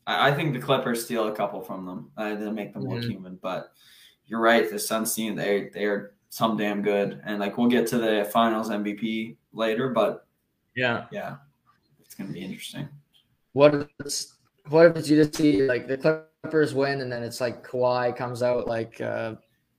I, 0.06 0.28
I 0.28 0.32
think 0.32 0.55
the 0.55 0.60
Clippers 0.60 1.05
steal 1.05 1.27
a 1.27 1.35
couple 1.35 1.60
from 1.60 1.85
them 1.85 2.12
I 2.16 2.31
uh, 2.35 2.52
make 2.52 2.73
them 2.73 2.85
look 2.85 3.01
Mhm. 3.01 3.10
human. 3.10 3.39
But 3.43 3.73
you're 4.28 4.40
right, 4.40 4.70
the 4.70 4.78
Suns 4.78 5.14
team 5.14 5.34
they 5.34 5.70
they 5.72 5.84
are 5.84 6.14
some 6.30 6.56
damn 6.56 6.82
good, 6.82 7.20
and 7.24 7.40
like 7.40 7.59
we'll 7.59 7.68
get 7.68 7.86
to 7.88 7.98
the 7.98 8.28
Finals 8.32 8.68
MVP 8.68 9.36
later, 9.52 9.88
but 9.88 10.26
yeah. 10.76 11.06
yeah, 11.10 11.36
it's 12.00 12.14
gonna 12.14 12.32
be 12.32 12.40
interesting. 12.40 12.88
What 13.52 13.74
if 13.74 13.88
it's 14.00 14.34
what 14.68 14.86
if 14.86 14.96
it's 14.96 15.09
you 15.09 15.16
just 15.16 15.34
see 15.34 15.62
like 15.62 15.88
the 15.88 15.96
Clippers 15.96 16.74
win 16.74 17.00
and 17.00 17.10
then 17.10 17.22
it's 17.22 17.40
like 17.40 17.66
Kawhi 17.66 18.14
comes 18.14 18.42
out 18.42 18.68
like 18.68 19.00
uh 19.00 19.34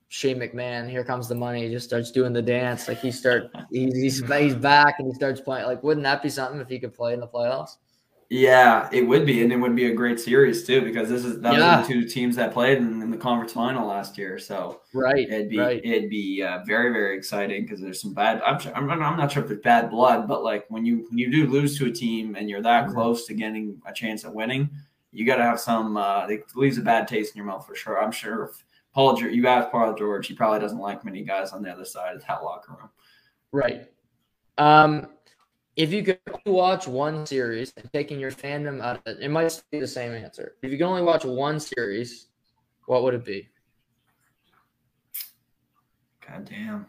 Shane 0.08 0.40
McMahon, 0.40 0.90
here 0.90 1.04
comes 1.04 1.28
the 1.28 1.36
money, 1.36 1.62
he 1.62 1.72
just 1.72 1.86
starts 1.86 2.10
doing 2.10 2.32
the 2.32 2.42
dance. 2.42 2.88
Like 2.88 2.98
he 2.98 3.12
start 3.12 3.50
he's 3.70 3.94
he's, 3.94 4.28
he's 4.28 4.54
back 4.56 4.96
and 4.98 5.06
he 5.06 5.14
starts 5.14 5.40
playing. 5.40 5.66
Like, 5.66 5.84
wouldn't 5.84 6.02
that 6.04 6.22
be 6.22 6.28
something 6.28 6.60
if 6.60 6.68
he 6.68 6.80
could 6.80 6.92
play 6.92 7.14
in 7.14 7.20
the 7.20 7.28
playoffs? 7.28 7.76
Yeah, 8.32 8.88
it 8.92 9.02
would 9.02 9.26
be, 9.26 9.42
and 9.42 9.52
it 9.52 9.56
would 9.56 9.74
be 9.74 9.86
a 9.86 9.92
great 9.94 10.20
series 10.20 10.64
too, 10.64 10.82
because 10.82 11.08
this 11.08 11.24
is 11.24 11.40
that 11.40 11.54
Yeah. 11.54 11.78
was 11.80 11.88
the 11.88 11.92
two 11.92 12.04
teams 12.04 12.36
that 12.36 12.52
played 12.52 12.78
in, 12.78 13.02
in 13.02 13.10
the 13.10 13.16
conference 13.16 13.52
final 13.52 13.88
last 13.88 14.16
year. 14.16 14.38
So 14.38 14.82
Right. 14.94 15.28
it'd 15.28 15.48
be 15.48 15.58
right. 15.58 15.80
it'd 15.84 16.08
be 16.08 16.40
uh, 16.40 16.60
very 16.64 16.92
very 16.92 17.16
exciting 17.18 17.64
because 17.64 17.80
there's 17.80 18.00
some 18.00 18.14
bad. 18.14 18.40
I'm, 18.42 18.60
sure, 18.60 18.72
I'm 18.76 18.88
I'm 18.88 19.16
not 19.16 19.32
sure 19.32 19.44
if 19.44 19.50
it's 19.50 19.64
bad 19.64 19.90
blood, 19.90 20.28
but 20.28 20.44
like 20.44 20.64
when 20.68 20.86
you 20.86 21.06
when 21.08 21.18
you 21.18 21.28
do 21.28 21.48
lose 21.48 21.76
to 21.78 21.86
a 21.86 21.90
team 21.90 22.36
and 22.36 22.48
you're 22.48 22.62
that 22.62 22.86
Mhm. 22.86 22.94
close 22.94 23.26
to 23.26 23.34
getting 23.34 23.82
a 23.84 23.92
chance 23.92 24.24
at 24.24 24.32
winning, 24.32 24.70
you 25.10 25.26
got 25.26 25.36
to 25.36 25.42
have 25.42 25.58
some. 25.58 25.96
Uh, 25.96 26.26
it 26.28 26.44
leaves 26.54 26.78
a 26.78 26.82
bad 26.82 27.08
taste 27.08 27.34
in 27.34 27.38
your 27.38 27.46
mouth 27.46 27.66
for 27.66 27.74
sure. 27.74 28.00
I'm 28.00 28.12
sure 28.12 28.44
if 28.44 28.64
Paul 28.94 29.16
George, 29.16 29.32
you 29.34 29.48
ask 29.48 29.72
Paul 29.72 29.92
George, 29.94 30.28
he 30.28 30.34
probably 30.34 30.60
doesn't 30.60 30.78
like 30.78 31.04
many 31.04 31.24
guys 31.24 31.50
on 31.52 31.62
the 31.64 31.70
other 31.72 31.84
side 31.84 32.14
of 32.14 32.24
that 32.28 32.44
locker 32.44 32.76
room. 32.78 32.90
Right. 33.50 33.90
Um, 34.56 35.08
if 35.76 35.92
you 35.92 36.02
could 36.02 36.18
watch 36.46 36.86
one 36.86 37.26
series 37.26 37.72
and 37.76 37.90
taking 37.92 38.18
your 38.20 38.30
fandom 38.30 38.80
out 38.80 38.96
of 38.96 39.02
it, 39.06 39.18
it 39.22 39.28
might 39.30 39.62
be 39.70 39.80
the 39.80 39.86
same 39.86 40.12
answer. 40.12 40.56
If 40.62 40.70
you 40.70 40.78
can 40.78 40.86
only 40.86 41.02
watch 41.02 41.24
one 41.24 41.60
series, 41.60 42.26
what 42.86 43.02
would 43.02 43.14
it 43.14 43.24
be? 43.24 43.48
God 46.26 46.44
damn. 46.44 46.86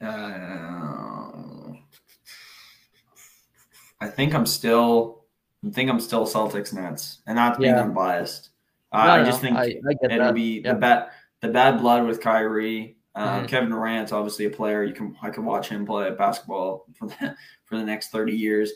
Uh, 0.00 1.72
I 4.00 4.08
think 4.08 4.34
I'm 4.34 4.46
still. 4.46 5.24
I 5.66 5.70
think 5.70 5.90
I'm 5.90 6.00
still 6.00 6.26
Celtics 6.26 6.72
Nets, 6.74 7.22
and 7.26 7.36
not 7.36 7.58
being 7.58 7.74
Yeah. 7.74 7.82
unbiased. 7.82 8.50
Uh, 8.92 9.04
No, 9.04 9.10
I 9.10 9.18
no, 9.18 9.24
just 9.24 9.40
think 9.40 9.56
I, 9.56 9.62
I 9.62 10.04
it'll 10.04 10.18
that. 10.26 10.34
be 10.34 10.60
Yeah. 10.60 10.74
the 10.74 10.78
bad 10.78 11.10
the 11.40 11.48
bad 11.48 11.80
blood 11.80 12.06
with 12.06 12.20
Kyrie. 12.20 12.95
Uh, 13.16 13.40
Mhm. 13.40 13.48
Kevin 13.48 13.70
Durant's 13.70 14.12
obviously 14.12 14.44
a 14.44 14.50
player. 14.50 14.84
You 14.84 14.92
can 14.92 15.16
I 15.22 15.30
can 15.30 15.44
watch 15.44 15.68
him 15.70 15.86
play 15.86 16.10
basketball 16.10 16.84
for 16.98 17.08
the 17.08 17.34
for 17.64 17.76
the 17.78 17.84
next 17.84 18.10
thirty 18.10 18.36
years. 18.36 18.72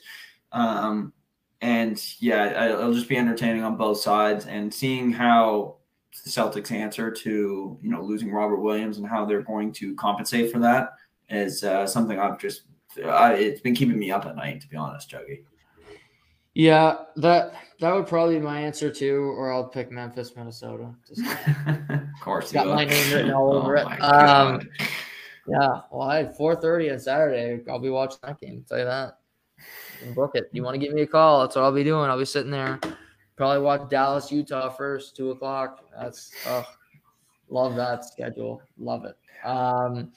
Um, 0.51 1.12
and 1.61 2.03
yeah, 2.21 2.71
it'll 2.71 2.95
just 2.95 3.09
be 3.09 3.19
entertaining 3.19 3.62
on 3.62 3.77
both 3.77 3.99
sides, 4.01 4.47
and 4.47 4.73
seeing 4.73 5.12
how 5.12 5.77
the 6.25 6.31
Celtics 6.31 6.73
answer 6.73 7.11
to 7.11 7.79
you 7.83 7.91
know 7.91 8.01
losing 8.03 8.33
Robert 8.33 8.61
Williams 8.61 8.97
and 8.97 9.07
how 9.07 9.27
they're 9.27 9.43
going 9.43 9.73
to 9.75 9.95
compensate 9.95 10.51
for 10.51 10.59
that 10.59 10.95
is 11.29 11.62
uh, 11.62 11.87
something 11.87 12.19
I've 12.19 12.39
just 12.41 12.62
I, 13.05 13.35
it's 13.35 13.61
been 13.61 13.75
keeping 13.75 13.99
me 13.99 14.11
up 14.11 14.25
at 14.27 14.35
night 14.37 14.62
to 14.62 14.69
be 14.69 14.77
honest, 14.77 15.11
Juggy. 15.11 15.45
Yeah, 16.61 16.97
that 17.16 17.55
that 17.81 17.95
would 17.95 18.07
probably 18.07 18.35
be 18.35 18.43
my 18.43 18.61
answer 18.61 18.91
too, 18.91 19.35
or 19.35 19.51
I'll 19.51 19.66
pick 19.66 19.91
Memphis, 19.91 20.37
Minnesota. 20.37 20.95
Just, 21.09 21.23
of 21.66 22.20
course, 22.20 22.53
Got 22.53 22.66
my 22.66 22.85
name 22.85 23.15
written 23.15 23.32
all 23.32 23.55
over 23.55 23.77
it. 23.77 23.87
Um, 24.03 24.61
yeah, 25.49 25.81
well, 25.91 26.03
I 26.03 26.19
had 26.19 26.37
four 26.37 26.55
thirty 26.55 26.91
on 26.91 26.99
Saturday. 26.99 27.62
I'll 27.66 27.78
be 27.78 27.89
watching 27.89 28.19
that 28.24 28.39
game. 28.39 28.62
Tell 28.69 28.77
you 28.77 28.85
that. 28.85 29.20
Book 30.15 30.32
it. 30.35 30.51
You 30.53 30.62
want 30.62 30.74
to 30.74 30.78
give 30.78 30.93
me 30.93 31.01
a 31.01 31.07
call? 31.07 31.41
That's 31.41 31.57
what 31.57 31.62
I'll 31.62 31.73
be 31.73 31.82
doing. 31.82 32.11
I'll 32.11 32.19
be 32.19 32.27
sitting 32.27 32.51
there. 32.51 32.78
Probably 33.37 33.62
watch 33.62 33.89
Dallas, 33.89 34.31
Utah 34.31 34.69
first, 34.69 35.16
two 35.16 35.31
o'clock. 35.31 35.82
That's 35.99 36.31
oh, 36.47 36.66
love 37.49 37.74
that 37.77 38.05
schedule. 38.05 38.61
Love 38.77 39.07
it. 39.07 39.16
Um, 39.47 40.12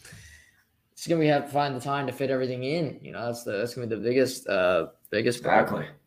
it's 0.91 1.07
gonna 1.07 1.21
be 1.21 1.27
have 1.27 1.45
to 1.45 1.51
find 1.53 1.73
the 1.73 1.79
time 1.79 2.05
to 2.07 2.11
fit 2.11 2.29
everything 2.31 2.65
in. 2.65 2.99
You 3.01 3.13
know, 3.13 3.27
that's 3.27 3.45
the 3.45 3.53
that's 3.53 3.75
gonna 3.75 3.87
be 3.87 3.95
the 3.95 4.01
biggest 4.01 4.45
uh 4.49 4.87
biggest 5.09 5.41
problem. 5.41 5.83
exactly. 5.83 6.02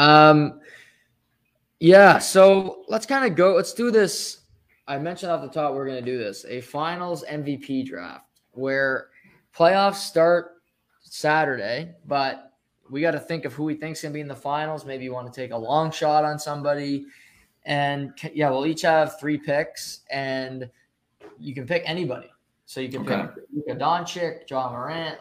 Um, 0.00 0.60
yeah. 1.78 2.18
So 2.18 2.84
let's 2.88 3.06
kind 3.06 3.24
of 3.30 3.36
go. 3.36 3.54
Let's 3.54 3.74
do 3.74 3.90
this. 3.90 4.38
I 4.86 4.98
mentioned 4.98 5.30
off 5.30 5.42
the 5.42 5.48
top 5.48 5.74
we're 5.74 5.86
going 5.86 6.02
to 6.02 6.10
do 6.10 6.18
this 6.18 6.44
a 6.48 6.60
finals 6.60 7.24
MVP 7.30 7.86
draft 7.86 8.26
where 8.52 9.08
playoffs 9.54 9.96
start 9.96 10.62
Saturday, 11.02 11.94
but 12.06 12.54
we 12.90 13.00
got 13.00 13.12
to 13.12 13.20
think 13.20 13.44
of 13.44 13.52
who 13.52 13.64
we 13.64 13.74
think's 13.74 14.02
going 14.02 14.12
to 14.12 14.14
be 14.14 14.20
in 14.20 14.26
the 14.26 14.34
finals. 14.34 14.84
Maybe 14.84 15.04
you 15.04 15.12
want 15.12 15.32
to 15.32 15.40
take 15.40 15.52
a 15.52 15.56
long 15.56 15.92
shot 15.92 16.24
on 16.24 16.38
somebody, 16.38 17.06
and 17.64 18.12
yeah, 18.34 18.50
we'll 18.50 18.66
each 18.66 18.82
have 18.82 19.20
three 19.20 19.38
picks, 19.38 20.00
and 20.10 20.68
you 21.38 21.54
can 21.54 21.66
pick 21.66 21.82
anybody. 21.86 22.30
So 22.64 22.80
you 22.80 22.88
can 22.88 23.02
Okay. 23.02 23.28
pick 23.34 23.44
Luka 23.54 23.78
Doncic, 23.80 24.50
Ja 24.50 24.70
Morant. 24.70 25.18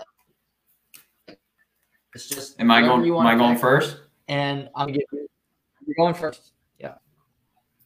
It's 2.16 2.28
just 2.28 2.60
Am 2.60 2.72
I 2.72 2.82
going? 2.82 3.08
Am 3.08 3.28
I 3.28 3.36
going 3.36 3.54
pick 3.54 3.62
first? 3.62 3.98
And 4.30 4.70
I'm 4.76 4.88
gonna 4.88 5.00
give 5.00 5.08
you. 5.12 5.28
You're 5.86 5.96
going 5.98 6.14
first. 6.14 6.54
Yeah. 6.80 6.94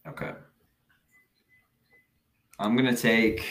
Okay. 0.08 0.32
I'm 2.60 2.76
gonna 2.76 2.96
take. 2.96 3.46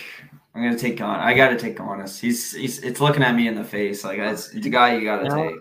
I'm 0.55 0.63
gonna 0.63 0.79
take 0.79 1.01
on. 1.01 1.19
I 1.19 1.35
gotta 1.35 1.59
take 1.59 1.77
Giannis. 1.77 2.21
He's 2.21 2.53
he's. 2.53 2.79
It's 2.81 3.01
looking 3.01 3.23
at 3.23 3.35
me 3.35 3.49
in 3.49 3.55
the 3.55 3.65
face. 3.65 4.05
Like 4.05 4.19
it's, 4.19 4.51
it's 4.55 4.67
a 4.67 4.71
guy 4.71 4.95
you 4.95 5.05
gotta 5.05 5.29
No. 5.29 5.51
take. 5.51 5.61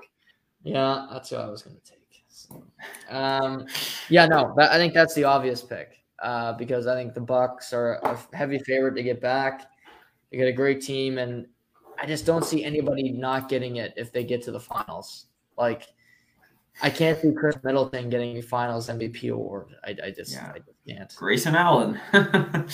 Yeah, 0.63 1.07
that's 1.11 1.31
what 1.31 1.41
I 1.41 1.49
was 1.49 1.63
gonna 1.63 1.77
take. 1.83 1.97
So, 2.27 2.63
um, 3.09 3.65
yeah, 4.09 4.25
no, 4.25 4.53
that, 4.57 4.71
I 4.71 4.77
think 4.77 4.93
that's 4.93 5.13
the 5.13 5.23
obvious 5.23 5.61
pick 5.61 5.97
uh, 6.21 6.53
because 6.53 6.87
I 6.87 6.95
think 6.95 7.13
the 7.13 7.21
Bucks 7.21 7.73
are 7.73 7.93
a 8.03 8.17
heavy 8.35 8.59
favorite 8.59 8.95
to 8.95 9.03
get 9.03 9.21
back. 9.21 9.67
They 10.29 10.37
get 10.37 10.47
a 10.47 10.53
great 10.53 10.81
team, 10.81 11.17
and 11.17 11.47
I 11.99 12.05
just 12.05 12.25
don't 12.25 12.45
see 12.45 12.63
anybody 12.63 13.11
not 13.11 13.49
getting 13.49 13.77
it 13.77 13.93
if 13.95 14.11
they 14.11 14.23
get 14.23 14.43
to 14.43 14.51
the 14.51 14.59
finals. 14.59 15.27
Like 15.57 15.87
I 16.81 16.89
can't 16.89 17.19
see 17.21 17.31
Khris 17.31 17.57
Middleton 17.63 18.09
getting 18.09 18.37
a 18.37 18.41
Finals 18.41 18.87
MVP 18.87 19.31
award. 19.31 19.67
I, 19.83 19.95
I 20.05 20.11
just, 20.11 20.31
Yeah. 20.33 20.51
I 20.55 20.59
just 20.59 20.77
can't. 20.87 21.15
Grayson 21.15 21.55
Allen. 21.55 21.99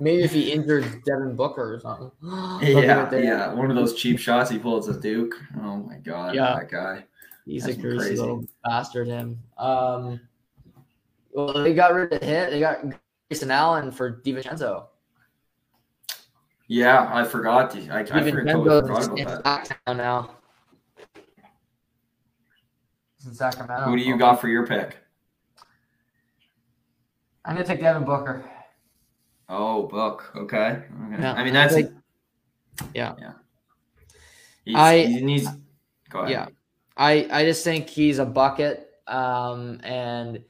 Maybe 0.00 0.22
if 0.22 0.32
he 0.32 0.50
injures 0.52 0.86
Devin 1.04 1.36
Booker 1.36 1.74
or 1.74 1.80
something. 1.80 2.10
Yeah, 2.62 3.08
at 3.10 3.22
yeah. 3.24 3.52
One 3.52 3.70
of 3.70 3.76
those 3.76 3.94
cheap 3.94 4.18
shots 4.18 4.50
he 4.50 4.58
pulls 4.58 4.88
at 4.88 5.00
Duke. 5.00 5.34
Oh 5.62 5.76
my 5.76 5.96
god, 5.98 6.34
Yeah. 6.34 6.54
that 6.58 6.70
guy. 6.70 7.04
He's 7.46 7.64
That's 7.64 7.76
a 7.76 7.80
greasy 7.80 7.98
crazy. 7.98 8.16
little 8.16 8.44
bastard. 8.64 9.06
Him. 9.08 9.38
Um, 9.58 10.20
well, 11.32 11.52
they 11.62 11.74
got 11.74 11.92
rid 11.92 12.12
of 12.12 12.22
hit. 12.22 12.50
They 12.50 12.60
got 12.60 12.82
Grayson 13.28 13.50
Allen 13.50 13.90
for 13.90 14.22
DiVincenzo. 14.22 14.86
Yeah, 16.68 17.10
I 17.12 17.24
forgot. 17.24 17.70
To, 17.72 17.78
I, 17.90 18.00
I 18.00 18.04
forgot, 18.04 18.06
totally 18.06 18.32
DiVincenzo's 18.32 19.06
forgot 19.06 19.18
in 19.18 19.26
about 19.28 19.68
that. 19.86 19.96
Now. 19.96 20.30
He's 23.24 23.30
in 23.30 23.36
Sacramento. 23.36 23.86
Who 23.86 23.96
do 23.96 24.02
you 24.02 24.18
got 24.18 24.38
for 24.38 24.48
your 24.48 24.66
pick? 24.66 24.98
I'm 27.44 27.54
gonna 27.54 27.66
take 27.66 27.80
Devin 27.80 28.04
Booker. 28.04 28.44
Oh, 29.48 29.86
Book. 29.86 30.30
Okay. 30.36 30.56
okay. 30.56 30.84
Yeah, 31.22 31.32
I 31.32 31.42
mean, 31.44 31.54
that's 31.54 31.74
like- 31.74 31.90
yeah. 32.94 33.14
He's, 34.64 34.76
I- 34.76 35.06
he 35.06 35.22
needs. 35.22 35.46
Go 36.10 36.20
ahead. 36.20 36.30
Yeah, 36.30 36.46
I 36.98 37.26
I 37.30 37.44
just 37.44 37.64
think 37.64 37.88
he's 37.88 38.18
a 38.18 38.24
bucket, 38.26 38.90
um, 39.06 39.80
and 39.82 40.44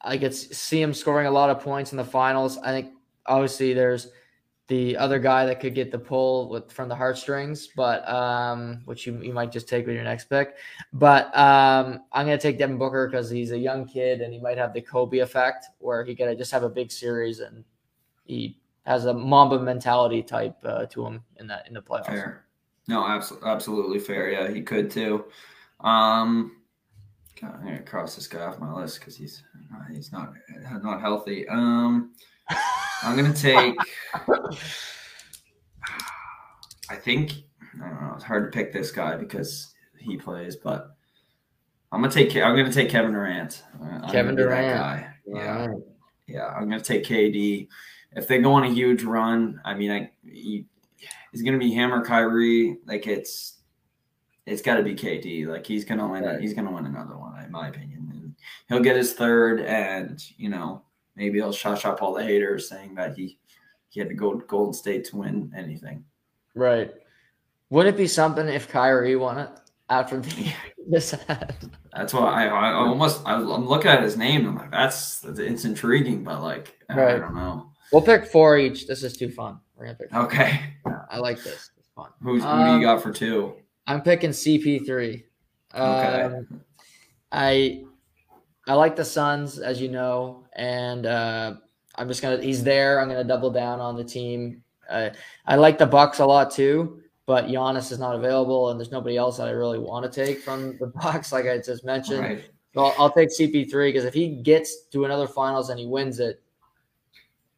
I 0.00 0.18
could 0.18 0.34
see 0.34 0.80
him 0.80 0.92
scoring 0.92 1.26
a 1.26 1.30
lot 1.30 1.48
of 1.50 1.60
points 1.60 1.92
in 1.92 1.96
the 1.98 2.04
finals. 2.04 2.58
I 2.58 2.70
think 2.70 2.92
obviously 3.26 3.72
there's 3.72 4.08
the 4.68 4.96
other 4.96 5.18
guy 5.18 5.44
that 5.44 5.60
could 5.60 5.74
get 5.74 5.90
the 5.90 5.98
pull 5.98 6.48
with 6.48 6.72
from 6.72 6.88
the 6.88 6.94
heartstrings, 6.94 7.68
but 7.76 8.08
um, 8.08 8.80
which 8.86 9.06
you, 9.06 9.20
you 9.20 9.32
might 9.32 9.52
just 9.52 9.68
take 9.68 9.86
with 9.86 9.94
your 9.94 10.04
next 10.04 10.30
pick. 10.30 10.56
But 10.92 11.26
um, 11.36 12.00
I'm 12.12 12.26
gonna 12.26 12.38
take 12.38 12.58
Devin 12.58 12.78
Booker 12.78 13.08
because 13.08 13.28
he's 13.28 13.52
a 13.52 13.58
young 13.58 13.86
kid 13.86 14.22
and 14.22 14.32
he 14.32 14.40
might 14.40 14.56
have 14.56 14.72
the 14.72 14.80
Kobe 14.80 15.18
effect 15.18 15.66
where 15.78 16.02
he 16.04 16.14
could 16.14 16.38
just 16.38 16.50
have 16.50 16.62
a 16.62 16.68
big 16.68 16.90
series 16.90 17.40
and 17.40 17.62
he 18.24 18.58
has 18.86 19.04
a 19.04 19.12
Mamba 19.12 19.60
mentality 19.60 20.22
type 20.22 20.56
uh, 20.64 20.86
to 20.86 21.06
him 21.06 21.22
in 21.36 21.46
that 21.48 21.66
in 21.68 21.74
the 21.74 21.82
playoffs. 21.82 22.06
Fair. 22.06 22.44
No, 22.88 23.06
absolutely, 23.06 23.48
absolutely 23.48 23.98
fair. 23.98 24.30
Yeah, 24.30 24.50
he 24.50 24.62
could 24.62 24.90
too. 24.90 25.26
Um, 25.80 26.56
God, 27.40 27.54
I'm 27.58 27.64
gonna 27.64 27.82
cross 27.82 28.14
this 28.14 28.26
guy 28.26 28.40
off 28.40 28.58
my 28.58 28.72
list 28.72 29.00
because 29.00 29.16
he's 29.16 29.42
he's 29.92 30.10
not 30.10 30.32
not 30.82 31.00
healthy. 31.00 31.46
Um, 31.48 32.12
I'm 33.02 33.16
gonna 33.16 33.32
take. 33.32 33.74
I 36.90 36.96
think 36.96 37.32
I 37.82 37.88
don't 37.88 38.00
know. 38.00 38.12
It's 38.14 38.24
hard 38.24 38.50
to 38.50 38.56
pick 38.56 38.72
this 38.72 38.90
guy 38.90 39.16
because 39.16 39.74
he 39.98 40.16
plays, 40.16 40.56
but 40.56 40.96
I'm 41.92 42.00
gonna 42.00 42.12
take. 42.12 42.34
I'm 42.36 42.56
gonna 42.56 42.72
take 42.72 42.88
Kevin 42.90 43.12
Durant. 43.12 43.62
I'm 43.82 44.08
Kevin 44.10 44.36
Durant. 44.36 44.76
guy. 44.78 45.14
Yeah, 45.26 45.58
Alright. 45.58 45.82
yeah. 46.26 46.46
I'm 46.46 46.68
gonna 46.68 46.80
take 46.82 47.04
KD. 47.04 47.68
If 48.12 48.28
they 48.28 48.38
go 48.38 48.52
on 48.52 48.64
a 48.64 48.70
huge 48.70 49.02
run, 49.02 49.60
I 49.64 49.74
mean, 49.74 49.90
I 49.90 50.10
he, 50.24 50.66
he's 51.32 51.42
gonna 51.42 51.58
be 51.58 51.72
him 51.72 51.92
or 51.92 52.04
Kyrie. 52.04 52.78
Like 52.86 53.06
it's 53.06 53.60
it's 54.46 54.62
got 54.62 54.74
to 54.76 54.82
be 54.82 54.94
KD. 54.94 55.46
Like 55.46 55.66
he's 55.66 55.84
gonna 55.84 56.06
win. 56.06 56.24
Right. 56.24 56.40
He's 56.40 56.52
gonna 56.54 56.70
win 56.72 56.86
another 56.86 57.16
one, 57.16 57.42
in 57.42 57.50
my 57.50 57.68
opinion. 57.68 58.10
And 58.12 58.34
he'll 58.68 58.80
get 58.80 58.96
his 58.96 59.14
third, 59.14 59.60
and 59.60 60.22
you 60.36 60.48
know 60.48 60.82
maybe 61.16 61.38
he'll 61.38 61.52
shush 61.52 61.84
up 61.84 62.02
all 62.02 62.12
the 62.14 62.22
haters 62.24 62.68
saying 62.68 62.94
that 62.96 63.16
he 63.16 63.38
he 63.88 64.00
had 64.00 64.08
to 64.08 64.14
go 64.14 64.34
to 64.34 64.44
Golden 64.46 64.74
State 64.74 65.04
to 65.06 65.16
win 65.18 65.52
anything. 65.56 66.04
Right. 66.54 66.92
Would 67.70 67.86
it 67.86 67.96
be 67.96 68.06
something 68.06 68.48
if 68.48 68.68
Kyrie 68.68 69.16
won 69.16 69.38
it 69.38 69.50
after 69.88 70.20
the 70.20 70.52
this? 70.90 71.14
That's 71.92 72.12
why 72.12 72.46
I, 72.46 72.70
I 72.70 72.72
almost 72.72 73.22
I, 73.24 73.34
I'm 73.34 73.66
looking 73.68 73.90
at 73.90 74.02
his 74.02 74.16
name. 74.16 74.46
I'm 74.46 74.56
like, 74.56 74.70
that's 74.70 75.24
it's 75.24 75.64
intriguing, 75.64 76.24
but 76.24 76.42
like 76.42 76.76
I 76.88 76.94
don't 76.94 77.34
know. 77.34 77.70
We'll 77.92 78.02
pick 78.02 78.26
four 78.26 78.58
each. 78.58 78.86
This 78.86 79.02
is 79.04 79.16
too 79.16 79.30
fun. 79.30 79.60
We're 79.76 79.86
gonna 79.86 79.98
pick. 79.98 80.10
Four. 80.10 80.22
Okay, 80.22 80.60
I 81.10 81.18
like 81.18 81.42
this. 81.42 81.70
It's 81.78 81.88
fun. 81.94 82.10
who's 82.22 82.42
who 82.42 82.48
do 82.48 82.54
Um, 82.54 82.80
you 82.80 82.86
got 82.86 83.02
for 83.02 83.12
two? 83.12 83.54
I'm 83.86 84.00
picking 84.02 84.30
CP3. 84.30 85.24
Okay. 85.74 86.22
Um, 86.22 86.60
I 87.32 87.84
I 88.66 88.74
like 88.74 88.96
the 88.96 89.04
Suns, 89.04 89.58
as 89.58 89.80
you 89.80 89.88
know, 89.88 90.44
and 90.54 91.06
uh, 91.06 91.54
I'm 91.96 92.08
just 92.08 92.22
gonna. 92.22 92.42
He's 92.42 92.64
there. 92.64 93.00
I'm 93.00 93.08
gonna 93.08 93.24
double 93.24 93.50
down 93.50 93.80
on 93.80 93.96
the 93.96 94.04
team. 94.04 94.62
Uh, 94.88 95.10
I 95.46 95.56
like 95.56 95.78
the 95.78 95.86
Bucks 95.86 96.18
a 96.18 96.26
lot 96.26 96.50
too, 96.50 97.02
but 97.26 97.46
Giannis 97.46 97.92
is 97.92 97.98
not 97.98 98.16
available, 98.16 98.70
and 98.70 98.80
there's 98.80 98.90
nobody 98.90 99.16
else 99.16 99.36
that 99.38 99.48
I 99.48 99.52
really 99.52 99.78
want 99.78 100.10
to 100.10 100.24
take 100.24 100.40
from 100.40 100.78
the 100.78 100.86
Bucks, 101.02 101.32
like 101.32 101.46
I 101.46 101.58
just 101.58 101.84
mentioned. 101.84 102.20
Right. 102.20 102.44
So 102.74 102.84
I'll, 102.84 102.94
I'll 102.98 103.10
take 103.10 103.28
CP3 103.28 103.88
because 103.88 104.04
if 104.04 104.14
he 104.14 104.28
gets 104.28 104.86
to 104.86 105.04
another 105.04 105.28
finals 105.28 105.70
and 105.70 105.78
he 105.78 105.86
wins 105.86 106.18
it, 106.18 106.42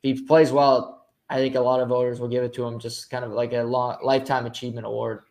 if 0.02 0.18
he 0.18 0.22
plays 0.26 0.52
well, 0.52 1.06
I 1.30 1.36
think 1.36 1.54
a 1.54 1.60
lot 1.60 1.80
of 1.80 1.88
voters 1.88 2.20
will 2.20 2.28
give 2.28 2.44
it 2.44 2.52
to 2.54 2.64
him 2.64 2.78
just 2.78 3.10
kind 3.10 3.24
of 3.24 3.32
like 3.32 3.52
a 3.52 3.62
long 3.62 3.98
lifetime 4.02 4.46
achievement 4.46 4.86
award. 4.86 5.22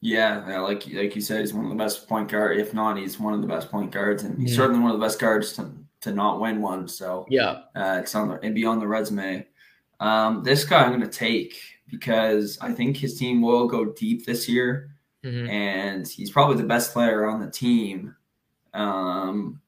Yeah, 0.00 0.48
yeah, 0.48 0.60
like 0.60 0.86
like 0.92 1.14
you 1.16 1.22
said, 1.22 1.40
he's 1.40 1.54
one 1.54 1.64
of 1.64 1.70
the 1.70 1.76
best 1.76 2.06
point 2.08 2.28
guard. 2.30 2.58
If 2.58 2.74
not, 2.74 2.98
he's 2.98 3.18
one 3.18 3.32
of 3.34 3.40
the 3.40 3.46
best 3.48 3.70
point 3.70 3.90
guards, 3.90 4.22
and 4.24 4.38
he's 4.38 4.52
Mhm. 4.52 4.56
certainly 4.56 4.80
one 4.80 4.92
of 4.92 5.00
the 5.00 5.04
best 5.04 5.18
guards 5.18 5.54
to, 5.54 5.70
to 6.02 6.12
not 6.12 6.40
win 6.40 6.60
one. 6.60 6.86
So 6.86 7.26
Yeah. 7.30 7.62
uh, 7.74 7.98
it's 8.02 8.14
on 8.14 8.28
the 8.28 8.38
and 8.40 8.54
be 8.54 8.64
on 8.66 8.78
the 8.78 8.86
resume. 8.86 9.46
Um, 10.00 10.42
this 10.44 10.64
guy 10.64 10.82
I'm 10.82 10.90
going 10.90 11.00
to 11.00 11.08
take 11.08 11.54
because 11.88 12.58
I 12.60 12.72
think 12.72 12.96
his 12.98 13.18
team 13.18 13.40
will 13.40 13.66
go 13.66 13.86
deep 13.86 14.26
this 14.26 14.48
year, 14.48 14.90
Mhm. 15.24 15.48
and 15.48 16.06
he's 16.06 16.30
probably 16.30 16.56
the 16.56 16.68
best 16.68 16.92
player 16.92 17.26
on 17.26 17.40
the 17.40 17.50
team. 17.50 18.14
Um, 18.74 19.60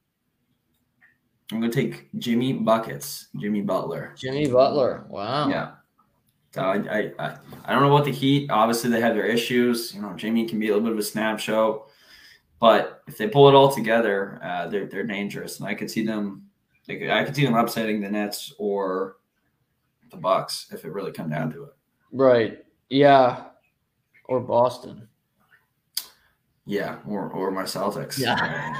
I'm 1.51 1.59
going 1.59 1.71
to 1.71 1.75
take 1.75 2.09
Jimmy 2.19 2.53
buckets, 2.53 3.29
Jimmy 3.39 3.61
Butler. 3.61 4.13
Jimmy 4.15 4.47
Butler. 4.47 5.05
Wow. 5.09 5.49
Yeah. 5.49 5.71
So 6.51 6.61
I, 6.61 6.75
I, 6.77 7.11
I, 7.19 7.37
I 7.65 7.73
don't 7.73 7.83
know 7.83 7.93
about 7.95 8.05
the 8.05 8.11
Heat. 8.11 8.49
Obviously, 8.49 8.89
they 8.89 9.01
have 9.01 9.13
their 9.15 9.25
issues. 9.25 9.93
You 9.93 10.01
know, 10.01 10.13
Jimmy 10.13 10.47
can 10.47 10.59
be 10.59 10.69
a 10.69 10.73
little 10.73 10.83
bit 10.83 10.93
of 10.93 10.99
a 10.99 11.03
snap 11.03 11.39
show, 11.39 11.85
but 12.59 13.03
if 13.07 13.17
they 13.17 13.27
pull 13.27 13.47
it 13.49 13.55
all 13.55 13.71
together, 13.71 14.39
uh, 14.43 14.67
they're 14.67 14.87
they're 14.87 15.05
dangerous, 15.05 15.59
and 15.59 15.67
I 15.67 15.75
could 15.75 15.91
see 15.91 16.05
them. 16.05 16.43
Like, 16.87 17.03
I 17.03 17.23
could 17.23 17.35
see 17.35 17.45
them 17.45 17.55
upsetting 17.55 18.01
the 18.01 18.09
Nets 18.09 18.53
or 18.57 19.17
the 20.09 20.17
Bucks 20.17 20.67
if 20.71 20.85
it 20.85 20.91
really 20.91 21.11
come 21.11 21.29
down 21.29 21.51
to 21.51 21.65
it. 21.65 21.73
Right. 22.11 22.65
Yeah. 22.89 23.43
Or 24.25 24.39
Boston. 24.39 25.07
Yeah, 26.65 26.97
or 27.07 27.31
or 27.31 27.49
my 27.49 27.63
Celtics. 27.63 28.19
Yeah. 28.19 28.75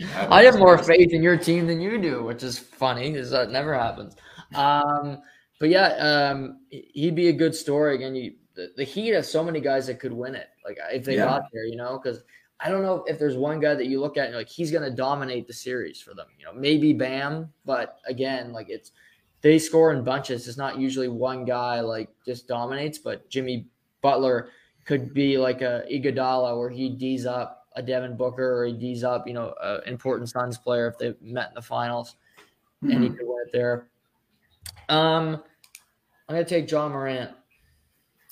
Uh, 0.00 0.28
I 0.30 0.44
have 0.44 0.58
more 0.58 0.78
faith 0.78 1.12
in 1.12 1.22
your 1.22 1.36
team 1.36 1.66
than 1.66 1.80
you 1.80 2.00
do, 2.00 2.22
which 2.22 2.44
is 2.44 2.58
funny 2.58 3.10
because 3.10 3.30
that 3.30 3.50
never 3.50 3.74
happens. 3.74 4.14
Um, 4.54 5.20
but 5.58 5.68
yeah, 5.68 5.88
um, 5.96 6.60
he'd 6.70 7.14
be 7.14 7.28
a 7.28 7.32
good 7.32 7.54
story. 7.54 7.94
Again, 7.94 8.14
you, 8.14 8.34
the, 8.54 8.72
the 8.76 8.84
Heat 8.84 9.14
have 9.14 9.26
so 9.26 9.42
many 9.42 9.60
guys 9.60 9.86
that 9.86 10.00
could 10.00 10.12
win 10.12 10.34
it. 10.34 10.48
Like 10.64 10.78
if 10.92 11.04
they 11.04 11.16
Yeah. 11.16 11.24
got 11.24 11.42
there, 11.52 11.64
you 11.64 11.76
know, 11.76 11.98
because 12.02 12.22
I 12.60 12.70
don't 12.70 12.82
know 12.82 13.04
if 13.06 13.18
there's 13.18 13.36
one 13.36 13.60
guy 13.60 13.74
that 13.74 13.86
you 13.86 14.00
look 14.00 14.16
at 14.16 14.24
and 14.24 14.32
you're 14.32 14.40
like 14.40 14.48
he's 14.48 14.70
going 14.70 14.88
to 14.88 14.94
dominate 14.94 15.46
the 15.46 15.52
series 15.52 16.00
for 16.00 16.14
them. 16.14 16.26
You 16.38 16.44
know, 16.46 16.52
maybe 16.52 16.92
Bam, 16.92 17.52
but 17.64 17.98
again, 18.06 18.52
like 18.52 18.68
it's 18.68 18.92
they 19.40 19.58
score 19.58 19.92
in 19.92 20.02
bunches. 20.02 20.48
It's 20.48 20.58
not 20.58 20.78
usually 20.78 21.06
one 21.08 21.44
guy 21.44 21.80
like 21.80 22.10
just 22.26 22.48
dominates, 22.48 22.98
but 22.98 23.28
Jimmy 23.30 23.68
Butler 24.02 24.50
could 24.84 25.14
be 25.14 25.38
like 25.38 25.62
a 25.62 25.84
Iguodala 25.90 26.58
where 26.58 26.70
he 26.70 26.88
D's 26.88 27.26
up 27.26 27.66
a 27.76 27.82
Devin 27.82 28.16
Booker 28.16 28.60
or 28.62 28.66
he 28.66 28.72
D's 28.72 29.04
up, 29.04 29.28
you 29.28 29.34
know, 29.34 29.54
an 29.62 29.82
important 29.86 30.28
Suns 30.28 30.58
player 30.58 30.88
if 30.88 30.98
they 30.98 31.14
met 31.20 31.50
in 31.50 31.54
the 31.54 31.62
finals 31.62 32.16
and 32.82 33.02
he 33.04 33.10
Mhm. 33.10 33.16
could 33.18 33.26
win 33.28 33.44
it 33.46 33.52
there. 33.52 33.88
Um, 34.88 35.42
I'm 36.28 36.34
gonna 36.34 36.44
take 36.44 36.70
Ja 36.70 36.88
Morant. 36.88 37.30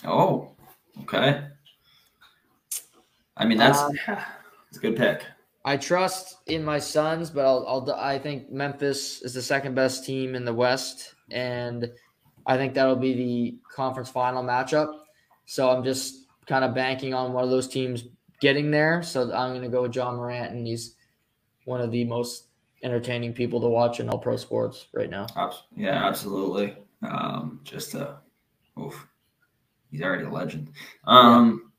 Oh, 0.05 0.55
okay. 1.03 1.47
I 3.37 3.45
mean, 3.45 3.59
that's 3.59 3.79
Um, 3.79 3.93
it's 4.69 4.79
a 4.79 4.81
good 4.81 4.97
pick. 4.97 5.25
I 5.65 5.77
trust 5.77 6.37
in 6.47 6.65
my 6.65 6.79
sons, 6.79 7.29
but 7.29 7.45
I'll, 7.45 7.67
I'll 7.67 7.93
I 7.93 8.19
think 8.19 8.51
Memphis 8.51 9.21
is 9.23 9.35
the 9.35 9.43
second 9.43 9.75
best 9.75 10.05
team 10.05 10.35
in 10.35 10.45
the 10.45 10.55
West, 10.55 11.15
and 11.31 11.91
I 12.47 12.57
think 12.57 12.75
that'll 12.75 12.97
be 12.97 13.15
the 13.15 13.59
conference 13.75 14.09
final 14.09 14.45
matchup. 14.45 15.01
So 15.47 15.71
I'm 15.71 15.83
just 15.83 16.27
kind 16.47 16.65
of 16.65 16.75
banking 16.75 17.15
on 17.15 17.33
one 17.33 17.43
of 17.43 17.51
those 17.51 17.67
teams 17.67 18.05
getting 18.41 18.71
there. 18.71 19.03
So 19.03 19.23
I'm 19.33 19.51
going 19.51 19.63
to 19.63 19.69
go 19.69 19.83
with 19.83 19.95
Ja 19.95 20.13
Morant, 20.13 20.53
and 20.53 20.67
he's 20.67 20.95
one 21.65 21.81
of 21.81 21.91
the 21.91 22.05
most 22.05 22.46
entertaining 22.83 23.33
people 23.33 23.61
to 23.61 23.69
watch 23.69 24.01
in 24.01 24.09
all 24.09 24.19
pro 24.19 24.37
sports 24.37 24.87
right 24.93 25.11
now. 25.11 25.27
Yeah, 25.75 26.07
absolutely. 26.07 26.77
Um, 27.03 27.61
just 27.65 27.95
a, 27.95 28.19
oof, 28.79 29.07
he's 29.91 30.03
already 30.03 30.25
a 30.25 30.31
legend. 30.31 30.71
Um, 31.05 31.73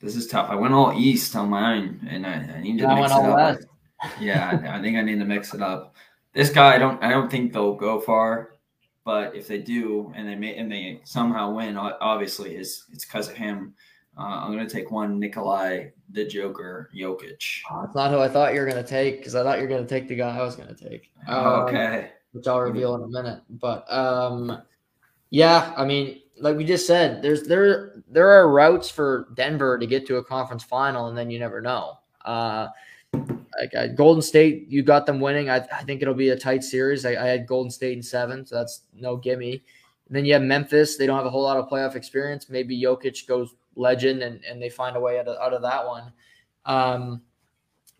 this 0.00 0.14
is 0.14 0.26
tough. 0.26 0.48
I 0.50 0.54
went 0.54 0.74
all 0.74 0.92
east 0.98 1.34
on 1.34 1.50
mine, 1.50 2.06
and 2.08 2.26
I, 2.26 2.34
I 2.34 2.60
need 2.60 2.78
to 2.78 2.88
mix 2.94 3.10
it 3.10 3.12
all 3.12 3.32
up. 3.32 3.36
west. 3.36 3.66
yeah, 4.20 4.60
I, 4.64 4.78
I 4.78 4.82
think 4.82 4.96
I 4.96 5.02
need 5.02 5.18
to 5.18 5.24
mix 5.24 5.54
it 5.54 5.62
up. 5.62 5.94
This 6.32 6.50
guy, 6.50 6.74
I 6.74 6.78
don't, 6.78 7.02
I 7.02 7.10
don't 7.10 7.30
think 7.30 7.52
they'll 7.52 7.74
go 7.74 7.98
far, 7.98 8.50
but 9.04 9.34
if 9.34 9.48
they 9.48 9.58
do, 9.58 10.12
and 10.14 10.28
they 10.28 10.36
may, 10.36 10.56
and 10.56 10.70
they 10.70 11.00
somehow 11.04 11.52
win, 11.52 11.76
obviously, 11.76 12.54
is 12.54 12.84
it's 12.92 13.04
because 13.04 13.28
of 13.28 13.34
him. 13.34 13.74
Uh, 14.18 14.22
I'm 14.22 14.52
going 14.52 14.66
to 14.66 14.72
take 14.72 14.90
one 14.90 15.18
Nikolai 15.18 15.90
the 16.10 16.26
Joker 16.26 16.90
Jokic. 16.94 17.60
Oh, 17.70 17.82
that's 17.82 17.94
not 17.94 18.10
who 18.10 18.18
I 18.18 18.28
thought 18.28 18.52
you 18.52 18.60
were 18.60 18.66
going 18.66 18.82
to 18.82 18.88
take 18.88 19.18
because 19.18 19.34
I 19.34 19.42
thought 19.42 19.58
you 19.58 19.62
were 19.62 19.68
going 19.68 19.86
to 19.86 19.88
take 19.88 20.08
the 20.08 20.16
guy 20.16 20.36
I 20.36 20.42
was 20.42 20.56
going 20.56 20.74
to 20.74 20.88
take. 20.88 21.12
Um, 21.28 21.46
okay. 21.46 22.10
Which 22.32 22.46
I'll 22.46 22.60
reveal 22.60 22.94
in 22.96 23.02
a 23.02 23.08
minute. 23.08 23.42
But 23.48 23.90
um, 23.92 24.62
yeah, 25.30 25.72
I 25.76 25.84
mean, 25.84 26.20
like 26.38 26.56
we 26.56 26.64
just 26.64 26.86
said, 26.86 27.22
there's 27.22 27.44
there 27.44 28.02
there 28.10 28.30
are 28.30 28.50
routes 28.50 28.90
for 28.90 29.28
Denver 29.34 29.78
to 29.78 29.86
get 29.86 30.06
to 30.08 30.16
a 30.16 30.24
conference 30.24 30.64
final, 30.64 31.08
and 31.08 31.16
then 31.16 31.30
you 31.30 31.38
never 31.38 31.60
know. 31.60 31.98
Uh, 32.24 32.68
like 33.12 33.74
uh, 33.76 33.86
Golden 33.88 34.22
State, 34.22 34.68
you 34.68 34.82
got 34.82 35.06
them 35.06 35.20
winning. 35.20 35.50
I, 35.50 35.56
I 35.56 35.82
think 35.84 36.02
it'll 36.02 36.14
be 36.14 36.30
a 36.30 36.36
tight 36.36 36.62
series. 36.62 37.04
I, 37.04 37.10
I, 37.10 37.26
had 37.26 37.46
Golden 37.46 37.70
State 37.70 37.96
in 37.96 38.02
seven, 38.02 38.44
so 38.44 38.56
that's 38.56 38.82
no 38.94 39.16
gimme. 39.16 39.64
And 40.08 40.16
then 40.16 40.24
you 40.24 40.32
have 40.32 40.42
Memphis. 40.42 40.96
They 40.96 41.06
don't 41.06 41.16
have 41.16 41.26
a 41.26 41.30
whole 41.30 41.42
lot 41.42 41.58
of 41.58 41.68
playoff 41.68 41.94
experience. 41.94 42.48
Maybe 42.48 42.80
Jokic 42.80 43.26
goes 43.26 43.54
legend 43.76 44.22
and, 44.22 44.42
and 44.44 44.60
they 44.60 44.70
find 44.70 44.96
a 44.96 45.00
way 45.00 45.18
out 45.18 45.28
of, 45.28 45.36
out 45.40 45.52
of 45.52 45.62
that 45.62 45.86
one. 45.86 46.12
Um, 46.64 47.22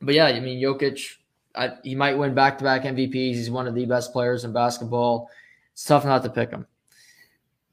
but 0.01 0.15
yeah, 0.15 0.27
I 0.27 0.41
mean, 0.41 0.61
Jokic, 0.63 1.17
I, 1.55 1.73
he 1.83 1.95
might 1.95 2.17
win 2.17 2.35
back 2.35 2.59
to 2.59 2.65
back 2.65 2.83
MVPs. 2.83 3.35
He's 3.35 3.51
one 3.51 3.67
of 3.67 3.75
the 3.75 3.85
best 3.85 4.13
players 4.13 4.45
in 4.45 4.53
basketball. 4.53 5.31
It's 5.73 5.85
tough 5.85 6.05
not 6.05 6.23
to 6.23 6.31
pick 6.31 6.51
him. 6.51 6.67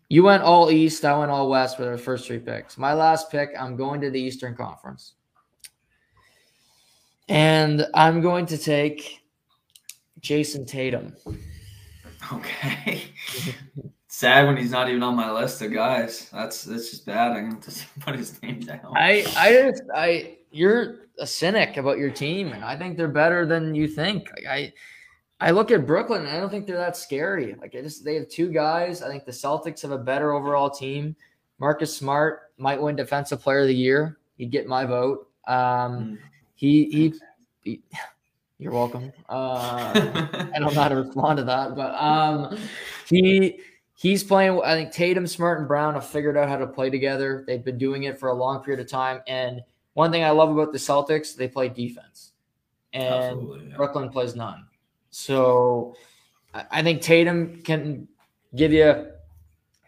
You 0.10 0.24
went 0.24 0.44
all 0.44 0.70
East. 0.70 1.04
I 1.06 1.18
went 1.18 1.32
all 1.32 1.50
West 1.50 1.80
with 1.80 1.88
our 1.88 1.98
first 1.98 2.28
three 2.28 2.40
picks. 2.40 2.78
My 2.78 2.94
last 2.94 3.32
pick, 3.32 3.50
I'm 3.60 3.76
going 3.76 4.02
to 4.02 4.12
the 4.12 4.20
Eastern 4.20 4.56
Conference. 4.56 5.14
And 7.28 7.88
I'm 7.94 8.22
going 8.22 8.46
to 8.48 8.58
take 8.58 9.22
Jayson 10.20 10.66
Tatum. 10.66 11.16
Okay. 12.34 13.04
Sad 14.16 14.48
when 14.48 14.56
he's 14.56 14.72
not 14.72 14.88
even 14.88 15.04
on 15.04 15.14
my 15.14 15.30
list 15.30 15.62
of 15.62 15.74
guys. 15.74 16.30
That's 16.32 16.64
that's 16.64 16.90
just 16.90 17.06
bad. 17.06 17.34
I'm 17.34 17.50
going 17.50 17.62
to 17.62 17.72
put 18.00 18.16
his 18.16 18.42
name 18.42 18.62
down. 18.62 18.94
I 18.96 19.26
I 19.36 19.52
just 19.52 19.84
I 19.94 20.38
you're 20.52 21.00
a 21.20 21.28
cynic 21.28 21.76
about 21.76 21.98
your 21.98 22.12
team, 22.12 22.54
and 22.54 22.64
I 22.64 22.78
think 22.78 22.96
they're 22.96 23.10
better 23.10 23.46
than 23.46 23.76
you 23.76 23.90
think. 23.90 24.30
Like 24.32 24.46
I 24.46 24.74
I 25.42 25.52
look 25.52 25.70
at 25.70 25.86
Brooklyn, 25.86 26.22
and 26.22 26.30
I 26.30 26.40
don't 26.40 26.50
think 26.50 26.66
they're 26.66 26.78
that 26.78 26.96
scary. 26.96 27.58
Like 27.60 27.76
I 27.76 27.82
just 27.82 28.06
they 28.06 28.16
have 28.16 28.30
two 28.30 28.54
guys. 28.54 29.02
I 29.02 29.10
think 29.10 29.26
the 29.26 29.34
Celtics 29.34 29.82
have 29.82 29.92
a 29.92 29.98
better 29.98 30.32
overall 30.32 30.70
team. 30.70 31.14
Marcus 31.60 31.94
Smart 31.94 32.54
might 32.58 32.82
win 32.82 32.96
Defensive 32.96 33.42
Player 33.42 33.64
of 33.64 33.68
the 33.68 33.76
Year. 33.76 34.18
He'd 34.38 34.50
get 34.50 34.66
my 34.66 34.86
vote. 34.86 35.28
Um, 35.46 35.56
mm. 35.58 36.18
he, 36.56 36.86
he, 36.86 37.14
he 37.64 37.82
you're 38.60 38.72
welcome. 38.72 39.12
Uh, 39.28 39.92
I 40.54 40.58
don't 40.58 40.74
know 40.74 40.82
how 40.82 40.88
to 40.88 40.96
respond 40.96 41.36
to 41.40 41.44
that, 41.44 41.76
but 41.76 41.94
um, 42.02 42.58
he 43.10 43.60
he's 44.06 44.24
playing. 44.24 44.62
I 44.64 44.76
think 44.76 44.92
Tatum, 44.92 45.26
Smart, 45.26 45.58
and 45.58 45.68
Brown 45.68 45.96
have 45.96 46.06
figured 46.06 46.38
out 46.38 46.48
how 46.48 46.58
to 46.58 46.68
play 46.68 46.92
together. 46.92 47.44
They've 47.48 47.66
been 47.66 47.80
doing 47.80 48.04
it 48.04 48.20
for 48.20 48.30
a 48.30 48.34
long 48.36 48.64
period 48.64 48.80
of 48.80 48.88
time. 48.88 49.22
And 49.26 49.62
one 49.94 50.12
thing 50.12 50.24
I 50.24 50.30
love 50.30 50.52
about 50.52 50.72
the 50.72 50.78
Celtics, 50.78 51.36
they 51.36 51.48
play 51.48 51.70
defense, 51.70 52.34
and 52.94 53.42
yeah. 53.42 53.76
Brooklyn 53.76 54.10
plays 54.10 54.36
none. 54.36 54.68
So 55.10 55.96
I 56.54 56.84
think 56.84 57.02
Tatum 57.02 57.64
can 57.64 58.08
give 58.56 58.72
you 58.72 59.08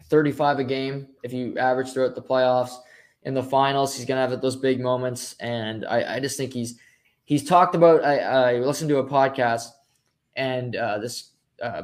35 0.05 0.59
a 0.59 0.63
game 0.63 1.09
if 1.21 1.31
you 1.31 1.55
average 1.59 1.93
throughout 1.93 2.15
the 2.15 2.21
playoffs. 2.23 2.75
In 3.21 3.35
the 3.35 3.43
finals, 3.43 3.95
he's 3.95 4.05
gonna 4.05 4.27
have 4.27 4.41
those 4.41 4.55
big 4.55 4.79
moments, 4.79 5.35
and 5.39 5.85
I, 5.85 6.15
I 6.15 6.19
just 6.19 6.37
think 6.37 6.53
he's 6.53 6.79
he's 7.25 7.43
talked 7.43 7.75
about. 7.75 8.03
I, 8.03 8.17
I 8.17 8.53
listened 8.59 8.89
to 8.89 8.97
a 8.97 9.07
podcast, 9.07 9.67
and 10.35 10.75
uh, 10.75 10.97
this 10.97 11.31
uh, 11.61 11.83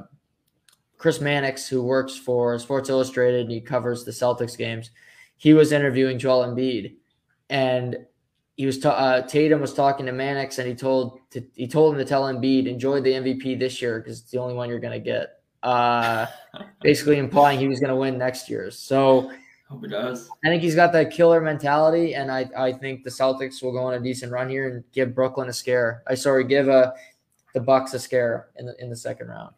Chris 1.03 1.19
Mannix, 1.19 1.67
who 1.67 1.83
works 1.83 2.15
for 2.15 2.57
Sports 2.57 2.89
Illustrated 2.89 3.41
and 3.41 3.51
he 3.51 3.59
covers 3.59 4.05
the 4.05 4.11
Celtics 4.11 4.57
games, 4.57 4.91
he 5.35 5.53
was 5.53 5.73
interviewing 5.73 6.17
Joel 6.17 6.45
Embiid, 6.47 6.95
and 7.49 7.97
he 8.55 8.65
was 8.65 8.79
ta- 8.79 8.91
uh, 8.91 9.21
Tatum 9.23 9.59
was 9.59 9.73
talking 9.73 10.05
to 10.05 10.13
Mannix, 10.13 10.59
and 10.59 10.67
he 10.69 10.73
told 10.73 11.19
to, 11.31 11.43
he 11.55 11.67
told 11.67 11.93
him 11.93 11.99
to 11.99 12.05
tell 12.05 12.23
Embiid 12.23 12.67
enjoy 12.67 13.01
the 13.01 13.11
MVP 13.11 13.59
this 13.59 13.81
year 13.81 13.99
because 13.99 14.21
it's 14.21 14.31
the 14.31 14.37
only 14.37 14.53
one 14.53 14.69
you're 14.69 14.79
gonna 14.79 14.97
get. 14.97 15.41
Uh, 15.61 16.25
basically 16.81 17.17
implying 17.17 17.59
he 17.59 17.67
was 17.67 17.81
gonna 17.81 17.97
win 17.97 18.17
next 18.17 18.49
year. 18.49 18.71
So 18.71 19.29
hope 19.67 19.81
he 19.81 19.89
does. 19.89 20.29
I 20.45 20.47
think 20.47 20.63
he's 20.63 20.73
got 20.73 20.93
that 20.93 21.11
killer 21.11 21.41
mentality, 21.41 22.15
and 22.15 22.31
I 22.31 22.49
I 22.57 22.71
think 22.71 23.03
the 23.03 23.09
Celtics 23.09 23.61
will 23.61 23.73
go 23.73 23.83
on 23.83 23.95
a 23.95 23.99
decent 23.99 24.31
run 24.31 24.47
here 24.47 24.69
and 24.69 24.83
give 24.93 25.13
Brooklyn 25.13 25.49
a 25.49 25.53
scare. 25.53 26.01
I 26.07 26.15
sorry, 26.15 26.45
give 26.45 26.69
a 26.69 26.71
uh, 26.71 26.91
the 27.53 27.59
Bucks 27.59 27.93
a 27.93 27.99
scare 27.99 28.51
in 28.55 28.67
the 28.67 28.81
in 28.81 28.89
the 28.89 28.95
second 28.95 29.27
round. 29.27 29.53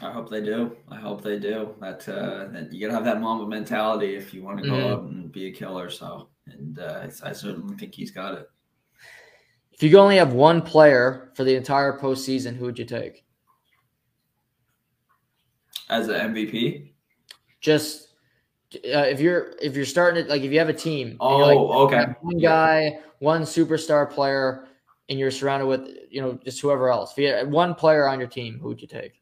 I 0.00 0.12
hope 0.12 0.30
they 0.30 0.40
do. 0.40 0.76
I 0.88 0.96
hope 0.96 1.22
they 1.22 1.38
do. 1.38 1.74
That 1.80 2.08
uh, 2.08 2.48
that 2.52 2.72
you 2.72 2.80
gotta 2.80 2.94
have 2.94 3.04
that 3.04 3.20
Mamba 3.20 3.46
mentality 3.46 4.14
if 4.14 4.32
you 4.32 4.42
want 4.42 4.62
to 4.62 4.68
go 4.68 4.74
mm-hmm. 4.74 4.92
up 4.92 5.02
and 5.02 5.32
be 5.32 5.46
a 5.46 5.52
killer. 5.52 5.90
So, 5.90 6.28
and 6.46 6.78
uh, 6.78 7.08
I 7.24 7.32
certainly 7.32 7.76
think 7.76 7.94
he's 7.94 8.10
got 8.10 8.34
it. 8.34 8.48
If 9.72 9.82
you 9.82 9.98
only 9.98 10.16
have 10.16 10.32
one 10.32 10.62
player 10.62 11.32
for 11.34 11.44
the 11.44 11.54
entire 11.54 11.98
postseason, 11.98 12.56
who 12.56 12.66
would 12.66 12.78
you 12.78 12.84
take? 12.84 13.24
As 15.88 16.08
an 16.08 16.34
MVP? 16.34 16.92
Just 17.60 18.08
uh, 18.74 19.06
if 19.06 19.20
you're 19.20 19.54
if 19.60 19.74
you're 19.74 19.84
starting 19.84 20.24
it 20.24 20.28
like 20.28 20.42
if 20.42 20.52
you 20.52 20.58
have 20.60 20.68
a 20.68 20.74
team. 20.74 21.16
Oh, 21.18 21.38
like, 21.38 21.58
okay. 21.58 22.12
One 22.20 22.38
guy, 22.38 23.00
one 23.18 23.42
superstar 23.42 24.08
player, 24.08 24.68
and 25.08 25.18
you're 25.18 25.30
surrounded 25.32 25.66
with 25.66 25.88
you 26.10 26.20
know 26.20 26.38
just 26.44 26.60
whoever 26.60 26.88
else. 26.88 27.12
If 27.12 27.18
you 27.18 27.28
had 27.28 27.50
one 27.50 27.74
player 27.74 28.06
on 28.06 28.20
your 28.20 28.28
team, 28.28 28.60
who 28.60 28.68
would 28.68 28.80
you 28.80 28.88
take? 28.88 29.17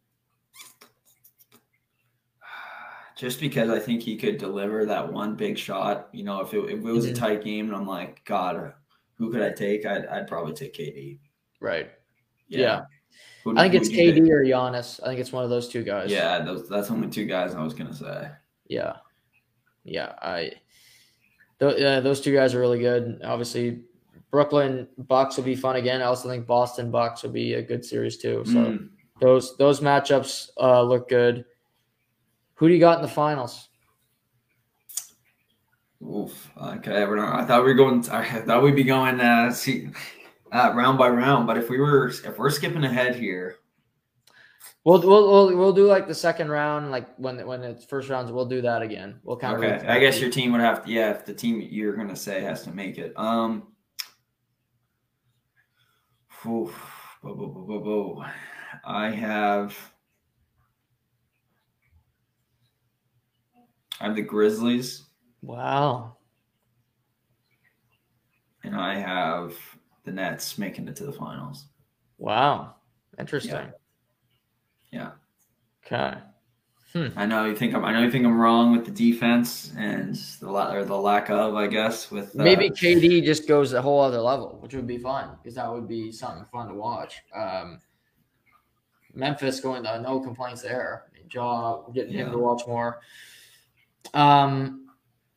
Just 3.16 3.40
because 3.40 3.70
I 3.70 3.78
think 3.78 4.02
he 4.02 4.16
could 4.16 4.38
deliver 4.38 4.84
that 4.84 5.10
one 5.10 5.34
big 5.34 5.58
shot. 5.58 6.08
You 6.12 6.24
know, 6.24 6.40
if 6.40 6.52
it, 6.54 6.58
if 6.64 6.78
it 6.78 6.82
was 6.82 7.06
mm-hmm. 7.06 7.14
a 7.14 7.16
tight 7.16 7.44
game 7.44 7.66
and 7.66 7.74
I'm 7.74 7.86
like, 7.86 8.22
God, 8.24 8.74
who 9.14 9.32
could 9.32 9.42
I 9.42 9.50
take? 9.50 9.86
I'd, 9.86 10.06
I'd 10.06 10.28
probably 10.28 10.52
take 10.52 10.74
KD. 10.74 11.18
Right. 11.58 11.90
Yeah. 12.48 12.60
yeah. 12.60 12.80
Who, 13.42 13.56
I 13.56 13.62
think 13.62 13.74
it's 13.74 13.88
KD 13.88 14.14
think? 14.14 14.30
or 14.30 14.44
Giannis. 14.44 15.00
I 15.02 15.06
think 15.06 15.20
it's 15.20 15.32
one 15.32 15.44
of 15.44 15.50
those 15.50 15.68
two 15.68 15.82
guys. 15.82 16.10
Yeah, 16.10 16.40
those, 16.40 16.68
that's 16.68 16.90
only 16.90 17.08
two 17.08 17.26
guys 17.26 17.54
I 17.54 17.62
was 17.62 17.74
gonna 17.74 17.94
say. 17.94 18.28
Yeah, 18.66 18.94
yeah. 19.84 20.14
I 20.20 20.50
th- 21.60 21.78
yeah, 21.78 22.00
those 22.00 22.20
two 22.20 22.34
guys 22.34 22.54
are 22.54 22.60
really 22.60 22.80
good. 22.80 23.20
Obviously, 23.22 23.84
Brooklyn 24.32 24.88
Bucks 24.98 25.36
will 25.36 25.44
be 25.44 25.54
fun 25.54 25.76
again. 25.76 26.02
I 26.02 26.06
also 26.06 26.28
think 26.28 26.44
Boston 26.44 26.90
Bucks 26.90 27.22
will 27.22 27.30
be 27.30 27.54
a 27.54 27.62
good 27.62 27.84
series 27.84 28.16
too. 28.16 28.42
So 28.46 28.52
mm. 28.52 28.88
those 29.20 29.56
those 29.58 29.78
matchups 29.78 30.48
uh, 30.60 30.82
look 30.82 31.08
good. 31.08 31.44
Who 32.56 32.68
do 32.68 32.74
you 32.74 32.80
got 32.80 32.98
in 32.98 33.02
the 33.02 33.08
finals? 33.08 33.68
Oof. 36.02 36.50
Okay, 36.60 37.02
I 37.02 37.44
thought 37.44 37.64
we 37.64 37.68
were 37.68 37.74
going. 37.74 38.08
I 38.10 38.40
thought 38.40 38.62
we'd 38.62 38.76
be 38.76 38.84
going 38.84 39.20
uh, 39.20 39.50
see, 39.50 39.88
uh, 40.52 40.72
round 40.74 40.98
by 40.98 41.08
round. 41.08 41.46
But 41.46 41.56
if 41.56 41.70
we 41.70 41.78
were, 41.78 42.08
if 42.08 42.38
we're 42.38 42.50
skipping 42.50 42.84
ahead 42.84 43.16
here, 43.16 43.56
we'll 44.84 45.00
we'll 45.00 45.30
we'll, 45.30 45.56
we'll 45.56 45.72
do 45.72 45.86
like 45.86 46.06
the 46.06 46.14
second 46.14 46.50
round, 46.50 46.90
like 46.90 47.14
when 47.16 47.44
when 47.46 47.62
it's 47.62 47.84
first 47.84 48.08
rounds. 48.08 48.30
We'll 48.30 48.46
do 48.46 48.60
that 48.62 48.82
again. 48.82 49.20
We'll 49.22 49.36
kind 49.36 49.56
of. 49.56 49.62
Okay, 49.62 49.86
I 49.86 49.98
guess 49.98 50.20
your 50.20 50.30
team 50.30 50.52
would 50.52 50.60
have 50.60 50.84
to. 50.84 50.90
Yeah, 50.90 51.10
if 51.10 51.24
the 51.24 51.34
team 51.34 51.66
you're 51.70 51.96
gonna 51.96 52.16
say 52.16 52.42
has 52.42 52.62
to 52.64 52.72
make 52.72 52.98
it. 52.98 53.12
Um. 53.16 53.68
Oof, 56.46 56.72
bo, 57.22 57.34
bo, 57.34 57.80
bo, 57.80 58.24
I 58.84 59.10
have. 59.10 59.76
I 64.00 64.04
have 64.06 64.16
the 64.16 64.22
Grizzlies. 64.22 65.04
Wow. 65.42 66.16
And 68.64 68.74
I 68.74 68.94
have 68.96 69.54
the 70.04 70.12
Nets 70.12 70.58
making 70.58 70.88
it 70.88 70.96
to 70.96 71.04
the 71.06 71.12
finals. 71.12 71.66
Wow. 72.18 72.74
Interesting. 73.18 73.72
Yeah. 74.90 75.10
yeah. 75.90 76.06
Okay. 76.10 76.18
Hmm. 76.92 77.08
I 77.18 77.26
know 77.26 77.44
you 77.44 77.54
think 77.54 77.74
I'm. 77.74 77.84
I 77.84 77.92
know 77.92 78.00
you 78.00 78.10
think 78.10 78.24
I'm 78.24 78.38
wrong 78.38 78.72
with 78.72 78.86
the 78.86 78.90
defense 78.90 79.72
and 79.76 80.14
the 80.14 80.48
or 80.48 80.84
the 80.84 80.96
lack 80.96 81.28
of, 81.28 81.54
I 81.54 81.66
guess. 81.66 82.10
With 82.10 82.38
uh, 82.38 82.42
maybe 82.42 82.70
KD 82.70 83.22
just 83.24 83.46
goes 83.46 83.72
a 83.72 83.82
whole 83.82 84.00
other 84.00 84.20
level, 84.20 84.58
which 84.60 84.74
would 84.74 84.86
be 84.86 84.96
fun 84.96 85.36
because 85.36 85.56
that 85.56 85.70
would 85.70 85.86
be 85.86 86.10
something 86.10 86.44
fun 86.46 86.68
to 86.68 86.74
watch. 86.74 87.16
Um, 87.34 87.80
Memphis 89.14 89.60
going 89.60 89.82
to 89.82 90.00
no 90.00 90.20
complaints 90.20 90.62
there. 90.62 91.04
Ja 91.30 91.82
getting 91.92 92.14
yeah. 92.14 92.24
him 92.24 92.32
to 92.32 92.38
watch 92.38 92.62
more. 92.66 93.00
Um, 94.14 94.88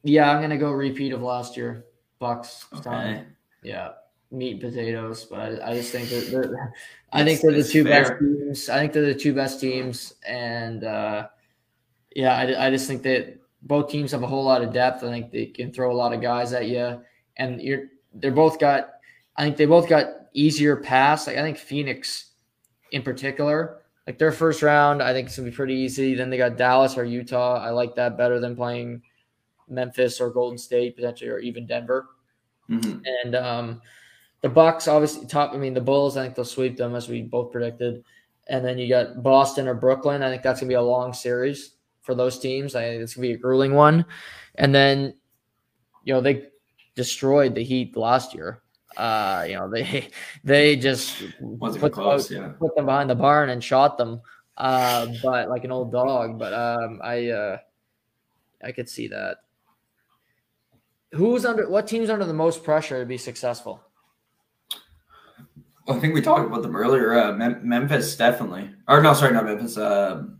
yeah, 0.03 0.31
I'm 0.31 0.41
gonna 0.41 0.57
go 0.57 0.71
repeat 0.71 1.13
of 1.13 1.21
last 1.21 1.57
year. 1.57 1.85
Bucks. 2.19 2.65
Okay. 2.75 3.23
Yeah, 3.63 3.91
meat 4.31 4.53
and 4.53 4.61
potatoes. 4.61 5.25
But 5.25 5.61
I, 5.61 5.71
I 5.71 5.73
just 5.75 5.91
think 5.91 6.09
that 6.09 6.29
they're, 6.31 6.73
I 7.11 7.23
think 7.23 7.41
they're 7.41 7.51
the 7.51 7.63
two 7.63 7.83
fair. 7.83 8.03
best 8.03 8.19
teams. 8.19 8.69
I 8.69 8.79
think 8.79 8.93
they're 8.93 9.13
the 9.13 9.15
two 9.15 9.33
best 9.33 9.59
teams, 9.59 10.13
and 10.27 10.83
uh, 10.83 11.27
yeah, 12.15 12.35
I, 12.35 12.67
I 12.67 12.69
just 12.69 12.87
think 12.87 13.03
that 13.03 13.37
both 13.61 13.89
teams 13.89 14.11
have 14.11 14.23
a 14.23 14.27
whole 14.27 14.43
lot 14.43 14.61
of 14.61 14.73
depth. 14.73 15.03
I 15.03 15.09
think 15.09 15.31
they 15.31 15.47
can 15.47 15.71
throw 15.71 15.91
a 15.91 15.95
lot 15.95 16.13
of 16.13 16.21
guys 16.21 16.53
at 16.53 16.67
you, 16.67 17.01
and 17.37 17.61
you're 17.61 17.85
they're 18.13 18.31
both 18.31 18.59
got. 18.59 18.91
I 19.35 19.43
think 19.43 19.57
they 19.57 19.65
both 19.65 19.87
got 19.87 20.07
easier 20.33 20.75
pass. 20.75 21.27
Like 21.27 21.37
I 21.37 21.41
think 21.41 21.57
Phoenix, 21.57 22.31
in 22.91 23.01
particular, 23.01 23.78
like 24.09 24.17
their 24.17 24.31
first 24.31 24.63
round, 24.63 25.03
I 25.03 25.13
think 25.13 25.27
it's 25.27 25.37
gonna 25.37 25.51
be 25.51 25.55
pretty 25.55 25.75
easy. 25.75 26.15
Then 26.15 26.31
they 26.31 26.37
got 26.37 26.57
Dallas 26.57 26.97
or 26.97 27.05
Utah. 27.05 27.63
I 27.63 27.69
like 27.69 27.93
that 27.95 28.17
better 28.17 28.39
than 28.39 28.55
playing 28.55 29.03
Memphis 29.67 30.19
or 30.19 30.31
Golden 30.31 30.57
State 30.57 30.95
potentially, 30.95 31.29
or 31.29 31.37
even 31.37 31.67
Denver. 31.67 32.09
Mhm. 32.69 33.03
And 33.23 33.35
um, 33.35 33.81
the 34.41 34.49
Bucks 34.49 34.87
obviously 34.87 35.27
top. 35.27 35.53
I 35.53 35.57
mean, 35.57 35.75
the 35.75 35.81
Bulls. 35.81 36.17
I 36.17 36.23
think 36.23 36.35
they'll 36.35 36.45
sweep 36.45 36.75
them 36.75 36.95
as 36.95 37.07
we 37.07 37.21
both 37.21 37.51
predicted. 37.51 38.03
And 38.47 38.65
then 38.65 38.79
you 38.79 38.89
got 38.89 39.21
Boston 39.21 39.67
or 39.67 39.75
Brooklyn. 39.75 40.23
I 40.23 40.29
think 40.31 40.41
that's 40.41 40.59
gonna 40.59 40.69
be 40.69 40.73
a 40.75 40.81
long 40.81 41.13
series 41.13 41.75
for 42.01 42.15
those 42.15 42.39
teams. 42.39 42.73
I 42.75 42.83
think 42.85 43.03
it's 43.03 43.13
gonna 43.13 43.27
be 43.27 43.33
a 43.33 43.37
grueling 43.37 43.75
one. 43.75 44.05
And 44.55 44.73
then, 44.73 45.13
you 46.03 46.13
know, 46.15 46.21
they 46.21 46.49
destroyed 46.95 47.53
the 47.55 47.63
Heat 47.63 47.95
last 47.95 48.33
year. 48.33 48.63
Uh, 48.97 49.45
you 49.47 49.55
know, 49.55 49.69
they 49.69 50.09
they 50.43 50.75
just 50.75 51.23
Wasn't 51.39 51.81
put 51.81 51.93
close. 51.93 52.29
Yeah. 52.31 52.53
put 52.59 52.75
them 52.75 52.85
behind 52.85 53.09
the 53.09 53.15
barn 53.15 53.49
and 53.49 53.63
shot 53.63 53.97
them. 53.97 54.21
Uh, 54.57 55.07
but 55.23 55.47
like 55.49 55.63
an 55.63 55.71
old 55.71 55.91
dog. 55.91 56.37
But 56.37 56.53
um, 56.53 56.99
I 57.03 57.29
uh, 57.29 57.57
I 58.63 58.71
could 58.71 58.89
see 58.89 59.07
that. 59.09 59.37
Who's 61.13 61.45
under 61.45 61.69
what 61.69 61.87
team's 61.87 62.09
under 62.09 62.25
the 62.25 62.33
most 62.33 62.63
pressure 62.63 62.99
to 62.99 63.05
be 63.05 63.17
successful? 63.17 63.81
I 65.87 65.97
think 65.99 66.13
we 66.13 66.21
talked 66.21 66.45
about 66.45 66.61
them 66.61 66.75
earlier. 66.75 67.17
Uh, 67.17 67.31
Mem- 67.33 67.67
Memphis 67.67 68.15
definitely, 68.15 68.69
or 68.87 69.01
no, 69.01 69.13
sorry, 69.13 69.33
not 69.33 69.45
Memphis. 69.45 69.77
Um 69.77 70.39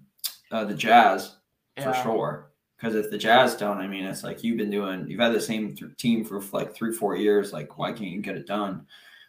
uh, 0.51 0.65
the 0.65 0.73
Jazz 0.73 1.35
for 1.77 1.83
Yeah. 1.89 2.03
sure. 2.03 2.48
Because 2.79 2.95
if 2.95 3.11
the 3.11 3.17
Jazz 3.17 3.55
don't, 3.55 3.79
I 3.79 3.87
mean, 3.87 4.05
it's 4.05 4.23
like 4.23 4.41
you've 4.43 4.57
been 4.57 4.69
doing. 4.69 5.05
You've 5.09 5.19
had 5.19 5.33
the 5.33 5.41
same 5.41 5.75
th- 5.75 5.97
team 5.97 6.23
for 6.23 6.39
like 6.53 6.73
three, 6.73 6.93
four 6.93 7.17
years. 7.17 7.51
Like, 7.51 7.77
why 7.77 7.91
can't 7.91 8.11
you 8.11 8.21
get 8.21 8.37
it 8.37 8.47
done? 8.47 8.85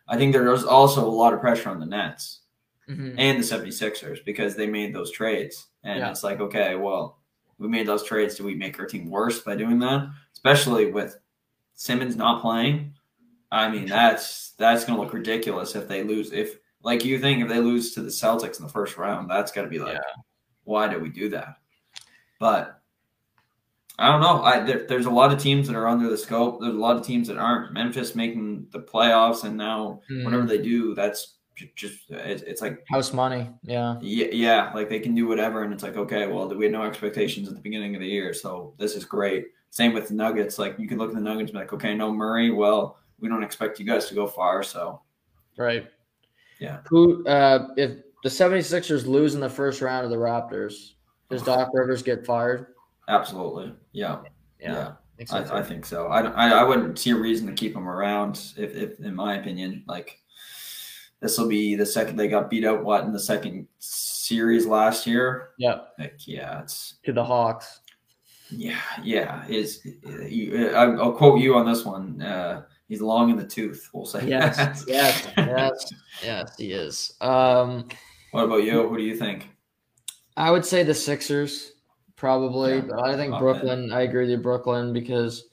I 0.06 0.16
think 0.16 0.32
there's 0.32 0.64
also 0.64 1.04
a 1.04 1.10
lot 1.10 1.34
of 1.34 1.40
pressure 1.40 1.68
on 1.68 1.80
the 1.80 1.86
Nets 1.86 2.40
Mhm. 2.88 3.14
and 3.18 3.38
the 3.38 3.44
76ers 3.44 4.24
because 4.24 4.54
they 4.54 4.66
made 4.68 4.94
those 4.94 5.10
trades. 5.10 5.66
And 5.82 5.98
Yeah. 5.98 6.10
it's 6.10 6.22
like, 6.22 6.40
okay, 6.40 6.76
well, 6.76 7.18
we 7.58 7.66
made 7.68 7.86
those 7.88 8.04
trades. 8.04 8.36
Do 8.36 8.44
we 8.44 8.54
make 8.54 8.78
our 8.78 8.86
team 8.86 9.10
worse 9.10 9.40
by 9.40 9.56
doing 9.56 9.78
that? 9.80 10.08
Especially 10.32 10.90
with 10.92 11.18
Simmons 11.74 12.14
not 12.16 12.42
playing. 12.42 12.94
I 13.50 13.68
mean, 13.68 13.86
that's 13.86 14.52
that's 14.52 14.84
gonna 14.84 15.00
look 15.00 15.12
ridiculous 15.12 15.74
if 15.74 15.88
they 15.88 16.04
lose. 16.04 16.32
If 16.32 16.58
like 16.84 17.04
you 17.04 17.18
think 17.18 17.42
if 17.42 17.48
they 17.48 17.58
lose 17.58 17.94
to 17.94 18.02
the 18.02 18.08
Celtics 18.10 18.58
in 18.60 18.66
the 18.66 18.72
first 18.72 18.96
round, 18.96 19.28
that's 19.28 19.50
gotta 19.50 19.66
be 19.68 19.78
like, 19.80 19.98
why 20.64 20.86
did 20.86 21.02
we 21.02 21.08
do 21.08 21.28
that? 21.30 21.56
But 22.38 22.79
I 24.00 24.10
don't 24.10 24.20
know. 24.22 24.42
I 24.42 24.60
there, 24.60 24.86
there's 24.88 25.06
a 25.06 25.10
lot 25.10 25.30
of 25.32 25.38
teams 25.38 25.68
that 25.68 25.76
are 25.76 25.86
under 25.86 26.08
the 26.08 26.16
scope. 26.16 26.60
There's 26.60 26.74
a 26.74 26.78
lot 26.78 26.96
of 26.96 27.04
teams 27.04 27.28
that 27.28 27.36
aren't. 27.36 27.72
Memphis 27.74 28.14
making 28.14 28.66
the 28.70 28.80
playoffs, 28.80 29.44
and 29.44 29.56
now 29.56 30.00
Mhm. 30.10 30.24
whatever 30.24 30.46
they 30.46 30.58
do, 30.58 30.94
that's 30.94 31.36
just 31.76 32.10
it's, 32.10 32.42
it's 32.42 32.62
like 32.62 32.82
House 32.88 33.12
money. 33.12 33.50
Yeah. 33.62 33.98
yeah, 34.00 34.28
yeah, 34.32 34.72
like 34.74 34.88
they 34.88 35.00
can 35.00 35.14
do 35.14 35.26
whatever, 35.28 35.62
and 35.64 35.72
it's 35.74 35.82
like 35.82 35.96
okay, 35.98 36.26
well, 36.26 36.48
we 36.48 36.64
had 36.64 36.72
no 36.72 36.82
expectations 36.84 37.48
at 37.48 37.54
the 37.54 37.60
beginning 37.60 37.94
of 37.94 38.00
the 38.00 38.08
year, 38.08 38.32
so 38.32 38.72
this 38.78 38.96
is 38.96 39.04
great. 39.04 39.48
Same 39.68 39.92
with 39.92 40.08
the 40.08 40.14
Nuggets. 40.14 40.58
Like 40.58 40.78
you 40.78 40.88
can 40.88 40.96
look 40.96 41.10
at 41.10 41.14
the 41.14 41.20
Nuggets 41.20 41.50
and 41.50 41.52
be 41.52 41.58
like, 41.58 41.72
okay, 41.74 41.94
no 41.94 42.10
Murray. 42.12 42.50
Well, 42.50 42.96
we 43.20 43.28
don't 43.28 43.42
expect 43.44 43.78
you 43.78 43.84
guys 43.84 44.06
to 44.08 44.14
go 44.14 44.26
far, 44.26 44.62
so 44.62 45.02
Right. 45.58 45.86
Yeah. 46.58 46.78
Who 46.88 47.26
uh 47.26 47.68
if 47.76 47.98
the 48.22 48.30
76ers 48.30 49.06
lose 49.06 49.34
in 49.34 49.40
the 49.40 49.48
first 49.50 49.82
round 49.82 50.04
of 50.04 50.10
the 50.10 50.16
Raptors, 50.16 50.92
does 51.28 51.42
Doc 51.42 51.68
Rivers 51.74 52.02
get 52.02 52.24
fired? 52.24 52.68
Absolutely, 53.10 53.74
yeah, 53.92 54.18
Yeah. 54.60 54.72
yeah. 54.72 54.92
I 55.18 55.24
think 55.24 55.28
so. 55.28 55.54
I, 55.54 55.58
I 55.58 55.62
think 55.62 55.84
so. 55.86 56.06
I, 56.06 56.20
I 56.22 56.48
I 56.60 56.64
wouldn't 56.64 56.98
see 56.98 57.10
a 57.10 57.16
reason 57.16 57.46
to 57.48 57.52
keep 57.52 57.76
him 57.76 57.86
around 57.88 58.36
if, 58.56 58.74
if 58.74 59.00
in 59.00 59.14
my 59.14 59.36
opinion, 59.36 59.84
like 59.86 60.18
this 61.20 61.36
will 61.36 61.48
be 61.48 61.74
the 61.74 61.84
second 61.84 62.16
they 62.16 62.28
got 62.28 62.48
beat 62.48 62.64
out. 62.64 62.82
What 62.84 63.04
in 63.04 63.12
the 63.12 63.20
second 63.20 63.66
series 63.78 64.66
last 64.66 65.06
year? 65.06 65.50
yeah. 65.58 65.80
Like 65.98 66.26
yeah, 66.26 66.62
it's 66.62 66.94
To 67.04 67.12
the 67.12 67.22
Hawks. 67.24 67.80
yeah, 68.50 68.80
yeah. 69.02 69.44
Is 69.48 69.86
I'll 70.74 71.12
quote 71.12 71.40
you 71.40 71.54
on 71.56 71.66
this 71.66 71.84
one. 71.84 72.22
Uh, 72.22 72.62
he's 72.88 73.02
long 73.02 73.28
in 73.28 73.36
the 73.36 73.46
tooth. 73.46 73.90
We'll 73.92 74.06
say. 74.06 74.26
Yes. 74.26 74.56
that. 74.56 74.82
yes. 74.88 75.28
Yes. 75.36 75.92
Yes, 76.24 76.56
he 76.56 76.72
is. 76.72 77.12
Um 77.20 77.88
What 78.30 78.44
about 78.44 78.62
you? 78.64 78.88
Who 78.88 78.96
do 78.96 79.02
you 79.02 79.16
think? 79.16 79.48
I 80.36 80.50
would 80.50 80.64
say 80.64 80.82
the 80.82 80.94
Sixers, 80.94 81.72
probably. 82.20 82.76
Yeah, 82.76 82.80
but 82.82 83.00
I 83.00 83.16
think 83.16 83.32
oh, 83.32 83.36
okay. 83.36 83.42
Brooklyn. 83.42 83.92
I 83.92 84.02
agree 84.02 84.20
with 84.20 84.30
you, 84.30 84.36
Brooklyn, 84.36 84.92
because 84.92 85.46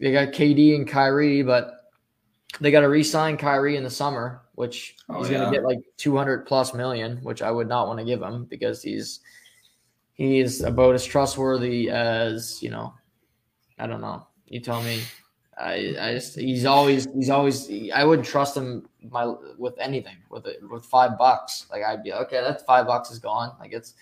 they 0.00 0.12
got 0.12 0.32
KD 0.32 0.74
and 0.74 0.86
Kyrie, 0.86 1.42
but 1.42 1.90
they 2.60 2.70
got 2.70 2.80
to 2.80 2.88
re-sign 2.88 3.36
Kyrie 3.36 3.76
in 3.76 3.84
the 3.84 3.90
summer, 3.90 4.42
which 4.56 4.96
Oh, 5.08 5.20
he's 5.20 5.30
going 5.30 5.44
to 5.44 5.56
get 5.56 5.64
like 5.64 5.78
two 5.96 6.16
hundred 6.16 6.46
plus 6.46 6.74
million, 6.74 7.18
which 7.22 7.40
I 7.42 7.50
would 7.50 7.68
not 7.68 7.86
want 7.86 8.00
to 8.00 8.04
give 8.04 8.20
him 8.20 8.44
because 8.44 8.82
he's 8.82 9.20
he 10.14 10.40
is 10.40 10.62
about 10.62 10.94
as 10.94 11.04
trustworthy 11.04 11.90
as 11.90 12.60
you 12.62 12.70
know. 12.70 12.92
I 13.78 13.86
don't 13.86 14.00
know. 14.00 14.26
You 14.46 14.60
tell 14.60 14.82
me. 14.82 15.00
I, 15.56 15.94
I 16.00 16.14
just 16.14 16.36
he's 16.36 16.64
always 16.64 17.06
he's 17.14 17.30
always 17.30 17.70
I 17.94 18.02
wouldn't 18.02 18.26
trust 18.26 18.56
him 18.56 18.88
my 19.10 19.34
with 19.58 19.74
anything 19.78 20.16
with 20.30 20.46
it 20.46 20.58
with 20.70 20.84
five 20.84 21.18
bucks 21.18 21.66
like 21.70 21.82
I'd 21.82 22.02
be 22.02 22.12
okay 22.12 22.40
that's 22.40 22.62
five 22.62 22.86
bucks 22.86 23.10
is 23.10 23.18
gone. 23.18 23.52
Like 23.58 23.72
it's 23.72 23.94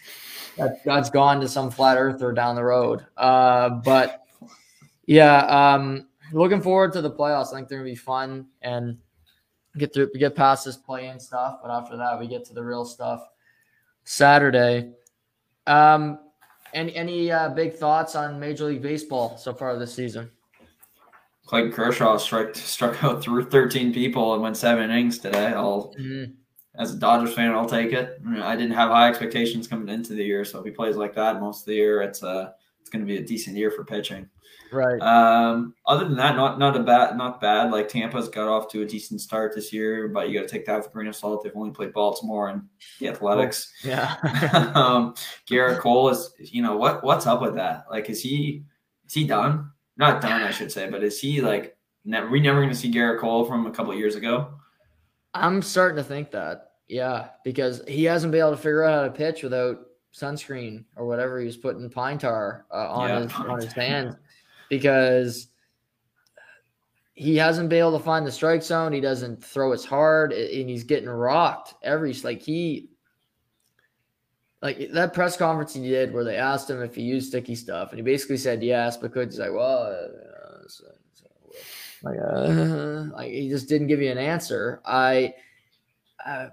that 0.57 0.85
that's 0.85 1.11
gone 1.11 1.41
to 1.41 1.49
some 1.49 1.71
flat 1.71 1.99
earther 1.99 2.33
down 2.33 2.57
the 2.57 2.65
road. 2.65 3.05
Uh 3.17 3.71
but 3.71 4.27
yeah 5.07 5.45
um 5.47 6.09
looking 6.33 6.63
forward 6.63 6.93
to 6.95 7.01
the 7.01 7.11
playoffs. 7.11 7.53
I 7.53 7.57
think 7.57 7.69
they're 7.69 7.79
gonna 7.79 7.91
be 7.91 7.97
fun 7.97 8.47
and 8.63 8.99
get 9.77 9.95
through 9.95 10.13
get 10.13 10.35
past 10.35 10.65
this 10.65 10.77
play 10.77 11.09
in 11.09 11.19
stuff. 11.19 11.59
But 11.63 11.71
after 11.71 11.97
that 11.97 12.19
we 12.19 12.27
get 12.27 12.45
to 12.47 12.55
the 12.55 12.63
real 12.63 12.85
stuff 12.85 13.27
Saturday. 14.05 14.93
Um 15.67 16.19
any 16.75 16.95
any 16.97 17.31
uh, 17.31 17.51
big 17.51 17.75
thoughts 17.75 18.15
on 18.15 18.41
Major 18.41 18.65
League 18.65 18.83
Baseball 18.83 19.37
so 19.37 19.53
far 19.53 19.79
this 19.79 19.95
season 19.95 20.31
Clayton 21.47 21.73
Kershaw 21.73 22.17
struck 22.19 22.55
struck 22.55 23.03
out 23.05 23.23
through 23.23 23.45
13 23.51 23.93
people 23.93 24.35
and 24.35 24.43
went 24.43 24.57
seven 24.57 24.91
innings 24.91 25.19
today. 25.19 25.47
I'll 25.49 25.95
Mhm. 25.99 26.35
as 26.77 26.95
a 26.95 26.99
Dodgers 26.99 27.35
fan, 27.35 27.51
I'll 27.53 27.67
take 27.67 27.93
it. 27.93 28.21
I 28.41 28.57
didn't 28.57 28.73
have 28.75 28.89
high 28.91 29.09
expectations 29.09 29.69
coming 29.69 29.89
into 29.89 30.15
the 30.15 30.25
year, 30.25 30.45
so 30.45 30.61
if 30.61 30.65
he 30.65 30.71
plays 30.71 30.97
like 30.97 31.15
that 31.17 31.41
most 31.41 31.61
of 31.63 31.67
the 31.67 31.75
year, 31.75 32.01
it's 32.03 32.23
uh 32.23 32.53
it's 32.81 32.91
going 32.91 33.05
to 33.05 33.07
be 33.07 33.19
a 33.19 33.25
decent 33.25 33.57
year 33.57 33.71
for 33.71 33.85
pitching. 33.85 34.29
right 34.73 35.01
Um, 35.03 35.73
other 35.87 36.05
than 36.05 36.17
that, 36.17 36.35
not 36.35 36.59
not 36.59 36.75
a 36.77 36.81
bad, 36.83 37.17
not 37.17 37.41
bad. 37.41 37.71
Like 37.71 37.89
Tampa's 37.89 38.29
got 38.29 38.49
off 38.49 38.69
to 38.73 38.83
a 38.83 38.87
decent 38.87 39.21
start 39.21 39.55
this 39.55 39.73
year, 39.73 40.09
but 40.09 40.29
you 40.31 40.35
got 40.41 40.49
to 40.49 40.53
take 40.53 40.65
that 40.67 40.79
with 40.79 40.87
a 40.87 40.91
grain 40.91 41.07
of 41.09 41.15
salt. 41.15 41.45
They've 41.45 41.53
only 41.55 41.71
played 41.73 41.93
Baltimore 41.93 42.49
and 42.49 42.63
the 42.99 43.09
Athletics. 43.09 43.71
yeah 43.85 44.17
um, 44.75 45.15
Gerrit 45.49 45.79
Cole 45.79 46.09
is, 46.09 46.33
you 46.39 46.63
know, 46.63 46.77
what 46.77 47.05
what's 47.05 47.27
up 47.27 47.41
with 47.43 47.55
that? 47.57 47.85
Like, 47.91 48.09
is 48.11 48.21
he 48.23 48.65
is 49.07 49.13
he 49.13 49.27
done? 49.27 49.71
Not 50.03 50.21
done, 50.21 50.43
I 50.43 50.51
should 50.51 50.73
say, 50.73 50.91
but 50.91 51.03
is 51.03 51.21
he 51.21 51.41
like? 51.41 51.77
Ne- 52.05 52.27
we 52.27 52.41
never 52.41 52.59
going 52.59 52.69
to 52.71 52.75
see 52.75 52.91
Gerrit 52.93 53.21
Cole 53.21 53.45
from 53.45 53.67
a 53.67 53.71
couple 53.71 53.93
of 53.93 53.99
years 53.99 54.17
ago. 54.17 54.55
I'm 55.35 55.63
starting 55.63 55.97
to 55.97 56.03
think 56.03 56.33
that. 56.33 56.73
Yeah, 56.89 57.29
because 57.45 57.83
he 57.87 58.05
hasn't 58.05 58.33
been 58.33 58.41
able 58.41 58.51
to 58.51 58.57
figure 58.57 58.85
out 58.85 59.03
how 59.03 59.05
to 59.05 59.11
pitch 59.11 59.43
without 59.43 59.79
sunscreen 60.13 60.85
or 60.97 61.07
whatever 61.07 61.39
he 61.39 61.47
was 61.47 61.57
putting 61.57 61.89
pine 61.89 62.19
tar 62.19 62.67
uh, 62.71 62.91
on 62.91 63.09
Yeah, 63.09 63.21
his 63.21 63.33
on 63.35 63.61
his 63.61 63.73
hands 63.73 64.17
because 64.69 65.49
he 67.15 67.37
hasn't 67.37 67.69
been 67.69 67.79
able 67.79 67.97
to 67.97 68.05
find 68.05 68.27
the 68.27 68.33
strike 68.33 68.63
zone. 68.63 68.93
He 68.93 69.01
doesn't 69.01 69.43
throw 69.43 69.73
as 69.73 69.85
hard, 69.85 70.33
and 70.33 70.69
he's 70.69 70.85
getting 70.85 71.09
rocked 71.09 71.75
every 71.83 72.13
like 72.25 72.43
he 72.43 72.91
like 74.63 74.93
that 74.93 75.13
press 75.13 75.37
conference 75.37 75.75
he 75.75 75.83
did 75.83 76.13
where 76.15 76.25
they 76.25 76.37
asked 76.37 76.71
him 76.71 76.81
if 76.83 76.95
he 76.95 77.03
used 77.03 77.29
sticky 77.29 77.57
stuff, 77.57 77.91
and 77.91 77.99
he 77.99 78.03
basically 78.03 78.37
said 78.37 78.63
yes, 78.63 78.97
because 78.97 79.27
he's 79.27 79.41
like, 79.41 79.53
well, 79.53 79.83
uh, 79.83 80.69
so, 80.69 80.85
so, 81.13 81.27
like, 82.05 82.19
uh, 82.19 83.15
like 83.17 83.33
he 83.33 83.49
just 83.49 83.69
didn't 83.69 83.89
give 83.89 84.01
you 84.01 84.11
an 84.11 84.19
answer. 84.19 84.81
I, 84.87 85.35
uh, 86.25 86.49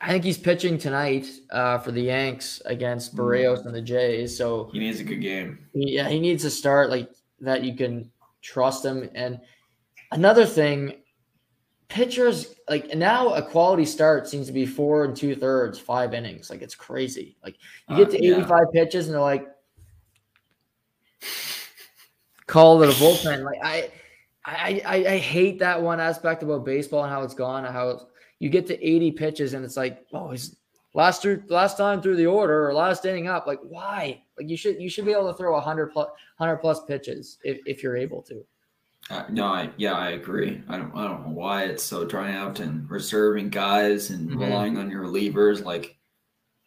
I 0.00 0.08
think 0.08 0.24
he's 0.24 0.38
pitching 0.38 0.78
tonight 0.78 1.28
uh, 1.50 1.76
for 1.78 1.92
the 1.92 2.00
Yanks 2.00 2.62
against 2.64 3.14
Berrios 3.14 3.66
and 3.66 3.74
the 3.74 3.82
Jays. 3.82 4.36
So 4.36 4.70
He 4.72 4.78
needs 4.78 4.98
a 4.98 5.04
good 5.04 5.20
game. 5.20 5.58
yeah, 5.74 6.08
he 6.08 6.18
needs 6.18 6.42
to 6.44 6.50
start 6.50 6.88
like 6.88 7.10
that. 7.40 7.62
You 7.62 7.76
can 7.76 8.10
trust 8.40 8.82
him. 8.82 9.10
And 9.14 9.40
another 10.10 10.46
thing, 10.46 11.02
pitchers 11.90 12.54
like 12.68 12.94
now 12.96 13.34
a 13.34 13.42
quality 13.42 13.84
start 13.84 14.26
seems 14.28 14.46
to 14.46 14.52
be 14.52 14.64
four 14.64 15.04
and 15.04 15.14
two 15.14 15.34
thirds, 15.34 15.78
five 15.78 16.14
innings. 16.14 16.48
Like 16.48 16.62
it's 16.62 16.74
crazy. 16.74 17.36
Like 17.44 17.56
you 17.88 17.96
get 17.96 18.08
Uh, 18.08 18.10
to 18.12 18.24
yeah. 18.24 18.36
85 18.36 18.60
pitches 18.72 19.06
and 19.06 19.14
they're 19.14 19.20
like, 19.20 19.46
call 22.46 22.82
it 22.82 22.88
a 22.88 22.92
bullpen. 22.92 23.44
Like 23.44 23.58
I, 23.62 23.90
I, 24.46 24.82
I, 24.86 24.94
I 25.14 25.18
hate 25.18 25.58
that 25.58 25.82
one 25.82 26.00
aspect 26.00 26.42
about 26.42 26.64
baseball 26.64 27.02
and 27.04 27.12
how 27.12 27.22
it's 27.22 27.34
gone 27.34 27.64
and 27.64 27.74
how 27.74 28.06
you 28.38 28.48
get 28.48 28.66
to 28.68 28.82
80 28.86 29.12
pitches 29.12 29.54
and 29.54 29.64
it's 29.64 29.76
like, 29.76 30.06
oh, 30.12 30.30
he's 30.30 30.56
last 30.94 31.22
through 31.22 31.42
last 31.48 31.76
time 31.76 32.00
through 32.00 32.16
the 32.16 32.26
order 32.26 32.68
or 32.68 32.72
last 32.72 33.04
inning 33.04 33.26
up. 33.26 33.46
Like 33.46 33.60
why? 33.62 34.22
Like 34.38 34.48
you 34.48 34.56
should 34.56 34.80
you 34.80 34.88
should 34.88 35.04
be 35.04 35.12
able 35.12 35.30
to 35.30 35.36
throw 35.36 35.52
100 35.54 35.88
plus 35.92 36.08
100 36.38 36.56
plus 36.58 36.84
pitches 36.84 37.38
if, 37.44 37.58
if 37.66 37.82
you're 37.82 37.96
able 37.96 38.22
to. 38.22 38.44
Uh, 39.10 39.24
no, 39.28 39.46
I 39.46 39.70
yeah, 39.76 39.94
I 39.94 40.10
agree. 40.10 40.62
I 40.68 40.76
don't 40.76 40.94
I 40.94 41.06
don't 41.08 41.26
know 41.26 41.32
why 41.34 41.64
it's 41.64 41.82
so 41.82 42.04
dry 42.04 42.32
out 42.32 42.60
and 42.60 42.88
reserving 42.88 43.50
guys 43.50 44.10
and 44.10 44.30
Mhm. 44.30 44.40
relying 44.40 44.78
on 44.78 44.88
your 44.88 45.02
relievers. 45.02 45.64
Like, 45.64 45.98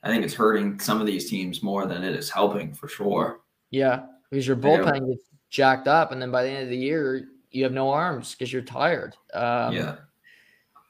I 0.03 0.09
think 0.09 0.25
it's 0.25 0.33
hurting 0.33 0.79
some 0.79 0.99
of 0.99 1.07
these 1.07 1.29
teams 1.29 1.63
more 1.63 1.85
than 1.85 2.03
it 2.03 2.13
is 2.15 2.29
helping 2.29 2.73
for 2.73 2.87
sure. 2.87 3.39
Yeah. 3.71 4.05
because 4.29 4.47
your 4.47 4.57
bullpen 4.57 5.07
gets 5.09 5.29
jacked 5.51 5.87
up, 5.87 6.11
and 6.11 6.19
then 6.19 6.31
by 6.31 6.43
the 6.43 6.49
end 6.49 6.63
of 6.63 6.69
the 6.69 6.77
year, 6.77 7.29
you 7.51 7.63
have 7.63 7.71
no 7.71 7.89
arms 7.91 8.31
because 8.33 8.51
you're 8.51 8.63
tired. 8.63 9.15
Um, 9.33 9.73
yeah. 9.73 9.95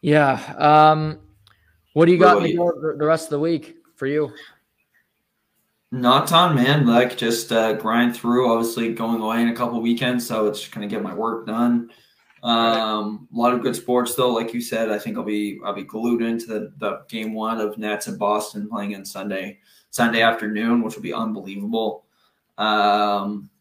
Yeah. 0.01 0.55
Um, 0.57 1.19
what 1.91 2.05
do 2.05 2.13
you 2.13 2.17
got 2.17 2.37
What 2.37 2.49
in 2.49 2.57
about 2.57 2.75
the, 2.81 2.95
the 2.97 3.05
rest 3.05 3.25
of 3.25 3.31
the 3.31 3.39
week 3.41 3.75
for 3.95 4.07
you? 4.07 4.31
Not 5.93 6.27
ton, 6.27 6.55
man. 6.55 6.87
Like 6.87 7.15
just 7.17 7.51
uh, 7.51 7.73
grind 7.73 8.17
through. 8.17 8.51
Obviously, 8.51 8.95
going 8.95 9.21
away 9.21 9.43
in 9.43 9.49
a 9.49 9.55
couple 9.55 9.79
weekends, 9.79 10.25
so 10.25 10.47
it's 10.47 10.67
gonna 10.67 10.87
get 10.87 11.03
my 11.03 11.13
work 11.13 11.45
done. 11.45 11.91
Um, 12.41 13.27
a 13.31 13.37
lot 13.37 13.53
of 13.53 13.61
good 13.61 13.75
sports 13.75 14.15
though, 14.15 14.33
like 14.33 14.55
you 14.55 14.59
said. 14.59 14.89
I 14.89 14.97
think 14.97 15.17
I'll 15.17 15.23
be 15.23 15.59
I'll 15.63 15.75
be 15.75 15.83
glued 15.83 16.23
into 16.23 16.47
the, 16.47 16.73
the 16.77 17.03
game 17.09 17.35
one 17.35 17.61
of 17.61 17.77
Nets 17.77 18.07
in 18.07 18.17
Boston 18.17 18.67
playing 18.67 18.93
in 18.93 19.05
Sunday 19.05 19.59
Sunday 19.91 20.23
afternoon, 20.23 20.81
which 20.81 20.95
will 20.95 21.03
be 21.03 21.13
unbelievable. 21.13 22.05
Um, 22.57 23.51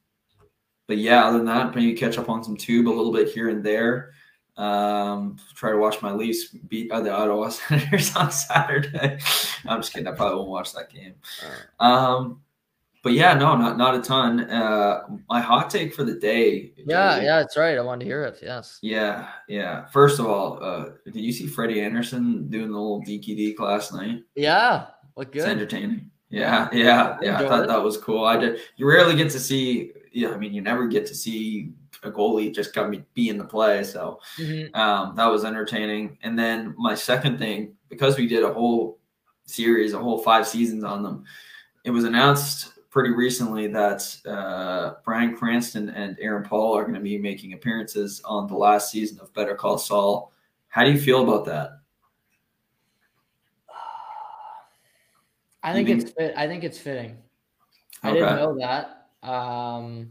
but 0.89 0.97
yeah, 0.97 1.27
other 1.27 1.37
than 1.37 1.47
that, 1.49 1.75
maybe 1.75 1.93
catch 1.93 2.17
up 2.17 2.31
on 2.31 2.43
some 2.43 2.57
tube 2.57 2.89
a 2.89 2.89
little 2.89 3.13
bit 3.13 3.29
here 3.29 3.51
and 3.51 3.63
there. 3.63 4.13
Um, 4.57 5.39
try 5.55 5.71
to 5.71 5.79
watch 5.79 6.03
my 6.03 6.13
Leafs 6.13 6.49
beat 6.49 6.91
uh, 6.91 7.01
the 7.01 7.13
Ottawa 7.13 7.49
Senators 7.51 8.15
on 8.17 8.31
Saturday. 8.31 9.19
I'm 9.67 9.81
just 9.81 9.93
kidding. 9.93 10.07
I 10.07 10.13
probably 10.13 10.39
won't 10.39 10.51
watch 10.51 10.73
that 10.75 10.91
game. 10.91 11.15
Um, 11.81 12.41
but 13.03 13.15
yeah, 13.15 13.35
no, 13.35 13.57
not 13.57 13.79
not 13.79 13.97
a 13.97 14.01
ton. 14.01 14.41
Uh, 14.49 15.01
my 15.29 15.41
hot 15.41 15.71
take 15.71 15.93
for 15.93 16.05
the 16.05 16.15
day. 16.15 16.73
Yeah, 16.77 17.17
Joey, 17.17 17.25
yeah, 17.25 17.39
that's 17.41 17.57
right. 17.57 17.77
I 17.77 17.81
wanted 17.81 18.01
to 18.01 18.07
hear 18.07 18.23
it. 18.25 18.39
Yes. 18.41 18.79
yeah, 18.81 19.29
yeah. 19.49 19.87
First 19.87 20.21
of 20.21 20.27
all, 20.27 20.63
uh, 20.63 20.91
did 21.05 21.17
you 21.17 21.33
see 21.33 21.49
Freddie 21.49 21.81
Andersen 21.81 22.49
doing 22.49 22.71
the 22.71 22.79
little 22.79 23.01
Deke 23.01 23.59
last 23.59 23.93
night? 23.93 24.23
Yeah. 24.37 24.87
Look 25.17 25.33
good. 25.33 25.41
It's 25.41 25.49
entertaining. 25.49 26.11
Yeah, 26.31 26.69
yeah, 26.73 27.19
yeah. 27.21 27.41
I 27.41 27.49
thought 27.49 27.67
that 27.67 27.83
was 27.83 27.99
cool. 27.99 28.25
I 28.25 28.39
did. 28.39 28.61
You 28.77 28.87
rarely 28.89 29.17
get 29.17 29.31
to 29.33 29.41
see. 29.41 29.93
Yeah, 30.13 30.31
I 30.31 30.37
mean, 30.37 30.55
you 30.55 30.63
never 30.63 30.87
get 30.87 31.05
to 31.07 31.15
see 31.15 31.73
a 32.03 32.11
goalie 32.11 32.53
just 32.55 32.75
come 32.75 33.05
be 33.15 33.29
in 33.29 33.39
the 33.39 33.45
play. 33.45 33.85
So 33.85 34.21
Mhm. 34.39 34.75
um, 34.77 35.15
that 35.17 35.27
was 35.27 35.45
entertaining. 35.45 36.19
And 36.23 36.39
then 36.39 36.75
my 36.77 36.95
second 36.95 37.39
thing, 37.39 37.77
because 37.89 38.17
we 38.19 38.27
did 38.27 38.43
a 38.43 38.53
whole 38.53 38.99
series, 39.45 39.93
a 39.93 39.99
whole 39.99 40.19
five 40.19 40.47
seasons 40.47 40.85
on 40.85 41.03
them, 41.03 41.25
it 41.85 41.91
was 41.91 42.05
announced 42.05 42.73
pretty 42.91 43.11
recently 43.11 43.67
that 43.69 44.17
uh, 44.27 44.95
Bryan 45.05 45.35
Cranston 45.37 45.89
and 45.91 46.17
Aaron 46.21 46.45
Paul 46.45 46.77
are 46.77 46.83
going 46.83 46.95
to 46.95 47.01
be 47.01 47.19
making 47.19 47.53
appearances 47.55 48.21
on 48.25 48.47
the 48.47 48.55
last 48.57 48.91
season 48.91 49.19
of 49.21 49.33
Better 49.33 49.55
Call 49.55 49.79
Saul. 49.79 50.33
How 50.69 50.85
do 50.85 50.91
you 50.91 51.01
feel 51.01 51.23
about 51.23 51.45
that? 51.47 51.79
I 55.63 55.73
think 55.73 55.89
think- 55.89 56.03
it's 56.03 56.11
fit. 56.13 56.35
I 56.37 56.47
think 56.47 56.65
it's 56.65 56.79
fitting. 56.79 57.19
I 58.03 58.13
didn't 58.13 58.37
know 58.37 58.57
that. 58.59 59.09
Um, 59.27 60.11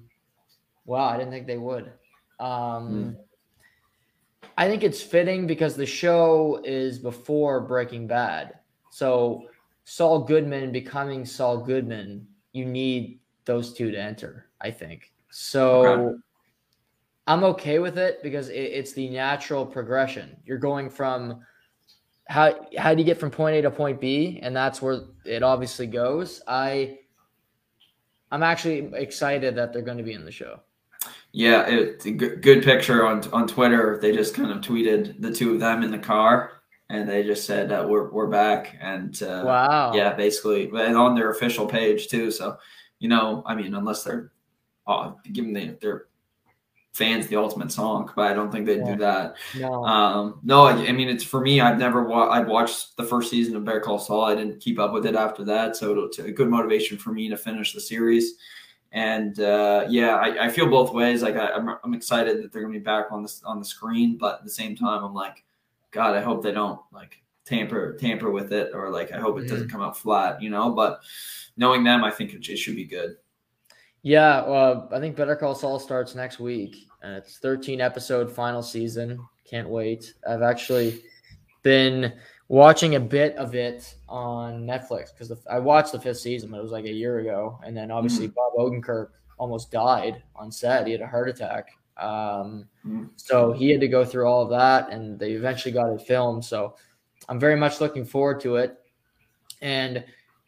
wow, 0.85 1.05
I 1.05 1.17
didn't 1.17 1.31
think 1.31 1.47
they 1.47 1.57
would. 1.57 1.91
Um, 2.39 3.15
I 4.57 4.67
think 4.67 4.83
it's 4.83 5.01
fitting 5.01 5.47
because 5.47 5.75
the 5.75 5.85
show 5.85 6.61
is 6.63 6.99
before 6.99 7.61
Breaking 7.61 8.07
Bad. 8.07 8.59
So 8.91 9.47
Saul 9.85 10.19
Goodman 10.23 10.71
becoming 10.71 11.25
Saul 11.25 11.59
Goodman, 11.59 12.27
you 12.51 12.65
need 12.65 13.19
those 13.45 13.73
two 13.73 13.91
to 13.91 13.97
enter. 13.97 14.47
I 14.59 14.71
think 14.71 15.11
so. 15.29 15.85
Okay. 15.85 16.17
I'm 17.27 17.43
okay 17.43 17.79
with 17.79 17.97
it 17.97 18.21
because 18.23 18.49
it, 18.49 18.55
it's 18.55 18.93
the 18.93 19.09
natural 19.09 19.65
progression. 19.65 20.35
You're 20.45 20.57
going 20.57 20.89
from 20.89 21.41
how 22.27 22.67
how 22.77 22.93
do 22.93 22.99
you 22.99 23.05
get 23.05 23.19
from 23.19 23.31
point 23.31 23.55
A 23.55 23.61
to 23.61 23.71
point 23.71 24.01
B, 24.01 24.39
and 24.41 24.55
that's 24.55 24.81
where 24.81 25.01
it 25.25 25.43
obviously 25.43 25.87
goes. 25.87 26.41
I 26.47 26.99
I'm 28.31 28.43
actually 28.43 28.91
excited 28.93 29.55
that 29.55 29.73
they're 29.73 29.81
going 29.81 29.97
to 29.97 30.03
be 30.03 30.13
in 30.13 30.25
the 30.25 30.31
show. 30.31 30.59
Yeah, 31.33 31.65
it's 31.67 32.05
a 32.05 32.11
good, 32.11 32.63
picture 32.63 33.05
on 33.07 33.21
on 33.31 33.47
Twitter. 33.47 33.97
They 34.01 34.11
just 34.11 34.33
kind 34.35 34.51
of 34.51 34.57
tweeted 34.59 35.21
the 35.21 35.33
two 35.33 35.53
of 35.53 35.59
them 35.61 35.81
in 35.83 35.89
the 35.91 35.97
car, 35.99 36.61
and 36.89 37.07
they 37.07 37.23
just 37.23 37.45
said 37.45 37.69
that 37.69 37.87
we're 37.87 38.09
we're 38.09 38.27
back. 38.27 38.77
And 38.81 39.21
uh, 39.23 39.43
Wow. 39.45 39.93
yeah, 39.95 40.13
basically, 40.13 40.65
and 40.75 40.97
on 40.97 41.15
their 41.15 41.31
official 41.31 41.65
page 41.67 42.09
too. 42.09 42.31
So, 42.31 42.57
you 42.99 43.07
know, 43.07 43.43
I 43.45 43.55
mean, 43.55 43.73
unless 43.75 44.03
they're 44.03 44.31
uh, 44.87 45.11
giving 45.31 45.53
the, 45.53 45.77
their 45.81 46.07
fans 46.91 47.27
the 47.27 47.37
ultimate 47.37 47.71
song, 47.71 48.11
but 48.17 48.29
I 48.29 48.33
don't 48.33 48.51
think 48.51 48.65
they'd 48.65 48.79
Yeah. 48.79 48.91
do 48.93 48.97
that. 48.99 49.35
No. 49.57 49.85
Um, 49.85 50.39
no, 50.43 50.63
I, 50.63 50.73
I 50.73 50.91
mean, 50.91 51.07
it's 51.07 51.23
for 51.23 51.39
me. 51.39 51.61
I've 51.61 51.79
never 51.79 52.03
wa- 52.03 52.27
I've 52.29 52.47
watched 52.49 52.97
the 52.97 53.05
first 53.05 53.29
season 53.31 53.55
of 53.55 53.63
Better 53.63 53.79
Call 53.79 53.97
Saul. 53.99 54.25
I 54.25 54.35
didn't 54.35 54.59
keep 54.59 54.77
up 54.79 54.91
with 54.91 55.05
it 55.05 55.15
after 55.15 55.45
that, 55.45 55.77
so 55.77 55.97
it's 56.01 56.19
a 56.19 56.29
good 56.29 56.49
motivation 56.49 56.97
for 56.97 57.13
me 57.13 57.29
to 57.29 57.37
finish 57.37 57.73
the 57.73 57.79
series. 57.79 58.33
And 58.91 59.39
uh, 59.39 59.85
yeah, 59.89 60.15
I, 60.15 60.45
I 60.45 60.49
feel 60.49 60.67
both 60.69 60.93
ways. 60.93 61.21
Like 61.21 61.35
I, 61.35 61.51
I'm, 61.51 61.69
I'm 61.83 61.93
excited 61.93 62.43
that 62.43 62.51
they're 62.51 62.61
gonna 62.61 62.73
be 62.73 62.79
back 62.79 63.11
on 63.11 63.23
the 63.23 63.33
on 63.45 63.59
the 63.59 63.65
screen, 63.65 64.17
but 64.17 64.39
at 64.39 64.43
the 64.43 64.51
same 64.51 64.75
time, 64.75 65.03
I'm 65.03 65.13
like, 65.13 65.43
God, 65.91 66.15
I 66.15 66.21
hope 66.21 66.43
they 66.43 66.51
don't 66.51 66.79
like 66.91 67.21
tamper 67.45 67.97
tamper 67.97 68.31
with 68.31 68.51
it, 68.51 68.71
or 68.73 68.89
like 68.89 69.11
I 69.13 69.19
hope 69.19 69.39
it 69.39 69.47
doesn't 69.47 69.69
come 69.69 69.81
out 69.81 69.97
flat, 69.97 70.41
you 70.41 70.49
know. 70.49 70.71
But 70.71 71.01
knowing 71.55 71.83
them, 71.83 72.03
I 72.03 72.11
think 72.11 72.33
it, 72.33 72.47
it 72.49 72.57
should 72.57 72.75
be 72.75 72.85
good. 72.85 73.15
Yeah, 74.03 74.47
well, 74.47 74.89
I 74.91 74.99
think 74.99 75.15
Better 75.15 75.35
Call 75.35 75.55
Saul 75.55 75.79
starts 75.79 76.15
next 76.15 76.39
week, 76.39 76.87
and 77.03 77.13
it's 77.13 77.37
13 77.37 77.79
episode 77.79 78.31
final 78.31 78.63
season. 78.63 79.19
Can't 79.45 79.69
wait. 79.69 80.15
I've 80.27 80.41
actually 80.41 81.03
been 81.61 82.13
watching 82.51 82.95
a 82.95 82.99
bit 82.99 83.33
of 83.37 83.55
it 83.55 83.95
on 84.09 84.65
Netflix 84.67 85.07
because 85.13 85.31
I 85.49 85.57
watched 85.57 85.93
the 85.93 85.99
fifth 86.01 86.17
season, 86.19 86.51
but 86.51 86.57
it 86.57 86.63
was 86.63 86.73
like 86.73 86.83
a 86.83 86.91
year 86.91 87.19
ago, 87.19 87.57
and 87.65 87.75
then 87.75 87.91
obviously 87.91 88.27
Bob 88.27 88.51
Odenkirk 88.59 89.07
almost 89.37 89.71
died 89.71 90.21
on 90.35 90.51
set. 90.51 90.85
He 90.85 90.91
had 90.91 90.99
a 91.01 91.07
heart 91.07 91.29
attack, 91.29 91.69
um, 91.97 92.67
Mm. 92.85 93.09
so 93.15 93.53
he 93.53 93.69
had 93.69 93.79
to 93.79 93.87
go 93.87 94.03
through 94.03 94.25
all 94.27 94.41
of 94.43 94.49
that, 94.49 94.91
and 94.91 95.17
they 95.17 95.31
eventually 95.31 95.71
got 95.71 95.93
it 95.93 96.01
filmed. 96.01 96.43
So 96.43 96.75
I'm 97.29 97.39
very 97.39 97.55
much 97.55 97.79
looking 97.79 98.03
forward 98.05 98.39
to 98.41 98.57
it, 98.57 98.77
and. 99.61 100.03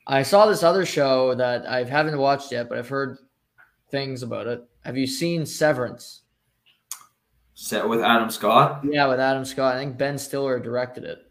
I 0.06 0.22
saw 0.24 0.46
this 0.48 0.64
other 0.64 0.86
show 0.86 1.34
that 1.36 1.66
I 1.66 1.86
haven't 1.86 2.18
watched 2.18 2.52
yet, 2.52 2.68
but 2.68 2.78
I've 2.78 2.90
heard 2.90 3.20
things 3.90 4.22
about 4.22 4.48
it. 4.48 4.62
Have 4.84 4.98
you 4.98 5.08
seen 5.08 5.46
Severance? 5.46 6.24
Set 7.54 7.88
with 7.88 8.02
Adam 8.02 8.30
Scott. 8.30 8.84
Yeah, 8.84 9.08
with 9.08 9.22
Adam 9.22 9.46
Scott. 9.46 9.76
I 9.76 9.80
think 9.80 9.98
Ben 9.98 10.18
Stiller 10.18 10.60
directed 10.60 11.06
it. 11.06 11.23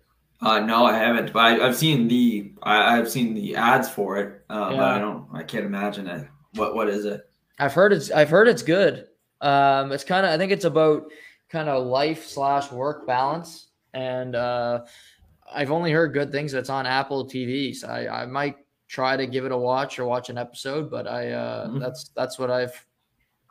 Uh, 0.42 0.58
no, 0.60 0.84
I 0.84 0.96
haven't, 0.96 1.32
but 1.32 1.38
I, 1.40 1.66
I've 1.66 1.76
seen 1.76 2.08
the 2.08 2.52
I, 2.62 2.98
I've 2.98 3.08
seen 3.10 3.32
the 3.34 3.54
ads 3.56 3.88
for 3.88 4.16
it, 4.18 4.44
uh, 4.50 4.70
but 4.70 4.80
I 4.80 4.98
don't 4.98 5.28
I 5.32 5.42
can't 5.44 5.64
imagine 5.64 6.06
it. 6.08 6.26
What 6.54 6.74
what 6.74 6.88
is 6.88 7.04
it? 7.04 7.22
I've 7.58 7.72
heard 7.72 7.92
it's 7.92 8.10
I've 8.10 8.28
heard 8.30 8.48
it's 8.48 8.62
good. 8.62 9.06
Um, 9.40 9.92
it's 9.92 10.04
kind 10.04 10.26
of 10.26 10.32
I 10.32 10.38
think 10.38 10.50
it's 10.52 10.64
about 10.64 11.04
kind 11.48 11.68
of 11.68 11.86
life 11.86 12.26
slash 12.26 12.72
work 12.72 13.06
balance, 13.06 13.68
and 13.94 14.34
uh, 14.34 14.80
I've 15.52 15.70
only 15.70 15.92
heard 15.92 16.12
good 16.12 16.32
things. 16.32 16.50
That's 16.50 16.70
on 16.70 16.86
Apple 16.86 17.26
TV, 17.26 17.74
so 17.74 17.86
I, 17.88 18.22
I 18.22 18.26
might 18.26 18.56
try 18.88 19.16
to 19.16 19.26
give 19.26 19.44
it 19.44 19.52
a 19.52 19.56
watch 19.56 19.98
or 19.98 20.06
watch 20.06 20.28
an 20.28 20.38
episode. 20.38 20.90
But 20.90 21.06
I 21.06 21.30
uh, 21.30 21.68
Mhm. 21.68 21.80
that's 21.80 22.08
that's 22.16 22.38
what 22.38 22.50
I've 22.50 22.84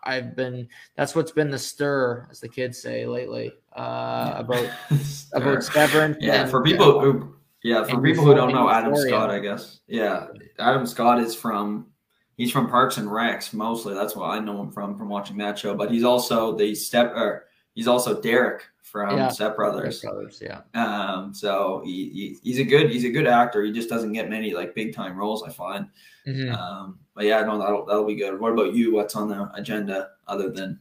I've 0.03 0.35
been 0.35 0.67
that's 0.95 1.15
what's 1.15 1.31
been 1.31 1.51
the 1.51 1.59
stir, 1.59 2.27
as 2.31 2.39
the 2.39 2.49
kids 2.49 2.81
say 2.81 3.05
lately, 3.05 3.53
uh, 3.75 4.33
about 4.37 4.69
about 5.33 5.63
Severance. 5.63 6.17
yeah 6.19 6.41
and- 6.41 6.49
for 6.51 6.63
people 6.63 6.99
who 6.99 7.35
yeah 7.63 7.83
for 7.83 7.95
and 7.95 8.03
people 8.03 8.25
who 8.25 8.33
don't 8.33 8.51
know 8.53 8.69
Adam 8.69 8.91
Euphoria. 8.93 9.09
Scott, 9.11 9.29
I 9.29 9.39
guess 9.39 9.79
yeah 9.87 10.27
Adam 10.59 10.85
Scott 10.87 11.19
is 11.19 11.35
from 11.35 11.87
he's 12.35 12.51
from 12.51 12.67
Parks 12.67 12.97
and 12.97 13.07
Recs 13.07 13.53
mostly. 13.53 13.93
That's 13.93 14.15
what 14.15 14.31
I 14.31 14.39
know 14.39 14.59
him 14.61 14.71
from 14.71 14.97
from 14.97 15.09
watching 15.09 15.37
that 15.37 15.59
show. 15.59 15.75
But 15.75 15.91
he's 15.91 16.03
also 16.03 16.55
the 16.57 16.73
step 16.73 17.11
or 17.15 17.45
he's 17.75 17.87
also 17.87 18.21
Derek 18.21 18.63
from 18.81 19.17
Yeah. 19.17 19.29
Step 19.29 19.55
Brothers. 19.55 20.01
Brothers, 20.01 20.41
yeah. 20.43 20.61
Um, 20.73 21.33
so 21.33 21.81
he, 21.85 22.09
he 22.09 22.37
he's 22.43 22.59
a 22.59 22.63
good 22.63 22.89
he's 22.89 23.05
a 23.05 23.09
good 23.09 23.27
actor. 23.27 23.63
He 23.63 23.71
just 23.71 23.89
doesn't 23.89 24.11
get 24.13 24.29
many 24.29 24.53
like 24.53 24.75
big 24.75 24.93
time 24.93 25.17
roles. 25.17 25.43
I 25.43 25.49
find. 25.51 25.87
Mhm. 26.27 26.53
Um, 26.53 26.99
but 27.15 27.25
yeah, 27.25 27.41
no, 27.43 27.57
that'll 27.57 27.85
that'll 27.85 28.05
be 28.05 28.15
good. 28.15 28.39
What 28.39 28.51
about 28.51 28.73
you? 28.73 28.93
What's 28.93 29.15
on 29.15 29.29
the 29.29 29.49
agenda 29.53 30.09
other 30.27 30.49
than 30.49 30.79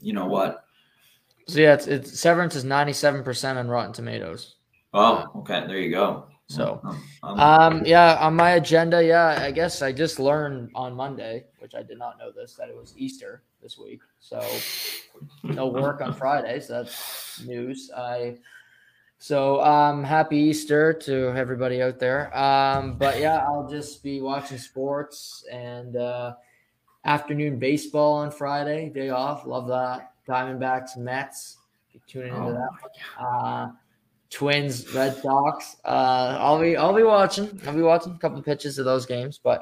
you 0.00 0.12
know 0.12 0.26
what? 0.26 0.64
So 1.46 1.60
yeah, 1.60 1.74
it's, 1.74 1.86
it's 1.86 2.18
Severance 2.18 2.56
is 2.56 2.64
ninety 2.64 2.94
seven 2.94 3.22
percent 3.22 3.58
on 3.58 3.68
Rotten 3.68 3.92
Tomatoes. 3.92 4.56
Oh, 4.94 5.24
okay, 5.36 5.66
there 5.66 5.78
you 5.78 5.90
go. 5.90 6.26
So, 6.54 6.80
Um, 6.84 7.00
um, 7.22 7.40
Um, 7.40 7.86
yeah, 7.86 8.16
on 8.20 8.34
my 8.34 8.52
agenda, 8.52 9.04
yeah, 9.04 9.38
I 9.42 9.50
guess 9.50 9.82
I 9.82 9.92
just 9.92 10.18
learned 10.18 10.70
on 10.74 10.94
Monday, 10.94 11.44
which 11.58 11.74
I 11.74 11.82
did 11.82 11.98
not 11.98 12.18
know 12.18 12.30
this, 12.30 12.54
that 12.54 12.68
it 12.68 12.76
was 12.76 12.94
Easter 12.96 13.42
this 13.62 13.78
week. 13.78 14.00
So 14.20 14.40
no 15.42 15.66
work 15.66 16.00
on 16.00 16.12
Friday, 16.12 16.60
so 16.60 16.74
that's 16.74 17.42
news. 17.44 17.90
I 17.96 18.38
so 19.18 19.62
um 19.62 20.04
happy 20.04 20.36
Easter 20.36 20.92
to 20.92 21.28
everybody 21.34 21.82
out 21.82 21.98
there. 21.98 22.36
Um, 22.36 22.98
but 22.98 23.18
yeah, 23.20 23.38
I'll 23.46 23.68
just 23.68 24.02
be 24.02 24.20
watching 24.20 24.58
sports 24.58 25.44
and 25.50 25.96
uh 25.96 26.34
afternoon 27.04 27.58
baseball 27.58 28.14
on 28.14 28.30
Friday, 28.30 28.90
day 28.90 29.10
off. 29.10 29.46
Love 29.46 29.66
that. 29.68 30.12
Diamondbacks, 30.28 30.96
Mets. 30.96 31.56
Be 31.92 32.00
tuning 32.06 32.34
into 32.34 32.48
oh, 32.48 32.52
that. 32.52 33.22
Uh, 33.22 33.68
Twins, 34.34 34.92
Red 34.92 35.16
Sox. 35.16 35.76
Uh, 35.84 36.36
I'll 36.40 36.60
be 36.60 36.76
I'll 36.76 36.94
be 36.94 37.04
watching. 37.04 37.60
I'll 37.66 37.74
be 37.74 37.82
watching 37.82 38.12
a 38.12 38.18
couple 38.18 38.38
of 38.38 38.44
pitches 38.44 38.78
of 38.78 38.84
those 38.84 39.06
games. 39.06 39.38
But 39.42 39.60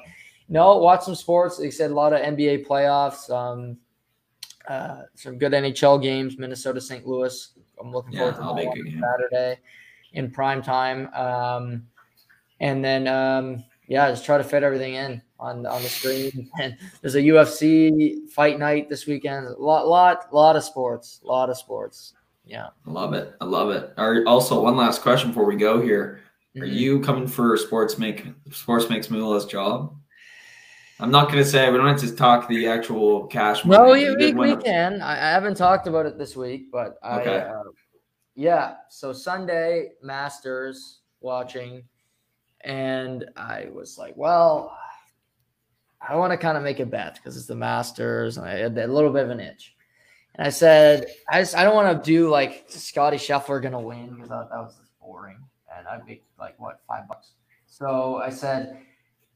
No, 0.49 0.79
watch 0.79 1.03
some 1.05 1.15
sports. 1.15 1.59
They 1.59 1.71
said 1.71 1.91
a 1.91 1.95
lot 1.95 2.13
of 2.13 2.21
NBA 2.21 2.67
playoffs. 2.67 3.31
Um, 3.31 3.77
uh, 4.69 5.03
some 5.15 5.39
good 5.39 5.53
NHL 5.53 6.03
games. 6.03 6.39
Minnesota, 6.39 6.81
St. 6.81 7.07
Louis. 7.07 7.53
I'm 7.81 7.93
looking 7.93 8.17
forward 8.17 8.37
Yeah, 8.39 8.45
I'll 8.47 8.55
to 8.57 8.83
that. 8.83 9.01
Saturday 9.31 9.61
in 10.15 10.31
prime 10.31 10.63
time. 10.63 11.13
Um, 11.15 11.87
and 12.61 12.83
then 12.83 13.07
um, 13.09 13.65
yeah, 13.89 14.09
just 14.11 14.25
try 14.25 14.39
to 14.39 14.45
fit 14.45 14.63
everything 14.63 14.95
in 14.95 15.21
on 15.39 15.67
on 15.67 15.83
the 15.83 15.89
screen. 15.89 16.49
And 16.61 16.79
there's 17.03 17.17
a 17.17 17.21
UFC 17.21 18.31
fight 18.31 18.59
night 18.59 18.89
this 18.89 19.07
weekend. 19.07 19.47
A 19.47 19.53
lot, 19.61 19.87
lot, 19.87 20.33
lot 20.33 20.57
of 20.57 20.65
sports. 20.65 21.21
A 21.25 21.27
lot 21.27 21.51
of 21.51 21.59
sports. 21.59 22.15
Yeah. 22.45 22.69
I 22.87 22.91
love 22.91 23.15
it. 23.15 23.35
I 23.41 23.45
love 23.45 23.71
it. 23.71 23.93
All 23.97 24.29
also, 24.29 24.61
one 24.63 24.77
last 24.77 25.03
question 25.03 25.31
before 25.31 25.45
we 25.45 25.57
go 25.57 25.81
here. 25.81 26.21
Are 26.57 26.61
Mhm. 26.67 26.73
you 26.73 27.01
coming 27.01 27.27
for 27.27 27.57
sports 27.57 27.99
make 27.99 28.27
sports 28.51 28.91
makes 28.91 29.09
Moolah's 29.09 29.47
job? 29.47 29.97
I'm 31.01 31.11
not 31.11 31.29
gonna 31.31 31.45
say 31.45 31.71
we 31.71 31.79
don't 31.79 31.87
have 31.87 32.01
to 32.01 32.15
talk 32.15 32.47
the 32.49 32.67
actual 32.69 33.27
cash. 33.27 33.65
No, 33.65 33.79
money. 33.79 33.93
we, 33.93 34.05
You 34.05 34.11
we, 34.17 34.19
did 34.19 34.37
we 34.37 34.57
can. 34.57 35.01
I, 35.01 35.13
I 35.15 35.31
haven't 35.33 35.57
talked 35.57 35.87
about 35.87 36.05
it 36.07 36.19
this 36.19 36.37
week, 36.37 36.71
but 36.71 36.99
I, 37.03 37.21
Okay. 37.21 37.39
uh, 37.41 37.63
yeah. 38.35 38.75
So 38.91 39.13
Sunday 39.13 39.93
Masters 40.03 41.01
watching, 41.21 41.85
and 42.61 43.25
I 43.37 43.69
was 43.73 43.97
like, 43.99 44.15
well, 44.17 44.77
I 46.07 46.17
want 46.17 46.33
to 46.33 46.37
kind 46.37 46.57
of 46.59 46.63
make 46.63 46.81
a 46.81 46.87
bet 46.87 47.15
because 47.15 47.37
it's 47.37 47.47
the 47.47 47.55
Masters, 47.57 48.37
and 48.37 48.47
I 48.47 48.59
had 48.59 48.77
a 48.77 48.87
little 48.87 49.13
bit 49.13 49.25
of 49.25 49.31
an 49.31 49.41
itch. 49.41 49.75
And 50.35 50.47
I 50.47 50.51
said, 50.51 51.07
I 51.31 51.41
just, 51.41 51.57
I 51.57 51.65
don't 51.65 51.75
want 51.75 52.03
to 52.03 52.11
do 52.11 52.29
like 52.29 52.65
Scottie 52.69 53.19
Scheffler 53.19 53.63
gonna 53.63 53.81
win 53.81 54.15
because 54.15 54.31
that, 54.31 54.49
that 54.51 54.59
was 54.59 54.77
just 54.79 54.99
boring, 55.01 55.39
and 55.77 55.87
I'd 55.87 56.07
make 56.07 56.25
like 56.39 56.59
what 56.59 56.81
five 56.89 57.07
bucks. 57.07 57.33
So 57.67 58.17
I 58.17 58.31
said, 58.31 58.79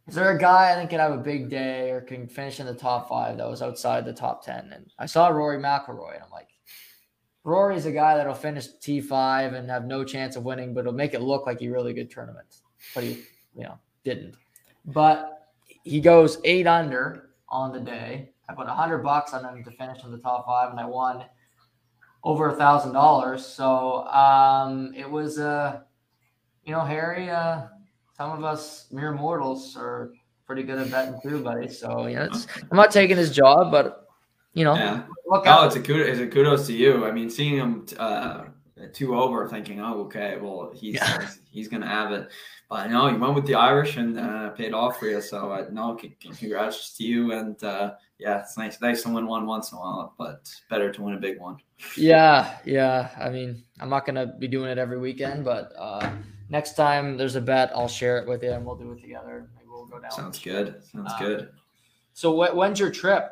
is 0.09 0.15
there 0.15 0.31
a 0.31 0.39
guy 0.39 0.73
I 0.73 0.75
think 0.75 0.91
can 0.91 1.01
have 1.01 1.13
a 1.13 1.19
big 1.19 1.51
day 1.51 1.91
or 1.91 2.01
can 2.01 2.29
finish 2.29 2.61
in 2.61 2.67
the 2.67 2.75
top 2.75 3.09
five 3.09 3.37
that 3.39 3.49
was 3.49 3.61
outside 3.61 4.05
the 4.05 4.13
top 4.13 4.45
ten? 4.45 4.71
And 4.73 4.87
I 4.99 5.07
saw 5.07 5.29
Rory 5.29 5.59
McIlroy, 5.59 6.15
and 6.15 6.25
I'm 6.25 6.31
like, 6.31 6.49
Rory's 7.45 7.87
a 7.87 7.93
guy 7.93 8.17
that'll 8.17 8.35
finish 8.35 8.67
T 8.81 9.01
five 9.01 9.53
and 9.53 9.69
have 9.71 9.85
no 9.85 10.03
chance 10.03 10.37
of 10.37 10.45
winning, 10.45 10.75
but 10.75 10.81
it'll 10.81 10.93
make 10.93 11.15
it 11.15 11.21
look 11.21 11.47
like 11.47 11.61
he 11.61 11.69
really 11.69 11.93
good 11.93 12.11
tournaments. 12.11 12.63
But 12.95 13.05
he, 13.05 13.23
you 13.55 13.65
know, 13.65 13.79
didn't. 14.05 14.37
But 14.87 15.51
he 15.83 16.01
goes 16.01 16.39
eight 16.45 16.67
under 16.67 17.31
on 17.49 17.73
the 17.73 17.81
day. 17.81 18.31
I 18.49 18.55
put 18.55 18.67
a 18.67 18.73
hundred 18.73 18.99
bucks 18.99 19.33
on 19.35 19.45
him 19.45 19.65
to 19.65 19.71
finish 19.73 20.05
in 20.05 20.11
the 20.13 20.19
top 20.19 20.47
five, 20.47 20.71
and 20.71 20.79
I 20.79 20.87
won 20.87 21.25
over 22.25 22.49
a 22.51 22.55
thousand 22.57 22.93
dollars. 22.93 23.45
So 23.45 24.05
um, 24.09 24.93
it 24.97 25.09
was, 25.11 25.39
uh, 25.39 25.81
you 26.65 26.73
know, 26.73 26.81
Harry. 26.85 27.29
Uh, 27.31 27.67
some 28.17 28.31
of 28.31 28.45
us 28.45 28.87
mere 28.91 29.13
mortals 29.13 29.77
are 29.77 30.13
pretty 30.47 30.63
good 30.63 30.79
at 30.79 30.91
betting 30.91 31.21
too, 31.23 31.43
buddy. 31.43 31.69
So 31.69 32.05
it's, 32.07 32.47
I'm 32.71 32.77
not 32.77 32.91
taking 32.91 33.17
his 33.17 33.31
job, 33.35 33.71
but 33.71 34.09
you 34.55 34.65
know, 34.65 34.75
Yeah. 34.75 35.03
look 35.27 35.45
Oh, 35.47 35.51
out. 35.51 35.67
it's 35.67 35.77
a 35.77 35.81
kudos, 35.81 36.09
it's 36.09 36.21
a 36.21 36.27
kudos 36.27 36.67
to 36.69 36.73
you. 36.73 37.05
I 37.05 37.11
mean, 37.11 37.29
seeing 37.29 37.57
him 37.57 37.85
uh, 37.99 38.45
two 38.93 39.15
over, 39.17 39.47
thinking, 39.49 39.81
oh, 39.81 40.01
okay, 40.05 40.39
well, 40.41 40.71
he's 40.75 40.95
Yeah. 40.95 41.29
He's, 41.57 41.69
gonna 41.69 41.87
have 41.89 42.13
it. 42.13 42.29
But 42.69 42.89
no, 42.91 43.09
you 43.09 43.19
went 43.19 43.35
with 43.35 43.47
the 43.47 43.55
Irish 43.55 43.97
and 43.97 44.19
uh, 44.19 44.51
paid 44.51 44.73
off 44.75 44.99
for 44.99 45.07
you. 45.07 45.21
So 45.21 45.51
uh, 45.53 45.67
no, 45.73 45.99
congrats 46.21 46.97
to 46.97 47.05
you. 47.05 47.33
And 47.33 47.63
uh, 47.65 47.95
yeah, 48.19 48.41
it's 48.41 48.57
nice, 48.57 48.81
nice 48.81 49.03
to 49.03 49.09
win 49.11 49.27
one 49.27 49.47
once 49.47 49.73
in 49.73 49.79
a 49.79 49.81
while, 49.81 50.15
but 50.19 50.49
better 50.71 50.93
to 50.93 51.03
win 51.03 51.15
a 51.15 51.19
big 51.21 51.39
one. 51.41 51.57
Yeah, 51.97 52.59
yeah. 52.65 53.11
I 53.19 53.29
mean, 53.31 53.63
I'm 53.81 53.89
not 53.89 54.07
gonna 54.07 54.27
be 54.27 54.49
doing 54.49 54.71
it 54.71 54.79
every 54.79 54.99
weekend, 54.99 55.45
but 55.45 55.73
uh, 55.79 56.11
next 56.49 56.75
time 56.75 57.17
there's 57.17 57.37
a 57.37 57.41
bet, 57.41 57.71
I'll 57.75 57.89
share 57.89 58.19
it 58.19 58.29
with 58.29 58.43
you, 58.43 58.53
and 58.53 58.65
we'll 58.65 58.77
do 58.77 58.93
it 58.93 59.01
together. 59.01 59.49
Maybe 59.57 59.69
we'll 59.69 59.87
go 59.87 59.99
down. 60.01 60.11
Sounds 60.11 60.39
good. 60.39 60.83
Sounds 60.85 61.13
Um, 61.13 61.19
good. 61.21 61.49
So, 62.15 62.33
wh- 62.35 62.57
when's 62.57 62.81
your 62.81 62.91
trip? 62.91 63.31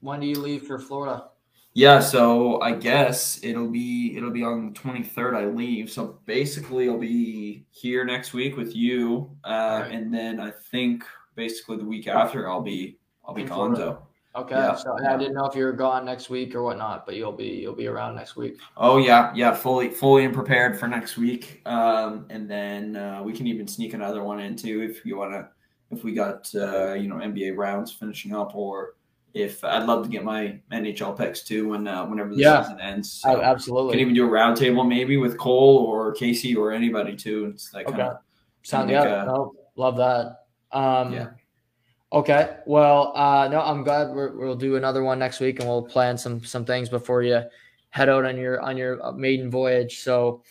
When 0.00 0.20
do 0.20 0.26
you 0.26 0.38
leave 0.40 0.64
for 0.66 0.78
Florida? 0.78 1.28
Yeah, 1.76 1.98
so 1.98 2.60
I 2.60 2.72
guess 2.72 3.40
it'll 3.42 3.68
be 3.68 4.16
it'll 4.16 4.30
be 4.30 4.44
on 4.44 4.66
the 4.68 4.72
twenty 4.78 5.02
third. 5.02 5.34
I 5.34 5.46
leave, 5.46 5.90
so 5.90 6.20
basically 6.24 6.88
I'll 6.88 6.98
be 6.98 7.66
here 7.72 8.04
next 8.04 8.32
week 8.32 8.56
with 8.56 8.76
you, 8.76 9.28
uh, 9.44 9.48
Alright. 9.48 9.90
and 9.92 10.14
then 10.14 10.38
I 10.38 10.52
think 10.52 11.04
basically 11.34 11.76
the 11.78 11.84
week 11.84 12.06
after 12.06 12.48
I'll 12.48 12.62
be 12.62 12.98
I'll 13.24 13.34
be 13.34 13.42
In 13.42 13.48
gone. 13.48 13.74
Florida. 13.74 13.98
though. 14.34 14.40
Okay. 14.40 14.54
Yeah, 14.54 14.74
so 14.76 14.96
yeah. 15.00 15.14
I 15.14 15.16
didn't 15.16 15.34
know 15.34 15.46
if 15.46 15.54
you 15.56 15.64
were 15.64 15.72
gone 15.72 16.04
next 16.04 16.28
week 16.30 16.54
or 16.54 16.62
whatnot, 16.62 17.06
but 17.06 17.16
you'll 17.16 17.32
be 17.32 17.46
you'll 17.62 17.74
be 17.74 17.88
around 17.88 18.14
next 18.14 18.36
week. 18.36 18.56
Oh 18.76 18.98
yeah, 18.98 19.32
yeah, 19.34 19.52
fully 19.52 19.90
fully 19.90 20.24
and 20.24 20.34
prepared 20.34 20.78
for 20.78 20.86
next 20.86 21.16
week. 21.16 21.60
Um, 21.66 22.26
and 22.30 22.48
then 22.48 22.96
uh, 22.96 23.20
we 23.24 23.32
can 23.32 23.46
even 23.48 23.66
sneak 23.66 23.94
another 23.94 24.22
one 24.22 24.38
in 24.40 24.54
too 24.54 24.82
if 24.82 25.04
you 25.04 25.16
want 25.16 25.32
to. 25.32 25.48
If 25.90 26.02
we 26.04 26.14
got 26.14 26.48
uh, 26.54 26.94
you 26.94 27.08
know 27.08 27.16
NBA 27.16 27.56
rounds 27.56 27.92
finishing 27.92 28.32
up, 28.34 28.54
or 28.54 28.94
if 29.34 29.62
I'd 29.64 29.82
love 29.84 30.04
to 30.04 30.08
get 30.08 30.22
my 30.24 30.58
NHL 30.72 31.18
picks 31.18 31.42
too 31.42 31.68
when 31.70 31.86
uh, 31.88 32.06
whenever 32.06 32.30
the 32.30 32.36
Yeah. 32.40 32.62
season 32.62 32.80
ends. 32.80 33.20
Oh, 33.26 33.34
So- 33.34 33.42
absolutely. 33.42 33.92
Can 33.94 34.00
even 34.00 34.14
do 34.14 34.24
a 34.24 34.30
round 34.30 34.56
table 34.56 34.84
maybe 34.84 35.16
with 35.16 35.36
Cole 35.36 35.78
or 35.78 36.12
Casey 36.12 36.54
or 36.54 36.70
anybody 36.72 37.16
too. 37.16 37.50
It's 37.52 37.74
like 37.74 37.88
Okay. 37.88 37.96
kind 37.98 38.10
of 38.12 38.18
Sound 38.62 38.90
yeah. 38.90 39.22
a- 39.24 39.26
No, 39.26 39.54
love 39.76 39.96
that. 39.96 40.44
Um, 40.72 41.12
Yeah. 41.12 41.30
Okay. 42.12 42.56
Well, 42.64 43.12
uh, 43.16 43.48
no, 43.48 43.60
I'm 43.60 43.82
glad 43.82 44.14
we're, 44.14 44.36
we'll 44.36 44.54
do 44.54 44.76
another 44.76 45.02
one 45.02 45.18
next 45.18 45.40
week, 45.40 45.58
and 45.58 45.68
we'll 45.68 45.82
plan 45.82 46.16
some 46.16 46.44
some 46.44 46.64
things 46.64 46.88
before 46.88 47.22
you 47.22 47.42
head 47.90 48.08
out 48.08 48.24
on 48.24 48.36
your 48.38 48.60
on 48.60 48.76
your 48.76 49.04
uh, 49.04 49.10
maiden 49.12 49.50
voyage. 49.50 49.98
So, 50.00 50.42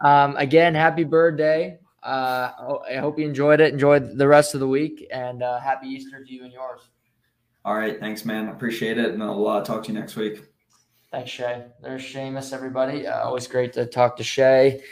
um, 0.00 0.36
again, 0.36 0.74
happy 0.74 1.04
birthday. 1.04 1.78
Uh, 2.02 2.50
oh, 2.60 2.82
I 2.90 2.96
hope 2.96 3.18
you 3.18 3.26
enjoyed 3.26 3.60
it. 3.60 3.72
Enjoyed 3.72 4.18
the 4.18 4.26
rest 4.26 4.54
of 4.54 4.60
the 4.60 4.66
week, 4.68 5.06
and 5.12 5.42
uh, 5.42 5.60
happy 5.60 5.86
Easter 5.86 6.22
to 6.24 6.32
you 6.32 6.42
and 6.44 6.52
yours. 6.52 6.80
All 7.64 7.74
right. 7.74 7.98
Thanks, 7.98 8.24
man. 8.24 8.48
Appreciate 8.48 8.98
it, 8.98 9.12
and 9.12 9.22
I'll 9.22 9.46
uh, 9.46 9.64
talk 9.64 9.84
to 9.84 9.92
you 9.92 9.98
next 9.98 10.16
week. 10.16 10.44
Thanks, 11.10 11.30
Shay. 11.30 11.64
There's 11.80 12.02
Seamus, 12.02 12.52
everybody. 12.52 13.06
Uh, 13.06 13.24
always 13.24 13.46
great 13.46 13.72
to 13.74 13.86
talk 13.86 14.16
to 14.16 14.24
Shay. 14.24 14.82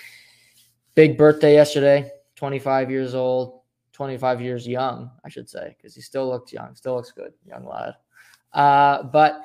Big 0.94 1.18
birthday 1.18 1.54
yesterday, 1.54 2.10
25 2.36 2.90
years 2.90 3.14
old, 3.14 3.62
25 3.92 4.40
years 4.40 4.66
young, 4.66 5.10
I 5.24 5.28
should 5.28 5.48
say, 5.48 5.74
because 5.76 5.94
he 5.94 6.00
still 6.00 6.28
looks 6.28 6.52
young, 6.52 6.74
still 6.74 6.94
looks 6.94 7.12
good, 7.12 7.32
young 7.44 7.66
lad. 7.66 7.94
Uh, 8.52 9.02
but 9.02 9.40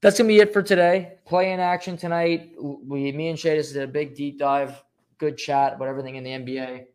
that's 0.00 0.18
gonna 0.18 0.28
be 0.28 0.38
it 0.38 0.52
for 0.52 0.62
today. 0.62 1.18
Play 1.24 1.52
in 1.52 1.60
action 1.60 1.96
tonight. 1.96 2.52
We, 2.60 3.12
me 3.12 3.28
and 3.28 3.38
Shay 3.38 3.56
just 3.56 3.74
did 3.74 3.82
a 3.82 3.88
big 3.88 4.14
deep 4.14 4.38
dive, 4.38 4.82
good 5.18 5.36
chat 5.36 5.74
about 5.74 5.88
everything 5.88 6.16
in 6.16 6.24
the 6.24 6.30
NBA. 6.30 6.86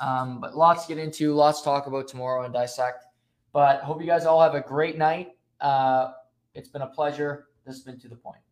Um, 0.00 0.40
but 0.40 0.56
lots 0.56 0.86
to 0.86 0.94
get 0.94 1.02
into, 1.02 1.34
lots 1.34 1.60
to 1.60 1.64
talk 1.64 1.86
about 1.86 2.08
tomorrow 2.08 2.44
and 2.44 2.52
dissect. 2.52 3.03
But 3.54 3.82
hope 3.82 4.00
you 4.00 4.06
guys 4.06 4.26
all 4.26 4.42
have 4.42 4.54
a 4.54 4.60
great 4.60 4.98
night. 4.98 5.36
Uh, 5.60 6.10
it's 6.54 6.68
been 6.68 6.82
a 6.82 6.88
pleasure. 6.88 7.46
This 7.64 7.76
has 7.76 7.84
been 7.84 8.00
to 8.00 8.08
the 8.08 8.16
point. 8.16 8.43